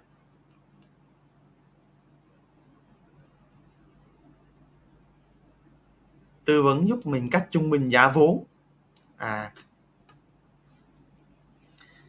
Tư 6.50 6.62
vấn 6.62 6.88
giúp 6.88 7.06
mình 7.06 7.30
cách 7.30 7.46
trung 7.50 7.70
bình 7.70 7.88
giá 7.88 8.08
vốn. 8.08 8.44
À. 9.16 9.52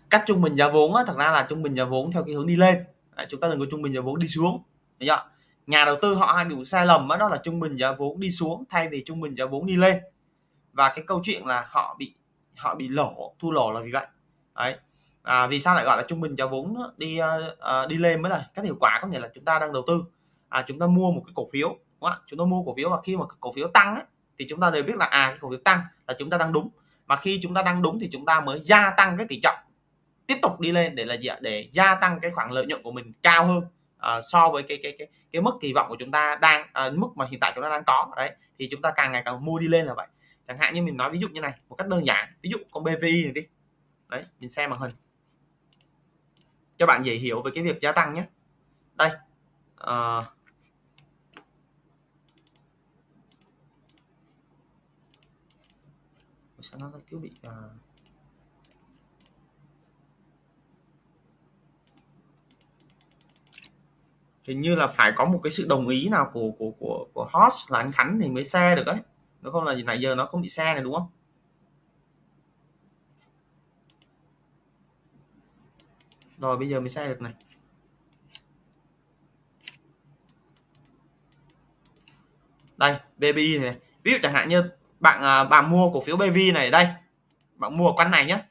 Cách 0.10 0.24
trung 0.28 0.42
bình 0.42 0.56
giá 0.56 0.70
vốn 0.70 0.96
á, 0.96 1.04
thật 1.08 1.18
ra 1.18 1.32
là 1.32 1.46
trung 1.50 1.64
bình 1.64 1.74
giá 1.74 1.86
vốn 1.86 2.12
theo 2.12 2.24
cái 2.24 2.36
hướng 2.36 2.48
đi 2.48 2.56
lên. 2.56 2.84
À, 3.16 3.26
chúng 3.30 3.39
ta 3.39 3.48
đừng 3.50 3.60
có 3.60 3.66
trung 3.72 3.82
bình 3.82 3.94
giá 3.94 4.02
vốn 4.02 4.20
đi 4.20 4.28
xuống. 4.28 4.64
Đấy 5.00 5.10
chưa? 5.10 5.30
nhà 5.68 5.86
đầu 5.86 5.96
tư 6.02 6.14
họ 6.14 6.34
hay 6.34 6.46
bị 6.46 6.66
sai 6.66 6.86
lầm 6.86 7.08
đó, 7.08 7.18
đó 7.18 7.30
là 7.30 7.38
trung 7.44 7.60
bình 7.60 7.76
giá 7.76 7.92
vốn 7.92 8.20
đi 8.20 8.32
xuống 8.32 8.64
thay 8.70 8.88
vì 8.89 9.04
trung 9.06 9.22
bình 9.22 9.36
giá 9.36 9.46
vốn 9.46 9.66
đi 9.66 9.76
lên. 9.76 10.00
Và 10.74 10.92
cái 10.96 11.04
câu 11.08 11.22
chuyện 11.24 11.46
là 11.46 11.66
họ 11.70 11.96
bị 12.00 12.14
họ 12.58 12.76
bị 12.76 12.88
lỗ 12.88 13.36
thu 13.39 13.52
lỗ 13.52 13.72
là 13.72 13.80
vì 13.80 13.92
vậy. 13.92 14.08
Đấy. 14.56 14.76
À, 15.24 15.48
vì 15.48 15.60
sao 15.60 15.76
lại 15.76 15.86
gọi 15.86 15.98
là 15.98 16.04
trung 16.08 16.22
bình 16.22 16.36
giá 16.36 16.46
vốn 16.46 16.76
đi 16.98 17.20
uh, 17.22 17.89
đi 17.89 17.98
lên 17.98 18.22
mới 18.22 18.30
là 18.30 18.50
các 18.54 18.66
hiệu 18.66 18.76
quả 18.80 19.00
có 19.02 19.08
nghĩa 19.08 19.20
là 19.20 19.30
chúng 19.34 19.46
ta 19.46 19.60
đang 19.60 19.74
đầu 19.74 19.84
tư. 19.88 20.04
À, 20.50 20.64
chúng 20.68 20.80
ta 20.80 20.88
mua 20.88 21.12
một 21.12 21.22
cái 21.26 21.34
cổ 21.36 21.48
phiếu 21.52 21.70
đúng 21.70 22.10
không? 22.10 22.22
chúng 22.26 22.39
ta 22.39 22.46
mua 22.46 22.64
cổ 22.64 22.74
phiếu 22.78 22.89
và 22.89 22.98
khi 23.04 23.18
mà 23.18 23.26
cổ 23.39 23.54
phiếu 23.54 23.68
tăng 23.74 23.96
ấy, 23.96 24.04
thì 24.38 24.46
chúng 24.50 24.60
ta 24.60 24.70
đều 24.70 24.84
biết 24.84 24.96
là 24.96 25.06
à 25.06 25.28
cái 25.30 25.38
cổ 25.42 25.50
phiếu 25.50 25.60
tăng 25.60 25.82
là 26.08 26.16
chúng 26.20 26.30
ta 26.30 26.38
đang 26.38 26.54
đúng. 26.54 26.70
Mà 27.08 27.16
khi 27.16 27.40
chúng 27.44 27.54
ta 27.54 27.62
đang 27.62 27.82
đúng 27.82 28.00
thì 28.00 28.10
chúng 28.12 28.26
ta 28.26 28.40
mới 28.40 28.60
gia 28.62 28.92
tăng 28.98 29.18
cái 29.18 29.28
tỷ 29.30 29.40
trọng 29.40 29.56
tiếp 30.28 30.36
tục 30.42 30.60
đi 30.60 30.72
lên 30.72 30.96
để 30.96 31.06
là 31.06 31.14
gì 31.14 31.28
ạ? 31.28 31.38
Để 31.42 31.70
gia 31.72 31.96
tăng 31.96 32.20
cái 32.20 32.32
khoản 32.32 32.52
lợi 32.52 32.66
nhuận 32.66 32.84
của 32.84 32.92
mình 32.92 33.12
cao 33.24 33.48
hơn 33.48 33.64
uh, 34.18 34.24
so 34.32 34.50
với 34.50 34.64
cái 34.64 34.80
cái 34.84 34.96
cái 34.98 35.08
cái 35.32 35.42
mức 35.42 35.52
kỳ 35.62 35.74
vọng 35.74 35.86
của 35.90 35.96
chúng 36.00 36.12
ta 36.12 36.38
đang 36.42 36.68
uh, 36.88 36.98
mức 36.98 37.08
mà 37.16 37.26
hiện 37.32 37.40
tại 37.40 37.52
chúng 37.56 37.64
ta 37.64 37.70
đang 37.70 37.84
có. 37.84 38.12
Đấy 38.16 38.32
thì 38.60 38.68
chúng 38.72 38.82
ta 38.82 38.92
càng 38.96 39.12
ngày 39.12 39.22
càng 39.26 39.46
mua 39.46 39.60
đi 39.60 39.68
lên 39.68 39.86
là 39.86 39.94
vậy. 39.94 40.08
Chẳng 40.48 40.58
hạn 40.58 40.74
như 40.74 40.84
mình 40.84 40.98
nói 40.98 41.12
ví 41.12 41.20
dụ 41.20 41.28
như 41.28 41.42
này 41.42 41.54
một 41.70 41.76
cách 41.76 41.88
đơn 41.88 42.06
giản 42.06 42.34
ví 42.42 42.50
dụ 42.50 42.58
con 42.72 42.84
BVI 42.84 43.24
này 43.24 43.32
đi. 43.34 43.42
Đấy 44.08 44.24
mình 44.40 44.50
xem 44.50 44.70
màn 44.70 44.80
hình. 44.80 44.92
Cho 46.78 46.86
bạn 46.86 47.06
dễ 47.06 47.14
hiểu 47.14 47.42
về 47.42 47.52
cái 47.56 47.64
việc 47.64 47.82
gia 47.82 47.92
tăng 47.92 48.14
nhé. 48.14 48.24
Đây 48.96 49.10
uh, 49.84 50.26
sao 56.72 56.90
nó 56.90 57.00
cứ 57.10 57.20
bị 57.20 57.32
uh, 57.48 57.54
hình 64.48 64.62
như 64.62 64.76
là 64.76 64.88
phải 64.88 65.12
có 65.16 65.26
một 65.26 65.40
cái 65.44 65.52
sự 65.52 65.66
đồng 65.70 65.88
ý 65.88 66.10
nào 66.10 66.30
của 66.34 66.52
của 66.52 66.72
của 66.80 67.08
của 67.14 67.30
host 67.32 67.72
là 67.72 67.80
anh 67.80 67.92
Khánh 67.92 68.20
thì 68.22 68.30
mới 68.30 68.44
xe 68.44 68.76
được 68.76 68.84
đấy 68.86 68.98
nếu 69.42 69.52
không 69.52 69.64
là 69.64 69.76
nãy 69.86 70.00
giờ 70.02 70.16
nó 70.16 70.26
không 70.26 70.42
bị 70.42 70.50
xe 70.50 70.74
này 70.74 70.84
đúng 70.84 70.94
không? 70.94 71.08
Rồi 76.38 76.58
bây 76.58 76.70
giờ 76.70 76.80
mới 76.80 76.90
xe 76.90 77.08
được 77.08 77.22
này. 77.22 77.34
Đây 82.78 83.00
BBI 83.18 83.60
này. 83.60 83.80
Ví 84.04 84.12
dụ 84.12 84.18
chẳng 84.22 84.34
hạn 84.34 84.48
như 84.48 84.64
bạn 85.02 85.22
à, 85.24 85.43
bạn 85.43 85.70
mua 85.70 85.91
cổ 85.93 85.99
phiếu 85.99 86.18
BV 86.18 86.38
này 86.54 86.72
đây. 86.72 86.88
Bạn 87.56 87.78
mua 87.78 87.91
ở 87.91 88.10
này 88.10 88.26
nhé 88.26 88.43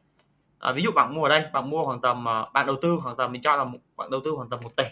à, 0.58 0.72
ví 0.72 0.82
dụ 0.82 0.90
bạn 0.94 1.14
mua 1.14 1.22
ở 1.22 1.28
đây 1.28 1.44
bạn 1.52 1.70
mua 1.70 1.84
khoảng 1.84 2.00
tầm 2.00 2.28
à, 2.28 2.44
bạn 2.54 2.66
đầu 2.66 2.76
tư 2.82 2.98
khoảng 3.02 3.16
tầm 3.16 3.32
mình 3.32 3.42
cho 3.42 3.56
là 3.56 3.64
một, 3.64 3.78
bạn 3.96 4.10
đầu 4.10 4.20
tư 4.24 4.32
khoảng 4.36 4.50
tầm 4.50 4.60
một 4.62 4.76
tỷ. 4.76 4.84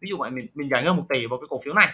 Ví 0.00 0.08
dụ 0.10 0.16
vậy 0.16 0.30
mình 0.30 0.46
mình 0.54 0.68
giải 0.70 0.84
ngân 0.84 0.96
một 0.96 1.04
tỷ 1.08 1.26
vào 1.26 1.38
cái 1.38 1.46
cổ 1.50 1.60
phiếu 1.64 1.74
này. 1.74 1.88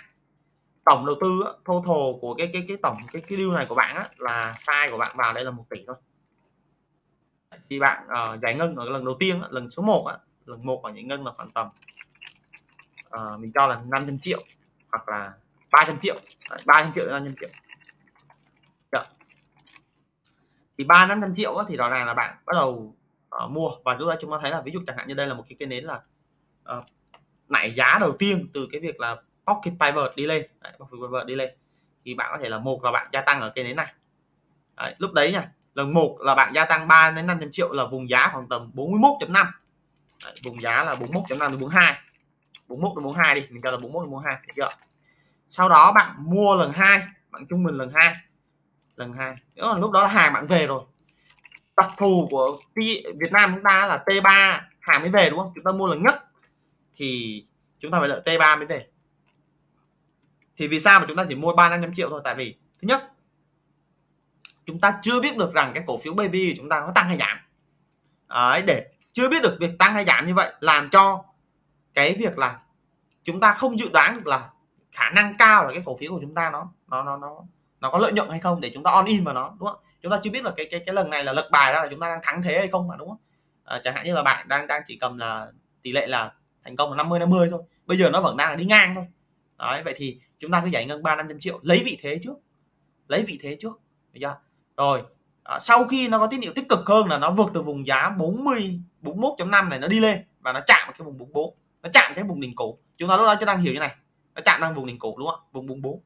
Tổng 0.84 1.06
đầu 1.06 1.16
tư 1.20 1.44
total 1.64 2.20
của 2.20 2.34
cái 2.38 2.50
cái 2.52 2.64
cái 2.68 2.76
tổng 2.82 2.98
cái 3.12 3.22
cái 3.28 3.38
deal 3.38 3.50
này 3.50 3.66
của 3.66 3.74
bạn 3.74 3.96
á, 3.96 4.08
là 4.16 4.54
sai 4.58 4.90
của 4.90 4.98
bạn 4.98 5.16
vào 5.16 5.32
đây 5.32 5.44
là 5.44 5.50
một 5.50 5.64
tỷ 5.70 5.84
thôi. 5.86 5.96
Thì 7.70 7.80
bạn 7.80 8.06
uh, 8.06 8.40
giải 8.42 8.54
ngân 8.54 8.76
ở 8.76 8.90
lần 8.90 9.04
đầu 9.04 9.16
tiên 9.20 9.40
lần 9.50 9.70
số 9.70 9.82
1 9.82 10.06
á, 10.06 10.16
lần 10.46 10.66
một 10.66 10.82
ở 10.82 10.92
những 10.92 11.08
ngân 11.08 11.24
là 11.24 11.32
khoảng 11.36 11.50
tầm 11.50 11.68
uh, 13.06 13.40
mình 13.40 13.52
cho 13.54 13.66
là 13.66 13.82
500 13.86 14.18
triệu 14.18 14.42
hoặc 14.90 15.08
là 15.08 15.32
300 15.72 15.98
triệu. 15.98 16.16
300 16.66 16.92
triệu 16.94 17.06
500 17.10 17.34
triệu 17.40 17.50
Được 18.92 19.04
thì 20.78 20.84
ba 20.84 21.06
năm 21.06 21.20
trăm 21.20 21.34
triệu 21.34 21.56
á, 21.56 21.64
thì 21.68 21.76
rõ 21.76 21.88
ràng 21.88 22.06
là 22.06 22.14
bạn 22.14 22.36
bắt 22.46 22.52
đầu 22.52 22.94
uh, 23.44 23.50
mua. 23.50 23.70
Và 23.84 23.94
lúc 23.94 24.08
đó 24.08 24.14
chúng 24.20 24.30
ta 24.30 24.36
thấy 24.42 24.50
là 24.50 24.60
ví 24.60 24.72
dụ 24.72 24.80
chẳng 24.86 24.96
hạn 24.96 25.08
như 25.08 25.14
đây 25.14 25.26
là 25.26 25.34
một 25.34 25.44
cái 25.48 25.56
cây 25.58 25.66
nến 25.66 25.84
là 25.84 26.00
uh, 26.78 26.84
nảy 27.48 27.70
giá 27.70 27.98
đầu 28.00 28.12
tiên 28.18 28.48
từ 28.54 28.68
cái 28.72 28.80
việc 28.80 29.00
là 29.00 29.16
pocket 29.46 29.74
pivot 29.80 30.16
đi 30.16 30.26
lên 30.26 30.46
đấy, 30.60 30.72
pocket 30.78 31.00
pivot 31.00 31.26
đi 31.26 31.34
lên 31.34 31.50
thì 32.04 32.14
bạn 32.14 32.28
có 32.32 32.38
thể 32.42 32.48
là 32.48 32.58
một 32.58 32.84
là 32.84 32.92
bạn 32.92 33.08
gia 33.12 33.20
tăng 33.20 33.40
ở 33.40 33.52
cây 33.54 33.64
nến 33.64 33.76
này. 33.76 33.94
Đấy, 34.76 34.94
lúc 34.98 35.12
đấy 35.12 35.32
nha 35.32 35.48
lần 35.74 35.94
một 35.94 36.16
là 36.20 36.34
bạn 36.34 36.52
gia 36.54 36.64
tăng 36.64 36.88
3 36.88 37.10
đến 37.10 37.26
500 37.26 37.50
triệu 37.52 37.72
là 37.72 37.86
vùng 37.86 38.08
giá 38.08 38.30
khoảng 38.32 38.48
tầm 38.48 38.70
41.5 38.74 39.44
đấy, 40.24 40.34
vùng 40.44 40.62
giá 40.62 40.84
là 40.84 40.94
41.5 40.94 41.50
đến 41.50 41.60
42 41.60 41.94
41 42.68 42.96
đến 42.96 43.04
42 43.04 43.34
đi 43.34 43.46
mình 43.50 43.62
cho 43.62 43.70
là 43.70 43.76
41 43.76 44.04
đến 44.04 44.10
42 44.10 44.42
được 44.46 44.52
chưa? 44.56 44.70
Sau 45.46 45.68
đó 45.68 45.92
bạn 45.92 46.14
mua 46.18 46.54
lần 46.54 46.72
hai 46.72 47.02
bạn 47.30 47.46
trung 47.48 47.64
bình 47.64 47.74
lần 47.74 47.90
hai 47.94 48.14
lần 48.96 49.12
hai. 49.12 49.36
Lúc 49.54 49.90
đó 49.90 50.02
là 50.02 50.08
hàng 50.08 50.32
bạn 50.32 50.46
về 50.46 50.66
rồi. 50.66 50.84
Đặc 51.76 51.90
thù 51.96 52.28
của 52.30 52.56
Việt 53.14 53.32
Nam 53.32 53.52
chúng 53.54 53.64
ta 53.64 53.86
là 53.86 54.02
T3 54.06 54.60
hàng 54.80 55.00
mới 55.00 55.10
về 55.10 55.30
đúng 55.30 55.38
không? 55.38 55.52
Chúng 55.54 55.64
ta 55.64 55.72
mua 55.72 55.86
lần 55.86 56.02
nhất. 56.02 56.24
Thì 56.96 57.44
chúng 57.78 57.90
ta 57.90 57.98
phải 57.98 58.08
đợi 58.08 58.20
T3 58.24 58.56
mới 58.56 58.66
về. 58.66 58.86
Thì 60.56 60.68
vì 60.68 60.80
sao 60.80 61.00
mà 61.00 61.06
chúng 61.08 61.16
ta 61.16 61.26
chỉ 61.28 61.34
mua 61.34 61.54
ba 61.54 61.68
năm 61.68 61.82
trăm 61.82 61.94
triệu 61.94 62.10
thôi? 62.10 62.20
Tại 62.24 62.34
vì 62.34 62.54
thứ 62.82 62.88
nhất 62.88 63.12
chúng 64.64 64.80
ta 64.80 64.98
chưa 65.02 65.20
biết 65.20 65.36
được 65.36 65.54
rằng 65.54 65.72
cái 65.74 65.84
cổ 65.86 65.98
phiếu 65.98 66.14
BV 66.14 66.20
của 66.20 66.54
chúng 66.56 66.68
ta 66.68 66.80
có 66.80 66.92
tăng 66.94 67.06
hay 67.06 67.16
giảm. 67.16 67.38
Đấy, 68.28 68.62
để 68.66 68.86
chưa 69.12 69.28
biết 69.28 69.42
được 69.42 69.56
việc 69.60 69.78
tăng 69.78 69.94
hay 69.94 70.04
giảm 70.04 70.26
như 70.26 70.34
vậy 70.34 70.52
làm 70.60 70.90
cho 70.90 71.24
cái 71.94 72.16
việc 72.18 72.38
là 72.38 72.60
chúng 73.22 73.40
ta 73.40 73.52
không 73.52 73.78
dự 73.78 73.88
đoán 73.92 74.16
được 74.16 74.26
là 74.26 74.50
khả 74.92 75.10
năng 75.10 75.36
cao 75.38 75.64
là 75.64 75.72
cái 75.72 75.82
cổ 75.86 75.96
phiếu 76.00 76.12
của 76.12 76.18
chúng 76.20 76.34
ta 76.34 76.50
nó 76.50 76.72
nó 76.86 77.02
nó 77.02 77.16
nó 77.16 77.36
nó 77.86 77.90
có 77.90 77.98
lợi 77.98 78.12
nhuận 78.12 78.28
hay 78.30 78.40
không 78.40 78.60
để 78.60 78.70
chúng 78.74 78.82
ta 78.82 78.90
on 78.90 79.04
in 79.04 79.24
vào 79.24 79.34
nó 79.34 79.54
đúng 79.58 79.68
không? 79.68 79.80
Chúng 80.02 80.12
ta 80.12 80.18
chưa 80.22 80.30
biết 80.30 80.44
là 80.44 80.52
cái 80.56 80.66
cái 80.70 80.80
cái 80.86 80.94
lần 80.94 81.10
này 81.10 81.24
là 81.24 81.32
lật 81.32 81.48
bài 81.50 81.72
ra 81.72 81.82
là 81.82 81.88
chúng 81.90 82.00
ta 82.00 82.08
đang 82.08 82.20
thắng 82.22 82.42
thế 82.42 82.58
hay 82.58 82.68
không 82.68 82.88
mà 82.88 82.96
đúng 82.98 83.08
không? 83.08 83.18
À, 83.64 83.80
chẳng 83.84 83.94
hạn 83.94 84.04
như 84.04 84.14
là 84.14 84.22
bạn 84.22 84.48
đang 84.48 84.66
đang 84.66 84.82
chỉ 84.86 84.96
cầm 85.00 85.18
là 85.18 85.46
tỷ 85.82 85.92
lệ 85.92 86.06
là 86.06 86.32
thành 86.64 86.76
công 86.76 86.90
là 86.90 86.96
50 86.96 87.18
50 87.18 87.48
thôi 87.50 87.62
bây 87.86 87.98
giờ 87.98 88.10
nó 88.10 88.20
vẫn 88.20 88.36
đang 88.36 88.50
là 88.50 88.56
đi 88.56 88.64
ngang 88.64 88.94
thôi. 88.94 89.04
Đấy 89.58 89.82
vậy 89.84 89.94
thì 89.96 90.20
chúng 90.38 90.50
ta 90.50 90.60
cứ 90.64 90.70
giải 90.70 90.86
ngân 90.86 91.02
ba 91.02 91.16
năm 91.16 91.26
trăm 91.28 91.38
triệu 91.38 91.58
lấy 91.62 91.82
vị 91.84 91.98
thế 92.02 92.18
trước 92.22 92.34
lấy 93.08 93.22
vị 93.22 93.38
thế 93.42 93.56
trước 93.60 93.80
được 94.12 94.20
chưa? 94.22 94.36
Rồi 94.76 95.02
à, 95.44 95.58
sau 95.58 95.84
khi 95.84 96.08
nó 96.08 96.18
có 96.18 96.26
tín 96.26 96.40
hiệu 96.40 96.52
tích 96.54 96.68
cực 96.68 96.86
hơn 96.86 97.08
là 97.08 97.18
nó 97.18 97.30
vượt 97.30 97.50
từ 97.54 97.62
vùng 97.62 97.86
giá 97.86 98.10
40 98.18 98.80
41.5 99.02 99.68
này 99.68 99.78
nó 99.78 99.88
đi 99.88 100.00
lên 100.00 100.24
và 100.40 100.52
nó 100.52 100.60
chạm 100.66 100.92
cái 100.98 101.04
vùng 101.04 101.18
44 101.18 101.54
nó 101.82 101.88
chạm 101.92 102.12
cái 102.14 102.24
vùng 102.24 102.40
đỉnh 102.40 102.54
cổ. 102.56 102.78
chúng 102.96 103.08
ta 103.08 103.16
lúc 103.16 103.26
đó 103.26 103.34
chúng 103.40 103.46
đang 103.46 103.60
hiểu 103.60 103.72
như 103.72 103.80
này 103.80 103.96
nó 104.34 104.42
chạm 104.44 104.60
đang 104.60 104.74
vùng 104.74 104.86
đỉnh 104.86 104.98
cổ 104.98 105.14
đúng 105.18 105.28
không 105.28 105.40
vùng 105.52 105.66
44 105.66 106.00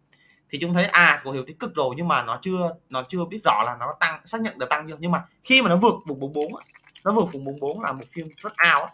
thì 0.51 0.59
chúng 0.61 0.75
thấy 0.75 0.85
à 0.85 1.21
cổ 1.25 1.33
phiếu 1.33 1.45
tích 1.47 1.59
cực 1.59 1.75
rồi 1.75 1.95
nhưng 1.97 2.09
mà 2.09 2.23
nó 2.23 2.39
chưa 2.43 2.75
nó 2.89 3.05
chưa 3.09 3.25
biết 3.25 3.41
rõ 3.45 3.63
là 3.67 3.77
nó 3.81 3.93
tăng 4.01 4.21
xác 4.25 4.41
nhận 4.41 4.59
được 4.59 4.69
tăng 4.71 4.89
chưa. 4.89 4.97
Nhưng 4.99 5.11
mà 5.11 5.25
khi 5.43 5.63
mà 5.63 5.69
nó 5.69 5.77
vượt 5.77 5.95
vùng 6.07 6.21
44 6.21 6.63
nó 7.05 7.13
vượt 7.13 7.33
vùng 7.33 7.45
44 7.45 7.83
là 7.83 7.93
một 7.93 8.05
phiên 8.13 8.29
rất 8.37 8.53
ao 8.57 8.91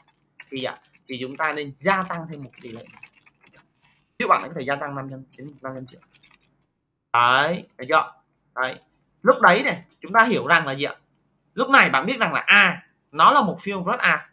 thì 0.51 0.65
à, 0.65 0.79
thì 1.09 1.19
chúng 1.21 1.37
ta 1.37 1.53
nên 1.53 1.73
gia 1.77 2.03
tăng 2.03 2.27
thêm 2.31 2.43
một 2.43 2.51
tỷ 2.63 2.71
lệ. 2.71 2.85
Các 4.19 4.29
bạn 4.29 4.43
có 4.43 4.55
thể 4.57 4.65
gia 4.65 4.77
tăng 4.77 4.95
500 4.95 5.23
đến 5.39 5.51
500 5.63 5.87
triệu. 5.87 6.01
Đấy 7.13 7.65
thấy 7.79 7.87
chưa? 7.89 8.13
Đấy. 8.55 8.81
Lúc 9.23 9.41
đấy 9.41 9.63
này 9.65 9.83
chúng 10.01 10.13
ta 10.13 10.25
hiểu 10.25 10.47
rằng 10.47 10.67
là 10.67 10.73
gì 10.73 10.85
ạ? 10.85 10.95
Lúc 11.55 11.71
này 11.71 11.91
bạn 11.91 12.07
biết 12.07 12.19
rằng 12.21 12.33
là 12.33 12.41
a 12.41 12.57
à, 12.57 12.87
nó 13.13 13.31
là 13.31 13.43
một 13.43 13.57
phiên 13.61 13.83
rất 13.83 13.99
A 13.99 14.29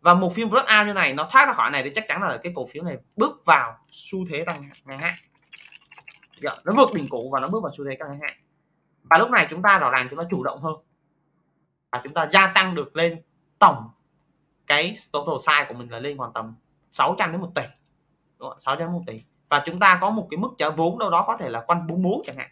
và 0.00 0.14
một 0.14 0.34
phiên 0.34 0.48
rất 0.48 0.66
A 0.66 0.84
như 0.84 0.92
này 0.92 1.14
nó 1.14 1.28
thoát 1.32 1.46
ra 1.46 1.52
khỏi 1.52 1.70
này 1.70 1.82
thì 1.82 1.90
chắc 1.94 2.04
chắn 2.08 2.22
là 2.22 2.38
cái 2.42 2.52
cổ 2.56 2.66
phiếu 2.72 2.82
này 2.82 2.96
bước 3.16 3.42
vào 3.44 3.78
xu 3.90 4.18
thế 4.30 4.44
tăng 4.44 4.70
ngắn 4.84 5.00
hạn 5.00 5.14
nó 6.40 6.72
vượt 6.76 6.94
đỉnh 6.94 7.08
cũ 7.08 7.30
và 7.32 7.40
nó 7.40 7.48
bước 7.48 7.62
vào 7.62 7.72
xu 7.72 7.84
thế 7.84 7.96
tăng 8.00 8.20
hạn. 8.20 8.36
Và 9.02 9.18
lúc 9.18 9.30
này 9.30 9.46
chúng 9.50 9.62
ta 9.62 9.78
rõ 9.78 9.90
ràng 9.90 10.06
chúng 10.10 10.18
ta 10.18 10.24
chủ 10.30 10.44
động 10.44 10.60
hơn. 10.60 10.76
Và 11.92 12.00
chúng 12.04 12.14
ta 12.14 12.26
gia 12.26 12.46
tăng 12.46 12.74
được 12.74 12.96
lên 12.96 13.22
tổng 13.58 13.90
cái 14.66 14.94
total 15.12 15.34
size 15.34 15.68
của 15.68 15.74
mình 15.74 15.90
là 15.90 15.98
lên 15.98 16.18
khoảng 16.18 16.32
tầm 16.32 16.54
600 16.90 17.32
đến 17.32 17.40
1 17.40 17.48
tỷ. 17.54 17.62
Đúng 18.38 18.48
không? 18.48 18.60
600 18.60 18.88
đến 18.88 18.92
1 18.92 19.02
tỷ. 19.06 19.22
Và 19.48 19.62
chúng 19.66 19.78
ta 19.78 19.98
có 20.00 20.10
một 20.10 20.26
cái 20.30 20.38
mức 20.38 20.48
trả 20.58 20.70
vốn 20.70 20.98
đâu 20.98 21.10
đó 21.10 21.24
có 21.26 21.36
thể 21.36 21.50
là 21.50 21.60
quanh 21.60 21.86
44 21.86 22.22
chẳng 22.24 22.36
hạn. 22.36 22.50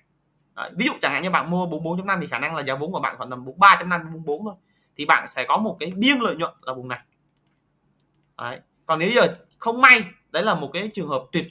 Đấy, 0.54 0.70
ví 0.76 0.86
dụ 0.86 0.92
chẳng 1.00 1.12
hạn 1.12 1.22
như 1.22 1.30
bạn 1.30 1.50
mua 1.50 1.66
44.5 1.66 2.20
thì 2.20 2.26
khả 2.26 2.38
năng 2.38 2.56
là 2.56 2.62
giá 2.62 2.74
vốn 2.74 2.92
của 2.92 3.00
bạn 3.00 3.16
khoảng 3.16 3.30
tầm 3.30 3.44
43.5 3.44 4.04
44 4.04 4.44
thôi. 4.44 4.54
Thì 4.96 5.04
bạn 5.04 5.28
sẽ 5.28 5.44
có 5.48 5.56
một 5.56 5.76
cái 5.80 5.92
biên 5.96 6.18
lợi 6.20 6.36
nhuận 6.36 6.52
là 6.62 6.74
vùng 6.74 6.88
này. 6.88 7.00
Đấy. 8.38 8.60
còn 8.86 8.98
nếu 8.98 9.10
giờ 9.10 9.26
không 9.58 9.80
may 9.80 10.04
đấy 10.30 10.42
là 10.42 10.54
một 10.54 10.70
cái 10.72 10.90
trường 10.94 11.08
hợp 11.08 11.24
tuyệt 11.32 11.46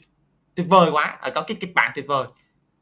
tuyệt 0.56 0.68
vời 0.70 0.90
quá. 0.92 1.18
Ở 1.22 1.32
có 1.36 1.44
cái 1.48 1.58
kịch 1.60 1.74
bản 1.76 1.92
tuyệt 1.96 2.06
vời 2.08 2.26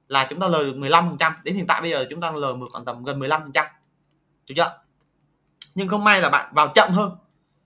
là 0.07 0.27
chúng 0.29 0.39
ta 0.39 0.47
lời 0.47 0.65
được 0.65 0.77
15 0.77 1.07
phần 1.07 1.17
trăm. 1.17 1.35
Đến 1.43 1.55
hiện 1.55 1.67
tại 1.67 1.81
bây 1.81 1.89
giờ 1.89 2.05
chúng 2.09 2.21
ta 2.21 2.31
lời 2.31 2.53
được 2.59 2.67
khoảng 2.71 2.85
tầm 2.85 3.03
gần 3.03 3.19
15 3.19 3.41
phần 3.41 3.51
trăm. 3.51 3.65
Được 4.49 4.55
chưa? 4.57 4.77
Nhưng 5.75 5.87
không 5.87 6.03
may 6.03 6.21
là 6.21 6.29
bạn 6.29 6.51
vào 6.53 6.67
chậm 6.67 6.89
hơn. 6.89 7.11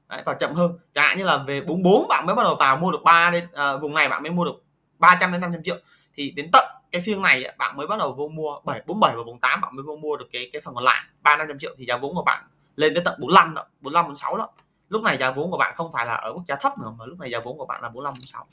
Đấy, 0.10 0.22
vào 0.26 0.36
chậm 0.40 0.54
hơn. 0.54 0.80
Chẳng 0.94 1.08
hạn 1.08 1.18
như 1.18 1.26
là 1.26 1.38
về 1.38 1.62
44 1.62 2.08
bạn 2.10 2.26
mới 2.26 2.36
bắt 2.36 2.44
đầu 2.44 2.56
vào 2.56 2.78
mua 2.78 2.92
được 2.92 3.04
3 3.04 3.32
đến 3.32 3.48
à, 3.54 3.78
vùng 3.78 3.94
này 3.94 4.10
bạn 4.10 4.24
mới 4.24 4.32
mua 4.32 4.46
được 4.46 4.64
300 5.00 5.32
đến 5.32 5.42
500 5.42 5.64
triệu. 5.64 5.78
Thì 6.14 6.32
đến 6.32 6.50
tận 6.52 6.66
cái 6.92 7.02
phiên 7.02 7.22
này 7.22 7.44
bạn 7.58 7.78
mới 7.78 7.88
bắt 7.88 8.00
đầu 8.00 8.14
vô 8.14 8.28
mua 8.28 8.60
7 8.66 8.82
47 8.88 9.16
và 9.16 9.24
48 9.24 9.62
bạn 9.62 9.76
mới 9.76 9.84
vô 9.84 9.96
mua 9.96 10.18
được 10.18 10.26
cái 10.32 10.50
cái 10.54 10.62
phần 10.62 10.76
còn 10.76 10.84
lại 10.84 11.04
3 11.22 11.38
500 11.38 11.60
triệu. 11.60 11.76
Thì 11.78 11.86
giá 11.86 11.98
vốn 11.98 12.16
của 12.16 12.24
bạn 12.24 12.44
lên 12.76 12.94
đến 12.94 13.04
tận 13.04 13.16
45 13.20 13.54
đó, 13.54 13.66
45 13.82 14.06
46 14.06 14.38
đó. 14.38 14.50
Lúc 14.90 15.04
này 15.04 15.18
giá 15.18 15.32
vốn 15.32 15.52
của 15.52 15.58
bạn 15.58 15.74
không 15.76 15.92
phải 15.92 16.06
là 16.06 16.14
ở 16.14 16.34
mức 16.34 16.42
giá 16.48 16.56
thấp 16.56 16.74
nữa 16.78 16.92
mà 16.98 17.06
lúc 17.06 17.20
này 17.20 17.32
giá 17.32 17.40
vốn 17.44 17.58
của 17.58 17.66
bạn 17.66 17.82
là 17.82 17.90
45 17.90 18.14
46. 18.14 18.46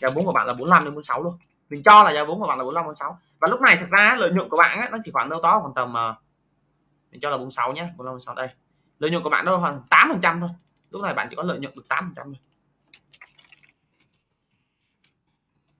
Giá 0.00 0.08
vốn 0.14 0.24
của 0.24 0.32
bạn 0.32 0.46
là 0.46 0.52
45 0.52 0.84
đến 0.84 0.94
46 0.94 1.22
luôn. 1.22 1.38
Mình 1.70 1.82
cho 1.82 2.02
là 2.02 2.12
giá 2.12 2.24
vốn 2.24 2.40
của 2.40 2.46
bạn 2.46 2.58
là 2.58 2.64
45 2.64 2.84
46. 2.84 3.18
Và 3.38 3.48
lúc 3.48 3.60
này 3.60 3.76
thực 3.76 3.88
ra 3.88 4.16
lợi 4.18 4.30
nhuận 4.30 4.48
của 4.48 4.56
bạn 4.56 4.80
ấy, 4.80 4.90
nó 4.90 4.98
chỉ 5.04 5.10
khoảng 5.10 5.28
đâu 5.28 5.40
đó 5.42 5.60
khoảng 5.60 5.74
tầm 5.74 5.94
ờ, 5.94 6.14
mình 7.10 7.20
cho 7.20 7.30
là 7.30 7.36
46 7.36 7.72
nhé, 7.72 7.82
45 7.82 8.12
46 8.12 8.34
đây. 8.34 8.48
Lợi 8.98 9.10
nhuận 9.10 9.22
của 9.22 9.30
bạn 9.30 9.44
nó 9.44 9.58
khoảng 9.58 9.82
8 9.90 10.08
phần 10.12 10.20
trăm 10.20 10.40
thôi. 10.40 10.50
Lúc 10.90 11.02
này 11.02 11.14
bạn 11.14 11.26
chỉ 11.30 11.36
có 11.36 11.42
lợi 11.42 11.58
nhuận 11.58 11.74
được 11.76 11.88
8 11.88 12.04
phần 12.04 12.14
trăm 12.14 12.24
thôi. 12.24 12.42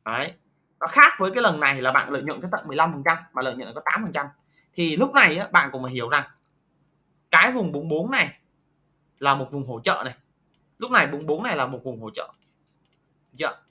Đấy. 0.04 0.32
Nó 0.80 0.86
khác 0.86 1.12
với 1.18 1.30
cái 1.30 1.42
lần 1.42 1.60
này 1.60 1.82
là 1.82 1.92
bạn 1.92 2.10
lợi 2.10 2.22
nhuận 2.22 2.40
tới 2.40 2.50
tận 2.52 2.68
15 2.68 2.92
phần 2.92 3.02
trăm 3.04 3.18
mà 3.32 3.42
lợi 3.42 3.54
nhuận 3.56 3.74
có 3.74 3.80
8 3.84 4.02
phần 4.02 4.12
trăm 4.12 4.26
Thì 4.74 4.96
lúc 4.96 5.14
này 5.14 5.36
ấy, 5.36 5.48
bạn 5.52 5.70
cũng 5.72 5.82
phải 5.82 5.92
hiểu 5.92 6.08
rằng 6.08 6.24
cái 7.30 7.52
vùng 7.52 7.72
44 7.72 8.10
này 8.10 8.38
là 9.18 9.34
một 9.34 9.46
vùng 9.50 9.66
hỗ 9.66 9.80
trợ 9.80 10.02
này 10.04 10.14
lúc 10.78 10.90
này 10.90 11.06
44 11.06 11.42
này 11.42 11.56
là 11.56 11.66
một 11.66 11.80
vùng 11.84 12.00
hỗ 12.00 12.10
trợ 12.10 12.32
chưa 13.38 13.65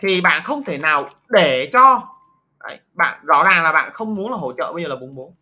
thì 0.00 0.20
bạn 0.20 0.42
không 0.44 0.64
thể 0.64 0.78
nào 0.78 1.08
để 1.28 1.70
cho 1.72 2.08
Đấy, 2.68 2.80
bạn 2.94 3.20
rõ 3.26 3.44
ràng 3.44 3.62
là 3.62 3.72
bạn 3.72 3.92
không 3.92 4.14
muốn 4.14 4.30
là 4.30 4.36
hỗ 4.36 4.52
trợ 4.58 4.72
bây 4.72 4.82
giờ 4.82 4.88
là 4.88 4.96
44 4.96 5.34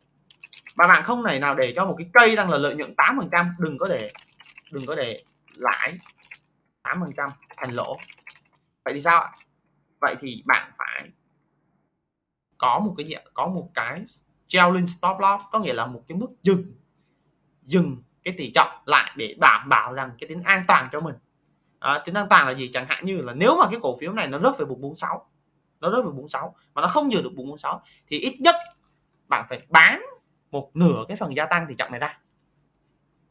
và 0.74 0.86
bạn 0.86 1.02
không 1.04 1.24
thể 1.24 1.38
nào 1.38 1.54
để 1.54 1.72
cho 1.76 1.86
một 1.86 1.94
cái 1.98 2.06
cây 2.12 2.36
đang 2.36 2.50
là 2.50 2.58
lợi 2.58 2.76
nhuận 2.76 2.94
8 2.96 3.16
phần 3.18 3.28
trăm 3.32 3.54
đừng 3.58 3.78
có 3.78 3.88
để 3.88 4.10
đừng 4.70 4.86
có 4.86 4.94
để 4.94 5.22
lãi 5.54 5.98
8 6.82 7.00
phần 7.00 7.12
trăm 7.16 7.28
thành 7.56 7.70
lỗ. 7.70 7.96
Vậy 8.84 8.94
thì 8.94 9.02
sao 9.02 9.20
ạ? 9.20 9.32
Vậy 10.00 10.16
thì 10.20 10.42
bạn 10.46 10.72
phải 10.78 11.10
có 12.58 12.78
một 12.78 12.94
cái 12.98 13.24
có 13.34 13.46
một 13.46 13.70
cái 13.74 14.04
trailing 14.46 14.86
stop 14.86 15.16
loss 15.20 15.44
có 15.52 15.58
nghĩa 15.58 15.74
là 15.74 15.86
một 15.86 16.02
cái 16.08 16.18
mức 16.18 16.28
dừng 16.42 16.64
dừng 17.62 17.96
cái 18.24 18.34
tỷ 18.38 18.50
trọng 18.54 18.82
lại 18.86 19.12
để 19.16 19.34
đảm 19.40 19.68
bảo 19.68 19.92
rằng 19.92 20.10
cái 20.18 20.28
tính 20.28 20.42
an 20.44 20.62
toàn 20.68 20.88
cho 20.92 21.00
mình. 21.00 21.14
Ờ, 21.84 21.92
à, 21.92 21.98
tính 21.98 22.14
năng 22.14 22.28
toàn 22.28 22.46
là 22.46 22.54
gì? 22.54 22.70
Chẳng 22.72 22.86
hạn 22.88 23.04
như 23.04 23.22
là 23.22 23.32
nếu 23.32 23.56
mà 23.56 23.66
cái 23.70 23.80
cổ 23.82 23.96
phiếu 24.00 24.12
này 24.12 24.28
nó 24.28 24.38
rớt 24.38 24.58
về 24.58 24.64
vùng 24.64 24.80
46 24.80 25.26
nó 25.80 25.90
rớt 25.90 26.04
về 26.04 26.10
46 26.10 26.54
mà 26.74 26.82
nó 26.82 26.88
không 26.88 27.12
giữ 27.12 27.22
được 27.22 27.30
vùng 27.36 27.46
46 27.46 27.82
thì 28.08 28.18
ít 28.18 28.36
nhất 28.40 28.54
bạn 29.28 29.46
phải 29.48 29.66
bán 29.68 30.02
một 30.50 30.70
nửa 30.74 31.04
cái 31.08 31.16
phần 31.16 31.36
gia 31.36 31.46
tăng 31.46 31.66
tỷ 31.68 31.74
trọng 31.74 31.90
này 31.90 32.00
ra. 32.00 32.18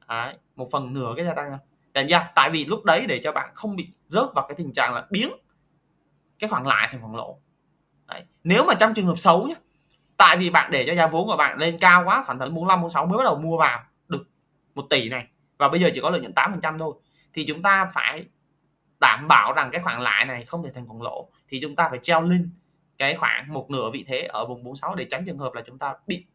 Đấy, 0.08 0.36
một 0.56 0.68
phần 0.72 0.94
nửa 0.94 1.14
cái 1.16 1.26
gia 1.26 1.34
tăng 1.34 1.58
tại 1.94 2.08
ra 2.08 2.32
tại 2.36 2.50
vì 2.50 2.66
lúc 2.66 2.86
đấy 2.86 3.06
để 3.08 3.20
cho 3.24 3.32
bạn 3.32 3.52
không 3.56 3.76
bị 3.76 3.90
rớt 4.10 4.26
vào 4.36 4.46
cái 4.48 4.56
tình 4.56 4.72
trạng 4.74 4.94
là 4.94 5.08
biến 5.10 5.30
cái 6.40 6.50
khoản 6.50 6.64
lại 6.64 6.88
thành 6.92 7.02
khoản 7.02 7.14
lỗ. 7.14 7.40
Đấy. 8.06 8.24
nếu 8.44 8.66
mà 8.68 8.74
trong 8.74 8.94
trường 8.94 9.06
hợp 9.06 9.18
xấu 9.18 9.48
nhé 9.48 9.56
tại 10.18 10.38
vì 10.38 10.50
bạn 10.50 10.72
để 10.72 10.86
cho 10.88 10.94
giá 10.94 11.08
vốn 11.08 11.28
của 11.28 11.38
bạn 11.38 11.58
lên 11.58 11.78
cao 11.80 12.04
quá 12.06 12.24
khoảng 12.26 12.40
tầm 12.40 12.56
45 12.56 12.80
46 12.80 13.06
mới 13.06 13.18
bắt 13.18 13.24
đầu 13.24 13.36
mua 13.36 13.58
vào 13.58 13.84
được 14.08 14.28
một 14.76 14.86
tỷ 14.90 15.10
này 15.10 15.28
và 15.58 15.70
bây 15.70 15.80
giờ 15.80 15.90
chỉ 15.94 16.02
có 16.02 16.10
lợi 16.10 16.22
nhuận 16.22 16.34
8% 16.34 16.80
thôi 16.80 16.96
thì 17.34 17.46
chúng 17.46 17.62
ta 17.62 17.86
phải 17.94 18.26
đảm 19.04 19.28
bảo 19.28 19.54
rằng 19.54 19.70
cái 19.72 19.82
khoản 19.82 20.02
lãi 20.02 20.26
này 20.26 20.46
không 20.46 20.64
thể 20.64 20.72
thành 20.76 20.88
khoản 20.88 21.02
lỗ 21.02 21.30
thì 21.48 21.60
chúng 21.62 21.76
ta 21.76 21.90
phải 21.90 22.00
treo 22.02 22.22
lên 22.22 22.50
cái 22.98 23.16
khoảng 23.16 23.54
một 23.54 23.70
nửa 23.70 23.90
vị 23.94 24.06
thế 24.08 24.22
ở 24.22 24.46
vùng 24.46 24.64
46 24.64 24.96
để 24.96 25.06
tránh 25.10 25.26
trường 25.26 25.38
hợp 25.38 25.54
là 25.54 25.62
chúng 25.66 25.78
ta 25.78 25.94
bị 26.08 26.26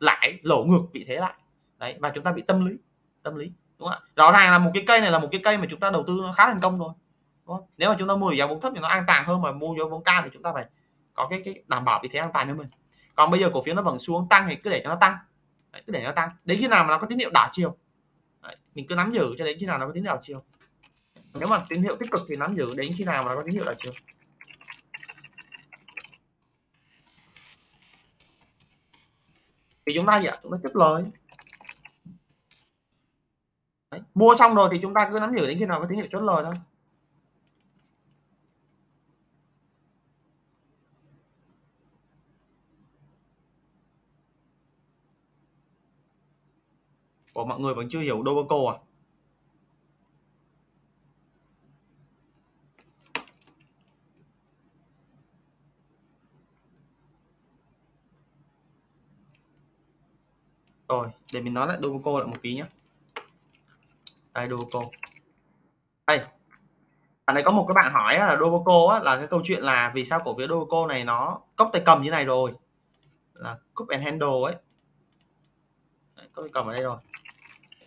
lãi 0.00 0.38
lỗ 0.42 0.64
ngược 0.64 0.82
vị 0.92 1.04
thế 1.08 1.16
lại. 1.16 1.34
Đấy 1.78 1.96
và 2.00 2.10
chúng 2.14 2.24
ta 2.24 2.32
bị 2.32 2.42
tâm 2.42 2.66
lý 2.66 2.76
tâm 3.22 3.36
lý 3.36 3.52
đúng 3.78 3.88
không 3.88 3.98
ạ? 4.02 4.10
Rõ 4.16 4.32
ràng 4.32 4.50
là 4.50 4.58
một 4.58 4.70
cái 4.74 4.84
cây 4.86 5.00
này 5.00 5.10
là 5.10 5.18
một 5.18 5.28
cái 5.32 5.40
cây 5.44 5.58
mà 5.58 5.66
chúng 5.70 5.80
ta 5.80 5.90
đầu 5.90 6.04
tư 6.06 6.20
nó 6.22 6.32
khá 6.32 6.46
thành 6.46 6.60
công 6.60 6.78
rồi 6.78 6.92
đúng 7.46 7.56
không? 7.56 7.66
nếu 7.76 7.90
mà 7.90 7.96
chúng 7.98 8.08
ta 8.08 8.16
mua 8.16 8.30
giá 8.32 8.46
vốn 8.46 8.60
thấp 8.60 8.72
thì 8.74 8.80
nó 8.80 8.88
an 8.88 9.04
toàn 9.06 9.24
hơn 9.24 9.42
mà 9.42 9.52
mua 9.52 9.74
giá 9.78 9.84
vốn 9.90 10.04
cao 10.04 10.22
thì 10.24 10.30
chúng 10.32 10.42
ta 10.42 10.52
phải 10.54 10.66
có 11.14 11.26
cái 11.30 11.42
cái 11.44 11.62
đảm 11.66 11.84
bảo 11.84 12.00
vị 12.02 12.08
thế 12.12 12.18
an 12.18 12.30
toàn 12.34 12.48
cho 12.48 12.54
mình. 12.54 12.68
Còn 13.14 13.30
bây 13.30 13.40
giờ 13.40 13.50
cổ 13.52 13.62
phiếu 13.62 13.74
nó 13.74 13.82
vẫn 13.82 13.98
xuống 13.98 14.28
tăng 14.28 14.46
thì 14.48 14.56
cứ 14.56 14.70
để 14.70 14.80
cho 14.84 14.90
nó 14.90 14.96
tăng. 15.00 15.16
Đấy, 15.72 15.82
cứ 15.86 15.92
để 15.92 16.02
nó 16.04 16.12
tăng. 16.12 16.30
Đến 16.44 16.58
khi 16.60 16.68
nào 16.68 16.84
mà 16.84 16.90
nó 16.90 16.98
có 16.98 17.06
tín 17.06 17.18
hiệu 17.18 17.30
đảo 17.34 17.48
chiều? 17.52 17.76
Đấy, 18.42 18.56
mình 18.74 18.86
cứ 18.88 18.94
nắm 18.94 19.12
giữ 19.12 19.34
cho 19.38 19.44
đến 19.44 19.56
khi 19.60 19.66
nào 19.66 19.78
nó 19.78 19.86
có 19.86 19.92
tín 19.92 20.02
hiệu 20.02 20.12
đảo 20.12 20.18
chiều 20.22 20.42
nếu 21.38 21.48
mà 21.48 21.64
tín 21.68 21.82
hiệu 21.82 21.96
tích 21.96 22.10
cực 22.10 22.20
thì 22.28 22.36
nắm 22.36 22.56
giữ 22.56 22.74
đến 22.74 22.92
khi 22.96 23.04
nào 23.04 23.22
mà 23.22 23.28
nó 23.28 23.36
có 23.36 23.42
tín 23.42 23.54
hiệu 23.54 23.64
đảo 23.64 23.74
chiều 23.78 23.92
thì 29.86 29.92
chúng 29.94 30.06
ta 30.06 30.20
gì 30.20 30.26
ạ 30.26 30.36
chúng 30.42 30.52
ta 30.52 30.58
chấp 30.62 30.74
lời 30.74 31.04
Đấy. 33.90 34.00
mua 34.14 34.34
xong 34.38 34.54
rồi 34.54 34.68
thì 34.72 34.78
chúng 34.82 34.94
ta 34.94 35.08
cứ 35.12 35.18
nắm 35.20 35.34
giữ 35.36 35.46
đến 35.46 35.58
khi 35.58 35.66
nào 35.66 35.80
có 35.80 35.86
tín 35.88 35.98
hiệu 35.98 36.06
chốt 36.10 36.20
lời 36.20 36.42
thôi 36.44 36.54
Ủa, 47.34 47.44
mọi 47.44 47.60
người 47.60 47.74
vẫn 47.74 47.88
chưa 47.88 48.00
hiểu 48.00 48.22
Doboco 48.26 48.56
à? 48.72 48.76
Rồi, 60.88 61.08
để 61.32 61.40
mình 61.40 61.54
nói 61.54 61.66
lại 61.66 61.78
Dobaco 61.82 62.18
lại 62.18 62.26
một 62.26 62.36
tí 62.42 62.54
nhé. 62.54 62.64
Đây 64.34 64.48
Dobaco. 64.48 64.80
Đây. 66.06 66.20
Ở 67.24 67.34
đây 67.34 67.42
có 67.42 67.50
một 67.50 67.64
cái 67.68 67.74
bạn 67.74 67.92
hỏi 67.92 68.18
là 68.18 68.36
Dobaco 68.40 68.94
á, 68.94 69.00
là 69.00 69.16
cái 69.16 69.26
câu 69.26 69.40
chuyện 69.44 69.62
là 69.62 69.92
vì 69.94 70.04
sao 70.04 70.20
cổ 70.24 70.36
phiếu 70.38 70.48
Dobaco 70.48 70.86
này 70.86 71.04
nó 71.04 71.40
cốc 71.56 71.70
tay 71.72 71.82
cầm 71.84 72.02
như 72.02 72.10
này 72.10 72.24
rồi. 72.24 72.52
Là 73.34 73.56
cup 73.74 73.88
and 73.88 74.04
handle 74.04 74.28
ấy. 74.44 74.54
Đấy, 76.16 76.28
cốc 76.32 76.42
tay 76.44 76.50
cầm 76.52 76.66
ở 76.66 76.72
đây 76.72 76.82
rồi 76.82 76.98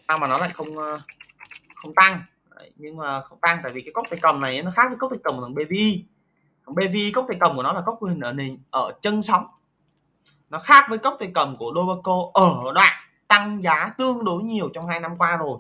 sao 0.09 0.17
mà 0.17 0.27
nó 0.27 0.37
lại 0.37 0.49
không 0.53 0.77
ờ, 0.77 1.01
không 1.75 1.93
tăng 1.95 2.21
Đấy, 2.55 2.71
nhưng 2.75 2.97
mà 2.97 3.21
không 3.21 3.39
tăng 3.41 3.59
tại 3.63 3.71
vì 3.71 3.81
cái 3.81 3.91
cốc 3.93 4.05
tay 4.09 4.19
cầm 4.21 4.41
này 4.41 4.63
nó 4.63 4.71
khác 4.71 4.89
với 4.89 4.97
cốc 4.97 5.11
tay 5.11 5.19
cầm 5.23 5.35
của 5.37 5.41
thằng 5.41 5.53
BVI 5.53 6.05
thằng 6.65 6.75
BVI 6.75 7.11
cốc 7.11 7.25
tay 7.27 7.37
cầm 7.39 7.55
của 7.55 7.63
nó 7.63 7.73
là 7.73 7.81
cốc 7.81 7.99
hình 8.07 8.19
ở 8.19 8.33
nền 8.33 8.57
ở 8.71 8.91
chân 9.01 9.21
sóng 9.21 9.45
nó 10.49 10.59
khác 10.59 10.85
với 10.89 10.97
cốc 10.97 11.15
tay 11.19 11.31
cầm 11.33 11.55
của 11.55 11.73
Dobaco 11.75 12.17
ở 12.33 12.71
đoạn 12.75 12.93
tăng 13.27 13.63
giá 13.63 13.89
tương 13.97 14.25
đối 14.25 14.43
nhiều 14.43 14.69
trong 14.73 14.87
hai 14.87 14.99
năm 14.99 15.17
qua 15.17 15.37
rồi. 15.37 15.59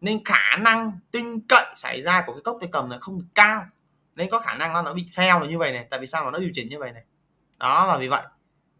Nên 0.00 0.24
khả 0.24 0.56
năng 0.56 0.98
tinh 1.10 1.40
cậy 1.48 1.66
xảy 1.76 2.02
ra 2.02 2.22
của 2.26 2.32
cái 2.32 2.42
cốc 2.42 2.56
tay 2.60 2.68
cầm 2.72 2.88
này 2.88 2.98
không 3.00 3.22
cao. 3.34 3.66
Nên 4.14 4.30
có 4.30 4.38
khả 4.38 4.54
năng 4.54 4.72
nó 4.72 4.82
nó 4.82 4.92
bị 4.92 5.06
fail 5.14 5.40
là 5.40 5.46
như 5.46 5.58
vậy 5.58 5.72
này 5.72 5.86
tại 5.90 6.00
vì 6.00 6.06
sao 6.06 6.24
mà 6.24 6.30
nó 6.30 6.38
điều 6.38 6.50
chỉnh 6.54 6.68
như 6.68 6.78
vậy 6.78 6.92
này? 6.92 7.02
Đó 7.58 7.86
là 7.86 7.96
vì 7.96 8.08
vậy. 8.08 8.22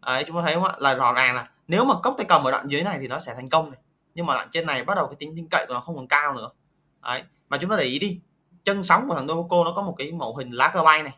Đấy, 0.01 0.23
chúng 0.27 0.35
ta 0.35 0.41
thấy 0.45 0.53
không 0.53 0.63
ạ? 0.63 0.73
Là 0.77 0.93
rõ 0.93 1.13
ràng 1.13 1.35
là 1.35 1.49
nếu 1.67 1.85
mà 1.85 1.93
cốc 2.03 2.15
tay 2.17 2.25
cầm 2.29 2.43
ở 2.43 2.51
đoạn 2.51 2.67
dưới 2.67 2.83
này 2.83 2.97
thì 2.99 3.07
nó 3.07 3.19
sẽ 3.19 3.35
thành 3.35 3.49
công 3.49 3.71
này. 3.71 3.79
Nhưng 4.15 4.25
mà 4.25 4.33
đoạn 4.33 4.47
trên 4.51 4.65
này 4.65 4.83
bắt 4.83 4.95
đầu 4.95 5.07
cái 5.07 5.15
tính 5.15 5.33
tin 5.35 5.47
cậy 5.51 5.65
của 5.67 5.73
nó 5.73 5.79
không 5.79 5.95
còn 5.95 6.07
cao 6.07 6.33
nữa. 6.33 6.49
Đấy 7.01 7.23
mà 7.49 7.57
chúng 7.61 7.69
ta 7.69 7.77
để 7.77 7.83
ý 7.83 7.99
đi. 7.99 8.19
Chân 8.63 8.83
sóng 8.83 9.07
của 9.07 9.15
thằng 9.15 9.27
Dococo 9.27 9.63
nó 9.63 9.73
có 9.75 9.81
một 9.81 9.95
cái 9.97 10.11
mẫu 10.11 10.35
hình 10.35 10.51
lá 10.51 10.71
cờ 10.73 10.83
bay 10.83 11.03
này. 11.03 11.13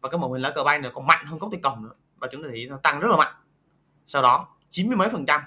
Và 0.00 0.08
cái 0.08 0.18
mẫu 0.18 0.32
hình 0.32 0.42
lá 0.42 0.50
cờ 0.50 0.64
bay 0.64 0.78
này 0.78 0.90
còn 0.94 1.06
mạnh 1.06 1.26
hơn 1.26 1.38
cốc 1.38 1.50
tay 1.52 1.60
cầm 1.62 1.84
nữa. 1.84 1.94
Và 2.18 2.28
chúng 2.32 2.42
ta 2.42 2.48
thấy 2.50 2.66
nó 2.70 2.76
tăng 2.76 3.00
rất 3.00 3.08
là 3.10 3.16
mạnh 3.16 3.34
sau 4.06 4.22
đó 4.22 4.48
chín 4.70 4.88
mươi 4.88 4.96
mấy 4.96 5.08
phần 5.08 5.26
trăm 5.26 5.40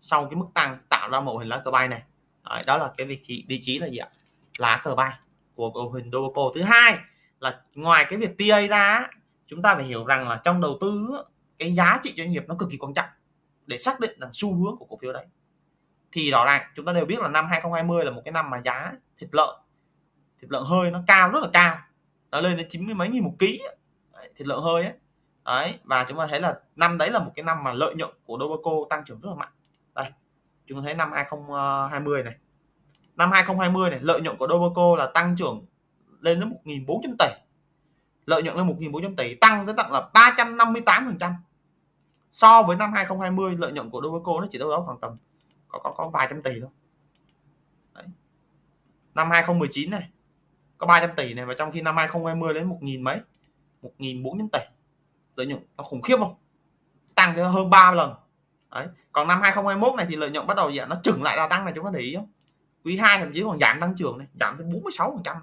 sau 0.00 0.24
cái 0.24 0.34
mức 0.36 0.46
tăng 0.54 0.78
tạo 0.88 1.10
ra 1.10 1.20
mẫu 1.20 1.38
hình 1.38 1.48
lá 1.48 1.62
cờ 1.64 1.70
bay 1.70 1.88
này. 1.88 2.02
Đấy, 2.44 2.62
đó 2.66 2.76
là 2.76 2.92
cái 2.96 3.06
vị 3.06 3.18
trí 3.22 3.44
vị 3.48 3.58
trí 3.62 3.78
là 3.78 3.88
gì 3.88 3.96
ạ? 3.96 4.08
Lá 4.58 4.80
cờ 4.84 4.94
bay 4.94 5.12
của 5.54 5.70
mô 5.70 5.90
hình 5.90 6.10
Doboco 6.12 6.42
thứ 6.54 6.62
hai 6.62 6.98
là 7.40 7.60
ngoài 7.74 8.06
cái 8.08 8.18
việc 8.18 8.38
TA 8.38 8.60
ra 8.60 9.08
chúng 9.46 9.62
ta 9.62 9.74
phải 9.74 9.84
hiểu 9.84 10.04
rằng 10.04 10.28
là 10.28 10.40
trong 10.44 10.60
đầu 10.60 10.78
tư 10.80 11.22
cái 11.58 11.72
giá 11.72 11.98
trị 12.02 12.12
doanh 12.16 12.30
nghiệp 12.30 12.44
nó 12.48 12.54
cực 12.58 12.70
kỳ 12.70 12.76
quan 12.76 12.94
trọng 12.94 13.08
để 13.66 13.78
xác 13.78 14.00
định 14.00 14.10
là 14.16 14.30
xu 14.32 14.54
hướng 14.54 14.76
của 14.76 14.84
cổ 14.84 14.98
phiếu 15.02 15.12
đấy. 15.12 15.26
Thì 16.12 16.30
rõ 16.30 16.44
ràng 16.44 16.70
chúng 16.74 16.86
ta 16.86 16.92
đều 16.92 17.04
biết 17.04 17.18
là 17.18 17.28
năm 17.28 17.46
2020 17.50 18.04
là 18.04 18.10
một 18.10 18.22
cái 18.24 18.32
năm 18.32 18.50
mà 18.50 18.60
giá 18.64 18.92
thịt 19.18 19.30
lợn 19.32 19.56
thịt 20.40 20.50
lợn 20.50 20.62
hơi 20.66 20.90
nó 20.90 21.02
cao 21.06 21.30
rất 21.30 21.40
là 21.42 21.48
cao. 21.52 21.78
Nó 22.30 22.40
lên 22.40 22.56
đến 22.56 22.66
chín 22.68 22.86
mươi 22.86 22.94
mấy 22.94 23.08
nghìn 23.08 23.24
một 23.24 23.34
ký 23.38 23.60
thịt 24.36 24.46
lợn 24.46 24.58
hơi 24.62 24.84
ấy 24.84 24.92
đấy, 25.54 25.78
và 25.84 26.04
chúng 26.08 26.18
ta 26.18 26.26
thấy 26.26 26.40
là 26.40 26.58
năm 26.76 26.98
đấy 26.98 27.10
là 27.10 27.18
một 27.18 27.30
cái 27.34 27.44
năm 27.44 27.64
mà 27.64 27.72
lợi 27.72 27.94
nhuận 27.94 28.10
của 28.24 28.38
Dobaco 28.40 28.70
tăng 28.90 29.04
trưởng 29.04 29.20
rất 29.20 29.28
là 29.28 29.34
mạnh. 29.34 29.52
Đây, 29.94 30.10
chúng 30.66 30.78
ta 30.78 30.82
thấy 30.84 30.94
năm 30.94 31.12
2020 31.12 32.22
này. 32.22 32.34
Năm 33.16 33.30
2020 33.32 33.90
này, 33.90 34.00
lợi 34.02 34.20
nhuận 34.20 34.36
của 34.36 34.48
Dobaco 34.48 34.96
là 34.96 35.10
tăng 35.14 35.36
trưởng 35.36 35.64
lên 36.20 36.40
đến 36.40 36.52
1.400 36.64 37.14
tỷ. 37.18 37.26
Lợi 38.26 38.42
nhuận 38.42 38.56
lên 38.56 38.66
1.400 38.66 39.16
tỷ, 39.16 39.34
tăng 39.34 39.66
tới 39.66 39.74
tận 39.78 39.92
là 39.92 40.10
358% 40.14 41.32
so 42.30 42.62
với 42.62 42.76
năm 42.76 42.92
2020 42.92 43.56
lợi 43.58 43.72
nhuận 43.72 43.90
của 43.90 44.00
Dobaco 44.04 44.40
nó 44.40 44.46
chỉ 44.50 44.58
đâu 44.58 44.70
đó 44.70 44.80
khoảng 44.80 45.00
tầm 45.00 45.14
có 45.68 45.78
có 45.78 45.92
có 45.96 46.08
vài 46.08 46.26
trăm 46.30 46.42
tỷ 46.42 46.60
thôi. 46.60 46.70
Đấy. 47.94 48.04
năm 49.14 49.30
2019 49.30 49.90
này, 49.90 50.10
có 50.78 50.86
300 50.86 51.10
tỷ 51.16 51.34
này, 51.34 51.46
và 51.46 51.54
trong 51.54 51.72
khi 51.72 51.82
năm 51.82 51.96
2020 51.96 52.54
đến 52.54 52.68
1.000 52.68 53.02
mấy 53.02 53.20
1.400 53.82 54.48
tỷ 54.52 54.60
lợi 55.36 55.46
nhuận 55.46 55.62
nó 55.76 55.84
khủng 55.84 56.02
khiếp 56.02 56.16
không? 56.18 56.34
Tăng 57.14 57.34
hơn 57.34 57.70
3 57.70 57.92
lần. 57.92 58.14
Đấy. 58.70 58.86
còn 59.12 59.28
năm 59.28 59.40
2021 59.42 59.94
này 59.96 60.06
thì 60.08 60.16
lợi 60.16 60.30
nhuận 60.30 60.46
bắt 60.46 60.56
đầu 60.56 60.72
giảm, 60.72 60.88
nó 60.88 60.96
chừng 61.02 61.22
lại 61.22 61.36
là 61.36 61.48
tăng 61.48 61.64
này 61.64 61.72
chúng 61.76 61.84
ta 61.84 61.90
để 61.94 62.00
ý 62.00 62.14
không 62.14 62.28
quý 62.84 62.96
2 62.96 63.18
thậm 63.18 63.32
chí 63.34 63.42
còn 63.42 63.58
giảm 63.58 63.80
tăng 63.80 63.94
trưởng 63.96 64.18
này 64.18 64.26
giảm 64.40 64.56
tới 64.58 64.66
46 64.66 65.12
phần 65.14 65.22
trăm 65.22 65.36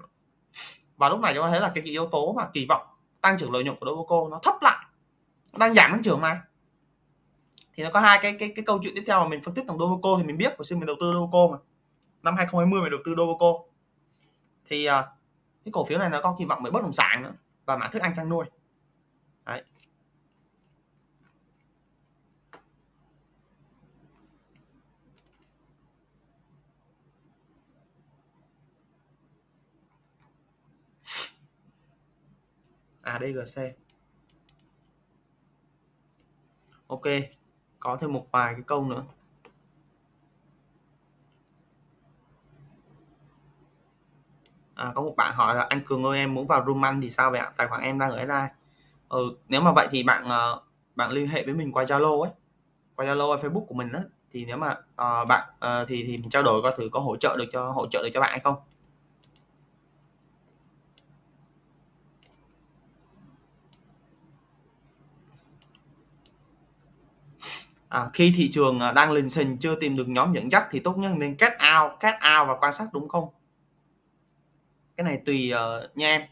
và 0.96 1.08
lúc 1.08 1.20
này 1.20 1.34
chúng 1.34 1.44
ta 1.44 1.50
thấy 1.50 1.60
là 1.60 1.72
cái 1.74 1.84
yếu 1.84 2.06
tố 2.06 2.32
mà 2.32 2.48
kỳ 2.52 2.66
vọng 2.68 2.86
tăng 3.20 3.38
trưởng 3.38 3.52
lợi 3.52 3.64
nhuận 3.64 3.76
của 3.80 3.86
Doboco 3.86 4.28
nó 4.30 4.40
thấp 4.42 4.54
lại 4.60 4.86
nó 5.52 5.58
đang 5.58 5.74
giảm 5.74 5.92
tăng 5.92 6.02
trưởng 6.02 6.20
mà 6.20 6.42
thì 7.74 7.84
nó 7.84 7.90
có 7.90 8.00
hai 8.00 8.18
cái 8.22 8.36
cái 8.38 8.52
cái 8.56 8.64
câu 8.64 8.78
chuyện 8.82 8.94
tiếp 8.94 9.02
theo 9.06 9.22
mà 9.22 9.28
mình 9.28 9.40
phân 9.40 9.54
tích 9.54 9.64
thằng 9.68 9.78
Doboco 9.78 10.16
thì 10.18 10.24
mình 10.24 10.36
biết 10.38 10.54
hồi 10.58 10.64
xưa 10.64 10.76
mình 10.76 10.86
đầu 10.86 10.96
tư 11.00 11.12
Doboco 11.12 11.48
mà. 11.52 11.58
Năm 12.22 12.36
2020 12.36 12.82
mình 12.82 12.90
đầu 12.90 13.00
tư 13.04 13.14
Doboco 13.16 13.52
thì 14.68 14.88
uh, 14.88 14.92
cái 15.64 15.72
cổ 15.72 15.84
phiếu 15.84 15.98
này 15.98 16.10
nó 16.10 16.20
có 16.22 16.36
kỳ 16.38 16.44
vọng 16.44 16.62
về 16.62 16.70
bất 16.70 16.82
động 16.82 16.92
sản 16.92 17.22
nữa 17.22 17.32
và 17.64 17.76
mảng 17.76 17.90
thức 17.92 18.02
ăn 18.02 18.12
chăn 18.16 18.28
nuôi. 18.28 18.44
Đấy. 19.44 19.62
À, 33.08 33.12
ADGC 33.12 33.74
Ok 36.86 37.02
có 37.80 37.96
thêm 37.96 38.12
một 38.12 38.26
vài 38.32 38.52
cái 38.54 38.62
câu 38.66 38.84
nữa. 38.84 39.04
À, 44.74 44.92
có 44.94 45.02
một 45.02 45.14
bạn 45.16 45.34
hỏi 45.34 45.54
là 45.54 45.66
anh 45.68 45.80
Cường 45.86 46.04
ơi 46.04 46.18
em 46.18 46.34
muốn 46.34 46.46
vào 46.46 46.64
room 46.66 46.84
ăn 46.84 47.00
thì 47.00 47.10
sao 47.10 47.30
vậy 47.30 47.40
ạ? 47.40 47.52
Tài 47.56 47.68
khoản 47.68 47.82
em 47.82 47.98
đang 47.98 48.10
ở 48.10 48.24
đây 48.24 48.48
ừ, 49.08 49.36
nếu 49.48 49.60
mà 49.60 49.72
vậy 49.72 49.88
thì 49.90 50.02
bạn 50.02 50.24
ờ, 50.24 50.60
bạn 50.96 51.10
liên 51.10 51.28
hệ 51.28 51.44
với 51.44 51.54
mình 51.54 51.72
qua 51.72 51.84
Zalo 51.84 52.22
ấy. 52.22 52.30
Qua 52.96 53.06
Zalo 53.06 53.36
hay 53.36 53.42
Facebook 53.42 53.66
của 53.66 53.74
mình 53.74 53.92
đó 53.92 54.00
thì 54.32 54.44
nếu 54.44 54.56
mà 54.56 54.70
uh, 54.70 55.28
bạn 55.28 55.48
uh, 55.56 55.88
thì 55.88 56.04
thì 56.06 56.16
mình 56.16 56.28
trao 56.30 56.42
đổi 56.42 56.62
coi 56.62 56.72
thử 56.76 56.88
có 56.92 57.00
hỗ 57.00 57.16
trợ 57.16 57.36
được 57.38 57.46
cho 57.52 57.70
hỗ 57.70 57.86
trợ 57.86 58.02
được 58.02 58.10
cho 58.14 58.20
bạn 58.20 58.30
hay 58.30 58.40
không. 58.40 58.56
À, 67.88 68.08
khi 68.12 68.32
thị 68.36 68.48
trường 68.50 68.80
à, 68.80 68.92
đang 68.92 69.12
lình 69.12 69.28
xình 69.28 69.58
chưa 69.58 69.74
tìm 69.74 69.96
được 69.96 70.08
nhóm 70.08 70.32
dẫn 70.32 70.50
dắt 70.50 70.66
thì 70.70 70.80
tốt 70.80 70.96
nhất 70.98 71.12
nên 71.16 71.36
kết 71.36 71.52
out 71.52 72.00
kết 72.00 72.14
out 72.14 72.48
và 72.48 72.54
quan 72.60 72.72
sát 72.72 72.86
đúng 72.92 73.08
không? 73.08 73.28
Cái 74.96 75.04
này 75.04 75.20
tùy 75.26 75.52
uh, 75.54 75.96
nha 75.96 76.06
em. 76.06 76.22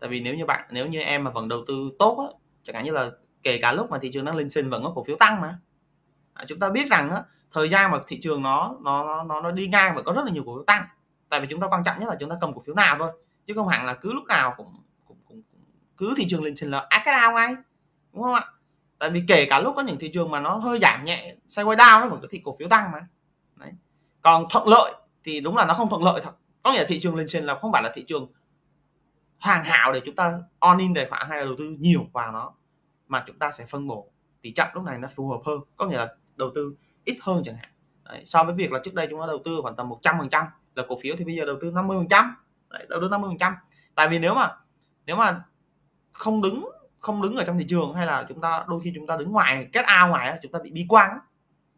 Tại 0.00 0.10
vì 0.10 0.20
nếu 0.20 0.34
như 0.34 0.46
bạn 0.46 0.68
nếu 0.70 0.86
như 0.86 1.00
em 1.00 1.24
mà 1.24 1.30
vẫn 1.30 1.48
đầu 1.48 1.64
tư 1.68 1.90
tốt 1.98 2.28
á, 2.30 2.38
chẳng 2.62 2.76
hạn 2.76 2.84
như 2.84 2.92
là 2.92 3.10
kể 3.42 3.58
cả 3.62 3.72
lúc 3.72 3.90
mà 3.90 3.98
thị 3.98 4.10
trường 4.12 4.24
đang 4.24 4.36
lên 4.36 4.50
xình 4.50 4.70
vẫn 4.70 4.82
có 4.84 4.92
cổ 4.94 5.04
phiếu 5.04 5.16
tăng 5.16 5.40
mà. 5.40 5.58
À, 6.34 6.44
chúng 6.48 6.58
ta 6.58 6.70
biết 6.70 6.90
rằng 6.90 7.10
á, 7.10 7.22
thời 7.52 7.68
gian 7.68 7.90
mà 7.90 7.98
thị 8.06 8.18
trường 8.20 8.42
nó 8.42 8.76
nó 8.80 9.22
nó 9.22 9.40
nó 9.40 9.50
đi 9.50 9.68
ngang 9.68 9.94
vẫn 9.94 10.04
có 10.04 10.12
rất 10.12 10.22
là 10.24 10.32
nhiều 10.32 10.42
cổ 10.46 10.56
phiếu 10.56 10.64
tăng. 10.64 10.86
Tại 11.28 11.40
vì 11.40 11.46
chúng 11.50 11.60
ta 11.60 11.66
quan 11.70 11.84
trọng 11.84 12.00
nhất 12.00 12.08
là 12.08 12.16
chúng 12.20 12.30
ta 12.30 12.36
cầm 12.40 12.54
cổ 12.54 12.62
phiếu 12.66 12.74
nào 12.74 12.96
thôi 12.98 13.12
chứ 13.46 13.54
không 13.54 13.68
hẳn 13.68 13.86
là 13.86 13.94
cứ 13.94 14.12
lúc 14.12 14.24
nào 14.24 14.54
cũng, 14.56 14.66
cũng, 15.04 15.18
cũng, 15.28 15.42
cũng 15.52 15.62
cứ 15.96 16.14
thị 16.16 16.26
trường 16.28 16.44
lên 16.44 16.56
xình 16.56 16.70
là 16.70 16.86
ác 16.88 17.02
cái 17.04 17.14
nào 17.16 17.32
ngay? 17.32 17.54
Đúng 18.12 18.22
không 18.22 18.34
ạ? 18.34 18.44
Tại 19.00 19.10
vì 19.10 19.22
kể 19.28 19.46
cả 19.50 19.60
lúc 19.60 19.74
có 19.76 19.82
những 19.82 19.98
thị 19.98 20.10
trường 20.12 20.30
mà 20.30 20.40
nó 20.40 20.54
hơi 20.54 20.78
giảm 20.78 21.04
nhẹ 21.04 21.34
sideways 21.48 21.76
down 21.76 22.00
nó 22.00 22.08
vẫn 22.08 22.20
có 22.20 22.28
thị 22.30 22.40
cổ 22.44 22.54
phiếu 22.58 22.68
tăng 22.68 22.92
mà. 22.92 23.06
Đấy. 23.56 23.72
còn 24.22 24.44
thuận 24.50 24.68
lợi 24.68 24.94
thì 25.24 25.40
đúng 25.40 25.56
là 25.56 25.66
nó 25.66 25.74
không 25.74 25.88
thuận 25.88 26.04
lợi 26.04 26.20
thật. 26.24 26.32
Có 26.62 26.72
nghĩa 26.72 26.78
là 26.78 26.84
thị 26.88 27.00
trường 27.00 27.16
lên 27.16 27.26
trên 27.28 27.44
là 27.44 27.58
không 27.58 27.72
phải 27.72 27.82
là 27.82 27.92
thị 27.94 28.04
trường 28.06 28.32
hoàn 29.38 29.64
hảo 29.64 29.92
để 29.92 30.00
chúng 30.04 30.14
ta 30.14 30.38
on 30.58 30.78
in 30.78 30.94
tài 30.94 31.06
khoản 31.06 31.26
hay 31.30 31.38
là 31.38 31.44
đầu 31.44 31.54
tư 31.58 31.76
nhiều 31.78 32.00
vào 32.12 32.32
nó 32.32 32.52
mà 33.08 33.24
chúng 33.26 33.38
ta 33.38 33.50
sẽ 33.50 33.64
phân 33.68 33.86
bổ. 33.86 34.10
Tỷ 34.42 34.52
trọng 34.52 34.68
lúc 34.74 34.84
này 34.84 34.98
nó 34.98 35.08
phù 35.16 35.28
hợp 35.28 35.40
hơn 35.46 35.60
có 35.76 35.86
nghĩa 35.86 35.96
là 35.96 36.08
đầu 36.36 36.50
tư 36.54 36.74
ít 37.04 37.16
hơn 37.20 37.42
chẳng 37.44 37.56
hạn. 37.56 37.70
Đấy, 38.04 38.22
so 38.24 38.44
với 38.44 38.54
việc 38.54 38.72
là 38.72 38.80
trước 38.84 38.94
đây 38.94 39.06
chúng 39.10 39.20
ta 39.20 39.26
đầu 39.26 39.38
tư 39.44 39.58
khoảng 39.62 39.76
tầm 39.76 39.88
100 39.88 40.16
phần 40.18 40.28
trăm 40.28 40.46
là 40.74 40.84
cổ 40.88 40.98
phiếu 41.02 41.14
thì 41.18 41.24
bây 41.24 41.34
giờ 41.34 41.44
đầu 41.44 41.56
tư 41.60 41.70
50 41.70 41.96
phần 41.98 42.08
trăm. 42.08 42.36
Đầu 42.88 43.00
tư 43.00 43.08
50 43.10 43.30
phần 43.30 43.38
trăm. 43.38 43.54
Tại 43.94 44.08
vì 44.08 44.18
nếu 44.18 44.34
mà 44.34 44.50
nếu 45.06 45.16
mà 45.16 45.42
không 46.12 46.42
đứng 46.42 46.70
không 47.00 47.22
đứng 47.22 47.36
ở 47.36 47.44
trong 47.44 47.58
thị 47.58 47.64
trường 47.68 47.94
hay 47.94 48.06
là 48.06 48.26
chúng 48.28 48.40
ta 48.40 48.64
đôi 48.68 48.80
khi 48.80 48.92
chúng 48.94 49.06
ta 49.06 49.16
đứng 49.16 49.32
ngoài 49.32 49.68
kết 49.72 49.84
ao 49.84 50.08
ngoài 50.08 50.38
chúng 50.42 50.52
ta 50.52 50.58
bị 50.58 50.70
bi 50.70 50.86
quan 50.88 51.18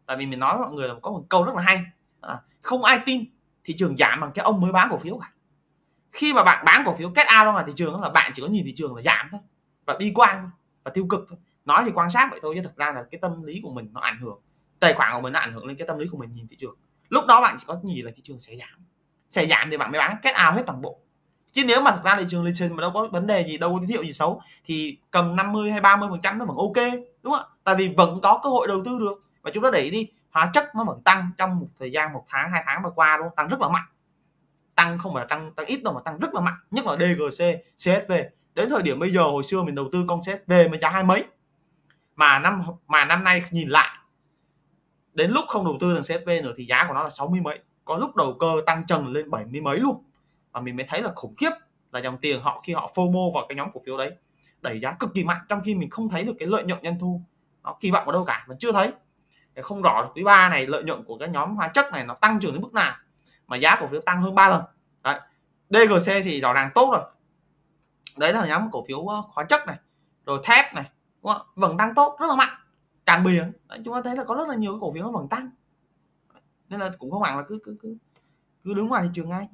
tại 0.05 0.17
vì 0.17 0.25
mình 0.25 0.39
nói 0.39 0.57
với 0.57 0.67
mọi 0.67 0.75
người 0.75 0.87
là 0.87 0.93
có 1.01 1.11
một 1.11 1.25
câu 1.29 1.43
rất 1.43 1.55
là 1.55 1.61
hay 1.61 1.83
là 2.21 2.41
không 2.61 2.83
ai 2.83 2.99
tin 3.05 3.25
thị 3.63 3.73
trường 3.77 3.97
giảm 3.97 4.19
bằng 4.19 4.31
cái 4.35 4.43
ông 4.43 4.61
mới 4.61 4.71
bán 4.71 4.87
cổ 4.91 4.97
phiếu 4.97 5.17
cả. 5.17 5.31
Khi 6.11 6.33
mà 6.33 6.43
bạn 6.43 6.65
bán 6.65 6.83
cổ 6.85 6.95
phiếu 6.95 7.09
kết 7.15 7.27
ao 7.27 7.45
ra 7.45 7.51
ngoài 7.51 7.63
thị 7.67 7.73
trường 7.75 8.01
là 8.01 8.09
bạn 8.09 8.31
chỉ 8.35 8.41
có 8.41 8.47
nhìn 8.47 8.65
thị 8.65 8.73
trường 8.75 8.95
là 8.95 9.01
giảm 9.01 9.27
thôi, 9.31 9.41
và 9.85 9.95
bi 9.99 10.11
quan 10.15 10.49
và 10.83 10.91
tiêu 10.93 11.07
cực 11.09 11.25
thôi. 11.29 11.39
Nói 11.65 11.83
thì 11.85 11.91
quan 11.95 12.09
sát 12.09 12.27
vậy 12.31 12.39
thôi, 12.43 12.53
chứ 12.55 12.61
thực 12.63 12.75
ra 12.75 12.91
là 12.95 13.03
cái 13.11 13.19
tâm 13.21 13.43
lý 13.43 13.59
của 13.63 13.73
mình 13.73 13.89
nó 13.93 14.01
ảnh 14.01 14.19
hưởng, 14.19 14.39
tài 14.79 14.93
khoản 14.93 15.13
của 15.13 15.21
mình 15.21 15.33
nó 15.33 15.39
ảnh 15.39 15.53
hưởng 15.53 15.65
lên 15.65 15.77
cái 15.77 15.87
tâm 15.87 15.97
lý 15.97 16.07
của 16.07 16.17
mình 16.17 16.31
nhìn 16.31 16.47
thị 16.47 16.55
trường. 16.59 16.75
Lúc 17.09 17.25
đó 17.27 17.41
bạn 17.41 17.55
chỉ 17.59 17.65
có 17.67 17.79
nhìn 17.83 18.05
là 18.05 18.11
thị 18.15 18.21
trường 18.23 18.39
sẽ 18.39 18.55
giảm. 18.55 18.85
Sẽ 19.29 19.45
giảm 19.45 19.71
thì 19.71 19.77
bạn 19.77 19.91
mới 19.91 19.99
bán 19.99 20.15
kết 20.21 20.33
ao 20.33 20.53
hết 20.53 20.63
toàn 20.65 20.81
bộ 20.81 20.99
chứ 21.53 21.63
nếu 21.67 21.81
mà 21.81 21.91
thực 21.91 22.03
ra 22.03 22.15
thị 22.19 22.25
trường 22.27 22.43
lên 22.43 22.53
trên 22.57 22.75
mà 22.75 22.81
đâu 22.81 22.91
có 22.93 23.07
vấn 23.11 23.27
đề 23.27 23.43
gì, 23.43 23.57
đâu 23.57 23.73
có 23.73 23.79
tín 23.79 23.89
hiệu 23.89 24.03
gì 24.03 24.13
xấu, 24.13 24.41
thì 24.65 24.97
cầm 25.11 25.35
50 25.35 25.71
hay 25.71 25.81
30 25.81 26.09
phần 26.11 26.21
trăm 26.21 26.37
nó 26.37 26.45
vẫn 26.45 26.57
ok, 26.57 26.93
đúng 27.23 27.33
không 27.33 27.43
ạ? 27.43 27.53
Tại 27.63 27.75
vì 27.75 27.93
vẫn 27.97 28.19
có 28.23 28.39
cơ 28.43 28.49
hội 28.49 28.67
đầu 28.67 28.81
tư 28.85 28.99
được. 28.99 29.23
Và 29.41 29.51
chúng 29.53 29.63
ta 29.63 29.69
để 29.73 29.89
đi, 29.89 30.07
hóa 30.31 30.49
chất 30.53 30.75
nó 30.75 30.83
vẫn 30.83 31.01
tăng 31.01 31.29
trong 31.37 31.59
một 31.59 31.67
thời 31.79 31.91
gian, 31.91 32.13
một 32.13 32.23
tháng, 32.27 32.51
hai 32.51 32.63
tháng 32.65 32.83
vừa 32.83 32.91
qua 32.95 33.17
luôn 33.17 33.27
tăng 33.35 33.47
rất 33.47 33.61
là 33.61 33.69
mạnh. 33.69 33.85
Tăng 34.75 34.99
không 34.99 35.13
phải 35.13 35.25
tăng 35.29 35.53
tăng 35.53 35.65
ít 35.65 35.83
đâu 35.83 35.93
mà 35.93 35.99
tăng 36.05 36.19
rất 36.19 36.33
là 36.33 36.41
mạnh. 36.41 36.57
Nhất 36.71 36.85
là 36.85 36.95
DGC 36.95 37.43
CSV 37.77 38.13
đến 38.53 38.69
thời 38.69 38.81
điểm 38.81 38.99
bây 38.99 39.09
giờ, 39.09 39.23
hồi 39.23 39.43
xưa 39.43 39.63
mình 39.63 39.75
đầu 39.75 39.89
tư 39.91 40.05
con 40.07 40.19
CSV 40.21 40.51
mới 40.69 40.79
giá 40.79 40.89
hai 40.89 41.03
mấy? 41.03 41.23
Mà 42.15 42.39
năm 42.39 42.61
mà 42.87 43.05
năm 43.05 43.23
nay 43.23 43.41
nhìn 43.51 43.69
lại, 43.69 43.89
đến 45.13 45.31
lúc 45.31 45.45
không 45.47 45.65
đầu 45.65 45.77
tư 45.79 45.93
thằng 45.93 46.01
CSV 46.01 46.29
nữa 46.43 46.53
thì 46.57 46.65
giá 46.65 46.85
của 46.87 46.93
nó 46.93 47.03
là 47.03 47.09
60 47.09 47.41
mấy. 47.43 47.59
Có 47.85 47.97
lúc 47.97 48.15
đầu 48.15 48.37
cơ 48.39 48.51
tăng 48.65 48.85
trần 48.85 49.07
lên 49.07 49.29
70 49.29 49.61
mấy 49.61 49.79
luôn 49.79 50.03
và 50.53 50.61
mình 50.61 50.75
mới 50.75 50.85
thấy 50.89 51.01
là 51.01 51.11
khủng 51.15 51.35
khiếp 51.35 51.51
là 51.91 51.99
dòng 51.99 52.17
tiền 52.17 52.41
họ 52.41 52.61
khi 52.63 52.73
họ 52.73 52.89
FOMO 52.93 53.31
vào 53.33 53.45
cái 53.49 53.55
nhóm 53.55 53.69
cổ 53.73 53.81
phiếu 53.85 53.97
đấy 53.97 54.11
đẩy 54.63 54.79
giá 54.79 54.95
cực 54.99 55.13
kỳ 55.13 55.23
mạnh 55.23 55.41
trong 55.49 55.61
khi 55.63 55.75
mình 55.75 55.89
không 55.89 56.09
thấy 56.09 56.23
được 56.23 56.33
cái 56.39 56.47
lợi 56.47 56.63
nhuận 56.63 56.79
doanh 56.83 56.99
thu. 56.99 57.21
Nó 57.63 57.75
kỳ 57.79 57.91
vọng 57.91 58.07
ở 58.07 58.11
đâu 58.13 58.25
cả 58.25 58.45
mình 58.47 58.57
chưa 58.57 58.71
thấy. 58.71 58.91
Không 59.61 59.81
rõ 59.81 60.01
là 60.01 60.07
quý 60.15 60.23
ba 60.23 60.49
này 60.49 60.67
lợi 60.67 60.83
nhuận 60.83 61.03
của 61.03 61.17
cái 61.17 61.29
nhóm 61.29 61.55
hóa 61.55 61.67
chất 61.67 61.85
này 61.91 62.05
nó 62.05 62.15
tăng 62.15 62.39
trưởng 62.39 62.53
đến 62.53 62.61
mức 62.61 62.73
nào 62.73 62.95
mà 63.47 63.57
giá 63.57 63.75
cổ 63.79 63.87
phiếu 63.87 64.01
tăng 64.01 64.21
hơn 64.21 64.35
3 64.35 64.49
lần. 64.49 64.63
Đấy. 65.03 65.19
DGC 65.69 66.11
thì 66.23 66.41
rõ 66.41 66.53
ràng 66.53 66.69
tốt 66.75 66.91
rồi. 66.91 67.01
Đấy 68.17 68.33
là 68.33 68.47
nhóm 68.47 68.71
cổ 68.71 68.83
phiếu 68.87 68.99
ờ, 69.07 69.23
hóa 69.29 69.45
chất 69.49 69.61
này 69.67 69.75
rồi 70.25 70.39
thép 70.43 70.73
này 70.73 70.89
đúng 71.23 71.33
không? 71.33 71.41
vẫn 71.55 71.77
tăng 71.77 71.95
tốt 71.95 72.17
rất 72.19 72.27
là 72.29 72.35
mạnh. 72.35 72.53
Càng 73.05 73.23
biển 73.23 73.51
đấy, 73.67 73.79
chúng 73.85 73.93
ta 73.93 74.01
thấy 74.01 74.17
là 74.17 74.23
có 74.23 74.35
rất 74.35 74.47
là 74.47 74.55
nhiều 74.55 74.71
cái 74.71 74.79
cổ 74.81 74.93
phiếu 74.93 75.03
nó 75.03 75.11
vẫn 75.11 75.27
tăng. 75.29 75.49
Nên 76.69 76.79
là 76.79 76.91
cũng 76.97 77.11
không 77.11 77.23
hẳn 77.23 77.37
là 77.37 77.43
cứ 77.47 77.59
cứ 77.63 77.77
cứ 77.81 77.97
cứ 78.63 78.73
đứng 78.73 78.87
ngoài 78.87 79.03
thị 79.03 79.09
trường 79.13 79.29
ngay 79.29 79.47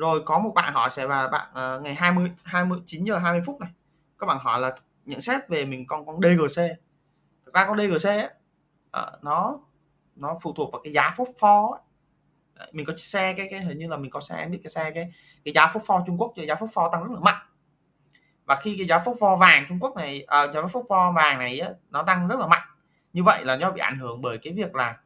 rồi 0.00 0.22
có 0.24 0.38
một 0.38 0.52
bạn 0.54 0.72
hỏi 0.74 0.90
sẽ 0.90 1.06
là 1.06 1.28
bạn 1.28 1.48
uh, 1.50 1.82
ngày 1.82 1.94
20 1.94 2.30
29 2.44 3.04
giờ 3.04 3.18
20 3.18 3.40
phút 3.46 3.60
này. 3.60 3.70
Các 4.18 4.26
bạn 4.26 4.38
hỏi 4.40 4.60
là 4.60 4.76
nhận 5.04 5.20
xét 5.20 5.48
về 5.48 5.64
mình 5.64 5.86
con 5.86 6.06
con 6.06 6.20
DGC 6.22 6.62
thực 7.46 7.54
ra 7.54 7.66
con 7.66 7.78
DGC 7.78 8.08
ấy, 8.08 8.24
uh, 8.24 8.30
ờ, 8.90 9.18
nó 9.22 9.58
nó 10.16 10.34
phụ 10.42 10.52
thuộc 10.56 10.72
vào 10.72 10.80
cái 10.84 10.92
giá 10.92 11.10
phốt 11.16 11.28
pho 11.40 11.78
mình 12.72 12.86
có 12.86 12.92
xe 12.96 13.34
cái 13.36 13.46
cái 13.50 13.60
hình 13.60 13.78
như 13.78 13.88
là 13.88 13.96
mình 13.96 14.10
có 14.10 14.20
xe 14.20 14.36
em 14.36 14.50
biết 14.50 14.58
cái 14.62 14.70
xe 14.70 14.90
cái 14.90 15.10
cái 15.44 15.54
giá 15.54 15.66
phốt 15.66 15.82
pho 15.86 16.04
Trung 16.06 16.20
Quốc 16.20 16.32
giá 16.48 16.54
phốt 16.54 16.68
pho 16.74 16.88
tăng 16.92 17.02
rất 17.02 17.10
là 17.14 17.20
mạnh. 17.20 17.46
Và 18.44 18.56
khi 18.56 18.74
cái 18.78 18.86
giá 18.86 18.98
phốt 18.98 19.16
pho 19.20 19.36
vàng 19.36 19.64
Trung 19.68 19.78
Quốc 19.80 19.96
này 19.96 20.26
uh, 20.44 20.54
giá 20.54 20.66
phốt 20.66 20.84
pho 20.88 21.12
vàng 21.12 21.38
này 21.38 21.58
ấy, 21.58 21.74
nó 21.90 22.02
tăng 22.02 22.28
rất 22.28 22.38
là 22.38 22.46
mạnh. 22.46 22.68
Như 23.12 23.24
vậy 23.24 23.44
là 23.44 23.54
do 23.54 23.70
bị 23.70 23.80
ảnh 23.80 23.98
hưởng 23.98 24.20
bởi 24.20 24.38
cái 24.38 24.52
việc 24.52 24.74
là 24.74 24.96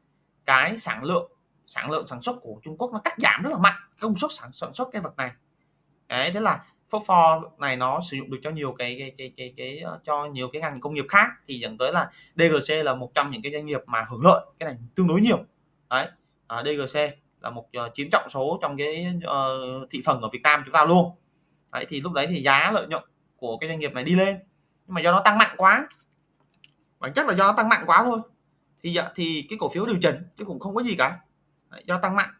cái 0.44 0.78
sản 0.78 1.04
lượng 1.04 1.33
sản 1.66 1.90
lượng 1.90 2.06
sản 2.06 2.22
xuất 2.22 2.36
của 2.42 2.60
Trung 2.62 2.76
Quốc 2.78 2.92
nó 2.92 3.00
cắt 3.04 3.14
giảm 3.18 3.42
rất 3.42 3.50
là 3.50 3.58
mạnh 3.58 3.74
công 4.00 4.16
suất 4.16 4.32
sản, 4.32 4.52
sản 4.52 4.72
xuất 4.72 4.88
cái 4.92 5.02
vật 5.02 5.16
này. 5.16 5.30
Đấy 6.08 6.30
thế 6.34 6.40
là 6.40 6.64
phosphor 6.88 7.44
này 7.58 7.76
nó 7.76 8.00
sử 8.00 8.16
dụng 8.16 8.30
được 8.30 8.38
cho 8.42 8.50
nhiều 8.50 8.72
cái 8.72 8.96
cái 8.98 9.12
cái 9.18 9.32
cái, 9.36 9.54
cái, 9.56 9.78
ờ, 9.78 10.00
cho 10.02 10.26
nhiều 10.26 10.48
cái 10.52 10.62
ngành 10.62 10.80
công 10.80 10.94
nghiệp 10.94 11.04
khác 11.08 11.28
thì 11.46 11.58
dẫn 11.58 11.78
tới 11.78 11.92
là 11.92 12.10
DGC 12.36 12.84
là 12.84 12.94
một 12.94 13.10
trong 13.14 13.30
những 13.30 13.42
cái 13.42 13.52
doanh 13.52 13.66
nghiệp 13.66 13.80
mà 13.86 14.06
hưởng 14.10 14.24
lợi 14.24 14.46
cái 14.58 14.68
này 14.68 14.78
tương 14.94 15.08
đối 15.08 15.20
nhiều. 15.20 15.38
Đấy 15.90 16.08
à, 16.46 16.62
DGC 16.64 17.00
là 17.40 17.50
một 17.50 17.66
uh, 17.86 17.92
chiếm 17.92 18.10
trọng 18.10 18.28
số 18.28 18.58
trong 18.62 18.76
cái 18.76 19.06
uh, 19.16 19.90
thị 19.90 20.02
phần 20.04 20.20
ở 20.20 20.28
Việt 20.32 20.40
Nam 20.42 20.62
chúng 20.64 20.72
ta 20.72 20.84
luôn. 20.84 21.10
Đấy 21.72 21.86
thì 21.88 22.00
lúc 22.00 22.12
đấy 22.12 22.26
thì 22.30 22.42
giá 22.42 22.70
lợi 22.74 22.86
nhuận 22.86 23.02
của 23.36 23.56
cái 23.56 23.68
doanh 23.68 23.78
nghiệp 23.78 23.92
này 23.92 24.04
đi 24.04 24.14
lên 24.14 24.38
nhưng 24.86 24.94
mà 24.94 25.00
do 25.00 25.12
nó 25.12 25.22
tăng 25.24 25.38
mạnh 25.38 25.54
quá. 25.56 25.88
Bản 27.00 27.12
chất 27.12 27.26
là 27.26 27.34
do 27.34 27.46
nó 27.46 27.52
tăng 27.56 27.68
mạnh 27.68 27.82
quá 27.86 28.02
thôi. 28.04 28.18
Thì 28.82 28.98
thì 29.14 29.46
cái 29.48 29.58
cổ 29.58 29.68
phiếu 29.68 29.86
điều 29.86 29.96
chỉnh 30.00 30.16
chứ 30.36 30.44
cũng 30.44 30.60
không 30.60 30.74
có 30.74 30.82
gì 30.82 30.94
cả 30.94 31.20
do 31.86 31.98
tăng 31.98 32.16
mạnh 32.16 32.30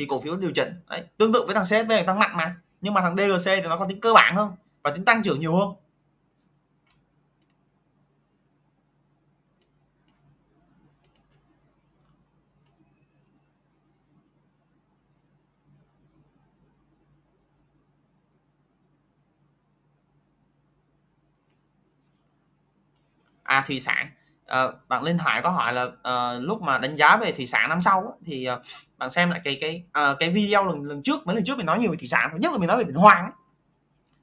thì 0.00 0.06
cổ 0.06 0.20
phiếu 0.20 0.36
điều 0.36 0.50
chỉnh, 0.54 0.80
đấy, 0.90 1.04
tương 1.18 1.32
tự 1.32 1.44
với 1.46 1.54
thằng 1.54 1.64
CSV 1.64 1.92
tăng 2.06 2.18
mạnh 2.18 2.30
mà. 2.36 2.56
Nhưng 2.80 2.94
mà 2.94 3.00
thằng 3.00 3.16
DGC 3.16 3.46
thì 3.46 3.68
nó 3.68 3.76
có 3.78 3.86
tính 3.88 4.00
cơ 4.00 4.12
bản 4.12 4.36
hơn 4.36 4.52
và 4.82 4.90
tính 4.90 5.04
tăng 5.04 5.22
trưởng 5.22 5.40
nhiều 5.40 5.56
hơn. 5.56 5.68
À 23.42 23.64
thủy 23.66 23.80
sản 23.80 24.10
à, 24.50 24.68
bạn 24.88 25.02
Linh 25.02 25.18
Hải 25.18 25.42
có 25.42 25.50
hỏi 25.50 25.72
là 25.72 25.86
à, 26.02 26.32
lúc 26.32 26.62
mà 26.62 26.78
đánh 26.78 26.96
giá 26.96 27.16
về 27.16 27.32
thủy 27.32 27.46
sản 27.46 27.68
năm 27.68 27.80
sau 27.80 28.18
thì 28.24 28.44
à, 28.44 28.58
bạn 28.98 29.10
xem 29.10 29.30
lại 29.30 29.40
cái 29.44 29.58
cái 29.60 29.84
à, 29.92 30.14
cái 30.18 30.30
video 30.30 30.64
lần 30.64 30.82
lần 30.82 31.02
trước 31.02 31.26
mấy 31.26 31.36
lần 31.36 31.44
trước 31.44 31.56
mình 31.58 31.66
nói 31.66 31.78
nhiều 31.78 31.90
về 31.90 31.96
thủy 31.96 32.08
sản 32.08 32.30
nhất 32.40 32.52
là 32.52 32.58
mình 32.58 32.68
nói 32.68 32.78
về 32.78 32.84
Vĩnh 32.84 32.96
Hoàng 32.96 33.24
ấy. 33.24 33.32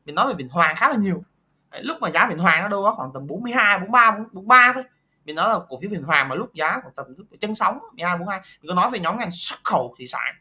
mình 0.06 0.16
nói 0.16 0.28
về 0.28 0.34
Vĩnh 0.38 0.49
Hoàng 0.49 0.76
khá 0.76 0.90
là 0.90 0.95
nhiều. 0.95 1.24
Đấy, 1.72 1.82
lúc 1.84 1.98
mà 2.02 2.10
giá 2.10 2.28
Vĩnh 2.30 2.38
Hoàng 2.38 2.62
nó 2.62 2.68
đâu 2.68 2.84
đó 2.84 2.94
khoảng 2.98 3.10
tầm 3.14 3.28
42 3.28 3.80
43 3.80 4.12
43 4.12 4.72
thôi. 4.74 4.84
Mình 5.26 5.36
nói 5.36 5.49
là 5.49 5.60
cổ 5.70 5.78
phiếu 5.82 5.90
Vĩnh 5.90 6.04
Hoàng 6.04 6.30
mà 6.30 6.36
lúc 6.36 6.54
giá 6.54 6.80
khoảng 6.82 6.94
tầm 6.95 7.06
lúc 7.18 7.28
chân 7.40 7.56
sóng 7.56 7.80
12 7.95 8.18
42 8.18 8.40
mình 8.62 8.68
có 8.68 8.74
nói 8.74 8.90
về 8.90 8.99
nhóm 8.99 9.20
ngành 9.20 9.32
xuất 9.32 9.60
khẩu 9.64 9.95
thủy 9.98 10.06
sản. 10.06 10.36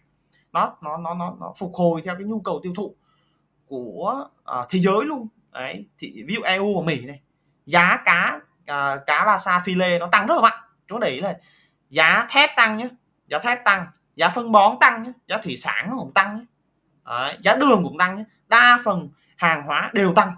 Nó 0.52 0.76
nó 0.82 0.96
nó 0.96 1.14
nó, 1.14 1.36
nó 1.40 1.52
phục 1.58 1.74
hồi 1.74 2.02
theo 2.04 2.14
cái 2.14 2.24
nhu 2.24 2.40
cầu 2.40 2.60
tiêu 2.62 2.72
thụ 2.76 2.94
của 3.66 4.28
uh, 4.40 4.66
thế 4.68 4.78
giới 4.78 5.04
luôn. 5.04 5.28
Đấy 5.52 5.86
thì 5.98 6.24
ví 6.28 6.34
dụ 6.34 6.42
EU 6.42 6.80
và 6.80 6.86
Mỹ 6.86 7.06
này 7.06 7.20
giá 7.66 7.98
cá 8.04 8.40
à, 8.66 8.96
cá 9.06 9.24
ba 9.26 9.38
sa 9.38 9.62
phi 9.64 9.74
lê 9.74 9.98
nó 9.98 10.08
tăng 10.12 10.26
rất 10.26 10.34
là 10.34 10.40
mạnh. 10.40 10.58
Chúng 10.86 11.00
để 11.00 11.08
ý 11.08 11.20
là 11.20 11.34
giá 11.90 12.26
thép 12.30 12.50
tăng 12.56 12.76
nhé 12.76 12.88
giá 13.26 13.38
thép 13.38 13.64
tăng 13.64 13.86
giá 14.16 14.28
phân 14.28 14.52
bón 14.52 14.76
tăng 14.80 15.02
nhé 15.02 15.12
giá 15.28 15.38
thủy 15.38 15.56
sản 15.56 15.86
nó 15.90 15.96
cũng 15.98 16.12
tăng 16.12 16.38
nhé 16.38 16.44
Đấy, 17.04 17.36
giá 17.40 17.56
đường 17.56 17.80
cũng 17.84 17.98
tăng 17.98 18.16
nhé 18.16 18.24
đa 18.48 18.78
phần 18.84 19.08
hàng 19.36 19.62
hóa 19.62 19.90
đều 19.92 20.14
tăng 20.14 20.32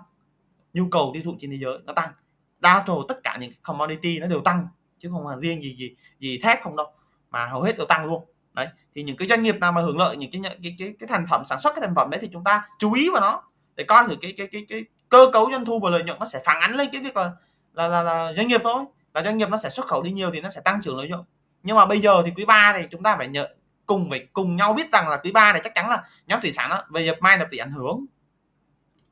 nhu 0.72 0.88
cầu 0.90 1.10
tiêu 1.14 1.22
thụ 1.24 1.36
trên 1.40 1.50
thế 1.50 1.58
giới 1.60 1.78
nó 1.84 1.92
tăng. 1.92 2.12
Đa 2.58 2.84
số 2.86 3.04
tất 3.08 3.20
cả 3.22 3.36
những 3.40 3.52
commodity 3.62 4.18
nó 4.18 4.26
đều 4.26 4.40
tăng 4.40 4.68
chứ 4.98 5.08
không 5.12 5.28
là 5.28 5.36
riêng 5.36 5.62
gì 5.62 5.76
gì 5.78 5.96
gì 6.18 6.40
thép 6.42 6.62
không 6.62 6.76
đâu 6.76 6.86
mà 7.30 7.46
hầu 7.46 7.62
hết 7.62 7.76
đều 7.76 7.86
tăng 7.86 8.06
luôn. 8.06 8.24
Đấy 8.52 8.68
thì 8.94 9.02
những 9.02 9.16
cái 9.16 9.28
doanh 9.28 9.42
nghiệp 9.42 9.56
nào 9.60 9.72
mà 9.72 9.80
hưởng 9.80 9.98
lợi 9.98 10.16
những 10.16 10.30
cái 10.30 10.42
cái 10.62 10.74
cái, 10.78 10.94
cái 10.98 11.08
thành 11.08 11.24
phẩm 11.30 11.44
sản 11.44 11.58
xuất 11.58 11.74
cái 11.74 11.86
thành 11.86 11.94
phẩm 11.94 12.10
đấy 12.10 12.18
thì 12.22 12.28
chúng 12.32 12.44
ta 12.44 12.68
chú 12.78 12.92
ý 12.92 13.10
vào 13.10 13.20
nó 13.20 13.42
để 13.76 13.84
coi 13.84 14.04
thử 14.08 14.16
cái 14.20 14.34
cái 14.36 14.46
cái 14.52 14.66
cái 14.68 14.84
cơ 15.08 15.26
cấu 15.32 15.50
doanh 15.50 15.64
thu 15.64 15.80
và 15.80 15.90
lợi 15.90 16.02
nhuận 16.02 16.18
nó 16.18 16.26
sẽ 16.26 16.40
phản 16.44 16.60
ánh 16.60 16.74
lên 16.74 16.88
cái 16.92 17.00
việc 17.00 17.16
là 17.16 17.30
là, 17.78 17.88
là, 17.88 18.02
là 18.02 18.32
doanh 18.36 18.48
nghiệp 18.48 18.60
thôi. 18.64 18.84
Là 19.14 19.24
doanh 19.24 19.38
nghiệp 19.38 19.48
nó 19.48 19.56
sẽ 19.56 19.70
xuất 19.70 19.86
khẩu 19.86 20.02
đi 20.02 20.10
nhiều 20.10 20.30
thì 20.34 20.40
nó 20.40 20.48
sẽ 20.48 20.60
tăng 20.60 20.80
trưởng 20.82 20.96
lợi 20.96 21.08
nhuận. 21.08 21.20
Nhưng 21.62 21.76
mà 21.76 21.86
bây 21.86 22.00
giờ 22.00 22.22
thì 22.24 22.32
quý 22.36 22.44
ba 22.44 22.74
thì 22.78 22.86
chúng 22.90 23.02
ta 23.02 23.16
phải 23.16 23.28
nhận 23.28 23.56
cùng 23.86 24.10
phải 24.10 24.26
cùng 24.32 24.56
nhau 24.56 24.72
biết 24.72 24.92
rằng 24.92 25.08
là 25.08 25.16
quý 25.16 25.32
ba 25.32 25.52
này 25.52 25.60
chắc 25.64 25.74
chắn 25.74 25.90
là 25.90 26.04
nhóm 26.26 26.40
thủy 26.40 26.52
sản 26.52 26.70
đó, 26.70 26.82
về 26.90 27.04
nhập 27.04 27.16
mai 27.20 27.38
là 27.38 27.44
bị 27.50 27.58
ảnh 27.58 27.72
hưởng. 27.72 28.06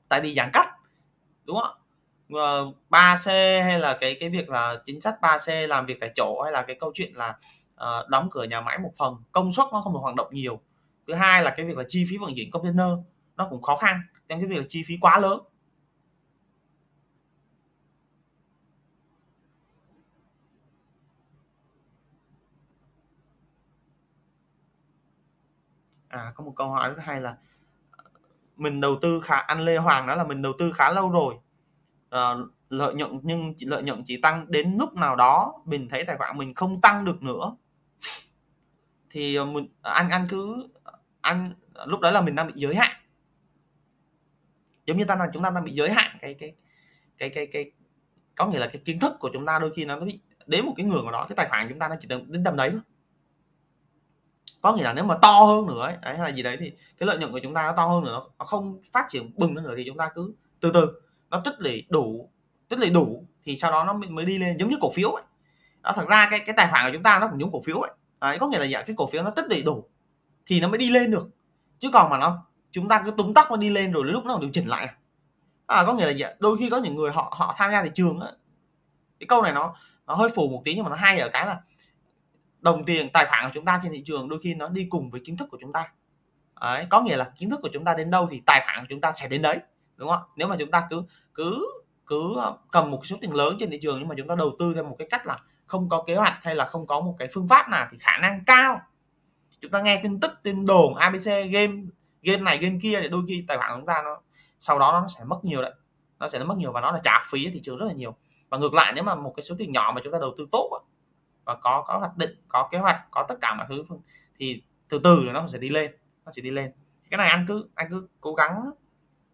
Tại 0.09 0.21
vì 0.21 0.35
giãn 0.35 0.51
cách 0.53 0.69
đúng 1.45 1.57
không 1.57 1.65
ạ? 1.65 1.83
Ờ, 2.33 2.73
3C 2.91 3.63
hay 3.63 3.79
là 3.79 3.97
cái 4.01 4.17
cái 4.21 4.29
việc 4.29 4.51
là 4.51 4.77
chính 4.85 5.01
sách 5.01 5.15
3C 5.21 5.67
làm 5.67 5.87
việc 5.87 6.01
tại 6.01 6.11
chỗ 6.15 6.43
hay 6.43 6.53
là 6.53 6.63
cái 6.63 6.77
câu 6.81 6.91
chuyện 6.95 7.13
là 7.15 7.37
uh, 7.75 8.09
đóng 8.09 8.29
cửa 8.31 8.45
nhà 8.45 8.61
máy 8.61 8.79
một 8.79 8.91
phần 8.99 9.15
công 9.33 9.53
suất 9.53 9.67
nó 9.73 9.81
không 9.81 9.93
được 9.93 10.01
hoạt 10.03 10.15
động 10.15 10.29
nhiều. 10.31 10.61
Thứ 11.07 11.15
hai 11.15 11.43
là 11.43 11.55
cái 11.57 11.67
việc 11.67 11.79
là 11.79 11.85
chi 11.89 12.05
phí 12.11 12.17
vận 12.19 12.33
chuyển 12.37 12.51
container 12.51 12.87
nó 13.37 13.47
cũng 13.51 13.63
khó 13.63 13.77
khăn 13.77 14.01
trong 14.29 14.41
cái 14.41 14.49
việc 14.49 14.57
là 14.57 14.65
chi 14.69 14.83
phí 14.87 14.99
quá 15.01 15.19
lớn. 15.19 15.41
À 26.17 26.33
có 26.35 26.45
một 26.45 26.53
câu 26.57 26.71
hỏi 26.71 26.89
rất 26.89 27.03
hay 27.05 27.21
là 27.21 27.37
mình 28.57 28.81
đầu 28.81 28.97
tư 29.03 29.21
khá 29.21 29.37
anh 29.37 29.61
Lê 29.61 29.77
Hoàng 29.77 30.07
đó 30.07 30.15
là 30.15 30.25
mình 30.25 30.43
đầu 30.43 30.53
tư 30.59 30.73
khá 30.73 30.93
lâu 30.93 31.11
rồi. 31.11 31.35
À, 32.11 32.35
lợi 32.71 32.95
nhuận 32.95 33.21
nhưng 33.23 33.55
lợi 33.61 33.83
nhuận 33.83 34.03
chỉ 34.05 34.21
tăng 34.21 34.45
đến 34.49 34.77
lúc 34.79 34.95
nào 34.95 35.17
đó 35.17 35.63
mình 35.65 35.89
thấy 35.89 36.05
tài 36.05 36.17
khoản 36.17 36.39
mình 36.39 36.55
không 36.55 36.81
tăng 36.81 37.05
được 37.05 37.23
nữa. 37.23 37.57
Thì 39.11 39.35
ờ, 39.35 39.45
mình 39.45 39.69
anh 39.83 40.11
anh 40.11 40.27
cứ 40.31 40.69
anh 41.21 41.53
lúc 41.87 42.01
đó 42.01 42.11
là 42.11 42.21
mình 42.21 42.35
đang 42.35 42.47
bị 42.47 42.53
giới 42.57 42.75
hạn. 42.75 42.97
Giống 44.87 44.97
như 44.97 45.05
ta 45.05 45.17
là 45.17 45.27
chúng 45.33 45.43
ta 45.43 45.51
đang 45.51 45.65
bị 45.65 45.73
giới 45.73 45.91
hạn 45.91 46.17
cái 46.21 46.35
cái 46.35 46.55
cái 47.19 47.31
cái 47.31 47.47
cái 47.47 47.73
có 48.37 48.47
nghĩa 48.47 48.59
là 48.59 48.67
cái 48.67 48.83
kiến 48.85 48.99
thức 48.99 49.13
của 49.21 49.31
chúng 49.33 49.47
ta 49.47 49.59
đôi 49.59 49.73
khi 49.77 49.85
nó 49.85 50.01
bị 50.01 50.21
đến 50.47 50.67
một 50.67 50.73
cái 50.77 50.87
ngưỡng 50.87 51.05
nào 51.05 51.13
đó 51.13 51.27
cái 51.29 51.37
tài 51.37 51.49
khoản 51.49 51.69
chúng 51.69 51.79
ta 51.79 51.89
nó 51.89 51.97
chỉ 51.99 52.09
đến 52.09 52.45
tầm 52.45 52.57
đấy 52.57 52.71
thôi 52.71 52.81
có 54.67 54.77
nghĩa 54.77 54.83
là 54.83 54.93
nếu 54.93 55.05
mà 55.05 55.15
to 55.23 55.41
hơn 55.41 55.67
nữa 55.67 55.83
ấy, 55.83 55.95
hay 56.03 56.19
là 56.19 56.29
gì 56.29 56.43
đấy 56.43 56.57
thì 56.61 56.73
cái 56.99 57.07
lợi 57.07 57.19
nhuận 57.19 57.33
của 57.33 57.39
chúng 57.43 57.55
ta 57.55 57.63
nó 57.63 57.73
to 57.77 57.87
hơn 57.87 58.05
nữa 58.05 58.23
nó 58.39 58.45
không 58.45 58.81
phát 58.93 59.07
triển 59.09 59.31
bừng 59.37 59.55
nữa 59.55 59.75
thì 59.77 59.85
chúng 59.87 59.97
ta 59.97 60.09
cứ 60.15 60.35
từ 60.61 60.71
từ 60.75 61.01
nó 61.31 61.41
tích 61.45 61.55
lũy 61.59 61.85
đủ 61.89 62.31
tích 62.69 62.79
lũy 62.79 62.91
đủ 62.91 63.25
thì 63.45 63.57
sau 63.57 63.71
đó 63.71 63.85
nó 63.85 63.93
mới 63.93 64.25
đi 64.25 64.39
lên 64.39 64.57
giống 64.59 64.71
như 64.71 64.77
cổ 64.81 64.91
phiếu 64.95 65.11
ấy. 65.11 65.25
Đó, 65.83 65.93
thật 65.97 66.09
ra 66.09 66.29
cái 66.31 66.41
cái 66.47 66.55
tài 66.57 66.69
khoản 66.71 66.87
của 66.87 66.91
chúng 66.93 67.03
ta 67.03 67.19
nó 67.19 67.29
cũng 67.29 67.41
giống 67.41 67.53
cổ 67.53 67.61
phiếu 67.65 67.77
ấy. 67.77 67.91
Đấy, 68.21 68.39
có 68.39 68.49
nghĩa 68.49 68.59
là 68.59 68.83
cái 68.87 68.97
cổ 68.97 69.07
phiếu 69.07 69.23
nó 69.23 69.31
tích 69.31 69.45
lũy 69.51 69.63
đủ 69.63 69.85
thì 70.47 70.61
nó 70.61 70.69
mới 70.69 70.79
đi 70.79 70.91
lên 70.91 71.11
được. 71.11 71.29
Chứ 71.79 71.91
còn 71.93 72.11
mà 72.11 72.19
nó 72.19 72.47
chúng 72.71 72.89
ta 72.89 73.03
cứ 73.05 73.11
túng 73.11 73.35
tóc 73.35 73.47
nó 73.51 73.57
đi 73.57 73.71
lên 73.71 73.93
rồi 73.93 74.05
lúc 74.05 74.25
nó 74.25 74.39
điều 74.41 74.51
chỉnh 74.53 74.69
lại 74.69 74.87
à. 74.87 74.97
à, 75.67 75.85
có 75.87 75.95
nghĩa 75.95 76.13
là 76.13 76.35
đôi 76.39 76.59
khi 76.59 76.71
có 76.71 76.77
những 76.77 76.97
người 76.97 77.13
họ 77.13 77.35
họ 77.37 77.55
tham 77.57 77.71
gia 77.73 77.83
thị 77.83 77.91
trường 77.95 78.21
á. 78.21 78.29
Cái 79.21 79.27
câu 79.27 79.43
này 79.43 79.53
nó 79.53 79.75
nó 80.07 80.15
hơi 80.15 80.31
phù 80.35 80.49
một 80.49 80.63
tí 80.65 80.75
nhưng 80.75 80.85
mà 80.85 80.91
nó 80.91 80.97
hay 80.97 81.21
ở 81.21 81.29
cái 81.33 81.47
là 81.47 81.61
đồng 82.67 82.85
tiền 82.85 83.11
tài 83.13 83.27
khoản 83.27 83.45
của 83.45 83.51
chúng 83.55 83.65
ta 83.65 83.81
trên 83.83 83.93
thị 83.93 84.03
trường 84.05 84.29
đôi 84.29 84.41
khi 84.43 84.55
nó 84.55 84.69
đi 84.69 84.87
cùng 84.91 85.11
với 85.11 85.21
kiến 85.25 85.37
thức 85.37 85.49
của 85.51 85.59
chúng 85.61 85.73
ta. 85.73 85.93
Đấy, 86.61 86.87
có 86.91 87.03
nghĩa 87.03 87.17
là 87.17 87.33
kiến 87.39 87.51
thức 87.51 87.61
của 87.63 87.69
chúng 87.73 87.85
ta 87.85 87.95
đến 87.95 88.11
đâu 88.11 88.29
thì 88.31 88.43
tài 88.47 88.63
khoản 88.65 88.81
của 88.81 88.87
chúng 88.91 89.01
ta 89.01 89.13
sẽ 89.13 89.29
đến 89.29 89.43
đấy 89.43 89.59
đúng 89.97 90.09
không 90.09 90.23
nếu 90.37 90.49
mà 90.49 90.57
chúng 90.59 90.71
ta 90.71 90.87
cứ 90.91 91.03
cứ 91.35 91.67
cứ 92.07 92.37
cầm 92.71 92.91
một 92.91 93.07
số 93.07 93.17
tiền 93.21 93.35
lớn 93.35 93.57
trên 93.59 93.71
thị 93.71 93.79
trường 93.83 93.99
nhưng 93.99 94.09
mà 94.09 94.15
chúng 94.19 94.29
ta 94.29 94.35
đầu 94.39 94.57
tư 94.59 94.75
theo 94.75 94.85
một 94.85 94.97
cái 94.99 95.09
cách 95.11 95.27
là 95.27 95.39
không 95.67 95.89
có 95.89 96.05
kế 96.07 96.15
hoạch 96.15 96.39
hay 96.43 96.55
là 96.55 96.65
không 96.65 96.87
có 96.87 97.01
một 97.01 97.15
cái 97.19 97.29
phương 97.35 97.49
pháp 97.49 97.69
nào 97.69 97.87
thì 97.91 97.97
khả 98.01 98.19
năng 98.23 98.45
cao. 98.47 98.81
Chúng 99.61 99.71
ta 99.71 99.83
nghe 99.83 100.01
tin 100.03 100.21
tức 100.21 100.31
tin 100.43 100.67
đồn 100.67 100.95
abc 100.95 101.27
game 101.27 101.75
game 102.23 102.43
này 102.43 102.59
game 102.59 102.79
kia 102.83 103.01
thì 103.03 103.09
đôi 103.09 103.23
khi 103.29 103.45
tài 103.49 103.59
khoản 103.59 103.71
của 103.71 103.77
chúng 103.79 103.87
ta 103.87 104.03
nó 104.05 104.21
sau 104.59 104.79
đó 104.79 104.93
nó 104.93 105.09
sẽ 105.09 105.25
mất 105.25 105.45
nhiều 105.45 105.63
đấy. 105.63 105.73
Nó 106.19 106.29
sẽ 106.29 106.45
mất 106.45 106.59
nhiều 106.59 106.73
và 106.73 106.81
nó 106.81 106.93
là 106.93 107.01
trả 107.03 107.21
phí 107.31 107.51
thị 107.51 107.61
trường 107.63 107.77
rất 107.77 107.87
là 107.87 107.93
nhiều. 107.93 108.15
Và 108.49 108.59
ngược 108.59 108.75
lại 108.75 108.93
nếu 108.95 109.05
mà 109.05 109.15
một 109.15 109.33
cái 109.37 109.43
số 109.43 109.55
tiền 109.59 109.71
nhỏ 109.71 109.93
mà 109.95 110.01
chúng 110.05 110.13
ta 110.13 110.19
đầu 110.21 110.35
tư 110.39 110.47
tốt 110.53 110.81
và 111.47 111.55
có 111.55 111.85
có 111.87 111.99
hoạch 111.99 112.17
định 112.17 112.31
có 112.49 112.69
kế 112.71 112.79
hoạch 112.79 113.11
có 113.11 113.25
tất 113.29 113.35
cả 113.41 113.55
mọi 113.55 113.67
thứ. 113.69 113.85
Thì 114.39 114.63
từ 114.89 115.01
từ 115.05 115.25
là 115.25 115.33
nó 115.33 115.49
sẽ 115.49 115.59
đi 115.59 115.69
lên 115.69 115.91
nó 116.25 116.31
sẽ 116.33 116.43
đi 116.43 116.51
lên. 116.51 116.73
Cái 117.11 117.19
này 117.19 117.29
anh 117.29 117.45
cứ 117.49 117.69
anh 117.75 117.87
cứ 117.91 118.09
cố 118.21 118.35
gắng 118.35 118.71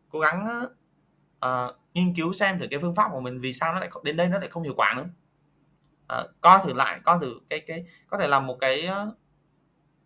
cố 0.09 0.20
gắng 0.20 0.64
uh, 1.47 1.76
nghiên 1.94 2.14
cứu 2.14 2.32
xem 2.32 2.59
thử 2.59 2.66
cái 2.70 2.80
phương 2.80 2.94
pháp 2.94 3.09
của 3.12 3.20
mình 3.20 3.40
vì 3.40 3.52
sao 3.52 3.72
nó 3.72 3.80
lại 3.80 3.90
đến 4.02 4.16
đây 4.16 4.28
nó 4.28 4.39
lại 4.39 4.48
không 4.48 4.62
hiệu 4.62 4.74
quả 4.76 4.94
nữa. 4.97 5.06
Uh, 6.20 6.30
coi 6.40 6.60
thử 6.64 6.74
lại 6.74 7.01
coi 7.05 7.18
thử 7.20 7.40
cái 7.48 7.60
cái 7.60 7.84
có 8.06 8.18
thể 8.18 8.28
làm 8.28 8.47
một 8.47 8.56
cái 8.60 8.86
ờ, 8.86 9.14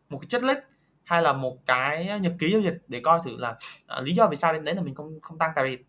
một 0.08 0.18
cái 0.18 0.26
chất 0.28 0.42
list 0.42 0.58
hay 1.04 1.22
là 1.22 1.32
một 1.32 1.66
cái 1.66 2.20
nhật 2.20 2.32
ký 2.38 2.50
giao 2.52 2.60
dịch 2.60 2.82
để 2.88 3.00
coi 3.00 3.20
thử 3.24 3.36
là 3.36 3.50
uh, 3.98 4.04
lý 4.04 4.14
do 4.14 4.28
vì 4.28 4.36
sao 4.36 4.52
đến 4.52 4.64
đấy 4.64 4.74
là 4.74 4.82
mình 4.82 4.94
không 4.94 5.20
không 5.20 5.38
tăng 5.38 5.52
tại 5.56 5.64
vì 5.64 5.84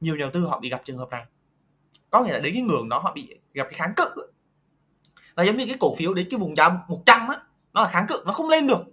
nhiều 0.00 0.16
nhà 0.16 0.20
đầu 0.20 0.30
tư 0.30 0.46
họ 0.46 0.60
bị 0.60 0.68
gặp 0.68 0.80
trường 0.84 0.98
hợp 0.98 1.08
này. 1.10 1.24
Có 2.10 2.24
nghĩa 2.24 2.32
là 2.32 2.38
đến 2.38 2.54
cái 2.54 2.62
ngưỡng 2.62 2.88
đó 2.88 2.98
họ 2.98 3.12
bị 3.14 3.40
gặp 3.54 3.64
cái 3.70 3.74
kháng 3.74 3.92
cự 3.96 4.28
là 5.38 5.44
giống 5.44 5.56
như 5.56 5.66
cái 5.66 5.76
cổ 5.80 5.94
phiếu 5.94 6.14
đến 6.14 6.26
cái 6.30 6.40
vùng 6.40 6.56
giá 6.56 6.68
100 6.88 7.28
á 7.28 7.36
nó 7.72 7.82
là 7.82 7.88
kháng 7.88 8.06
cự 8.08 8.22
nó 8.26 8.32
không 8.32 8.48
lên 8.48 8.66
được. 8.66 8.84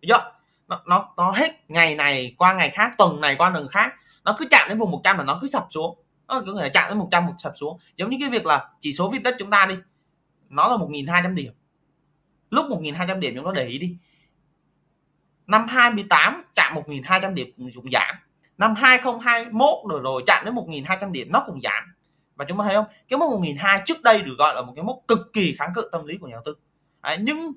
Được 0.00 0.20
nó, 0.68 0.82
nó 0.86 1.12
nó 1.16 1.30
hết 1.30 1.70
ngày 1.70 1.94
này 1.94 2.34
qua 2.38 2.54
ngày 2.54 2.70
khác 2.70 2.90
tuần 2.98 3.20
này 3.20 3.36
qua 3.38 3.50
tuần 3.54 3.68
khác 3.68 3.94
nó 4.24 4.34
cứ 4.38 4.46
chạm 4.50 4.68
đến 4.68 4.78
vùng 4.78 4.90
100 4.90 5.18
là 5.18 5.24
nó 5.24 5.38
cứ 5.40 5.48
sập 5.48 5.66
xuống. 5.70 5.98
Nó 6.26 6.42
cứ 6.46 6.56
thể 6.60 6.68
chạm 6.68 6.88
đến 6.88 6.98
100 6.98 7.26
một 7.26 7.32
sập 7.38 7.52
xuống. 7.56 7.78
Giống 7.96 8.10
như 8.10 8.16
cái 8.20 8.30
việc 8.30 8.46
là 8.46 8.68
chỉ 8.80 8.92
số 8.92 9.10
Viettel 9.10 9.34
chúng 9.38 9.50
ta 9.50 9.66
đi 9.66 9.74
nó 10.48 10.68
là 10.68 10.76
1.200 10.76 11.34
điểm. 11.34 11.52
Lúc 12.50 12.66
1.200 12.70 13.18
điểm 13.18 13.34
chúng 13.36 13.44
ta 13.44 13.50
để 13.54 13.66
ý 13.66 13.78
đi. 13.78 13.96
Năm 15.46 15.66
28 15.68 16.44
chạm 16.54 16.74
1.200 16.74 17.34
điểm 17.34 17.52
cũng 17.56 17.90
giảm. 17.92 18.16
Năm 18.58 18.74
2021 18.74 19.68
rồi 19.90 20.00
rồi 20.02 20.22
chạm 20.26 20.44
đến 20.44 20.54
1.200 20.54 21.12
điểm 21.12 21.28
nó 21.32 21.42
cũng 21.46 21.60
giảm 21.62 21.93
và 22.36 22.44
chúng 22.48 22.58
ta 22.58 22.64
thấy 22.64 22.74
không? 22.74 22.86
Cái 23.08 23.18
mốc 23.18 23.30
1002 23.30 23.82
trước 23.84 24.02
đây 24.02 24.22
được 24.22 24.34
gọi 24.38 24.54
là 24.54 24.62
một 24.62 24.72
cái 24.76 24.84
mốc 24.84 24.98
cực 25.08 25.18
kỳ 25.32 25.54
kháng 25.58 25.72
cự 25.74 25.88
tâm 25.92 26.04
lý 26.04 26.18
của 26.18 26.26
nhà 26.26 26.34
đầu 26.34 26.42
tư. 26.44 26.56
Đấy, 27.02 27.18
nhưng 27.20 27.52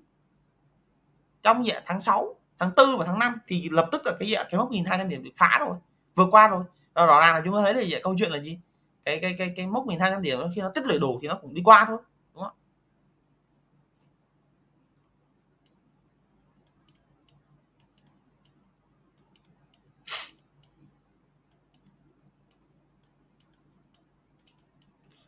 trong 1.42 1.66
dạng 1.66 1.84
tháng 1.86 2.00
6 2.00 2.36
tháng 2.60 2.70
4 2.78 2.86
và 2.98 3.06
tháng 3.06 3.20
5 3.20 3.34
thì 3.48 3.70
lập 3.72 3.90
tức 3.92 4.02
là 4.06 4.12
cái 4.20 4.30
dạng 4.32 4.46
cái 4.50 4.60
mốc 4.60 4.72
1200 4.72 5.10
điểm 5.10 5.24
bị 5.24 5.32
phá 5.38 5.58
rồi 5.60 5.78
vượt 6.16 6.28
qua 6.32 6.48
rồi. 6.48 6.64
Đó 6.96 7.06
rõ 7.06 7.20
ràng 7.20 7.36
là 7.36 7.42
chúng 7.46 7.56
ta 7.56 7.62
thấy 7.62 7.74
là 7.74 7.84
dạng 7.92 8.02
câu 8.04 8.16
chuyện 8.20 8.32
là 8.32 8.40
gì? 8.40 8.60
Cái 9.06 9.20
cái 9.22 9.36
cái 9.38 9.54
cái 9.56 9.68
mốc 9.68 9.86
1200 9.86 10.22
điểm 10.22 10.40
khi 10.56 10.62
nó 10.62 10.70
tích 10.70 10.86
lũy 10.86 11.00
đủ 11.00 11.20
thì 11.22 11.28
nó 11.28 11.36
cũng 11.42 11.54
đi 11.54 11.62
qua 11.66 11.86
thôi 11.88 11.98
đúng 12.34 12.44
không 12.44 12.54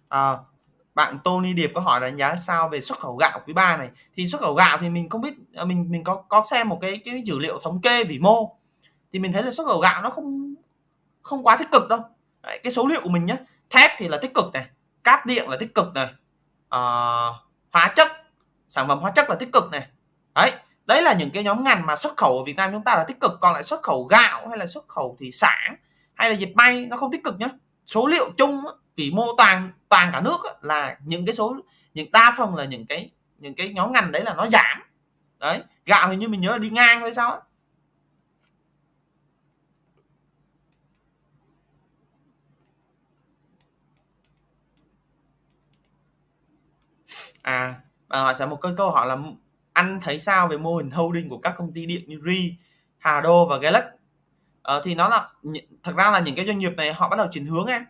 à, 0.09 0.37
bạn 0.95 1.19
Tony 1.23 1.53
Điệp 1.53 1.71
có 1.75 1.81
hỏi 1.81 1.99
đánh 1.99 2.15
giá 2.15 2.35
sao 2.35 2.69
về 2.69 2.81
xuất 2.81 2.99
khẩu 2.99 3.15
gạo 3.15 3.39
quý 3.45 3.53
3 3.53 3.77
này? 3.77 3.89
Thì 4.15 4.27
xuất 4.27 4.41
khẩu 4.41 4.53
gạo 4.53 4.77
thì 4.81 4.89
mình 4.89 5.09
không 5.09 5.21
biết 5.21 5.33
ờ, 5.55 5.65
mình 5.65 5.85
mình 5.89 6.03
có 6.03 6.15
có 6.15 6.43
xem 6.51 6.69
một 6.69 6.77
cái 6.81 7.01
cái 7.05 7.21
dữ 7.25 7.39
liệu 7.39 7.59
thống 7.63 7.81
kê 7.81 8.03
vĩ 8.03 8.19
mô. 8.19 8.57
Thì 9.13 9.19
mình 9.19 9.33
thấy 9.33 9.43
là 9.43 9.51
xuất 9.51 9.67
khẩu 9.67 9.79
gạo 9.79 10.01
nó 10.01 10.09
không 10.09 10.53
không 11.21 11.43
quá 11.43 11.57
tích 11.57 11.71
cực 11.71 11.89
đâu. 11.89 11.99
Đấy, 12.43 12.59
cái 12.63 12.71
số 12.71 12.87
liệu 12.87 13.01
của 13.03 13.09
mình 13.09 13.25
nhé 13.25 13.35
thép 13.69 13.91
thì 13.97 14.07
là 14.07 14.17
tích 14.21 14.33
cực 14.33 14.45
này 14.53 14.65
cáp 15.03 15.25
điện 15.25 15.49
là 15.49 15.57
tích 15.57 15.75
cực 15.75 15.93
này 15.93 16.07
à, 16.69 16.81
hóa 17.71 17.91
chất 17.95 18.07
sản 18.69 18.87
phẩm 18.87 18.99
hóa 18.99 19.11
chất 19.11 19.29
là 19.29 19.35
tích 19.35 19.51
cực 19.51 19.71
này. 19.71 19.87
Đấy 20.35 20.51
đấy 20.85 21.01
là 21.01 21.13
những 21.13 21.29
cái 21.31 21.43
nhóm 21.43 21.63
ngành 21.63 21.85
mà 21.85 21.95
xuất 21.95 22.17
khẩu 22.17 22.37
ở 22.37 22.43
Việt 22.43 22.55
Nam 22.55 22.71
chúng 22.71 22.83
ta 22.83 22.95
là 22.95 23.03
tích 23.03 23.19
cực 23.19 23.31
còn 23.41 23.53
lại 23.53 23.63
xuất 23.63 23.83
khẩu 23.83 24.03
gạo 24.03 24.47
hay 24.47 24.57
là 24.57 24.67
xuất 24.67 24.87
khẩu 24.87 25.15
thủy 25.19 25.31
sản 25.31 25.75
hay 26.13 26.29
là 26.29 26.35
dệt 26.35 26.51
may 26.55 26.85
nó 26.85 26.97
không 26.97 27.11
tích 27.11 27.23
cực 27.23 27.39
nhé 27.39 27.47
số 27.85 28.07
liệu 28.07 28.31
chung 28.37 28.65
vĩ 28.99 29.11
mô 29.11 29.25
toàn 29.37 29.69
toàn 29.89 30.09
cả 30.13 30.21
nước 30.21 30.37
là 30.61 30.97
những 31.05 31.25
cái 31.25 31.33
số 31.33 31.55
những 31.93 32.11
đa 32.11 32.33
phần 32.37 32.55
là 32.55 32.65
những 32.65 32.85
cái 32.85 33.11
những 33.37 33.55
cái 33.55 33.73
nhóm 33.73 33.93
ngành 33.93 34.11
đấy 34.11 34.23
là 34.23 34.33
nó 34.33 34.47
giảm. 34.47 34.81
Đấy 35.39 35.61
gạo 35.85 36.09
hình 36.09 36.19
như 36.19 36.27
mình 36.29 36.41
nhớ 36.41 36.51
là 36.51 36.57
đi 36.57 36.69
ngang 36.69 37.01
hay 37.01 37.13
sao 37.13 37.41
à 47.41 47.81
và 48.07 48.21
họ 48.21 48.33
sẽ 48.33 48.45
một 48.45 48.61
câu 48.61 48.71
câu 48.77 48.91
hỏi 48.91 49.07
là 49.07 49.17
anh 49.73 49.99
thấy 50.01 50.19
sao 50.19 50.47
về 50.47 50.57
mô 50.57 50.75
hình 50.75 50.91
holding 50.91 51.29
của 51.29 51.37
các 51.37 51.55
công 51.57 51.73
ty 51.73 51.85
điện 51.85 52.03
như 52.07 52.17
Ri, 52.25 52.55
Hà 52.97 53.21
Đô 53.21 53.45
và 53.45 53.57
Galax 53.57 53.83
ờ, 54.61 54.81
thì 54.85 54.95
nó 54.95 55.09
là 55.09 55.29
thật 55.83 55.95
ra 55.95 56.11
là 56.11 56.19
những 56.19 56.35
cái 56.35 56.45
doanh 56.45 56.59
nghiệp 56.59 56.73
này 56.77 56.93
họ 56.93 57.09
bắt 57.09 57.17
đầu 57.17 57.27
chuyển 57.31 57.45
hướng 57.45 57.65
em. 57.65 57.85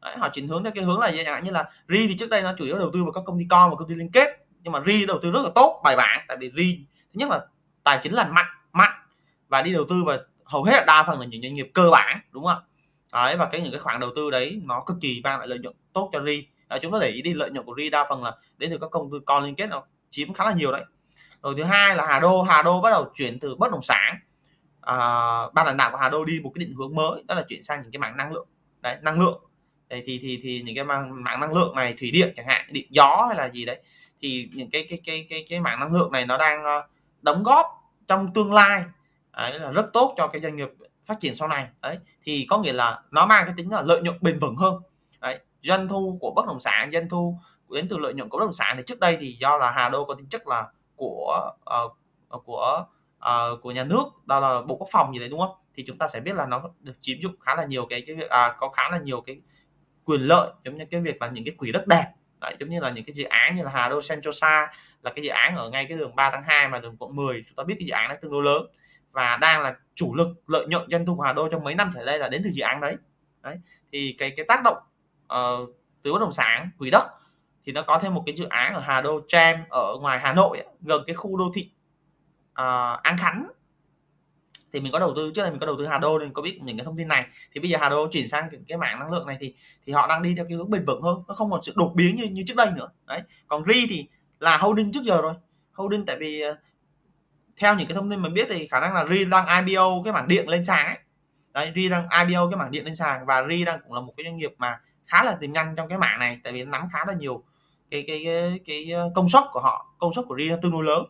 Đấy, 0.00 0.16
họ 0.16 0.28
chuyển 0.28 0.48
hướng 0.48 0.64
theo 0.64 0.72
cái 0.74 0.84
hướng 0.84 0.98
là 0.98 1.12
chẳng 1.16 1.26
hạn 1.26 1.44
như 1.44 1.50
là 1.50 1.70
Ri 1.88 2.08
thì 2.08 2.16
trước 2.16 2.30
đây 2.30 2.42
nó 2.42 2.54
chủ 2.58 2.64
yếu 2.64 2.78
đầu 2.78 2.90
tư 2.92 3.02
vào 3.04 3.12
các 3.12 3.22
công 3.26 3.38
ty 3.38 3.46
con 3.50 3.70
và 3.70 3.76
công 3.76 3.88
ty 3.88 3.94
liên 3.94 4.10
kết 4.12 4.46
nhưng 4.62 4.72
mà 4.72 4.80
Ri 4.86 5.06
đầu 5.06 5.18
tư 5.22 5.30
rất 5.30 5.40
là 5.44 5.50
tốt 5.54 5.80
bài 5.84 5.96
bản 5.96 6.24
tại 6.28 6.36
vì 6.40 6.50
Ri 6.56 6.78
thứ 6.96 7.18
nhất 7.18 7.28
là 7.30 7.40
tài 7.84 7.98
chính 8.02 8.14
lành 8.14 8.34
mạnh 8.34 8.46
mạnh 8.72 8.92
và 9.48 9.62
đi 9.62 9.72
đầu 9.72 9.84
tư 9.90 10.04
vào 10.04 10.18
hầu 10.44 10.64
hết 10.64 10.72
là 10.72 10.84
đa 10.86 11.04
phần 11.06 11.20
là 11.20 11.26
những 11.26 11.42
doanh 11.42 11.54
nghiệp 11.54 11.70
cơ 11.74 11.90
bản 11.90 12.20
đúng 12.30 12.44
không 12.44 12.62
ạ? 13.12 13.26
Đấy 13.26 13.36
và 13.36 13.48
cái 13.52 13.60
những 13.60 13.72
cái 13.72 13.80
khoản 13.80 14.00
đầu 14.00 14.10
tư 14.16 14.30
đấy 14.30 14.60
nó 14.64 14.82
cực 14.86 14.96
kỳ 15.00 15.20
mang 15.24 15.38
lại 15.38 15.48
lợi 15.48 15.58
nhuận 15.58 15.74
tốt 15.92 16.10
cho 16.12 16.24
Ri 16.24 16.46
à, 16.68 16.78
chúng 16.82 16.92
ta 16.92 16.98
để 17.00 17.08
ý 17.08 17.22
đi 17.22 17.34
lợi 17.34 17.50
nhuận 17.50 17.66
của 17.66 17.74
Ri 17.78 17.90
đa 17.90 18.06
phần 18.08 18.24
là 18.24 18.34
đến 18.58 18.70
từ 18.70 18.78
các 18.78 18.90
công 18.90 19.10
ty 19.12 19.18
con 19.26 19.44
liên 19.44 19.54
kết 19.54 19.66
nó 19.66 19.82
chiếm 20.10 20.32
khá 20.32 20.44
là 20.44 20.52
nhiều 20.52 20.72
đấy. 20.72 20.84
Rồi 21.42 21.54
thứ 21.56 21.64
hai 21.64 21.96
là 21.96 22.06
Hà 22.06 22.20
Đô 22.20 22.42
Hà 22.42 22.62
Đô 22.62 22.80
bắt 22.80 22.90
đầu 22.90 23.10
chuyển 23.14 23.38
từ 23.38 23.56
bất 23.56 23.72
động 23.72 23.82
sản 23.82 24.14
à, 24.80 24.96
ban 25.54 25.66
lãnh 25.66 25.76
đạo 25.76 25.90
của 25.90 25.96
Hà 25.96 26.08
Đô 26.08 26.24
đi 26.24 26.40
một 26.42 26.52
cái 26.54 26.64
định 26.64 26.76
hướng 26.76 26.94
mới 26.94 27.22
đó 27.28 27.34
là 27.34 27.44
chuyển 27.48 27.62
sang 27.62 27.80
những 27.80 27.90
cái 27.90 27.98
mảng 27.98 28.16
năng 28.16 28.32
lượng. 28.32 28.46
Đấy 28.80 28.96
năng 29.02 29.20
lượng 29.20 29.42
đấy, 29.88 30.02
thì 30.04 30.18
thì 30.22 30.40
thì 30.42 30.62
những 30.62 30.74
cái 30.74 30.84
mạng, 30.84 31.24
mạng 31.24 31.40
năng 31.40 31.54
lượng 31.54 31.74
này 31.74 31.94
thủy 31.98 32.10
điện 32.10 32.32
chẳng 32.36 32.46
hạn 32.46 32.66
điện 32.70 32.86
gió 32.90 33.24
hay 33.28 33.36
là 33.36 33.50
gì 33.50 33.64
đấy 33.64 33.82
thì 34.20 34.50
những 34.52 34.70
cái 34.70 34.86
cái 34.88 35.00
cái 35.04 35.26
cái 35.28 35.44
cái 35.48 35.60
mạng 35.60 35.80
năng 35.80 35.92
lượng 35.92 36.12
này 36.12 36.26
nó 36.26 36.36
đang 36.38 36.64
ờ, 36.64 36.86
đóng 37.22 37.42
góp 37.42 37.66
trong 38.06 38.32
tương 38.34 38.52
lai 38.52 38.82
đấy, 39.36 39.60
là 39.60 39.72
rất 39.72 39.86
tốt 39.92 40.14
cho 40.16 40.28
cái 40.28 40.42
doanh 40.42 40.56
nghiệp 40.56 40.68
phát 41.04 41.20
triển 41.20 41.34
sau 41.34 41.48
này. 41.48 41.68
Đấy 41.82 41.98
thì 42.24 42.46
có 42.50 42.58
nghĩa 42.58 42.72
là 42.72 43.02
nó 43.10 43.26
mang 43.26 43.44
cái 43.44 43.54
tính 43.56 43.72
là 43.72 43.82
lợi 43.82 44.02
nhuận 44.02 44.16
bền 44.20 44.38
vững 44.38 44.56
hơn. 44.56 44.74
Đấy 45.20 45.38
doanh 45.60 45.88
thu 45.88 46.18
của 46.20 46.32
bất 46.36 46.46
động 46.46 46.60
sản 46.60 46.90
doanh 46.92 47.08
thu 47.08 47.38
đến 47.70 47.86
từ 47.90 47.98
lợi 47.98 48.14
nhuận 48.14 48.28
của 48.28 48.38
bất 48.38 48.44
động 48.44 48.52
sản 48.52 48.76
thì 48.76 48.82
trước 48.86 49.00
đây 49.00 49.16
thì 49.20 49.36
do 49.40 49.58
là 49.58 49.70
Hà 49.70 49.88
Đô 49.88 50.04
có 50.04 50.14
tính 50.14 50.28
chất 50.28 50.46
là 50.46 50.66
của 50.96 51.50
uh, 51.84 51.92
của 52.44 52.84
uh, 53.18 53.62
của 53.62 53.70
nhà 53.70 53.84
nước 53.84 54.04
đó 54.26 54.40
là 54.40 54.62
bộ 54.62 54.76
quốc 54.76 54.88
phòng 54.92 55.12
gì 55.12 55.18
đấy 55.18 55.28
đúng 55.28 55.40
không? 55.40 55.56
Thì 55.74 55.84
chúng 55.86 55.98
ta 55.98 56.08
sẽ 56.08 56.20
biết 56.20 56.34
là 56.34 56.46
nó 56.46 56.62
được 56.80 56.92
chiếm 57.00 57.20
dụng 57.20 57.34
khá 57.40 57.54
là 57.54 57.64
nhiều 57.64 57.86
cái 57.86 58.02
cái 58.06 58.16
việc 58.16 58.30
à, 58.30 58.54
có 58.58 58.68
khá 58.68 58.88
là 58.90 58.98
nhiều 58.98 59.20
cái 59.20 59.40
quyền 60.08 60.20
lợi 60.20 60.50
giống 60.64 60.76
như 60.76 60.84
cái 60.90 61.00
việc 61.00 61.22
là 61.22 61.28
những 61.28 61.44
cái 61.44 61.54
quỹ 61.58 61.72
đất 61.72 61.86
đẹp 61.86 62.12
đấy, 62.40 62.56
giống 62.60 62.68
như 62.68 62.80
là 62.80 62.90
những 62.90 63.04
cái 63.04 63.14
dự 63.14 63.24
án 63.24 63.56
như 63.56 63.62
là 63.62 63.70
Hà 63.70 63.88
Đô 63.88 64.02
Sentosa 64.02 64.72
là 65.02 65.12
cái 65.16 65.24
dự 65.24 65.30
án 65.30 65.56
ở 65.56 65.70
ngay 65.70 65.86
cái 65.88 65.98
đường 65.98 66.16
3 66.16 66.30
tháng 66.30 66.42
2 66.46 66.68
mà 66.68 66.78
đường 66.78 66.96
quận 66.98 67.16
10 67.16 67.42
chúng 67.46 67.56
ta 67.56 67.64
biết 67.64 67.74
cái 67.78 67.86
dự 67.86 67.92
án 67.92 68.08
nó 68.08 68.14
tương 68.22 68.32
đối 68.32 68.42
lớn 68.42 68.66
và 69.12 69.38
đang 69.40 69.62
là 69.62 69.76
chủ 69.94 70.14
lực 70.14 70.28
lợi 70.46 70.66
nhuận 70.66 70.90
doanh 70.90 71.06
thu 71.06 71.16
của 71.16 71.22
Hà 71.22 71.32
Đô 71.32 71.48
trong 71.48 71.64
mấy 71.64 71.74
năm 71.74 71.90
trở 71.94 72.04
đây 72.04 72.18
là 72.18 72.28
đến 72.28 72.40
từ 72.44 72.50
dự 72.50 72.62
án 72.62 72.80
đấy, 72.80 72.96
đấy. 73.42 73.56
thì 73.92 74.14
cái 74.18 74.30
cái 74.36 74.46
tác 74.48 74.60
động 74.64 74.76
uh, 75.24 75.76
từ 76.02 76.12
bất 76.12 76.18
động 76.18 76.32
sản 76.32 76.70
quỹ 76.78 76.90
đất 76.90 77.02
thì 77.64 77.72
nó 77.72 77.82
có 77.82 77.98
thêm 77.98 78.14
một 78.14 78.22
cái 78.26 78.34
dự 78.34 78.46
án 78.48 78.74
ở 78.74 78.80
Hà 78.80 79.00
Đô 79.00 79.20
Tram 79.28 79.56
ở 79.70 79.96
ngoài 80.00 80.18
Hà 80.22 80.32
Nội 80.32 80.62
gần 80.80 81.02
cái 81.06 81.14
khu 81.14 81.36
đô 81.36 81.50
thị 81.54 81.70
uh, 82.52 83.02
An 83.02 83.16
Khánh 83.18 83.46
thì 84.72 84.80
mình 84.80 84.92
có 84.92 84.98
đầu 84.98 85.12
tư 85.16 85.32
trước 85.34 85.42
đây 85.42 85.50
mình 85.50 85.60
có 85.60 85.66
đầu 85.66 85.76
tư 85.78 85.86
Hà 85.86 85.98
Đô 85.98 86.18
nên 86.18 86.32
có 86.32 86.42
biết 86.42 86.58
những 86.62 86.76
cái 86.76 86.84
thông 86.84 86.96
tin 86.96 87.08
này. 87.08 87.26
Thì 87.54 87.60
bây 87.60 87.70
giờ 87.70 87.78
Hà 87.80 87.88
Đô 87.88 88.08
chuyển 88.10 88.28
sang 88.28 88.48
cái 88.68 88.78
mảng 88.78 88.98
năng 88.98 89.12
lượng 89.12 89.26
này 89.26 89.36
thì 89.40 89.54
thì 89.86 89.92
họ 89.92 90.06
đang 90.06 90.22
đi 90.22 90.34
theo 90.36 90.44
cái 90.48 90.56
hướng 90.56 90.70
bền 90.70 90.84
vững 90.84 91.02
hơn 91.02 91.22
nó 91.28 91.34
không 91.34 91.50
còn 91.50 91.62
sự 91.62 91.72
đột 91.76 91.92
biến 91.94 92.16
như 92.16 92.24
như 92.24 92.42
trước 92.46 92.56
đây 92.56 92.68
nữa. 92.76 92.88
Đấy 93.06 93.20
còn 93.48 93.64
Ri 93.64 93.86
thì 93.90 94.06
là 94.40 94.56
holding 94.56 94.92
trước 94.92 95.02
giờ 95.02 95.20
rồi 95.20 95.34
holding 95.72 96.06
tại 96.06 96.16
vì 96.20 96.40
ờ, 96.40 96.56
theo 97.56 97.74
những 97.74 97.86
cái 97.86 97.94
thông 97.94 98.10
tin 98.10 98.22
mình 98.22 98.34
biết 98.34 98.46
thì 98.50 98.66
khả 98.66 98.80
năng 98.80 98.94
là 98.94 99.06
Ri 99.10 99.24
đang 99.24 99.66
IPO 99.66 100.02
cái 100.04 100.12
mảng 100.12 100.28
điện 100.28 100.48
lên 100.48 100.64
sàn 100.64 100.86
ấy. 100.86 100.98
Đấy 101.52 101.72
Ri 101.74 101.88
đang 101.88 102.02
IPO 102.02 102.50
cái 102.50 102.56
mảng 102.56 102.70
điện 102.70 102.84
lên 102.84 102.94
sàn 102.94 103.26
và 103.26 103.46
Ri 103.50 103.64
đang 103.64 103.80
cũng 103.82 103.94
là 103.94 104.00
một 104.00 104.12
cái 104.16 104.24
doanh 104.24 104.36
nghiệp 104.36 104.54
mà 104.58 104.80
khá 105.06 105.24
là 105.24 105.36
tiềm 105.40 105.52
năng 105.52 105.76
trong 105.76 105.88
cái 105.88 105.98
mảng 105.98 106.18
này 106.18 106.38
tại 106.44 106.52
vì 106.52 106.64
nó 106.64 106.70
nắm 106.70 106.88
khá 106.92 106.98
là 107.06 107.12
nhiều 107.12 107.42
cái 107.90 108.04
cái 108.06 108.22
cái, 108.24 108.60
cái 108.64 108.90
ờ, 108.92 109.10
công 109.14 109.28
suất 109.28 109.44
của 109.52 109.60
họ 109.60 109.86
công 109.98 110.12
suất 110.12 110.24
của 110.28 110.36
Ri 110.38 110.50
tương 110.62 110.72
đối 110.72 110.84
lớn. 110.84 111.04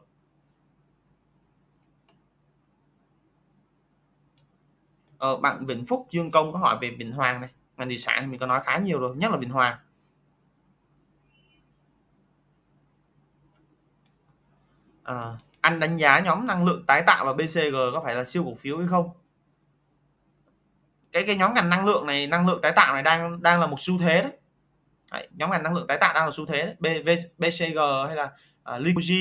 Ờ, 5.19 5.37
bạn 5.37 5.65
Vĩnh 5.67 5.85
Phúc 5.85 6.07
Dương 6.11 6.31
Công 6.31 6.53
có 6.53 6.59
hỏi 6.59 6.79
về 6.81 6.91
Vĩnh 6.91 7.13
Hoàng 7.13 7.41
này. 7.41 7.51
Ngành 7.77 7.89
thủy 7.89 7.99
sản 7.99 8.19
thì 8.21 8.27
mình 8.27 8.41
có 8.41 8.47
nói 8.47 8.61
khá 8.65 8.79
nhiều 8.79 9.01
rồi 9.01 9.17
nhất 9.17 9.31
là 9.31 9.37
Vĩnh 9.39 9.51
Hoàng. 9.51 9.79
À, 15.05 15.37
anh 15.61 15.81
đánh 15.81 15.97
giá 15.97 16.21
nhóm 16.21 16.47
năng 16.47 16.65
lượng 16.65 16.85
tái 16.87 17.03
tạo 17.07 17.25
và 17.25 17.33
BCG 17.33 17.75
có 17.93 18.01
phải 18.05 18.15
là 18.15 18.25
siêu 18.25 18.45
cổ 18.45 18.55
phiếu 18.55 18.79
hay 18.79 18.87
không? 18.87 19.11
Cái 21.13 21.25
cái 21.27 21.37
nhóm 21.37 21.55
ngành 21.55 21.69
năng 21.69 21.87
lượng 21.87 22.07
này 22.07 22.27
năng 22.27 22.47
lượng 22.47 22.61
tái 22.63 22.73
tạo 22.77 22.95
này 22.95 23.03
đang 23.03 23.43
đang 23.43 23.61
là 23.61 23.67
một 23.67 23.77
xu 23.79 23.99
thế 23.99 24.23
đấy. 24.23 24.33
Đấy, 25.13 25.29
nhóm 25.33 25.51
ngành 25.51 25.63
năng 25.63 25.75
lượng 25.75 25.87
tái 25.87 25.99
tạo 26.01 26.15
đang 26.15 26.25
là 26.25 26.31
xu 26.31 26.47
thế 26.47 26.77
B, 26.79 26.87
B, 27.05 27.09
BCG 27.39 27.79
hay 28.07 28.17
là 28.17 28.31
à, 28.65 28.75
uh, 28.77 28.83
Liquid 28.83 29.13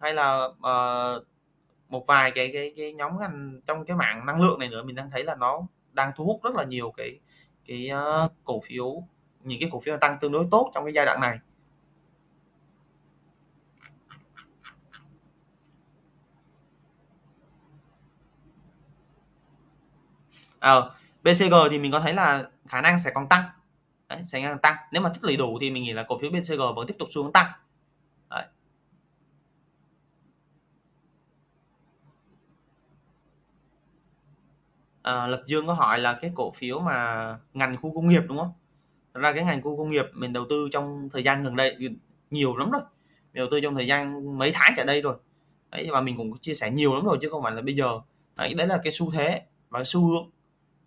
hay 0.00 0.14
là 0.14 0.44
uh, 0.44 1.26
một 1.88 2.04
vài 2.06 2.30
cái 2.30 2.50
cái 2.52 2.72
cái 2.76 2.92
nhóm 2.92 3.18
ngành 3.18 3.60
trong 3.66 3.84
cái 3.84 3.96
mạng 3.96 4.26
năng 4.26 4.40
lượng 4.40 4.58
này 4.58 4.68
nữa 4.68 4.82
mình 4.82 4.96
đang 4.96 5.10
thấy 5.10 5.24
là 5.24 5.36
nó 5.36 5.62
đang 5.92 6.12
thu 6.16 6.24
hút 6.24 6.40
rất 6.44 6.54
là 6.54 6.64
nhiều 6.64 6.92
cái 6.96 7.20
cái 7.66 7.90
uh, 8.24 8.32
cổ 8.44 8.60
phiếu 8.64 9.02
những 9.40 9.60
cái 9.60 9.68
cổ 9.72 9.80
phiếu 9.80 9.96
tăng 9.96 10.18
tương 10.20 10.32
đối 10.32 10.46
tốt 10.50 10.70
trong 10.74 10.84
cái 10.84 10.92
giai 10.92 11.06
đoạn 11.06 11.20
này. 11.20 11.38
Ờ 20.58 20.80
à, 20.80 20.98
BCG 21.22 21.54
thì 21.70 21.78
mình 21.78 21.92
có 21.92 22.00
thấy 22.00 22.14
là 22.14 22.50
khả 22.68 22.80
năng 22.80 23.00
sẽ 23.00 23.10
còn 23.14 23.28
tăng. 23.28 23.44
Đấy, 24.08 24.22
sẽ 24.24 24.40
ngang 24.40 24.58
tăng. 24.58 24.76
Nếu 24.92 25.02
mà 25.02 25.08
tích 25.08 25.24
lũy 25.24 25.36
đủ 25.36 25.58
thì 25.60 25.70
mình 25.70 25.82
nghĩ 25.82 25.92
là 25.92 26.02
cổ 26.08 26.18
phiếu 26.18 26.30
BCG 26.30 26.58
vẫn 26.76 26.86
tiếp 26.86 26.94
tục 26.98 27.08
xuống 27.10 27.32
tăng 27.32 27.46
Đấy. 28.30 28.44
À, 35.06 35.26
Lập 35.26 35.42
Dương 35.46 35.66
có 35.66 35.72
hỏi 35.72 35.98
là 35.98 36.18
cái 36.20 36.30
cổ 36.34 36.50
phiếu 36.50 36.80
mà 36.80 37.38
ngành 37.54 37.76
khu 37.76 37.94
công 37.94 38.08
nghiệp 38.08 38.22
đúng 38.28 38.38
không? 38.38 38.52
Thật 39.14 39.20
ra 39.20 39.32
cái 39.32 39.44
ngành 39.44 39.62
khu 39.62 39.76
công 39.76 39.90
nghiệp 39.90 40.04
mình 40.12 40.32
đầu 40.32 40.44
tư 40.50 40.68
trong 40.72 41.08
thời 41.12 41.22
gian 41.22 41.44
gần 41.44 41.56
đây 41.56 41.76
nhiều 42.30 42.56
lắm 42.56 42.70
rồi. 42.70 42.82
Mình 43.32 43.40
đầu 43.40 43.48
tư 43.50 43.60
trong 43.60 43.74
thời 43.74 43.86
gian 43.86 44.38
mấy 44.38 44.50
tháng 44.54 44.74
trở 44.76 44.84
đây 44.84 45.02
rồi. 45.02 45.16
Đấy 45.70 45.88
và 45.92 46.00
mình 46.00 46.16
cũng 46.16 46.38
chia 46.38 46.54
sẻ 46.54 46.70
nhiều 46.70 46.94
lắm 46.94 47.04
rồi 47.04 47.18
chứ 47.20 47.28
không 47.28 47.42
phải 47.42 47.52
là 47.52 47.62
bây 47.62 47.74
giờ. 47.74 48.00
Đấy, 48.36 48.54
đấy 48.54 48.66
là 48.66 48.80
cái 48.84 48.90
xu 48.90 49.10
thế 49.10 49.42
và 49.68 49.78
cái 49.78 49.84
xu 49.84 50.06
hướng. 50.06 50.30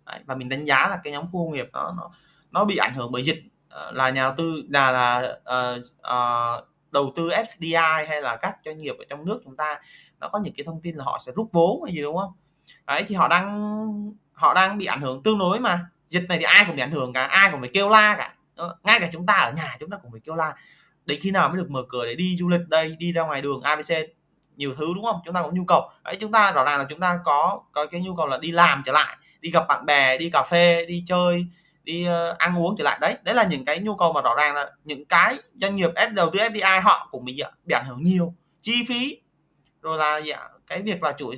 Đấy, 0.06 0.20
và 0.26 0.34
mình 0.34 0.48
đánh 0.48 0.64
giá 0.64 0.88
là 0.88 1.00
cái 1.04 1.12
nhóm 1.12 1.24
khu 1.32 1.44
công 1.46 1.54
nghiệp 1.54 1.68
nó 1.72 1.94
nó 1.96 2.10
nó 2.50 2.64
bị 2.64 2.76
ảnh 2.76 2.94
hưởng 2.94 3.12
bởi 3.12 3.22
dịch 3.22 3.42
ờ, 3.68 3.92
là 3.92 4.10
nhà 4.10 4.22
đầu 4.22 4.34
tư 4.36 4.62
là 4.68 4.92
là 4.92 5.38
uh, 5.76 5.82
uh, 6.00 6.68
đầu 6.90 7.12
tư 7.16 7.28
FDI 7.28 8.06
hay 8.06 8.22
là 8.22 8.36
các 8.36 8.56
doanh 8.64 8.78
nghiệp 8.78 8.94
ở 8.98 9.04
trong 9.08 9.26
nước 9.26 9.40
chúng 9.44 9.56
ta 9.56 9.80
nó 10.20 10.28
có 10.28 10.40
những 10.44 10.54
cái 10.56 10.64
thông 10.64 10.80
tin 10.82 10.94
là 10.94 11.04
họ 11.04 11.18
sẽ 11.20 11.32
rút 11.32 11.48
vốn 11.52 11.82
hay 11.84 11.94
gì 11.94 12.02
đúng 12.02 12.16
không 12.16 12.32
đấy 12.86 13.04
thì 13.08 13.14
họ 13.14 13.28
đang 13.28 14.12
họ 14.32 14.54
đang 14.54 14.78
bị 14.78 14.86
ảnh 14.86 15.00
hưởng 15.00 15.22
tương 15.22 15.38
đối 15.38 15.60
mà. 15.60 15.86
Dịch 16.08 16.24
này 16.28 16.38
thì 16.38 16.44
ai 16.44 16.64
cũng 16.66 16.76
bị 16.76 16.82
ảnh 16.82 16.90
hưởng 16.90 17.12
cả 17.12 17.24
ai 17.24 17.50
cũng 17.50 17.60
phải 17.60 17.70
kêu 17.72 17.88
la 17.88 18.16
cả. 18.16 18.34
Ờ, 18.56 18.76
ngay 18.82 19.00
cả 19.00 19.08
chúng 19.12 19.26
ta 19.26 19.34
ở 19.34 19.52
nhà 19.56 19.76
chúng 19.80 19.90
ta 19.90 19.96
cũng 20.02 20.12
phải 20.12 20.20
kêu 20.24 20.34
la. 20.34 20.54
Đến 21.06 21.18
khi 21.20 21.30
nào 21.30 21.48
mới 21.48 21.58
được 21.58 21.70
mở 21.70 21.82
cửa 21.88 22.06
để 22.06 22.14
đi 22.14 22.36
du 22.38 22.48
lịch 22.48 22.68
đây 22.68 22.96
đi 22.98 23.12
ra 23.12 23.22
ngoài 23.22 23.42
đường 23.42 23.60
ABC 23.62 23.92
nhiều 24.56 24.74
thứ 24.78 24.92
đúng 24.94 25.04
không? 25.04 25.20
Chúng 25.24 25.34
ta 25.34 25.42
có 25.42 25.50
nhu 25.50 25.64
cầu. 25.64 25.90
Đấy 26.04 26.16
chúng 26.20 26.32
ta 26.32 26.52
rõ 26.52 26.64
ràng 26.64 26.78
là 26.78 26.86
chúng 26.88 27.00
ta 27.00 27.18
có 27.24 27.60
có 27.72 27.86
cái 27.86 28.00
nhu 28.00 28.14
cầu 28.16 28.26
là 28.26 28.38
đi 28.38 28.50
làm 28.50 28.82
trở 28.84 28.92
lại 28.92 29.16
đi 29.40 29.50
gặp 29.50 29.64
bạn 29.68 29.86
bè 29.86 30.18
đi 30.18 30.30
cà 30.30 30.42
phê 30.42 30.86
đi 30.88 31.04
chơi 31.06 31.46
đi 31.84 32.06
uh, 32.08 32.38
ăn 32.38 32.58
uống 32.58 32.76
trở 32.78 32.84
lại. 32.84 32.98
Đấy 33.00 33.16
đấy 33.24 33.34
là 33.34 33.44
những 33.44 33.64
cái 33.64 33.78
nhu 33.78 33.96
cầu 33.96 34.12
mà 34.12 34.20
rõ 34.20 34.34
ràng 34.34 34.54
là 34.54 34.70
những 34.84 35.04
cái 35.04 35.36
doanh 35.54 35.76
nghiệp 35.76 35.90
f 35.94 36.14
đầu 36.14 36.30
tư 36.30 36.38
FDI 36.38 36.80
họ 36.82 37.08
cũng 37.10 37.24
bị 37.24 37.42
bị 37.64 37.74
ảnh 37.74 37.86
hưởng 37.86 38.02
nhiều. 38.02 38.34
Chi 38.60 38.84
phí 38.88 39.20
rồi 39.82 39.98
là 39.98 40.18
dạ, 40.18 40.48
cái 40.66 40.82
việc 40.82 41.02
là 41.02 41.12
chủ 41.12 41.28
uh, 41.28 41.34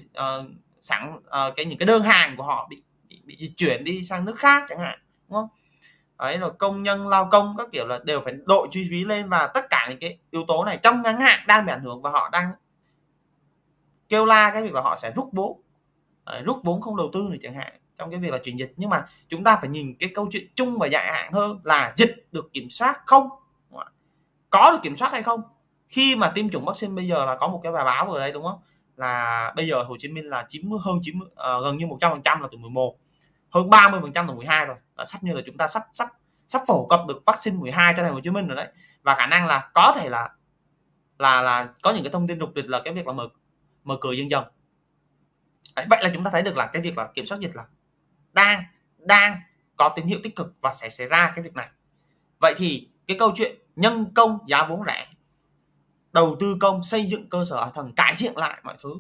sẵn 0.83 1.17
uh, 1.17 1.57
cái 1.57 1.67
những 1.67 1.79
cái 1.79 1.87
đơn 1.87 2.03
hàng 2.03 2.37
của 2.37 2.43
họ 2.43 2.67
bị, 2.71 2.83
bị 3.09 3.23
bị 3.25 3.37
di 3.41 3.53
chuyển 3.57 3.85
đi 3.85 4.05
sang 4.05 4.25
nước 4.25 4.39
khác 4.39 4.65
chẳng 4.69 4.81
hạn 4.81 4.99
đúng 5.29 5.37
không? 5.37 5.49
Đấy 6.19 6.39
rồi 6.39 6.53
công 6.59 6.83
nhân 6.83 7.09
lao 7.09 7.29
công 7.31 7.55
các 7.59 7.69
kiểu 7.73 7.87
là 7.87 7.99
đều 8.05 8.21
phải 8.21 8.35
đội 8.47 8.69
chi 8.71 8.87
phí 8.91 9.05
lên 9.05 9.29
và 9.29 9.47
tất 9.55 9.65
cả 9.71 9.87
những 9.89 9.99
cái 10.01 10.19
yếu 10.31 10.45
tố 10.49 10.65
này 10.65 10.79
trong 10.83 11.03
ngắn 11.03 11.21
hạn 11.21 11.41
đang 11.47 11.67
bị 11.67 11.73
ảnh 11.73 11.83
hưởng 11.83 12.03
và 12.03 12.11
họ 12.11 12.29
đang 12.33 12.53
kêu 14.09 14.25
la 14.25 14.51
cái 14.51 14.63
việc 14.63 14.73
là 14.73 14.81
họ 14.81 14.97
sẽ 14.97 15.13
rút 15.17 15.29
vốn. 15.33 15.61
Rút 16.45 16.57
vốn 16.63 16.81
không 16.81 16.97
đầu 16.97 17.11
tư 17.13 17.27
này 17.29 17.39
chẳng 17.43 17.55
hạn 17.55 17.73
trong 17.99 18.11
cái 18.11 18.21
việc 18.21 18.33
là 18.33 18.39
chuyển 18.39 18.59
dịch. 18.59 18.73
Nhưng 18.77 18.91
mà 18.91 19.07
chúng 19.29 19.45
ta 19.45 19.57
phải 19.61 19.69
nhìn 19.69 19.95
cái 19.99 20.11
câu 20.15 20.29
chuyện 20.31 20.47
chung 20.55 20.79
và 20.79 20.87
dài 20.87 21.13
hạn 21.13 21.33
hơn 21.33 21.61
là 21.65 21.93
dịch 21.97 22.27
được 22.33 22.53
kiểm 22.53 22.71
soát 22.71 23.01
không? 23.07 23.29
Có 24.51 24.71
được 24.73 24.79
kiểm 24.83 24.97
soát 24.97 25.13
hay 25.13 25.23
không? 25.23 25.43
Khi 25.89 26.17
mà 26.17 26.33
tiêm 26.35 26.51
chủng 26.51 26.65
vaccine 26.65 26.95
bây 26.95 27.07
giờ 27.07 27.25
là 27.25 27.37
có 27.41 27.49
một 27.49 27.61
cái 27.63 27.73
bài 27.73 27.85
báo 27.85 28.11
ở 28.11 28.21
đây 28.21 28.33
đúng 28.33 28.45
không? 28.45 28.59
Là 28.97 29.53
bây 29.57 29.67
giờ 29.67 29.83
Hồ 29.83 29.97
Chí 29.99 30.09
Minh 30.09 30.29
là 30.29 30.45
90 30.49 30.79
hơn 30.83 30.99
90 31.03 31.27
uh, 31.27 31.37
ờ, 31.37 31.63
gần 31.63 31.77
như 31.77 31.87
100% 31.87 32.41
là 32.41 32.49
từ 32.53 32.59
11 32.59 32.97
hơn 33.51 33.71
30% 33.71 34.29
từ 34.29 34.35
12 34.35 34.67
rồi. 34.67 34.77
Là 34.97 35.05
sắp 35.05 35.23
như 35.23 35.33
là 35.33 35.43
chúng 35.47 35.57
ta 35.57 35.69
sắp 35.69 35.83
sắp 35.95 36.09
sắp 36.47 36.63
phổ 36.67 36.87
cập 36.87 37.01
được 37.09 37.23
vaccine 37.27 37.57
12 37.57 37.95
cho 37.97 38.03
thành 38.03 38.13
phố 38.13 38.15
Hồ 38.15 38.21
Chí 38.21 38.31
Minh 38.31 38.47
rồi 38.47 38.57
đấy. 38.57 38.69
Và 39.03 39.15
khả 39.15 39.27
năng 39.27 39.47
là 39.47 39.71
có 39.75 39.93
thể 39.97 40.09
là 40.09 40.29
là 41.19 41.43
là 41.43 41.69
có 41.83 41.93
những 41.93 42.05
cái 42.05 42.13
thông 42.13 42.27
tin 42.27 42.41
rục 42.41 42.53
rịch 42.57 42.67
là 42.69 42.81
cái 42.85 42.95
việc 42.95 43.07
là 43.07 43.13
mở 43.13 43.29
mở 43.85 43.97
cửa 44.01 44.13
dần 44.13 44.31
dần. 44.31 44.45
Đấy, 45.77 45.87
vậy 45.91 45.99
là 46.03 46.11
chúng 46.15 46.25
ta 46.25 46.31
thấy 46.31 46.43
được 46.43 46.57
là 46.57 46.67
cái 46.67 46.83
việc 46.83 46.99
là 46.99 47.09
kiểm 47.15 47.27
soát 47.27 47.39
dịch 47.41 47.57
là 47.57 47.65
đang 48.33 48.65
đang 48.99 49.41
có 49.77 49.89
tín 49.97 50.07
hiệu 50.07 50.19
tích 50.23 50.37
cực 50.37 50.55
và 50.61 50.73
sẽ 50.75 50.89
xảy 50.89 51.07
ra 51.07 51.33
cái 51.35 51.43
việc 51.43 51.55
này. 51.55 51.69
Vậy 52.41 52.55
thì 52.57 52.89
cái 53.07 53.19
câu 53.19 53.33
chuyện 53.35 53.57
nhân 53.77 54.13
công 54.15 54.39
giá 54.47 54.67
vốn 54.69 54.81
rẻ 54.87 55.07
đầu 56.13 56.37
tư 56.41 56.57
công 56.61 56.83
xây 56.83 57.07
dựng 57.07 57.29
cơ 57.29 57.45
sở 57.45 57.65
hạ 57.65 57.71
tầng 57.75 57.93
cải 57.97 58.15
thiện 58.19 58.37
lại 58.37 58.61
mọi 58.65 58.77
thứ 58.83 58.91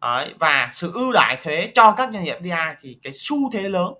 Đấy, 0.00 0.34
và 0.38 0.68
sự 0.72 0.92
ưu 0.94 1.12
đãi 1.12 1.36
thuế 1.42 1.70
cho 1.74 1.94
các 1.96 2.10
doanh 2.12 2.24
nghiệp 2.24 2.36
FDI 2.40 2.74
thì 2.80 2.98
cái 3.02 3.12
xu 3.12 3.50
thế 3.52 3.68
lớn 3.68 3.94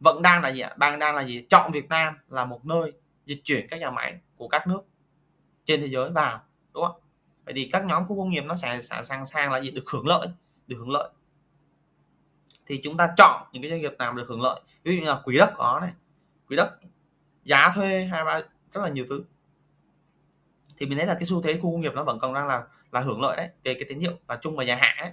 vẫn 0.00 0.22
đang 0.22 0.42
là 0.42 0.52
gì 0.52 0.60
ạ? 0.60 0.74
Đang 0.76 0.98
đang 0.98 1.16
là 1.16 1.22
gì? 1.24 1.44
Chọn 1.48 1.72
Việt 1.72 1.88
Nam 1.88 2.14
là 2.28 2.44
một 2.44 2.66
nơi 2.66 2.92
dịch 3.26 3.40
chuyển 3.44 3.66
các 3.68 3.80
nhà 3.80 3.90
máy 3.90 4.14
của 4.36 4.48
các 4.48 4.66
nước 4.66 4.80
trên 5.64 5.80
thế 5.80 5.86
giới 5.86 6.10
vào, 6.10 6.42
đúng 6.74 6.84
không? 6.84 7.00
Vậy 7.44 7.54
thì 7.56 7.68
các 7.72 7.84
nhóm 7.84 8.06
khu 8.06 8.18
công 8.18 8.30
nghiệp 8.30 8.44
nó 8.46 8.54
sẽ 8.54 8.82
sẵn 8.82 9.04
sang 9.04 9.26
sang 9.26 9.52
là 9.52 9.60
gì? 9.60 9.70
Được 9.70 9.84
hưởng 9.86 10.06
lợi, 10.06 10.28
được 10.66 10.76
hưởng 10.78 10.90
lợi. 10.90 11.08
Thì 12.66 12.80
chúng 12.82 12.96
ta 12.96 13.08
chọn 13.16 13.48
những 13.52 13.62
cái 13.62 13.70
doanh 13.70 13.80
nghiệp 13.80 13.92
nào 13.98 14.12
được 14.12 14.26
hưởng 14.28 14.42
lợi. 14.42 14.60
Ví 14.82 14.96
dụ 14.96 15.02
như 15.02 15.08
là 15.08 15.20
quỹ 15.24 15.38
đất 15.38 15.52
có 15.56 15.80
này, 15.80 15.92
quỹ 16.48 16.56
đất 16.56 16.76
giá 17.44 17.72
thuê 17.74 18.04
hai 18.04 18.24
ba 18.24 18.40
rất 18.72 18.80
là 18.82 18.88
nhiều 18.88 19.06
thứ 19.08 19.24
thì 20.78 20.86
mình 20.86 20.98
thấy 20.98 21.06
là 21.06 21.14
cái 21.14 21.24
xu 21.24 21.42
thế 21.42 21.58
khu 21.60 21.72
công 21.72 21.80
nghiệp 21.80 21.92
nó 21.94 22.04
vẫn 22.04 22.18
còn 22.18 22.34
đang 22.34 22.48
là 22.48 22.62
là 22.92 23.00
hưởng 23.00 23.20
lợi 23.20 23.36
đấy 23.36 23.48
về 23.64 23.74
cái 23.74 23.84
tín 23.88 24.00
hiệu 24.00 24.12
là 24.28 24.38
chung 24.40 24.56
và 24.56 24.64
dài 24.64 24.76
hạn 24.76 24.96
ấy. 24.98 25.10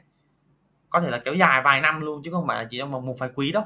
Có 0.89 1.01
thể 1.01 1.09
là 1.09 1.21
kéo 1.25 1.33
dài 1.33 1.61
vài 1.61 1.81
năm 1.81 2.01
luôn 2.01 2.21
chứ 2.23 2.31
không 2.31 2.47
phải 2.47 2.57
là 2.57 2.67
chỉ 2.69 2.77
trong 2.77 2.91
vòng 2.91 3.05
một 3.05 3.19
vài 3.19 3.29
quý 3.35 3.51
đâu. 3.51 3.63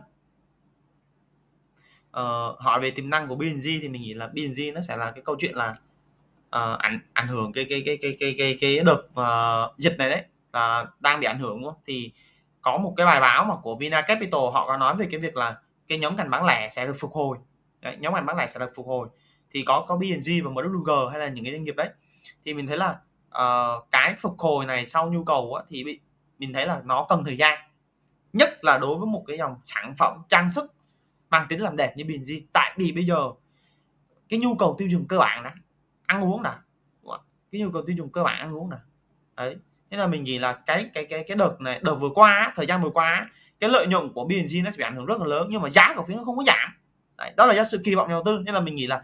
Ờ, 2.12 2.56
hỏi 2.60 2.80
về 2.80 2.92
tiềm 2.92 3.10
năng 3.10 3.28
của 3.28 3.36
BNG 3.36 3.82
thì 3.82 3.90
mình 3.90 4.02
nghĩ 4.02 4.14
là 4.14 4.28
BNG 4.28 4.74
nó 4.74 4.82
sẽ 4.82 4.98
là 4.98 5.12
cái 5.12 5.24
câu 5.26 5.36
chuyện 5.40 5.56
là 5.56 5.76
uh, 6.56 6.80
ảnh 6.80 7.00
ảnh 7.14 7.28
hưởng 7.28 7.54
cái 7.54 7.66
cái 7.70 7.84
cái 7.86 7.98
cái 8.02 8.16
cái 8.20 8.36
cái 8.38 8.58
cái 8.62 8.80
đợt 8.86 9.08
uh, 9.20 9.78
dịch 9.80 9.96
này 9.98 10.10
đấy 10.10 10.24
là 10.54 10.86
đang 11.00 11.20
bị 11.20 11.26
ảnh 11.26 11.40
hưởng 11.40 11.62
đúng 11.62 11.72
không? 11.72 11.82
thì 11.86 12.12
có 12.62 12.78
một 12.78 12.94
cái 12.98 13.06
bài 13.06 13.20
báo 13.20 13.46
mà 13.46 13.56
của 13.56 13.76
Vina 13.76 14.02
Capital 14.02 14.42
họ 14.54 14.68
có 14.68 14.78
nói 14.78 14.96
về 14.96 15.08
cái 15.12 15.20
việc 15.20 15.36
là 15.36 15.58
cái 15.88 15.98
nhóm 15.98 16.16
ngành 16.16 16.30
bán 16.30 16.46
lẻ 16.46 16.70
sẽ 16.72 16.86
được 16.86 16.96
phục 17.00 17.12
hồi. 17.14 17.38
Đấy, 17.82 17.98
nhóm 18.00 18.14
ngành 18.14 18.26
bán 18.26 18.38
lẻ 18.38 18.48
sẽ 18.48 18.60
được 18.60 18.72
phục 18.76 18.88
hồi 18.88 19.08
thì 19.54 19.64
có 19.66 19.86
có 19.88 19.96
BNG 19.96 20.44
và 20.44 20.52
MWG 20.52 21.10
hay 21.10 21.20
là 21.20 21.28
những 21.28 21.44
cái 21.44 21.54
doanh 21.54 21.64
nghiệp 21.64 21.76
đấy. 21.76 21.90
Thì 22.46 22.54
mình 22.54 22.68
thấy 22.68 22.78
là 22.78 23.00
uh, 23.28 23.88
cái 23.92 24.16
phục 24.20 24.40
hồi 24.40 24.66
này 24.66 24.86
sau 24.86 25.12
nhu 25.12 25.24
cầu 25.24 25.54
á, 25.54 25.64
thì 25.70 25.84
bị 25.84 26.00
mình 26.40 26.54
thấy 26.54 26.68
là 26.68 26.82
nó 26.86 27.06
cần 27.10 27.24
thời 27.26 27.38
gian. 27.38 27.60
Nhất 28.34 28.50
là 28.62 28.78
đối 28.78 28.98
với 28.98 29.08
một 29.08 29.24
cái 29.28 29.38
dòng 29.38 29.56
sản 29.66 29.94
phẩm 29.98 30.22
trang 30.28 30.50
sức 30.50 30.74
mang 31.30 31.46
tính 31.50 31.62
làm 31.62 31.76
đẹp 31.76 31.94
như 31.98 32.04
B&G 32.04 32.32
tại 32.54 32.74
vì 32.78 32.92
bây 32.92 33.04
giờ 33.04 33.32
cái 34.30 34.40
nhu 34.40 34.56
cầu 34.56 34.76
tiêu 34.78 34.88
dùng 34.88 35.08
cơ 35.08 35.18
bản 35.18 35.44
đã 35.44 35.56
ăn 36.06 36.24
uống 36.24 36.44
đã 36.44 36.60
cái 37.52 37.62
nhu 37.62 37.72
cầu 37.72 37.84
tiêu 37.88 37.96
dùng 37.96 38.12
cơ 38.12 38.24
bản 38.24 38.40
ăn 38.40 38.56
uống 38.56 38.70
đã 38.70 38.78
đấy 39.36 39.56
thế 39.92 39.98
là 39.98 40.08
mình 40.08 40.24
nghĩ 40.24 40.40
là 40.40 40.54
cái 40.54 40.90
cái 40.94 41.06
cái 41.06 41.24
cái 41.24 41.38
đợt 41.38 41.62
này 41.62 41.80
đợt 41.84 41.96
vừa 41.96 42.10
qua 42.16 42.54
thời 42.56 42.66
gian 42.66 42.82
vừa 42.82 42.90
qua 42.90 43.30
cái 43.60 43.70
lợi 43.70 43.88
nhuận 43.88 44.14
của 44.14 44.26
BNG 44.26 44.64
nó 44.64 44.72
sẽ 44.72 44.78
bị 44.78 44.84
ảnh 44.84 44.96
hưởng 44.96 45.06
rất 45.06 45.20
là 45.20 45.26
lớn 45.26 45.48
nhưng 45.52 45.62
mà 45.62 45.70
giá 45.70 45.94
cổ 45.96 46.04
phiếu 46.08 46.18
nó 46.18 46.24
không 46.24 46.38
có 46.38 46.44
giảm. 46.44 46.72
Đấy, 47.18 47.34
đó 47.38 47.46
là 47.46 47.54
do 47.54 47.64
sự 47.64 47.82
kỳ 47.84 47.96
vọng 47.96 48.08
nhà 48.08 48.14
đầu 48.14 48.24
tư. 48.26 48.42
Nên 48.46 48.56
là 48.56 48.62
mình 48.62 48.76
nghĩ 48.76 48.88
là 48.88 49.04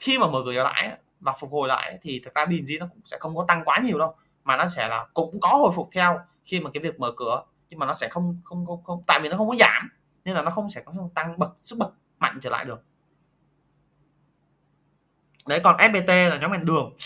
khi 0.00 0.18
mà 0.18 0.26
mở 0.26 0.42
cửa 0.44 0.52
trở 0.54 0.62
lại 0.62 0.98
và 1.20 1.32
phục 1.40 1.50
hồi 1.52 1.68
lại 1.68 1.98
thì 2.02 2.20
thực 2.24 2.34
ra 2.34 2.44
BNG 2.44 2.78
nó 2.80 2.86
cũng 2.86 3.00
sẽ 3.04 3.16
không 3.20 3.36
có 3.36 3.44
tăng 3.48 3.62
quá 3.64 3.78
nhiều 3.84 3.98
đâu 3.98 4.14
mà 4.44 4.56
nó 4.56 4.68
sẽ 4.68 4.88
là 4.88 5.06
cũng 5.14 5.40
có 5.40 5.48
hồi 5.48 5.72
phục 5.74 5.88
theo 5.92 6.20
khi 6.44 6.60
mà 6.60 6.70
cái 6.74 6.82
việc 6.82 7.00
mở 7.00 7.12
cửa 7.16 7.42
nhưng 7.68 7.78
mà 7.78 7.86
nó 7.86 7.92
sẽ 7.92 8.08
không 8.08 8.40
không 8.44 8.66
không, 8.66 8.84
không 8.84 9.02
tại 9.06 9.20
vì 9.22 9.28
nó 9.28 9.36
không 9.36 9.48
có 9.48 9.56
giảm 9.60 9.88
nên 10.24 10.34
là 10.34 10.42
nó 10.42 10.50
không 10.50 10.70
sẽ 10.70 10.82
có 10.84 10.92
tăng 11.14 11.38
bậc 11.38 11.56
sức 11.60 11.78
bậc 11.78 11.92
mạnh 12.18 12.38
trở 12.42 12.50
lại 12.50 12.64
được. 12.64 12.82
Đấy 15.46 15.60
còn 15.64 15.76
FPT 15.76 16.28
là 16.28 16.38
nhóm 16.38 16.52
ngành 16.52 16.64
đường. 16.64 16.96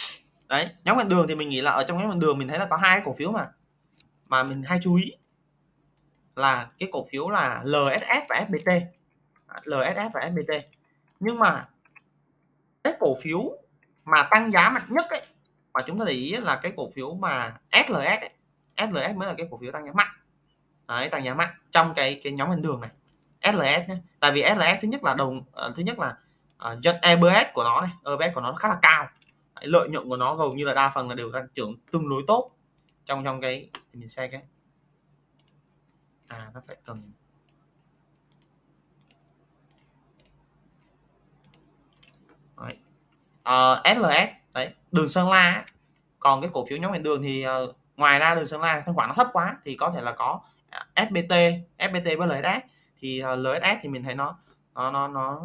Đấy 0.49 0.69
nhóm 0.85 0.99
ngành 0.99 1.09
đường 1.09 1.29
thì 1.29 1.35
mình 1.35 1.49
nghĩ 1.49 1.61
là 1.61 1.71
ở 1.71 1.85
trong 1.85 1.99
nhóm 1.99 2.11
ngành 2.11 2.21
đường 2.21 2.39
mình 2.39 2.49
thấy 2.49 2.59
là 2.59 2.66
có 2.66 2.77
hai 2.77 3.03
cổ 3.05 3.12
phiếu 3.12 3.31
mà 3.31 3.49
mà 4.27 4.43
mình 4.43 4.62
hay 4.62 4.79
chú 4.83 4.95
ý 4.95 5.12
là 6.37 6.71
cái 6.79 6.89
cổ 6.93 7.05
phiếu 7.11 7.29
là 7.29 7.62
LSS 7.65 8.29
và 8.29 8.47
FPT 8.49 8.81
LSS 9.65 10.15
và 10.15 10.21
FPT 10.21 10.61
nhưng 11.21 11.39
mà 11.39 11.69
cái 12.85 12.94
cổ 13.01 13.16
phiếu 13.23 13.59
mà 14.05 14.28
tăng 14.31 14.52
giá 14.52 14.70
mạnh 14.70 14.86
nhất 14.89 15.06
ấy 15.11 15.23
mà 15.73 15.81
chúng 15.86 15.98
ta 15.98 16.05
để 16.09 16.12
ý 16.12 16.36
là 16.36 16.56
cái 16.56 16.73
cổ 16.77 16.89
phiếu 16.94 17.15
mà 17.15 17.56
SLS 17.86 18.20
ấy. 18.20 18.31
SLS 18.77 19.16
mới 19.16 19.28
là 19.28 19.35
cái 19.35 19.47
cổ 19.51 19.56
phiếu 19.56 19.73
tăng 19.73 19.86
giá 19.86 19.93
mạnh. 19.93 20.15
Đấy 20.89 21.09
tăng 21.09 21.24
giá 21.24 21.35
mạnh 21.35 21.55
trong 21.70 21.94
cái 21.94 22.20
cái 22.23 22.32
nhóm 22.32 22.51
ngân 22.51 22.62
đường 22.62 22.81
này 22.81 22.90
SLS 23.52 23.90
nhé 23.90 23.97
tại 24.20 24.32
vì 24.32 24.43
SLS 24.43 24.82
thứ 24.82 24.89
nhất 24.89 25.05
là 25.05 25.15
đồng 25.15 25.39
uh, 25.39 25.77
thứ 25.77 25.82
nhất 25.82 25.98
là 25.98 26.16
ờ, 26.59 26.73
uh, 26.73 27.02
EBS 27.02 27.24
EPS 27.24 27.55
của 27.55 27.65
nó 27.65 27.81
này 27.81 28.19
EPS 28.19 28.35
của 28.35 28.40
nó 28.40 28.55
khá 28.55 28.69
là 28.69 28.78
cao. 28.82 29.09
Đấy, 29.55 29.66
lợi 29.66 29.89
nhuận 29.89 30.09
của 30.09 30.16
nó 30.16 30.35
hầu 30.35 30.52
như 30.52 30.65
là 30.65 30.74
đa 30.74 30.90
phần 30.94 31.09
là 31.09 31.15
đều 31.15 31.32
tăng 31.32 31.48
trưởng 31.55 31.77
tương 31.93 32.09
đối 32.09 32.24
tốt 32.27 32.51
trong 33.05 33.24
trong 33.24 33.40
cái 33.40 33.70
thì 33.73 33.98
mình 33.98 34.09
xem 34.09 34.31
cái. 34.31 34.43
À 36.27 36.51
nó 36.55 36.62
phải 36.66 36.77
cần 36.85 37.12
Đấy. 42.56 42.77
Ờ, 43.45 43.83
uh, 43.91 43.97
SLS 43.97 44.29
đấy 44.55 44.75
đường 44.93 45.09
Sơn 45.09 45.31
La 45.31 45.65
còn 46.19 46.41
cái 46.41 46.51
cổ 46.53 46.65
phiếu 46.69 46.79
nhóm 46.79 46.93
ngành 46.93 47.03
đường 47.03 47.23
thì 47.23 47.47
uh, 47.47 47.77
ngoài 47.97 48.19
ra 48.19 48.35
đường 48.35 48.47
Sơn 48.47 48.61
La 48.61 48.83
thanh 48.87 48.95
khoản 48.95 49.09
nó 49.09 49.15
thấp 49.15 49.29
quá 49.33 49.57
thì 49.65 49.77
có 49.77 49.91
thể 49.91 50.03
là 50.03 50.12
có 50.12 50.41
à, 50.71 50.87
FPT 50.95 51.61
FPT 51.79 52.19
với 52.19 52.29
LSS 52.29 52.66
thì 53.01 53.19
ờ, 53.19 53.33
uh, 53.33 53.39
LSS 53.39 53.79
thì 53.83 53.89
mình 53.89 54.03
thấy 54.03 54.15
nó 54.15 54.39
nó 54.75 54.91
nó 54.91 55.09
nó 55.09 55.41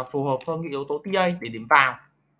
uh, 0.00 0.06
phù 0.10 0.24
hợp 0.24 0.38
hơn 0.46 0.62
cái 0.62 0.70
yếu 0.70 0.84
tố 0.88 1.02
TA 1.04 1.28
để 1.40 1.48
điểm 1.48 1.66
vào 1.70 1.96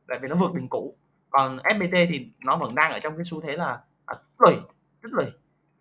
tại 0.09 0.19
vì 0.23 0.29
nó 0.29 0.35
vượt 0.35 0.55
đỉnh 0.55 0.69
cũ. 0.69 0.95
Còn 1.31 1.57
FPT 1.57 2.07
thì 2.09 2.27
nó 2.45 2.57
vẫn 2.57 2.75
đang 2.75 2.93
ở 2.93 3.01
trong 3.01 3.17
cái 3.17 3.25
xu 3.25 3.41
thế 3.41 3.53
là 3.53 3.81
à, 4.07 4.15
tích 4.15 4.39
lũy 4.39 4.55
tích 5.03 5.13
lũy. 5.13 5.27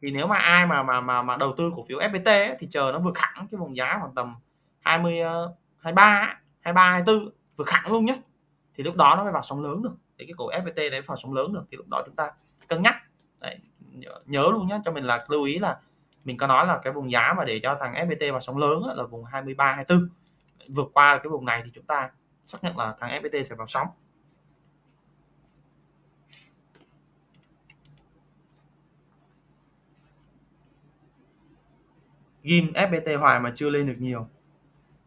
Thì 0.02 0.12
nếu 0.12 0.28
mà 0.28 0.36
ai 0.36 0.66
mà 0.66 0.84
mà 0.84 1.02
mà 1.02 1.22
mà 1.22 1.38
đầu 1.38 1.54
tư 1.58 1.72
cổ 1.76 1.86
phiếu 1.88 2.00
FPT 2.00 2.26
ấy, 2.26 2.56
thì 2.60 2.68
chờ 2.70 2.92
nó 2.94 3.00
vượt 3.00 3.18
hẳn 3.18 3.48
cái 3.52 3.60
vùng 3.60 3.78
giá 3.78 3.98
khoảng 4.00 4.16
tầm 4.16 4.36
20 4.80 5.20
uh, 5.22 5.52
23 5.78 6.40
23 6.62 6.90
24 6.90 7.30
vượt 7.56 7.70
hẳn 7.70 7.92
luôn 7.92 8.06
nhé 8.06 8.18
thì 8.76 8.84
lúc 8.84 8.96
đó 8.96 9.14
nó 9.18 9.24
mới 9.24 9.34
vào 9.34 9.44
sóng 9.44 9.62
lớn 9.62 9.82
được. 9.84 9.96
Để 10.18 10.26
cái 10.26 10.34
cổ 10.38 10.50
FPT 10.52 10.92
đấy 10.92 11.02
vào 11.02 11.18
sóng 11.18 11.34
lớn 11.34 11.54
được 11.54 11.64
thì 11.72 11.78
lúc 11.78 11.88
đó 11.88 12.04
chúng 12.06 12.16
ta 12.16 12.32
cân 12.68 12.82
nhắc. 12.82 12.96
Đấy, 13.42 13.60
nhớ, 13.92 14.20
nhớ 14.26 14.48
luôn 14.52 14.68
nhé 14.68 14.80
cho 14.86 14.92
mình 14.92 15.04
là 15.04 15.26
lưu 15.30 15.44
ý 15.44 15.60
là 15.60 15.80
mình 16.26 16.38
có 16.38 16.48
nói 16.48 16.68
là 16.68 16.80
cái 16.84 16.94
vùng 16.94 17.12
giá 17.12 17.34
mà 17.38 17.46
để 17.46 17.60
cho 17.64 17.78
thằng 17.80 17.94
FPT 17.94 18.32
vào 18.32 18.42
sóng 18.42 18.58
lớn 18.58 18.84
là 18.96 19.04
vùng 19.04 19.26
23 19.26 19.66
24 19.66 20.10
vượt 20.68 20.88
qua 20.94 21.18
cái 21.24 21.30
vùng 21.30 21.46
này 21.46 21.62
thì 21.66 21.72
chúng 21.74 21.86
ta 21.86 22.10
xác 22.46 22.64
nhận 22.64 22.78
là 22.78 22.96
thằng 23.00 23.24
FPT 23.24 23.44
sẽ 23.44 23.56
vào 23.56 23.68
sóng. 23.68 23.88
Ghim 32.44 32.74
FPT 32.74 33.20
hoài 33.20 33.40
mà 33.40 33.52
chưa 33.56 33.70
lên 33.70 33.88
được 33.88 33.96
nhiều. 34.00 34.28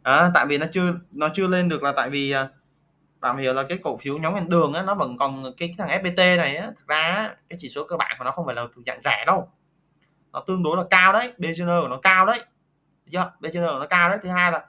À, 0.03 0.31
tại 0.35 0.47
vì 0.47 0.59
nó 0.59 0.67
chưa 0.73 0.95
nó 1.15 1.29
chưa 1.35 1.47
lên 1.47 1.69
được 1.69 1.83
là 1.83 1.93
tại 1.97 2.11
vì 2.11 2.31
à, 2.31 2.49
bạn 3.21 3.39
hiểu 3.39 3.55
là 3.55 3.63
cái 3.69 3.79
cổ 3.83 3.97
phiếu 3.97 4.19
nhóm 4.19 4.35
ngành 4.35 4.49
đường 4.49 4.73
á, 4.73 4.83
nó 4.83 4.95
vẫn 4.95 5.19
còn 5.19 5.43
cái, 5.57 5.75
thằng 5.79 5.89
FPT 5.89 6.37
này 6.37 6.57
á, 6.57 6.71
thực 6.77 6.87
ra 6.87 7.31
cái 7.49 7.57
chỉ 7.61 7.69
số 7.69 7.85
cơ 7.85 7.97
bản 7.97 8.17
của 8.19 8.25
nó 8.25 8.31
không 8.31 8.47
phải 8.47 8.55
là 8.55 8.63
thuộc 8.75 8.85
dạng 8.87 9.01
rẻ 9.05 9.25
đâu. 9.27 9.51
Nó 10.33 10.41
tương 10.47 10.63
đối 10.63 10.77
là 10.77 10.85
cao 10.91 11.13
đấy 11.13 11.33
BCN 11.39 11.67
của 11.83 11.89
nó 11.89 11.99
cao 12.03 12.27
đấy. 12.27 12.41
Chưa? 13.13 13.33
BCN 13.41 13.67
của 13.67 13.79
nó 13.79 13.87
cao 13.87 14.09
đấy. 14.09 14.19
Thứ 14.23 14.29
hai 14.29 14.53
là 14.53 14.65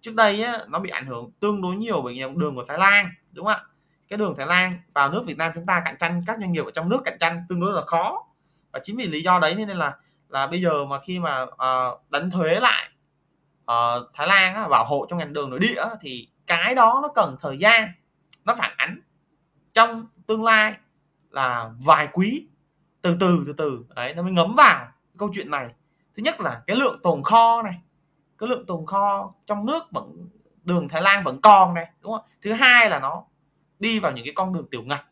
trước 0.00 0.14
đây 0.14 0.42
á, 0.42 0.58
nó 0.68 0.78
bị 0.78 0.90
ảnh 0.90 1.06
hưởng 1.06 1.30
tương 1.40 1.62
đối 1.62 1.76
nhiều 1.76 2.02
bởi 2.02 2.20
đường 2.36 2.54
của 2.54 2.64
Thái 2.68 2.78
Lan 2.78 3.10
đúng 3.32 3.46
không 3.46 3.54
ạ? 3.54 3.62
Cái 4.08 4.16
đường 4.16 4.34
Thái 4.36 4.46
Lan 4.46 4.80
vào 4.94 5.10
nước 5.10 5.22
Việt 5.26 5.38
Nam 5.38 5.52
chúng 5.54 5.66
ta 5.66 5.82
cạnh 5.84 5.96
tranh 5.98 6.20
các 6.26 6.38
doanh 6.40 6.52
nghiệp 6.52 6.64
ở 6.64 6.70
trong 6.70 6.88
nước 6.88 7.00
cạnh 7.04 7.18
tranh 7.20 7.42
tương 7.48 7.60
đối 7.60 7.72
là 7.72 7.82
khó. 7.82 8.26
Và 8.72 8.80
chính 8.82 8.96
vì 8.96 9.06
lý 9.06 9.22
do 9.22 9.38
đấy 9.38 9.54
nên 9.54 9.68
là 9.68 9.96
là 10.28 10.46
bây 10.46 10.60
giờ 10.60 10.84
mà 10.84 10.98
khi 11.00 11.18
mà 11.18 11.42
uh, 11.42 12.10
đánh 12.10 12.30
thuế 12.30 12.54
lại 12.60 12.90
uh, 13.70 14.10
Thái 14.14 14.26
Lan 14.26 14.54
á, 14.54 14.68
bảo 14.68 14.84
hộ 14.84 15.06
trong 15.08 15.18
ngành 15.18 15.32
đường 15.32 15.50
nội 15.50 15.58
địa 15.58 15.84
thì 16.00 16.28
cái 16.46 16.74
đó 16.74 17.00
nó 17.02 17.08
cần 17.14 17.36
thời 17.40 17.58
gian, 17.58 17.88
nó 18.44 18.54
phản 18.54 18.74
ánh 18.76 19.00
trong 19.72 20.06
tương 20.26 20.44
lai 20.44 20.74
là 21.30 21.70
vài 21.84 22.08
quý. 22.12 22.46
Từ 23.02 23.16
từ 23.20 23.44
từ 23.46 23.52
từ, 23.52 23.84
đấy, 23.96 24.14
nó 24.14 24.22
mới 24.22 24.32
ngấm 24.32 24.54
vào 24.56 24.88
câu 25.18 25.30
chuyện 25.32 25.50
này. 25.50 25.74
Thứ 26.16 26.22
nhất 26.22 26.40
là 26.40 26.62
cái 26.66 26.76
lượng 26.76 27.00
tồn 27.02 27.22
kho 27.22 27.62
này, 27.62 27.80
cái 28.38 28.48
lượng 28.48 28.66
tồn 28.66 28.86
kho 28.86 29.34
trong 29.46 29.66
nước 29.66 29.82
vẫn, 29.90 30.28
đường 30.62 30.88
Thái 30.88 31.02
Lan 31.02 31.24
vẫn 31.24 31.40
còn 31.40 31.74
này, 31.74 31.90
đúng 32.00 32.12
không? 32.12 32.24
Thứ 32.42 32.52
hai 32.52 32.90
là 32.90 32.98
nó 32.98 33.24
đi 33.78 34.00
vào 34.00 34.12
những 34.12 34.24
cái 34.24 34.34
con 34.36 34.54
đường 34.54 34.66
tiểu 34.70 34.82
ngạch, 34.82 35.04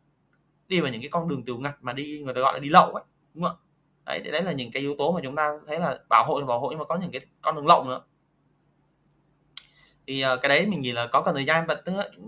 đi 0.68 0.80
vào 0.80 0.92
những 0.92 1.00
cái 1.00 1.10
con 1.10 1.28
đường 1.28 1.44
tiểu 1.44 1.58
ngạch 1.58 1.76
mà 1.80 1.92
đi, 1.92 2.22
người 2.24 2.34
ta 2.34 2.40
gọi 2.40 2.54
là 2.54 2.60
đi 2.60 2.68
lậu 2.68 2.92
ấy, 2.92 3.04
đúng 3.34 3.44
không 3.44 3.56
đấy 4.04 4.22
đấy 4.32 4.42
là 4.42 4.52
những 4.52 4.70
cái 4.70 4.82
yếu 4.82 4.94
tố 4.98 5.12
mà 5.12 5.20
chúng 5.24 5.36
ta 5.36 5.50
thấy 5.66 5.78
là 5.78 5.98
bảo 6.08 6.24
hộ 6.26 6.40
thì 6.40 6.46
bảo 6.46 6.60
hộ, 6.60 6.70
nhưng 6.70 6.78
mà 6.78 6.84
có 6.84 6.96
những 6.96 7.10
cái 7.10 7.20
con 7.42 7.54
đường 7.54 7.66
lậu 7.66 7.84
nữa 7.84 8.00
thì 10.12 10.24
uh, 10.24 10.42
cái 10.42 10.48
đấy 10.48 10.66
mình 10.66 10.80
nghĩ 10.80 10.92
là 10.92 11.06
có 11.06 11.22
cần 11.22 11.34
thời 11.34 11.44
gian 11.44 11.66
vật 11.66 11.84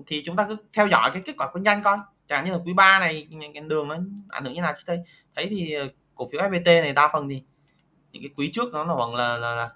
thì 0.06 0.22
chúng 0.24 0.36
ta 0.36 0.46
cứ 0.48 0.56
theo 0.72 0.86
dõi 0.86 1.10
cái 1.12 1.22
kết 1.24 1.32
quả 1.38 1.50
kinh 1.54 1.64
doanh 1.64 1.82
con. 1.82 2.00
Chẳng 2.26 2.44
như 2.44 2.52
là 2.52 2.58
quý 2.64 2.72
3 2.72 3.00
này 3.00 3.28
cái 3.54 3.62
đường 3.62 3.88
nó 3.88 3.98
ảnh 4.28 4.44
hưởng 4.44 4.52
như 4.52 4.60
nào 4.62 4.72
chứ 4.76 4.82
thấy 4.86 4.98
thấy 5.34 5.46
thì 5.46 5.72
ờ, 5.72 5.88
cổ 6.14 6.28
phiếu 6.32 6.40
FPT 6.40 6.82
này 6.82 6.92
đa 6.92 7.10
phần 7.12 7.28
thì 7.28 7.42
những 8.12 8.22
cái 8.22 8.30
quý 8.36 8.50
trước 8.52 8.72
nó 8.72 8.84
là 8.84 8.94
vẫn 8.94 9.14
là, 9.14 9.38
là, 9.38 9.54
là 9.54 9.70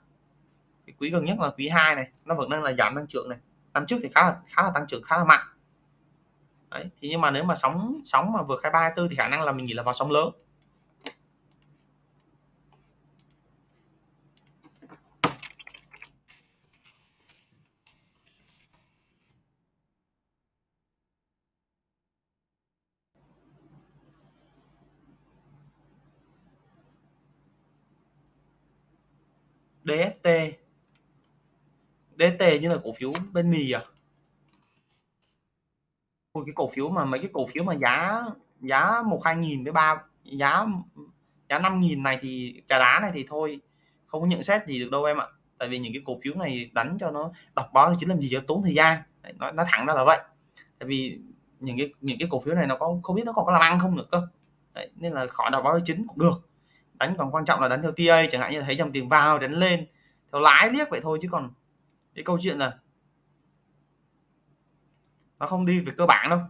cái 0.86 0.94
quý 0.98 1.10
gần 1.10 1.24
nhất 1.24 1.39
là 1.40 1.51
quý 1.51 1.68
2 1.68 1.94
này 1.94 2.09
nó 2.24 2.35
vẫn 2.35 2.51
đang 2.51 2.62
là 2.62 2.72
giảm 2.72 2.94
tăng 2.94 3.06
trưởng 3.06 3.28
này. 3.28 3.39
Năm 3.72 3.86
trước 3.86 3.97
thì 4.02 4.09
khá 4.14 4.22
là 4.22 4.36
khá 4.48 4.62
là 4.62 4.70
tăng 4.74 4.86
trưởng 4.86 5.02
khá 5.02 5.18
là 5.18 5.24
mạnh. 5.24 5.47
Đấy 6.70 6.85
thì 7.01 7.09
nhưng 7.09 7.20
mà 7.20 7.30
nếu 7.30 7.44
mà 7.44 7.55
sóng 7.55 8.01
sóng 8.05 8.32
mà 8.32 8.43
vượt 8.43 8.60
23 8.62 8.80
24 8.80 9.09
thì 9.09 9.16
khả 9.16 9.28
năng 9.28 9.43
là 9.43 9.52
mình 9.52 9.66
nghĩ 9.66 9.74
là 9.74 9.82
vào 9.82 9.94
sóng 9.94 10.10
lớn. 10.10 10.28
DST 29.84 30.28
DST 32.18 32.42
như 32.60 32.68
là 32.68 32.76
cổ 32.84 32.92
phiếu 32.92 33.12
bên 33.32 33.50
mì 33.50 33.72
à? 33.72 33.82
Một 36.34 36.42
cái 36.46 36.52
cổ 36.55 36.68
phiếu 36.72 36.88
mà 36.88 37.05
mấy 37.05 37.20
cái 37.20 37.30
cổ 37.32 37.46
phiếu 37.46 37.64
mà 37.64 37.74
giá 37.74 38.22
giá 38.60 39.02
một 39.02 39.20
hai 39.24 39.36
nghìn 39.36 39.64
với 39.64 39.72
ba 39.72 40.02
giá 40.24 40.66
giá 41.48 41.59
năm 41.59 41.80
nghìn 41.80 42.02
này 42.02 42.18
thì 42.20 42.62
trà 42.66 42.78
đá 42.78 42.98
này 43.02 43.10
thì 43.14 43.24
thôi 43.28 43.60
không 44.06 44.20
có 44.20 44.26
nhận 44.26 44.42
xét 44.42 44.66
gì 44.66 44.80
được 44.80 44.90
đâu 44.90 45.05
em 45.05 45.16
ạ. 45.16 45.26
Tại 45.59 45.68
vì 45.68 45.78
những 45.78 45.92
cái 45.92 46.02
cổ 46.05 46.18
phiếu 46.22 46.34
này 46.34 46.70
đánh 46.72 46.96
cho 47.00 47.10
nó 47.10 47.30
đọc 47.55 47.70
báo 47.72 47.94
chính 47.98 48.09
làm 48.09 48.20
gì 48.20 48.28
cho 48.32 48.42
tốn 48.46 48.62
thời 48.64 48.74
gian. 48.74 49.02
Nó, 49.34 49.52
nó 49.52 49.64
thẳng 49.66 49.86
ra 49.86 49.94
là 49.94 50.05
vậy. 50.05 50.18
Tại 50.78 50.86
vì 50.88 51.18
những 51.60 51.78
cái 51.78 51.90
những 52.00 52.18
cái 52.18 52.28
cổ 52.30 52.40
phiếu 52.40 52.55
này 52.55 52.66
nó 52.66 52.76
có 52.76 53.00
không 53.02 53.16
biết 53.16 53.22
nó 53.26 53.32
còn 53.32 53.46
có 53.46 53.52
làm 53.52 53.60
ăn 53.60 53.78
không 53.78 53.96
nữa 53.96 54.05
cơ. 54.10 54.26
Đấy, 54.74 54.90
nên 54.96 55.12
là 55.12 55.26
khỏi 55.26 55.50
đọc 55.50 55.64
báo 55.64 55.78
chính 55.84 56.06
cũng 56.06 56.18
được 56.18 56.47
đánh 56.98 57.14
còn 57.18 57.30
quan 57.30 57.44
trọng 57.44 57.60
là 57.60 57.68
đánh 57.68 57.82
theo 57.82 57.92
TA 57.92 58.26
chẳng 58.30 58.40
hạn 58.40 58.52
như 58.52 58.60
thấy 58.60 58.76
dòng 58.76 58.92
tiền 58.92 59.08
vào, 59.08 59.38
đánh 59.38 59.52
lên. 59.52 59.86
Theo 60.32 60.40
lái 60.40 60.70
liếc 60.72 60.90
vậy 60.90 61.00
thôi 61.02 61.18
chứ 61.22 61.28
còn 61.30 61.50
cái 62.14 62.24
câu 62.24 62.38
chuyện 62.40 62.58
là 62.58 62.78
nó 65.38 65.46
không 65.46 65.66
đi 65.66 65.80
về 65.80 65.92
cơ 65.96 66.06
bản 66.06 66.30
đâu. 66.30 66.40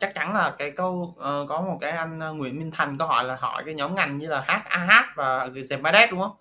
Chắc 0.00 0.14
chắn 0.14 0.34
là 0.34 0.54
cái 0.58 0.70
câu 0.70 0.92
uh, 1.10 1.48
có 1.48 1.60
một 1.60 1.78
cái 1.80 1.90
anh 1.90 2.20
ờ, 2.20 2.32
Nguyễn 2.32 2.58
Minh 2.58 2.70
Thành 2.74 2.98
có 2.98 3.06
hỏi 3.06 3.24
là 3.24 3.36
hỏi 3.36 3.62
cái 3.66 3.74
nhóm 3.74 3.94
ngành 3.94 4.18
như 4.18 4.26
là 4.28 4.44
HAH 4.46 5.16
và 5.16 5.46
Zemadet 5.46 6.10
đúng 6.10 6.20
không? 6.20 6.36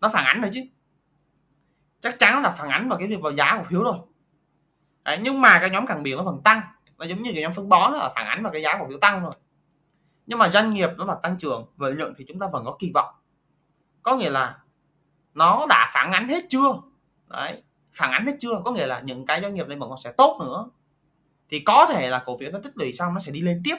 Nó 0.00 0.08
phản 0.08 0.24
ánh 0.24 0.40
rồi 0.40 0.50
chứ. 0.54 0.60
Chắc 2.00 2.18
chắn 2.18 2.42
là 2.42 2.50
phản 2.50 2.68
ánh 2.68 2.88
vào 2.88 2.98
cái 2.98 3.08
việc 3.08 3.20
vào 3.22 3.32
giá 3.32 3.56
cổ 3.58 3.64
phiếu 3.64 3.82
rồi. 3.82 3.96
Đấy, 5.04 5.18
nhưng 5.22 5.40
mà 5.40 5.58
cái 5.58 5.70
nhóm 5.70 5.86
càng 5.86 6.02
biển 6.02 6.16
nó 6.16 6.22
vẫn 6.22 6.42
tăng. 6.44 6.60
Nó 6.98 7.04
giống 7.04 7.22
như 7.22 7.30
cái 7.32 7.42
nhóm 7.42 7.52
phân 7.52 7.68
bón 7.68 7.92
là 7.92 8.08
phản 8.14 8.26
ánh 8.26 8.42
vào 8.42 8.52
cái 8.52 8.62
giá 8.62 8.78
cổ 8.78 8.88
phiếu 8.88 8.98
tăng 8.98 9.22
rồi. 9.22 9.34
Nhưng 10.26 10.38
mà 10.38 10.48
doanh 10.48 10.70
nghiệp 10.70 10.90
nó 10.96 11.04
là 11.04 11.14
tăng 11.22 11.38
trưởng 11.38 11.66
và 11.76 11.88
lợi 11.88 11.96
nhuận 11.96 12.14
thì 12.16 12.24
chúng 12.28 12.38
ta 12.38 12.46
vẫn 12.52 12.64
có 12.64 12.76
kỳ 12.78 12.90
vọng. 12.94 13.14
Có 14.02 14.16
nghĩa 14.16 14.30
là 14.30 14.58
nó 15.34 15.66
đã 15.68 15.90
phản 15.94 16.12
ánh 16.12 16.28
hết 16.28 16.44
chưa? 16.48 16.74
Đấy 17.28 17.62
phản 17.92 18.10
ánh 18.10 18.26
hết 18.26 18.36
chưa? 18.38 18.60
Có 18.64 18.72
nghĩa 18.72 18.86
là 18.86 19.00
những 19.00 19.26
cái 19.26 19.40
doanh 19.40 19.54
nghiệp 19.54 19.68
này 19.68 19.78
vẫn 19.78 19.88
còn 19.88 19.98
sẽ 19.98 20.12
tốt 20.12 20.38
nữa 20.40 20.64
thì 21.50 21.60
có 21.60 21.86
thể 21.92 22.08
là 22.08 22.22
cổ 22.26 22.38
phiếu 22.38 22.50
nó 22.50 22.58
tích 22.62 22.72
lũy 22.76 22.92
xong 22.92 23.14
nó 23.14 23.20
sẽ 23.20 23.32
đi 23.32 23.40
lên 23.40 23.60
tiếp, 23.64 23.76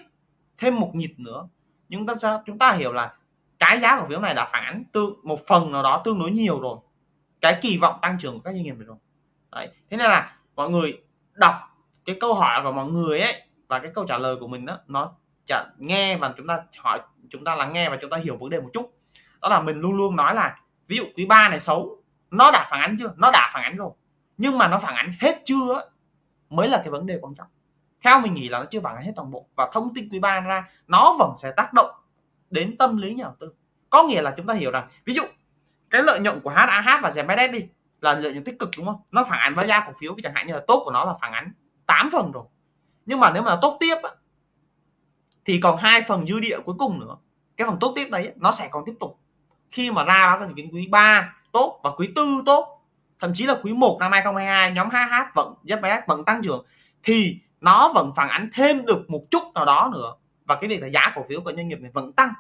thêm 0.58 0.80
một 0.80 0.92
nhịp 0.94 1.14
nữa. 1.18 1.48
Nhưng 1.90 2.06
ta 2.06 2.16
sao? 2.16 2.44
Chúng 2.46 2.60
ta 2.60 2.72
hiểu 2.72 2.94
là 2.94 3.14
cái 3.60 3.80
giá 3.80 4.00
cổ 4.00 4.06
phiếu 4.08 4.20
này 4.20 4.34
đã 4.34 4.46
phản 4.46 4.64
ánh 4.64 4.84
tương 4.92 5.20
một 5.24 5.40
phần 5.48 5.72
nào 5.72 5.84
đó 5.84 6.02
tương 6.06 6.20
đối 6.20 6.32
nhiều 6.32 6.62
rồi. 6.62 6.78
Cái 7.42 7.60
kỳ 7.62 7.78
vọng 7.78 8.00
tăng 8.02 8.18
trưởng 8.20 8.34
của 8.34 8.40
các 8.40 8.52
doanh 8.52 8.64
nghiệp 8.64 8.76
rồi. 8.78 8.98
Đấy, 9.52 9.68
thế 9.90 9.98
nên 9.98 10.10
là 10.10 10.38
mọi 10.56 10.70
người 10.70 11.02
đọc 11.34 11.56
cái 12.06 12.18
câu 12.20 12.34
hỏi 12.34 12.62
của 12.64 12.72
mọi 12.72 12.86
người 12.86 13.20
ấy 13.20 13.42
và 13.68 13.80
cái 13.80 13.92
câu 13.96 14.06
trả 14.08 14.18
lời 14.18 14.36
của 14.40 14.48
mình 14.48 14.66
đó, 14.66 14.78
nó 14.88 15.16
chả 15.46 15.66
nghe 15.78 16.18
và 16.18 16.34
chúng 16.38 16.48
ta 16.48 16.64
hỏi, 16.80 17.00
chúng 17.30 17.44
ta 17.44 17.56
lắng 17.56 17.74
nghe 17.74 17.90
và 17.90 17.98
chúng 18.02 18.10
ta 18.10 18.18
hiểu 18.18 18.38
vấn 18.38 18.50
đề 18.50 18.60
một 18.62 18.70
chút. 18.74 18.98
Đó 19.42 19.50
là 19.50 19.62
mình 19.62 19.82
luôn 19.82 19.94
luôn 19.94 20.16
nói 20.16 20.36
là, 20.36 20.60
ví 20.88 20.98
dụ 20.98 21.04
quý 21.16 21.26
3 21.26 21.50
này 21.50 21.60
xấu, 21.60 22.04
nó 22.32 22.52
đã 22.52 22.68
phản 22.70 22.82
ánh 22.82 22.96
chưa? 23.00 23.14
Nó 23.18 23.32
đã 23.32 23.50
phản 23.54 23.64
ánh 23.64 23.78
rồi. 23.78 23.92
Nhưng 24.38 24.58
mà 24.58 24.68
nó 24.68 24.80
phản 24.80 24.96
ánh 24.96 25.14
hết 25.20 25.42
chưa 25.46 25.90
mới 26.50 26.68
là 26.68 26.78
cái 26.78 26.90
vấn 26.90 27.06
đề 27.06 27.18
quan 27.22 27.36
trọng 27.36 27.48
theo 28.06 28.20
mình 28.20 28.34
nghĩ 28.34 28.50
là 28.50 28.60
nó 28.60 28.66
chưa 28.66 28.82
phản 28.82 28.96
ánh 28.96 29.06
hết 29.06 29.12
toàn 29.16 29.32
bộ. 29.32 29.46
Và 29.56 29.70
thông 29.74 29.94
tin 29.94 30.10
quý 30.10 30.20
ba 30.20 30.40
ra 30.40 30.70
nó 30.88 31.16
vẫn 31.20 31.34
sẽ 31.36 31.52
tác 31.52 31.74
động 31.74 31.90
đến 32.50 32.78
tâm 32.78 32.98
lý 32.98 33.14
nhà 33.14 33.24
đầu 33.24 33.34
tư. 33.40 33.54
Có 33.90 34.04
nghĩa 34.04 34.22
là 34.22 34.34
chúng 34.38 34.48
ta 34.48 34.54
hiểu 34.54 34.72
rằng 34.72 34.88
ví 35.06 35.14
dụ 35.14 35.24
cái 35.90 36.04
lợi 36.04 36.20
nhuận 36.20 36.40
của 36.40 36.50
HAH 36.50 37.00
và 37.04 37.10
ZBS 37.10 37.52
đi 37.52 37.66
là 38.02 38.14
lợi 38.14 38.32
nhuận 38.32 38.44
tích 38.44 38.60
cực 38.60 38.70
đúng 38.78 38.86
không? 38.86 39.02
Nó 39.12 39.24
phản 39.24 39.40
ánh 39.40 39.56
với 39.56 39.68
giá 39.68 39.84
cổ 39.88 39.94
phiếu 40.00 40.16
chẳng 40.24 40.34
hạn 40.36 40.48
như 40.48 40.54
là 40.54 40.62
tốt 40.68 40.82
của 40.86 40.92
nó 40.92 41.06
là 41.06 41.14
phản 41.22 41.34
ánh 41.34 41.52
8 41.86 42.10
phần 42.12 42.32
rồi. 42.32 42.44
Nhưng 43.06 43.20
mà 43.20 43.32
nếu 43.34 43.44
mà 43.44 43.58
tốt 43.62 43.78
tiếp 43.80 43.96
á, 44.04 44.10
thì 45.46 45.60
còn 45.64 45.78
hai 45.78 46.02
phần 46.02 46.28
dư 46.28 46.40
địa 46.40 46.58
cuối 46.66 46.76
cùng 46.78 47.00
nữa 47.00 47.16
cái 47.58 47.68
phần 47.68 47.78
tốt 47.80 47.94
tiếp 47.96 48.08
đấy 48.12 48.34
nó 48.36 48.52
sẽ 48.52 48.68
còn 48.72 48.84
tiếp 48.86 48.94
tục. 49.00 49.20
Khi 49.70 49.92
mà 49.92 50.04
ra 50.04 50.28
báo 50.28 50.40
cáo 50.40 50.50
quý 50.74 50.88
3 50.88 51.36
tốt 51.52 51.80
và 51.84 51.92
quý 51.92 52.12
tư 52.16 52.42
tốt 52.46 52.82
thậm 53.20 53.32
chí 53.34 53.46
là 53.46 53.56
quý 53.64 53.74
1 53.74 53.98
năm 54.00 54.12
2022 54.12 54.72
nhóm 54.72 54.90
HH 54.90 55.36
vẫn 55.36 55.54
ZBS 55.64 56.02
vẫn 56.08 56.26
tăng 56.26 56.42
trưởng 56.42 56.66
thì 57.04 57.40
nó 57.62 57.92
vẫn 57.96 58.12
phản 58.16 58.30
ánh 58.30 58.50
thêm 58.54 58.86
được 58.86 59.10
một 59.10 59.22
chút 59.32 59.44
nào 59.56 59.66
đó 59.66 59.90
nữa. 59.94 60.14
Và 60.46 60.56
cái 60.56 60.70
việc 60.70 60.82
là 60.82 60.88
giá 60.88 61.12
cổ 61.16 61.24
phiếu 61.30 61.42
của 61.42 61.54
doanh 61.56 61.68
nghiệp 61.68 61.80
này 61.80 61.92
vẫn 61.94 62.14
tăng. 62.14 62.34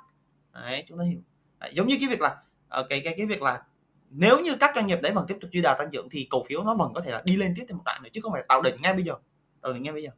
Đấy 0.53 0.83
chúng 0.87 0.97
ta 0.97 1.03
hiểu. 1.05 1.19
Đấy, 1.59 1.71
giống 1.75 1.87
như 1.87 1.97
cái 1.99 2.09
việc 2.09 2.21
là 2.21 2.37
ờ, 2.69 2.85
cái 2.89 3.01
cái 3.03 3.13
cái 3.17 3.25
việc 3.25 3.41
là 3.41 3.63
nếu 4.09 4.39
như 4.39 4.55
các 4.59 4.71
doanh 4.75 4.87
nghiệp 4.87 4.99
đấy 5.01 5.11
vẫn 5.11 5.25
tiếp 5.27 5.37
tục 5.41 5.51
duy 5.51 5.61
đà 5.61 5.75
tăng 5.79 5.91
trưởng 5.91 6.09
thì 6.09 6.27
cổ 6.29 6.43
phiếu 6.43 6.63
nó 6.63 6.75
vẫn 6.75 6.93
có 6.93 7.01
thể 7.01 7.11
là 7.11 7.21
đi 7.25 7.37
lên 7.37 7.53
tiếp 7.55 7.65
thêm 7.67 7.77
một 7.77 7.83
đoạn 7.85 8.03
nữa 8.03 8.09
chứ 8.13 8.21
không 8.21 8.31
phải 8.31 8.43
tạo 8.47 8.61
đỉnh 8.61 8.75
ngay 8.81 8.93
bây 8.93 9.03
giờ. 9.03 9.13
Tạo 9.61 9.73
đỉnh 9.73 9.83
ngay 9.83 9.93
bây 9.93 10.03
giờ. 10.03 10.09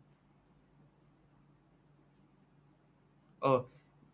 Ờ, 3.39 3.51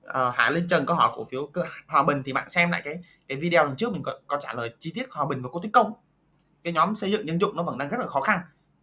ờ 0.01 0.29
à, 0.29 0.31
Hạ 0.35 0.49
Linh 0.49 0.67
Trần 0.67 0.85
có 0.85 0.93
hỏi 0.93 1.11
cổ 1.15 1.23
phiếu 1.23 1.51
Hòa 1.87 2.03
Bình 2.03 2.21
thì 2.25 2.33
bạn 2.33 2.49
xem 2.49 2.71
lại 2.71 2.81
cái 2.83 2.99
cái 3.27 3.37
video 3.37 3.65
lần 3.65 3.75
trước 3.75 3.93
mình 3.93 4.03
có, 4.03 4.19
có 4.27 4.37
trả 4.39 4.53
lời 4.53 4.73
chi 4.79 4.91
tiết 4.95 5.11
Hòa 5.11 5.25
Bình 5.25 5.41
và 5.41 5.49
cô 5.51 5.59
Tích 5.59 5.73
Công. 5.73 5.93
Cái 6.63 6.73
nhóm 6.73 6.95
xây 6.95 7.11
dựng 7.11 7.25
nhân 7.25 7.39
dụng 7.39 7.55
nó 7.55 7.63
vẫn 7.63 7.77
đang 7.77 7.89
rất 7.89 7.99
là 7.99 8.07
khó 8.07 8.21
khăn 8.21 8.39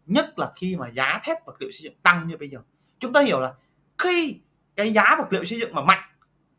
nhất 0.07 0.39
là 0.39 0.53
khi 0.57 0.77
mà 0.77 0.89
giá 0.89 1.21
thép 1.25 1.47
vật 1.47 1.57
liệu 1.61 1.71
xây 1.71 1.83
dựng 1.85 1.95
tăng 2.03 2.27
như 2.27 2.37
bây 2.37 2.49
giờ. 2.49 2.59
Chúng 2.99 3.13
ta 3.13 3.21
hiểu 3.21 3.41
là 3.41 3.55
khi 3.99 4.41
cái 4.77 4.93
giá 4.93 5.17
vật 5.19 5.33
liệu 5.33 5.45
xây 5.45 5.61
dựng 5.61 5.75
mà 5.75 5.83
mạnh 5.83 6.11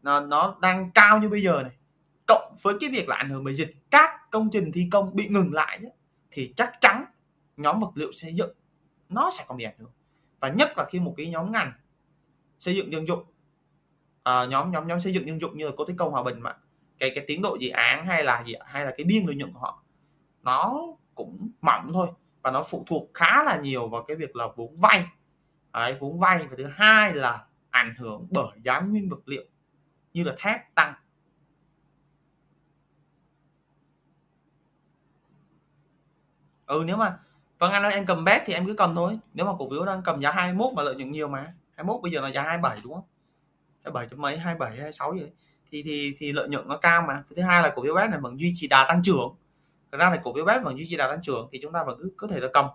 nó, 0.01 0.19
nó 0.19 0.57
đang 0.61 0.91
cao 0.91 1.19
như 1.19 1.29
bây 1.29 1.41
giờ 1.41 1.61
này 1.63 1.71
cộng 2.27 2.53
với 2.61 2.75
cái 2.79 2.89
việc 2.89 3.09
là 3.09 3.15
ảnh 3.15 3.29
hưởng 3.29 3.43
bởi 3.43 3.53
dịch 3.53 3.75
các 3.91 4.31
công 4.31 4.49
trình 4.51 4.71
thi 4.71 4.87
công 4.91 5.15
bị 5.15 5.27
ngừng 5.27 5.53
lại 5.53 5.79
nhé, 5.79 5.89
thì 6.31 6.53
chắc 6.55 6.73
chắn 6.81 7.05
nhóm 7.57 7.79
vật 7.79 7.91
liệu 7.95 8.11
xây 8.11 8.33
dựng 8.33 8.51
nó 9.09 9.31
sẽ 9.31 9.43
còn 9.47 9.57
bị 9.57 9.63
ảnh 9.63 9.77
hưởng. 9.77 9.91
Và 10.39 10.49
nhất 10.49 10.77
là 10.77 10.85
khi 10.89 10.99
một 10.99 11.13
cái 11.17 11.29
nhóm 11.29 11.51
ngành 11.51 11.71
xây 12.59 12.75
dựng 12.75 12.91
dân 12.91 13.07
dụng 13.07 13.23
à, 14.23 14.45
nhóm 14.45 14.71
nhóm 14.71 14.87
nhóm 14.87 14.99
xây 14.99 15.13
dựng 15.13 15.27
dân 15.27 15.41
dụng 15.41 15.57
như 15.57 15.65
là 15.65 15.71
cô 15.77 15.85
thế 15.85 15.93
công 15.97 16.11
hòa 16.11 16.23
bình 16.23 16.39
mà 16.39 16.57
cái 16.99 17.11
cái 17.15 17.23
tiến 17.27 17.41
độ 17.41 17.57
dự 17.59 17.69
án 17.69 18.05
hay 18.07 18.23
là 18.23 18.43
gì 18.45 18.53
hay 18.65 18.85
là 18.85 18.93
cái 18.97 19.05
biên 19.05 19.25
lợi 19.25 19.35
nhuận 19.35 19.53
của 19.53 19.59
họ 19.59 19.83
nó 20.41 20.81
cũng 21.15 21.49
mỏng 21.61 21.89
thôi 21.93 22.07
và 22.41 22.51
nó 22.51 22.61
phụ 22.71 22.83
thuộc 22.87 23.09
khá 23.13 23.43
là 23.43 23.57
nhiều 23.57 23.87
vào 23.87 24.03
cái 24.07 24.17
việc 24.17 24.35
là 24.35 24.47
vốn 24.55 24.77
vay. 24.79 25.05
Đấy, 25.73 25.97
vốn 25.99 26.19
vay 26.19 26.47
và 26.47 26.55
thứ 26.57 26.65
hai 26.73 27.13
là 27.13 27.45
ảnh 27.69 27.95
hưởng 27.97 28.27
bởi 28.31 28.59
giá 28.63 28.79
nguyên 28.79 29.09
vật 29.09 29.21
liệu 29.25 29.43
như 30.13 30.23
là 30.23 30.33
thép 30.37 30.75
tăng. 30.75 30.93
Ừ 36.65 36.83
nếu 36.87 36.97
mà 36.97 37.19
vâng 37.59 37.71
anh 37.71 37.83
ơi 37.83 37.93
em 37.93 38.05
cầm 38.05 38.23
bét 38.23 38.41
thì 38.45 38.53
em 38.53 38.67
cứ 38.67 38.73
cầm 38.73 38.95
thôi. 38.95 39.19
Nếu 39.33 39.45
mà 39.45 39.51
cổ 39.59 39.69
phiếu 39.69 39.85
đang 39.85 40.01
cầm 40.03 40.21
giá 40.21 40.31
21 40.31 40.73
mà 40.73 40.83
lợi 40.83 40.95
nhuận 40.95 41.11
nhiều 41.11 41.27
mà. 41.27 41.53
21 41.75 42.01
bây 42.03 42.11
giờ 42.11 42.21
là 42.21 42.29
giá 42.29 42.43
27 42.43 42.77
đúng 42.83 42.93
không? 42.93 43.03
27 43.83 44.07
chấm 44.09 44.21
mấy? 44.21 44.37
27 44.37 44.71
26 44.77 45.11
vậy 45.11 45.31
thì 45.71 45.83
thì 45.83 46.15
thì 46.17 46.31
lợi 46.31 46.47
nhuận 46.49 46.67
nó 46.67 46.77
cao 46.77 47.01
mà. 47.07 47.23
Thứ 47.29 47.41
hai 47.41 47.63
là 47.63 47.73
cổ 47.75 47.83
phiếu 47.83 47.95
bét 47.95 48.09
này 48.09 48.19
vẫn 48.19 48.39
duy 48.39 48.53
trì 48.55 48.67
đà 48.67 48.85
tăng 48.87 49.01
trưởng 49.03 49.35
thật 49.91 49.97
ra 49.97 50.11
thì 50.13 50.17
cổ 50.23 50.33
phiếu 50.33 50.45
bếp 50.45 50.63
vẫn 50.63 50.77
duy 50.77 50.85
trì 50.89 50.97
đà 50.97 51.07
tăng 51.07 51.21
trưởng 51.21 51.49
thì 51.51 51.59
chúng 51.61 51.73
ta 51.73 51.83
vẫn 51.83 51.97
cứ 52.01 52.13
có 52.17 52.27
thể 52.27 52.39
là 52.39 52.47
cầm. 52.53 52.65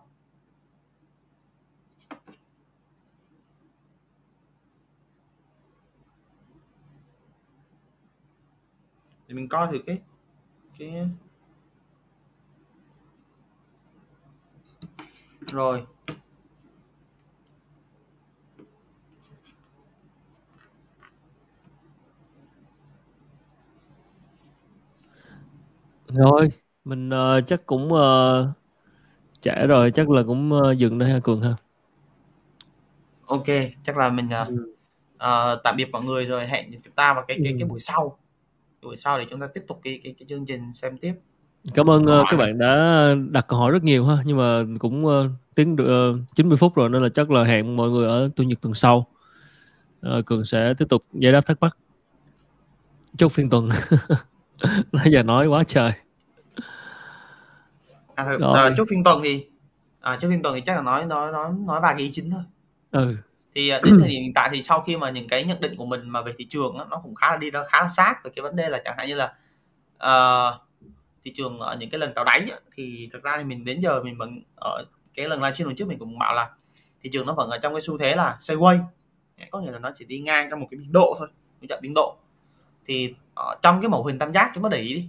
Thì 9.28 9.34
mình 9.34 9.48
coi 9.48 9.68
thử 9.72 9.78
cái 9.86 9.98
cái 10.78 11.08
rồi. 15.52 15.86
Rồi, 26.08 26.50
mình, 26.86 27.10
ờ, 27.10 27.40
chắc 27.40 27.66
cũng, 27.66 27.92
trễ 29.40 29.66
rồi, 29.66 29.90
chắc 29.90 30.10
là 30.10 30.22
cũng, 30.22 30.52
ơ, 30.52 30.72
dừng 30.72 30.98
đây 30.98 31.10
ha 31.10 31.18
Cường 31.18 31.40
ha? 31.42 31.54
OK, 33.26 33.46
chắc 33.82 33.96
là 33.96 34.08
mình, 34.08 34.30
ờ, 34.30 34.44
Ừm. 34.44 34.56
ờ, 35.18 35.56
tạm 35.64 35.76
biệt 35.76 35.88
mọi 35.92 36.02
người 36.02 36.26
rồi 36.26 36.46
hẹn 36.46 36.70
chúng 36.84 36.92
ta 36.92 37.14
vào 37.14 37.24
cái 37.28 37.38
cái 37.44 37.54
cái 37.58 37.68
buổi 37.68 37.80
sau. 37.80 38.18
Buổi 38.82 38.96
sau 38.96 39.18
để 39.18 39.26
chúng 39.30 39.40
ta 39.40 39.46
tiếp 39.54 39.64
tục 39.68 39.80
cái 39.82 40.00
cái 40.02 40.14
cái 40.18 40.26
chương 40.28 40.44
trình 40.46 40.72
xem 40.72 40.98
tiếp. 40.98 41.14
Cảm 41.74 41.90
ơn, 41.90 42.06
ơ, 42.06 42.24
các 42.30 42.36
bạn 42.36 42.58
đã 42.58 43.04
đặt 43.30 43.46
câu 43.48 43.58
hỏi 43.58 43.70
rất 43.72 43.82
nhiều 43.82 44.06
ha, 44.06 44.16
nhưng 44.24 44.36
mà 44.36 44.64
cũng, 44.78 45.06
ơ, 45.06 45.28
tiến 45.54 45.76
được, 45.76 45.86
ờ, 45.86 46.18
90 46.34 46.56
phút 46.56 46.74
rồi 46.74 46.88
nên 46.88 47.02
là 47.02 47.08
chắc 47.08 47.30
là 47.30 47.44
hẹn 47.44 47.76
mọi 47.76 47.90
người 47.90 48.06
ở 48.08 48.28
Chủ 48.36 48.42
nhật 48.44 48.60
tuần 48.60 48.74
sau. 48.74 49.06
Ờ, 50.00 50.22
Cường 50.26 50.44
sẽ 50.44 50.74
tiếp 50.78 50.86
tục 50.88 51.04
giải 51.12 51.32
đáp 51.32 51.46
thắc 51.46 51.60
mắc. 51.60 51.76
Chốt 53.18 53.28
phiên 53.28 53.50
tuần. 53.50 53.68
Nãy 54.92 55.12
giờ 55.12 55.22
nói 55.22 55.46
quá 55.46 55.64
trời. 55.64 55.92
À, 58.16 58.24
thực, 58.24 58.40
à, 58.54 58.70
chốt 58.76 58.84
phiên 58.90 59.04
tuần 59.04 59.20
thì 59.24 59.46
à, 60.00 60.18
chốt 60.20 60.28
phiên 60.28 60.42
tuần 60.42 60.54
thì 60.54 60.60
chắc 60.66 60.76
là 60.76 60.82
nói 60.82 61.06
nói 61.06 61.32
nói 61.32 61.52
nói 61.66 61.80
vài 61.80 61.94
cái 61.94 62.02
ý 62.02 62.10
chính 62.12 62.30
thôi. 62.30 62.42
Ừ. 62.90 63.16
Thì 63.54 63.68
à, 63.68 63.80
đến 63.84 63.98
thời 64.00 64.08
điểm 64.10 64.22
hiện 64.22 64.34
tại 64.34 64.50
thì 64.52 64.62
sau 64.62 64.80
khi 64.80 64.96
mà 64.96 65.10
những 65.10 65.28
cái 65.28 65.44
nhận 65.44 65.60
định 65.60 65.76
của 65.76 65.86
mình 65.86 66.08
mà 66.08 66.22
về 66.22 66.32
thị 66.38 66.46
trường 66.48 66.78
đó, 66.78 66.86
nó 66.90 67.00
cũng 67.02 67.14
khá 67.14 67.30
là 67.30 67.36
đi 67.36 67.50
ra 67.50 67.62
khá 67.68 67.82
là 67.82 67.88
sát 67.88 68.24
về 68.24 68.30
cái 68.36 68.42
vấn 68.42 68.56
đề 68.56 68.68
là 68.68 68.80
chẳng 68.84 68.94
hạn 68.98 69.08
như 69.08 69.14
là 69.14 69.34
uh, 69.96 70.60
thị 71.24 71.32
trường 71.34 71.58
ở 71.58 71.76
những 71.80 71.90
cái 71.90 71.98
lần 71.98 72.14
tạo 72.14 72.24
đáy 72.24 72.50
thì 72.76 73.08
thực 73.12 73.22
ra 73.22 73.38
thì 73.38 73.44
mình 73.44 73.64
đến 73.64 73.80
giờ 73.80 74.02
mình 74.02 74.18
vẫn 74.18 74.40
ở 74.56 74.84
cái 75.14 75.28
lần 75.28 75.42
livestream 75.42 75.74
trước 75.74 75.88
mình 75.88 75.98
cũng 75.98 76.18
bảo 76.18 76.34
là 76.34 76.50
thị 77.02 77.10
trường 77.12 77.26
nó 77.26 77.32
vẫn 77.32 77.50
ở 77.50 77.58
trong 77.58 77.72
cái 77.72 77.80
xu 77.80 77.98
thế 77.98 78.16
là 78.16 78.36
sideways 78.38 78.78
có 79.50 79.60
nghĩa 79.60 79.70
là 79.70 79.78
nó 79.78 79.90
chỉ 79.94 80.04
đi 80.04 80.18
ngang 80.18 80.50
trong 80.50 80.60
một 80.60 80.66
cái 80.70 80.78
biên 80.78 80.92
độ 80.92 81.14
thôi 81.18 81.28
một 81.60 81.66
chặng 81.68 81.78
biên 81.82 81.94
độ 81.94 82.16
thì 82.86 83.14
ở 83.34 83.56
trong 83.62 83.80
cái 83.80 83.88
mẫu 83.88 84.04
hình 84.04 84.18
tam 84.18 84.32
giác 84.32 84.50
chúng 84.54 84.62
ta 84.62 84.68
để 84.72 84.78
ý 84.78 84.94
đi 84.94 85.08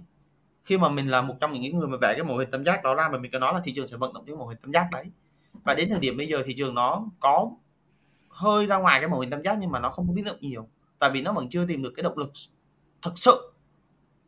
khi 0.68 0.78
mà 0.78 0.88
mình 0.88 1.10
là 1.10 1.22
một 1.22 1.34
trong 1.40 1.52
những 1.52 1.76
người 1.76 1.88
mà 1.88 1.96
vẽ 2.00 2.14
cái 2.14 2.24
mô 2.24 2.36
hình 2.36 2.50
tam 2.50 2.64
giác 2.64 2.84
đó 2.84 2.94
ra 2.94 3.08
mà 3.08 3.18
mình 3.18 3.30
có 3.32 3.38
nói 3.38 3.54
là 3.54 3.60
thị 3.64 3.72
trường 3.74 3.86
sẽ 3.86 3.96
vận 3.96 4.12
động 4.12 4.24
cái 4.26 4.36
mô 4.36 4.46
hình 4.46 4.58
tam 4.62 4.72
giác 4.72 4.88
đấy. 4.92 5.04
Và 5.52 5.74
đến 5.74 5.88
thời 5.90 6.00
điểm 6.00 6.16
bây 6.16 6.26
giờ 6.26 6.42
thị 6.46 6.54
trường 6.56 6.74
nó 6.74 7.06
có 7.20 7.50
hơi 8.28 8.66
ra 8.66 8.76
ngoài 8.76 9.00
cái 9.00 9.08
mô 9.08 9.18
hình 9.18 9.30
tam 9.30 9.42
giác 9.42 9.58
nhưng 9.60 9.70
mà 9.70 9.80
nó 9.80 9.90
không 9.90 10.06
có 10.06 10.12
biến 10.12 10.24
động 10.24 10.36
nhiều. 10.40 10.68
Tại 10.98 11.10
vì 11.10 11.22
nó 11.22 11.32
vẫn 11.32 11.48
chưa 11.48 11.66
tìm 11.66 11.82
được 11.82 11.92
cái 11.96 12.02
động 12.02 12.18
lực 12.18 12.32
thực 13.02 13.18
sự 13.18 13.52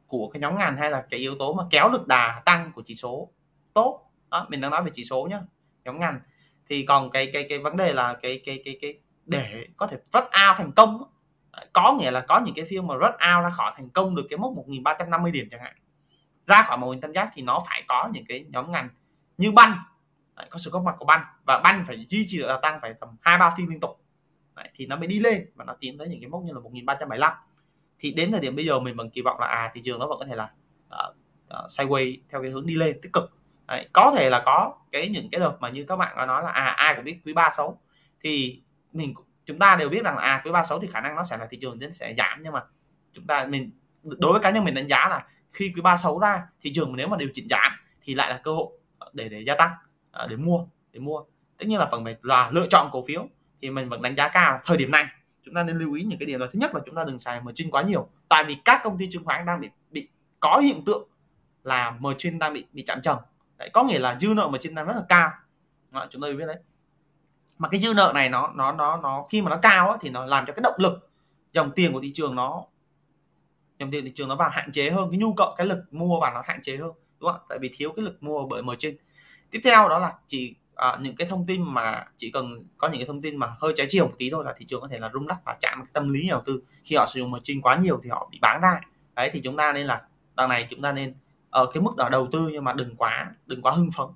của 0.06 0.30
cái 0.32 0.40
nhóm 0.40 0.58
ngành 0.58 0.76
hay 0.76 0.90
là 0.90 1.06
cái 1.10 1.20
yếu 1.20 1.34
tố 1.38 1.52
mà 1.52 1.64
kéo 1.70 1.88
được 1.88 2.06
đà 2.06 2.42
tăng 2.44 2.72
của 2.74 2.82
chỉ 2.84 2.94
số 2.94 3.28
tốt. 3.74 4.10
Đó, 4.30 4.46
mình 4.50 4.60
đang 4.60 4.70
nói 4.70 4.82
về 4.82 4.90
chỉ 4.94 5.04
số 5.04 5.28
nhá 5.30 5.40
nhóm 5.84 6.00
ngành. 6.00 6.20
Thì 6.66 6.84
còn 6.86 7.10
cái 7.10 7.30
cái 7.32 7.46
cái 7.48 7.58
vấn 7.58 7.76
đề 7.76 7.92
là 7.92 8.14
cái 8.22 8.40
cái 8.44 8.62
cái 8.64 8.78
cái 8.80 8.98
để 9.26 9.66
có 9.76 9.86
thể 9.86 9.96
rất 10.12 10.30
ao 10.30 10.54
thành 10.58 10.72
công 10.72 11.02
có 11.72 11.96
nghĩa 12.00 12.10
là 12.10 12.20
có 12.20 12.40
những 12.44 12.54
cái 12.54 12.64
phiên 12.68 12.86
mà 12.86 12.94
rất 12.96 13.18
ao 13.18 13.42
ra 13.42 13.50
khỏi 13.50 13.72
thành 13.76 13.88
công 13.88 14.14
được 14.14 14.26
cái 14.30 14.38
mốc 14.38 14.52
1350 14.52 15.32
điểm 15.32 15.48
chẳng 15.50 15.60
hạn 15.60 15.74
ra 16.50 16.62
khỏi 16.62 16.78
mô 16.78 16.90
hình 16.90 17.00
tam 17.00 17.12
giác 17.12 17.30
thì 17.34 17.42
nó 17.42 17.58
phải 17.66 17.82
có 17.88 18.08
những 18.12 18.24
cái 18.28 18.44
nhóm 18.48 18.72
ngành 18.72 18.88
như 19.38 19.52
banh. 19.52 19.78
Có 20.50 20.58
sự 20.58 20.70
góp 20.70 20.82
mặt 20.82 20.94
của 20.98 21.04
banh 21.04 21.24
và 21.46 21.60
banh 21.64 21.84
phải 21.86 22.06
duy 22.08 22.24
trì 22.26 22.38
được 22.38 22.58
tăng 22.62 22.78
phải 22.82 22.94
tầm 23.00 23.08
hai 23.20 23.38
ba 23.38 23.50
phiên 23.56 23.68
liên 23.68 23.80
tục. 23.80 24.00
Đấy, 24.54 24.68
thì 24.74 24.86
nó 24.86 24.96
mới 24.96 25.06
đi 25.06 25.20
lên 25.20 25.46
và 25.54 25.64
nó 25.64 25.76
tiến 25.80 25.98
tới 25.98 26.08
những 26.08 26.20
cái 26.20 26.28
mốc 26.28 26.42
như 26.42 26.52
là 26.52 26.60
1375 26.60 27.32
thì 27.98 28.12
đến 28.12 28.32
thời 28.32 28.40
điểm 28.40 28.56
bây 28.56 28.64
giờ 28.64 28.80
mình 28.80 28.96
vẫn 28.96 29.10
kỳ 29.10 29.22
vọng 29.22 29.40
là 29.40 29.46
à 29.46 29.70
thị 29.74 29.80
trường 29.84 29.98
nó 29.98 30.06
vẫn 30.06 30.18
có 30.18 30.26
thể 30.26 30.36
là 30.36 30.50
uh, 30.86 31.16
uh, 31.64 31.70
sideways 31.70 32.16
theo 32.30 32.42
cái 32.42 32.50
hướng 32.50 32.66
đi 32.66 32.74
lên 32.74 33.00
tích 33.02 33.12
cực. 33.12 33.30
Đấy, 33.68 33.88
có 33.92 34.14
thể 34.16 34.30
là 34.30 34.42
có 34.46 34.76
cái 34.90 35.08
những 35.08 35.28
cái 35.32 35.40
đợt 35.40 35.56
mà 35.60 35.68
như 35.68 35.84
các 35.88 35.96
bạn 35.96 36.12
có 36.16 36.26
nói 36.26 36.42
là 36.42 36.50
à 36.50 36.64
ai 36.64 36.94
cũng 36.94 37.04
biết 37.04 37.20
quý 37.24 37.32
ba 37.32 37.50
xấu. 37.52 37.78
Thì 38.20 38.62
mình 38.92 39.14
chúng 39.44 39.58
ta 39.58 39.76
đều 39.76 39.88
biết 39.88 40.04
rằng 40.04 40.16
là 40.16 40.22
à 40.22 40.40
quý 40.44 40.50
ba 40.50 40.64
xấu 40.64 40.80
thì 40.80 40.86
khả 40.86 41.00
năng 41.00 41.16
nó 41.16 41.22
sẽ 41.22 41.36
là 41.36 41.46
thị 41.50 41.58
trường 41.60 41.92
sẽ 41.92 42.14
giảm 42.18 42.38
nhưng 42.42 42.52
mà 42.52 42.60
chúng 43.12 43.26
ta 43.26 43.46
mình 43.46 43.70
đối 44.02 44.32
với 44.32 44.40
cá 44.40 44.50
nhân 44.50 44.64
mình 44.64 44.74
đánh 44.74 44.88
giá 44.88 45.08
là 45.08 45.26
khi 45.52 45.72
quý 45.74 45.82
ba 45.82 45.96
xấu 45.96 46.18
ra 46.18 46.46
thị 46.62 46.72
trường 46.74 46.96
nếu 46.96 47.08
mà 47.08 47.16
điều 47.16 47.28
chỉnh 47.34 47.48
giảm 47.50 47.72
thì 48.02 48.14
lại 48.14 48.30
là 48.30 48.40
cơ 48.44 48.52
hội 48.52 48.66
để 49.12 49.28
để 49.28 49.40
gia 49.46 49.54
tăng 49.54 49.70
à, 50.12 50.26
để 50.30 50.36
mua 50.36 50.64
để 50.92 51.00
mua. 51.00 51.22
Tất 51.58 51.66
nhiên 51.68 51.78
là 51.78 51.86
phần 51.86 52.04
về 52.04 52.16
là 52.22 52.50
lựa 52.52 52.66
chọn 52.70 52.88
cổ 52.92 53.02
phiếu 53.08 53.28
thì 53.62 53.70
mình 53.70 53.88
vẫn 53.88 54.02
đánh 54.02 54.16
giá 54.16 54.28
cao 54.28 54.60
thời 54.64 54.76
điểm 54.76 54.90
này. 54.90 55.06
Chúng 55.44 55.54
ta 55.54 55.62
nên 55.62 55.76
lưu 55.76 55.94
ý 55.94 56.02
những 56.02 56.18
cái 56.18 56.26
điều 56.26 56.38
đó 56.38 56.46
thứ 56.52 56.58
nhất 56.58 56.74
là 56.74 56.80
chúng 56.86 56.94
ta 56.94 57.04
đừng 57.04 57.18
xài 57.18 57.40
margin 57.40 57.70
quá 57.70 57.82
nhiều 57.82 58.08
tại 58.28 58.44
vì 58.44 58.56
các 58.64 58.80
công 58.84 58.98
ty 58.98 59.08
chứng 59.10 59.24
khoán 59.24 59.46
đang 59.46 59.60
bị 59.60 59.68
bị 59.90 60.08
có 60.40 60.58
hiện 60.58 60.84
tượng 60.84 61.08
là 61.64 61.90
margin 61.90 62.38
đang 62.38 62.52
bị 62.52 62.64
bị 62.72 62.82
chạm 62.86 63.00
trần. 63.02 63.18
Đấy 63.58 63.70
có 63.72 63.84
nghĩa 63.84 63.98
là 63.98 64.16
dư 64.20 64.28
nợ 64.28 64.48
margin 64.48 64.74
đang 64.74 64.86
rất 64.86 64.96
là 64.96 65.02
cao. 65.08 65.30
Đó, 65.92 66.06
chúng 66.10 66.22
ta 66.22 66.28
biết 66.38 66.46
đấy. 66.46 66.56
Mà 67.58 67.68
cái 67.68 67.80
dư 67.80 67.94
nợ 67.94 68.12
này 68.14 68.28
nó 68.28 68.52
nó 68.54 68.72
nó 68.72 68.96
nó 68.96 69.26
khi 69.30 69.42
mà 69.42 69.50
nó 69.50 69.58
cao 69.62 69.88
ấy, 69.88 69.98
thì 70.00 70.10
nó 70.10 70.26
làm 70.26 70.46
cho 70.46 70.52
cái 70.52 70.60
động 70.62 70.76
lực 70.78 71.10
dòng 71.52 71.70
tiền 71.70 71.92
của 71.92 72.00
thị 72.00 72.10
trường 72.14 72.34
nó 72.34 72.64
dòng 73.80 73.90
tiền 73.90 74.04
thị 74.04 74.12
trường 74.14 74.28
nó 74.28 74.36
vào 74.36 74.50
hạn 74.50 74.72
chế 74.72 74.90
hơn 74.90 75.10
cái 75.10 75.18
nhu 75.18 75.34
cầu 75.34 75.54
cái 75.56 75.66
lực 75.66 75.78
mua 75.90 76.20
vào 76.20 76.34
nó 76.34 76.42
hạn 76.44 76.60
chế 76.62 76.76
hơn 76.76 76.92
đúng 77.20 77.30
không 77.30 77.40
tại 77.48 77.58
vì 77.58 77.70
thiếu 77.74 77.92
cái 77.96 78.04
lực 78.04 78.22
mua 78.22 78.46
bởi 78.46 78.62
margin. 78.62 78.96
Tiếp 79.50 79.60
theo 79.64 79.88
đó 79.88 79.98
là 79.98 80.12
chỉ 80.26 80.54
à, 80.74 80.98
những 81.00 81.16
cái 81.16 81.28
thông 81.28 81.46
tin 81.46 81.62
mà 81.62 82.04
chỉ 82.16 82.30
cần 82.30 82.64
có 82.78 82.88
những 82.88 83.00
cái 83.00 83.06
thông 83.06 83.22
tin 83.22 83.36
mà 83.36 83.56
hơi 83.60 83.72
trái 83.76 83.86
chiều 83.90 84.06
một 84.06 84.12
tí 84.18 84.30
thôi 84.30 84.44
là 84.44 84.54
thị 84.56 84.64
trường 84.68 84.80
có 84.80 84.88
thể 84.88 84.98
là 84.98 85.10
rung 85.12 85.28
lắc 85.28 85.36
và 85.44 85.56
chạm 85.60 85.78
cái 85.78 85.90
tâm 85.92 86.08
lý 86.08 86.22
nhà 86.22 86.30
đầu 86.30 86.42
tư. 86.46 86.62
Khi 86.84 86.96
họ 86.96 87.06
sử 87.08 87.20
dụng 87.20 87.30
margin 87.30 87.60
quá 87.60 87.76
nhiều 87.76 88.00
thì 88.04 88.10
họ 88.10 88.28
bị 88.32 88.38
bán 88.42 88.60
ra. 88.60 88.80
Đấy 89.14 89.30
thì 89.32 89.40
chúng 89.40 89.56
ta 89.56 89.72
nên 89.72 89.86
là 89.86 90.02
đằng 90.36 90.48
này 90.48 90.66
chúng 90.70 90.82
ta 90.82 90.92
nên 90.92 91.14
ở 91.50 91.66
cái 91.74 91.82
mức 91.82 91.96
đó 91.96 92.08
đầu 92.08 92.28
tư 92.32 92.48
nhưng 92.52 92.64
mà 92.64 92.72
đừng 92.72 92.96
quá 92.96 93.32
đừng 93.46 93.62
quá 93.62 93.72
hưng 93.72 93.88
phấn. 93.96 94.06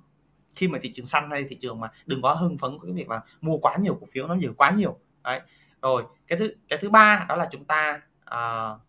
Khi 0.55 0.67
mà 0.67 0.79
thị 0.81 0.91
trường 0.93 1.05
xanh 1.05 1.31
hay 1.31 1.45
thị 1.49 1.57
trường 1.59 1.79
mà 1.79 1.91
đừng 2.05 2.21
quá 2.21 2.33
hưng 2.33 2.57
phấn 2.57 2.71
với 2.71 2.79
cái 2.83 2.93
việc 2.93 3.09
là 3.09 3.21
mua 3.41 3.57
quá 3.57 3.77
nhiều 3.81 3.97
cổ 3.99 4.07
phiếu 4.13 4.27
nó 4.27 4.33
nhiều 4.33 4.53
quá 4.57 4.71
nhiều. 4.71 4.97
Đấy 5.23 5.41
rồi 5.81 6.03
cái 6.27 6.39
thứ 6.39 6.53
cái 6.67 6.79
thứ 6.81 6.89
ba 6.89 7.25
đó 7.29 7.35
là 7.35 7.47
chúng 7.51 7.65
ta 7.65 8.01
uh, 8.23 8.81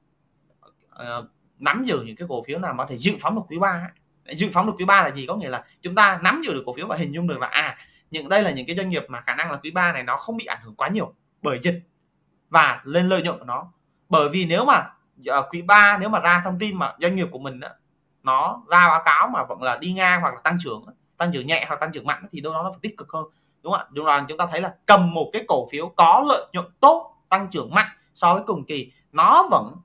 uh, 1.02 1.26
nắm 1.58 1.84
giữ 1.84 2.02
những 2.06 2.16
cái 2.16 2.28
cổ 2.28 2.42
phiếu 2.42 2.58
nào 2.58 2.74
mà 2.74 2.84
có 2.84 2.90
thể 2.90 2.98
dự 2.98 3.12
phóng 3.20 3.34
được 3.34 3.42
quý 3.48 3.58
ba 3.58 3.90
dự 4.32 4.48
phóng 4.52 4.66
được 4.66 4.72
quý 4.78 4.84
ba 4.84 5.02
là 5.02 5.10
gì? 5.10 5.26
Có 5.26 5.36
nghĩa 5.36 5.48
là 5.48 5.64
chúng 5.82 5.94
ta 5.94 6.18
nắm 6.22 6.42
giữ 6.44 6.54
được 6.54 6.62
cổ 6.66 6.72
phiếu 6.76 6.86
và 6.86 6.96
hình 6.96 7.14
dung 7.14 7.26
được 7.26 7.38
là 7.38 7.46
à 7.46 7.78
những 8.10 8.28
đây 8.28 8.42
là 8.42 8.50
những 8.50 8.66
cái 8.66 8.76
doanh 8.76 8.90
nghiệp 8.90 9.04
mà 9.08 9.20
khả 9.20 9.34
năng 9.34 9.50
là 9.50 9.58
quý 9.62 9.70
ba 9.70 9.92
này 9.92 10.02
nó 10.02 10.16
không 10.16 10.36
bị 10.36 10.44
ảnh 10.44 10.58
hưởng 10.62 10.74
quá 10.74 10.88
nhiều 10.88 11.14
bởi 11.42 11.58
dịch 11.58 11.82
và 12.50 12.80
lên 12.84 13.08
lợi 13.08 13.22
nhuận 13.22 13.38
của 13.38 13.44
nó. 13.44 13.72
Bởi 14.08 14.28
vì 14.28 14.46
nếu 14.46 14.64
mà 14.64 14.90
ờ, 15.26 15.48
quý 15.50 15.62
3 15.62 15.98
nếu 16.00 16.08
mà 16.08 16.20
ra 16.20 16.40
thông 16.44 16.58
tin 16.58 16.78
mà 16.78 16.94
doanh 17.00 17.14
nghiệp 17.14 17.28
của 17.30 17.38
mình 17.38 17.60
đó, 17.60 17.68
nó 18.22 18.62
ra 18.68 18.88
báo 18.88 19.02
cáo 19.04 19.28
mà 19.28 19.44
vẫn 19.44 19.62
là 19.62 19.76
đi 19.76 19.92
ngang 19.92 20.20
hoặc 20.20 20.34
là 20.34 20.40
tăng 20.44 20.56
trưởng 20.60 20.84
tăng 21.16 21.32
trưởng 21.32 21.46
nhẹ 21.46 21.64
hoặc 21.68 21.80
tăng 21.80 21.92
trưởng 21.92 22.06
mạnh 22.06 22.26
thì 22.30 22.40
đâu 22.40 22.52
đó 22.52 22.62
nó 22.62 22.70
phải 22.70 22.78
tích 22.82 22.96
cực 22.96 23.12
hơn 23.12 23.24
đúng 23.62 23.72
không 23.72 23.80
ạ? 23.80 23.88
Đúng 23.90 24.06
là 24.06 24.24
chúng 24.28 24.38
ta 24.38 24.46
thấy 24.50 24.60
là 24.60 24.74
cầm 24.86 25.14
một 25.14 25.30
cái 25.32 25.44
cổ 25.48 25.68
phiếu 25.72 25.88
có 25.96 26.24
lợi 26.28 26.46
nhuận 26.52 26.66
tốt 26.80 27.16
tăng 27.28 27.48
trưởng 27.50 27.74
mạnh 27.74 27.88
so 28.14 28.34
với 28.34 28.42
cùng 28.46 28.64
kỳ 28.64 28.92
nó 29.12 29.48
vẫn 29.50 29.76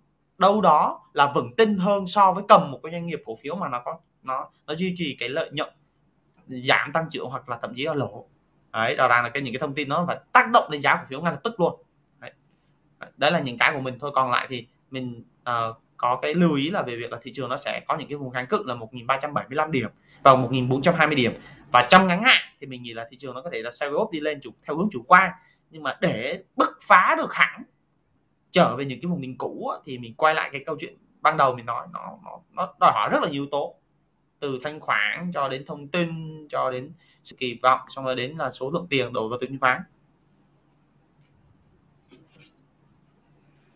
đâu 0.41 0.61
đó 0.61 1.01
là 1.13 1.31
vững 1.35 1.55
tin 1.57 1.77
hơn 1.77 2.07
so 2.07 2.31
với 2.31 2.43
cầm 2.47 2.71
một 2.71 2.79
cái 2.83 2.91
doanh 2.91 3.05
nghiệp 3.05 3.21
cổ 3.25 3.33
phiếu 3.41 3.55
mà 3.55 3.69
nó 3.69 3.81
có 3.85 3.99
nó 4.23 4.49
nó 4.67 4.75
duy 4.75 4.93
trì 4.95 5.15
cái 5.19 5.29
lợi 5.29 5.49
nhuận 5.53 5.69
giảm 6.47 6.91
tăng 6.91 7.05
trưởng 7.09 7.25
hoặc 7.25 7.49
là 7.49 7.57
thậm 7.61 7.73
chí 7.75 7.83
là 7.83 7.93
lỗ. 7.93 8.25
Đấy 8.73 8.95
đó 8.95 9.07
là 9.07 9.29
cái 9.33 9.43
những 9.43 9.53
cái 9.53 9.59
thông 9.59 9.73
tin 9.73 9.89
nó 9.89 10.03
phải 10.07 10.19
tác 10.33 10.51
động 10.53 10.71
lên 10.71 10.81
giá 10.81 10.95
cổ 10.95 11.03
phiếu 11.07 11.21
ngay 11.21 11.31
lập 11.31 11.39
tức 11.43 11.59
luôn. 11.59 11.83
Đấy. 12.19 12.31
đấy 13.17 13.31
là 13.31 13.39
những 13.39 13.57
cái 13.57 13.71
của 13.73 13.79
mình 13.79 13.99
thôi. 13.99 14.11
Còn 14.15 14.31
lại 14.31 14.47
thì 14.49 14.67
mình 14.91 15.23
uh, 15.41 15.77
có 15.97 16.19
cái 16.21 16.33
lưu 16.33 16.55
ý 16.55 16.69
là 16.69 16.81
về 16.81 16.95
việc 16.95 17.11
là 17.11 17.17
thị 17.21 17.31
trường 17.33 17.49
nó 17.49 17.57
sẽ 17.57 17.81
có 17.87 17.97
những 17.97 18.09
cái 18.09 18.17
vùng 18.17 18.31
kháng 18.31 18.47
cự 18.47 18.63
là 18.65 18.75
1375 18.75 19.71
điểm 19.71 19.89
và 20.23 20.35
1420 20.35 21.15
điểm. 21.15 21.33
Và 21.71 21.85
trong 21.89 22.07
ngắn 22.07 22.23
hạn 22.23 22.41
thì 22.59 22.67
mình 22.67 22.83
nghĩ 22.83 22.93
là 22.93 23.07
thị 23.11 23.17
trường 23.17 23.35
nó 23.35 23.41
có 23.41 23.49
thể 23.53 23.61
là 23.61 23.69
sideways 23.69 24.11
đi 24.11 24.19
lên 24.19 24.39
chủ 24.41 24.49
theo 24.67 24.77
hướng 24.77 24.87
chủ 24.91 25.03
quan. 25.07 25.31
Nhưng 25.69 25.83
mà 25.83 25.97
để 26.01 26.43
bứt 26.55 26.69
phá 26.81 27.15
được 27.17 27.33
hẳn 27.33 27.63
trở 28.51 28.75
về 28.75 28.85
những 28.85 28.99
cái 29.01 29.09
vùng 29.09 29.21
đỉnh 29.21 29.37
cũ 29.37 29.71
thì 29.85 29.97
mình 29.97 30.13
quay 30.13 30.33
lại 30.33 30.49
cái 30.51 30.63
câu 30.65 30.75
chuyện 30.79 30.97
ban 31.21 31.37
đầu 31.37 31.55
mình 31.55 31.65
nói 31.65 31.87
nó 31.93 31.99
nó 32.25 32.39
nó 32.51 32.73
đòi 32.79 32.91
hỏi 32.93 33.09
rất 33.11 33.19
là 33.21 33.29
nhiều 33.29 33.41
yếu 33.43 33.49
tố. 33.51 33.75
Từ 34.39 34.59
thanh 34.63 34.79
khoản 34.79 35.31
cho 35.33 35.49
đến 35.49 35.65
thông 35.65 35.87
tin 35.87 36.09
cho 36.49 36.71
đến 36.71 36.91
sự 37.23 37.35
kỳ 37.39 37.59
vọng 37.63 37.79
xong 37.87 38.05
rồi 38.05 38.15
đến 38.15 38.35
là 38.37 38.51
số 38.51 38.69
lượng 38.69 38.87
tiền 38.89 39.13
đổ 39.13 39.29
vào 39.29 39.39
chứng 39.39 39.59
khoán. 39.59 39.81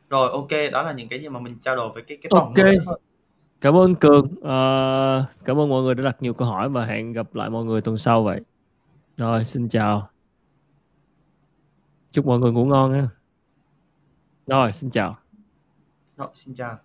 Rồi 0.09 0.31
ok 0.31 0.71
đó 0.71 0.83
là 0.83 0.91
những 0.91 1.07
cái 1.07 1.19
gì 1.19 1.29
mà 1.29 1.39
mình 1.39 1.59
trao 1.61 1.75
đổi 1.75 1.89
với 1.93 2.03
cái 2.03 2.17
cái 2.21 2.29
tổng 2.29 2.53
ok. 2.55 2.97
cảm 3.61 3.75
ơn 3.75 3.95
cường. 3.95 4.25
Uh, 4.25 5.45
cảm 5.45 5.59
ơn 5.59 5.69
mọi 5.69 5.83
người 5.83 5.95
đã 5.95 6.03
đặt 6.03 6.21
nhiều 6.21 6.33
câu 6.33 6.47
hỏi 6.47 6.69
và 6.69 6.85
hẹn 6.85 7.13
gặp 7.13 7.35
lại 7.35 7.49
mọi 7.49 7.65
người 7.65 7.81
tuần 7.81 7.97
sau 7.97 8.23
vậy. 8.23 8.41
Rồi 9.17 9.45
xin 9.45 9.69
chào. 9.69 10.09
Chúc 12.11 12.25
mọi 12.25 12.39
người 12.39 12.51
ngủ 12.51 12.65
ngon 12.65 12.93
ha 12.93 13.07
rồi 14.47 14.73
xin 14.73 14.89
chào. 14.89 15.17
Rồi 16.17 16.29
xin 16.33 16.53
chào. 16.53 16.84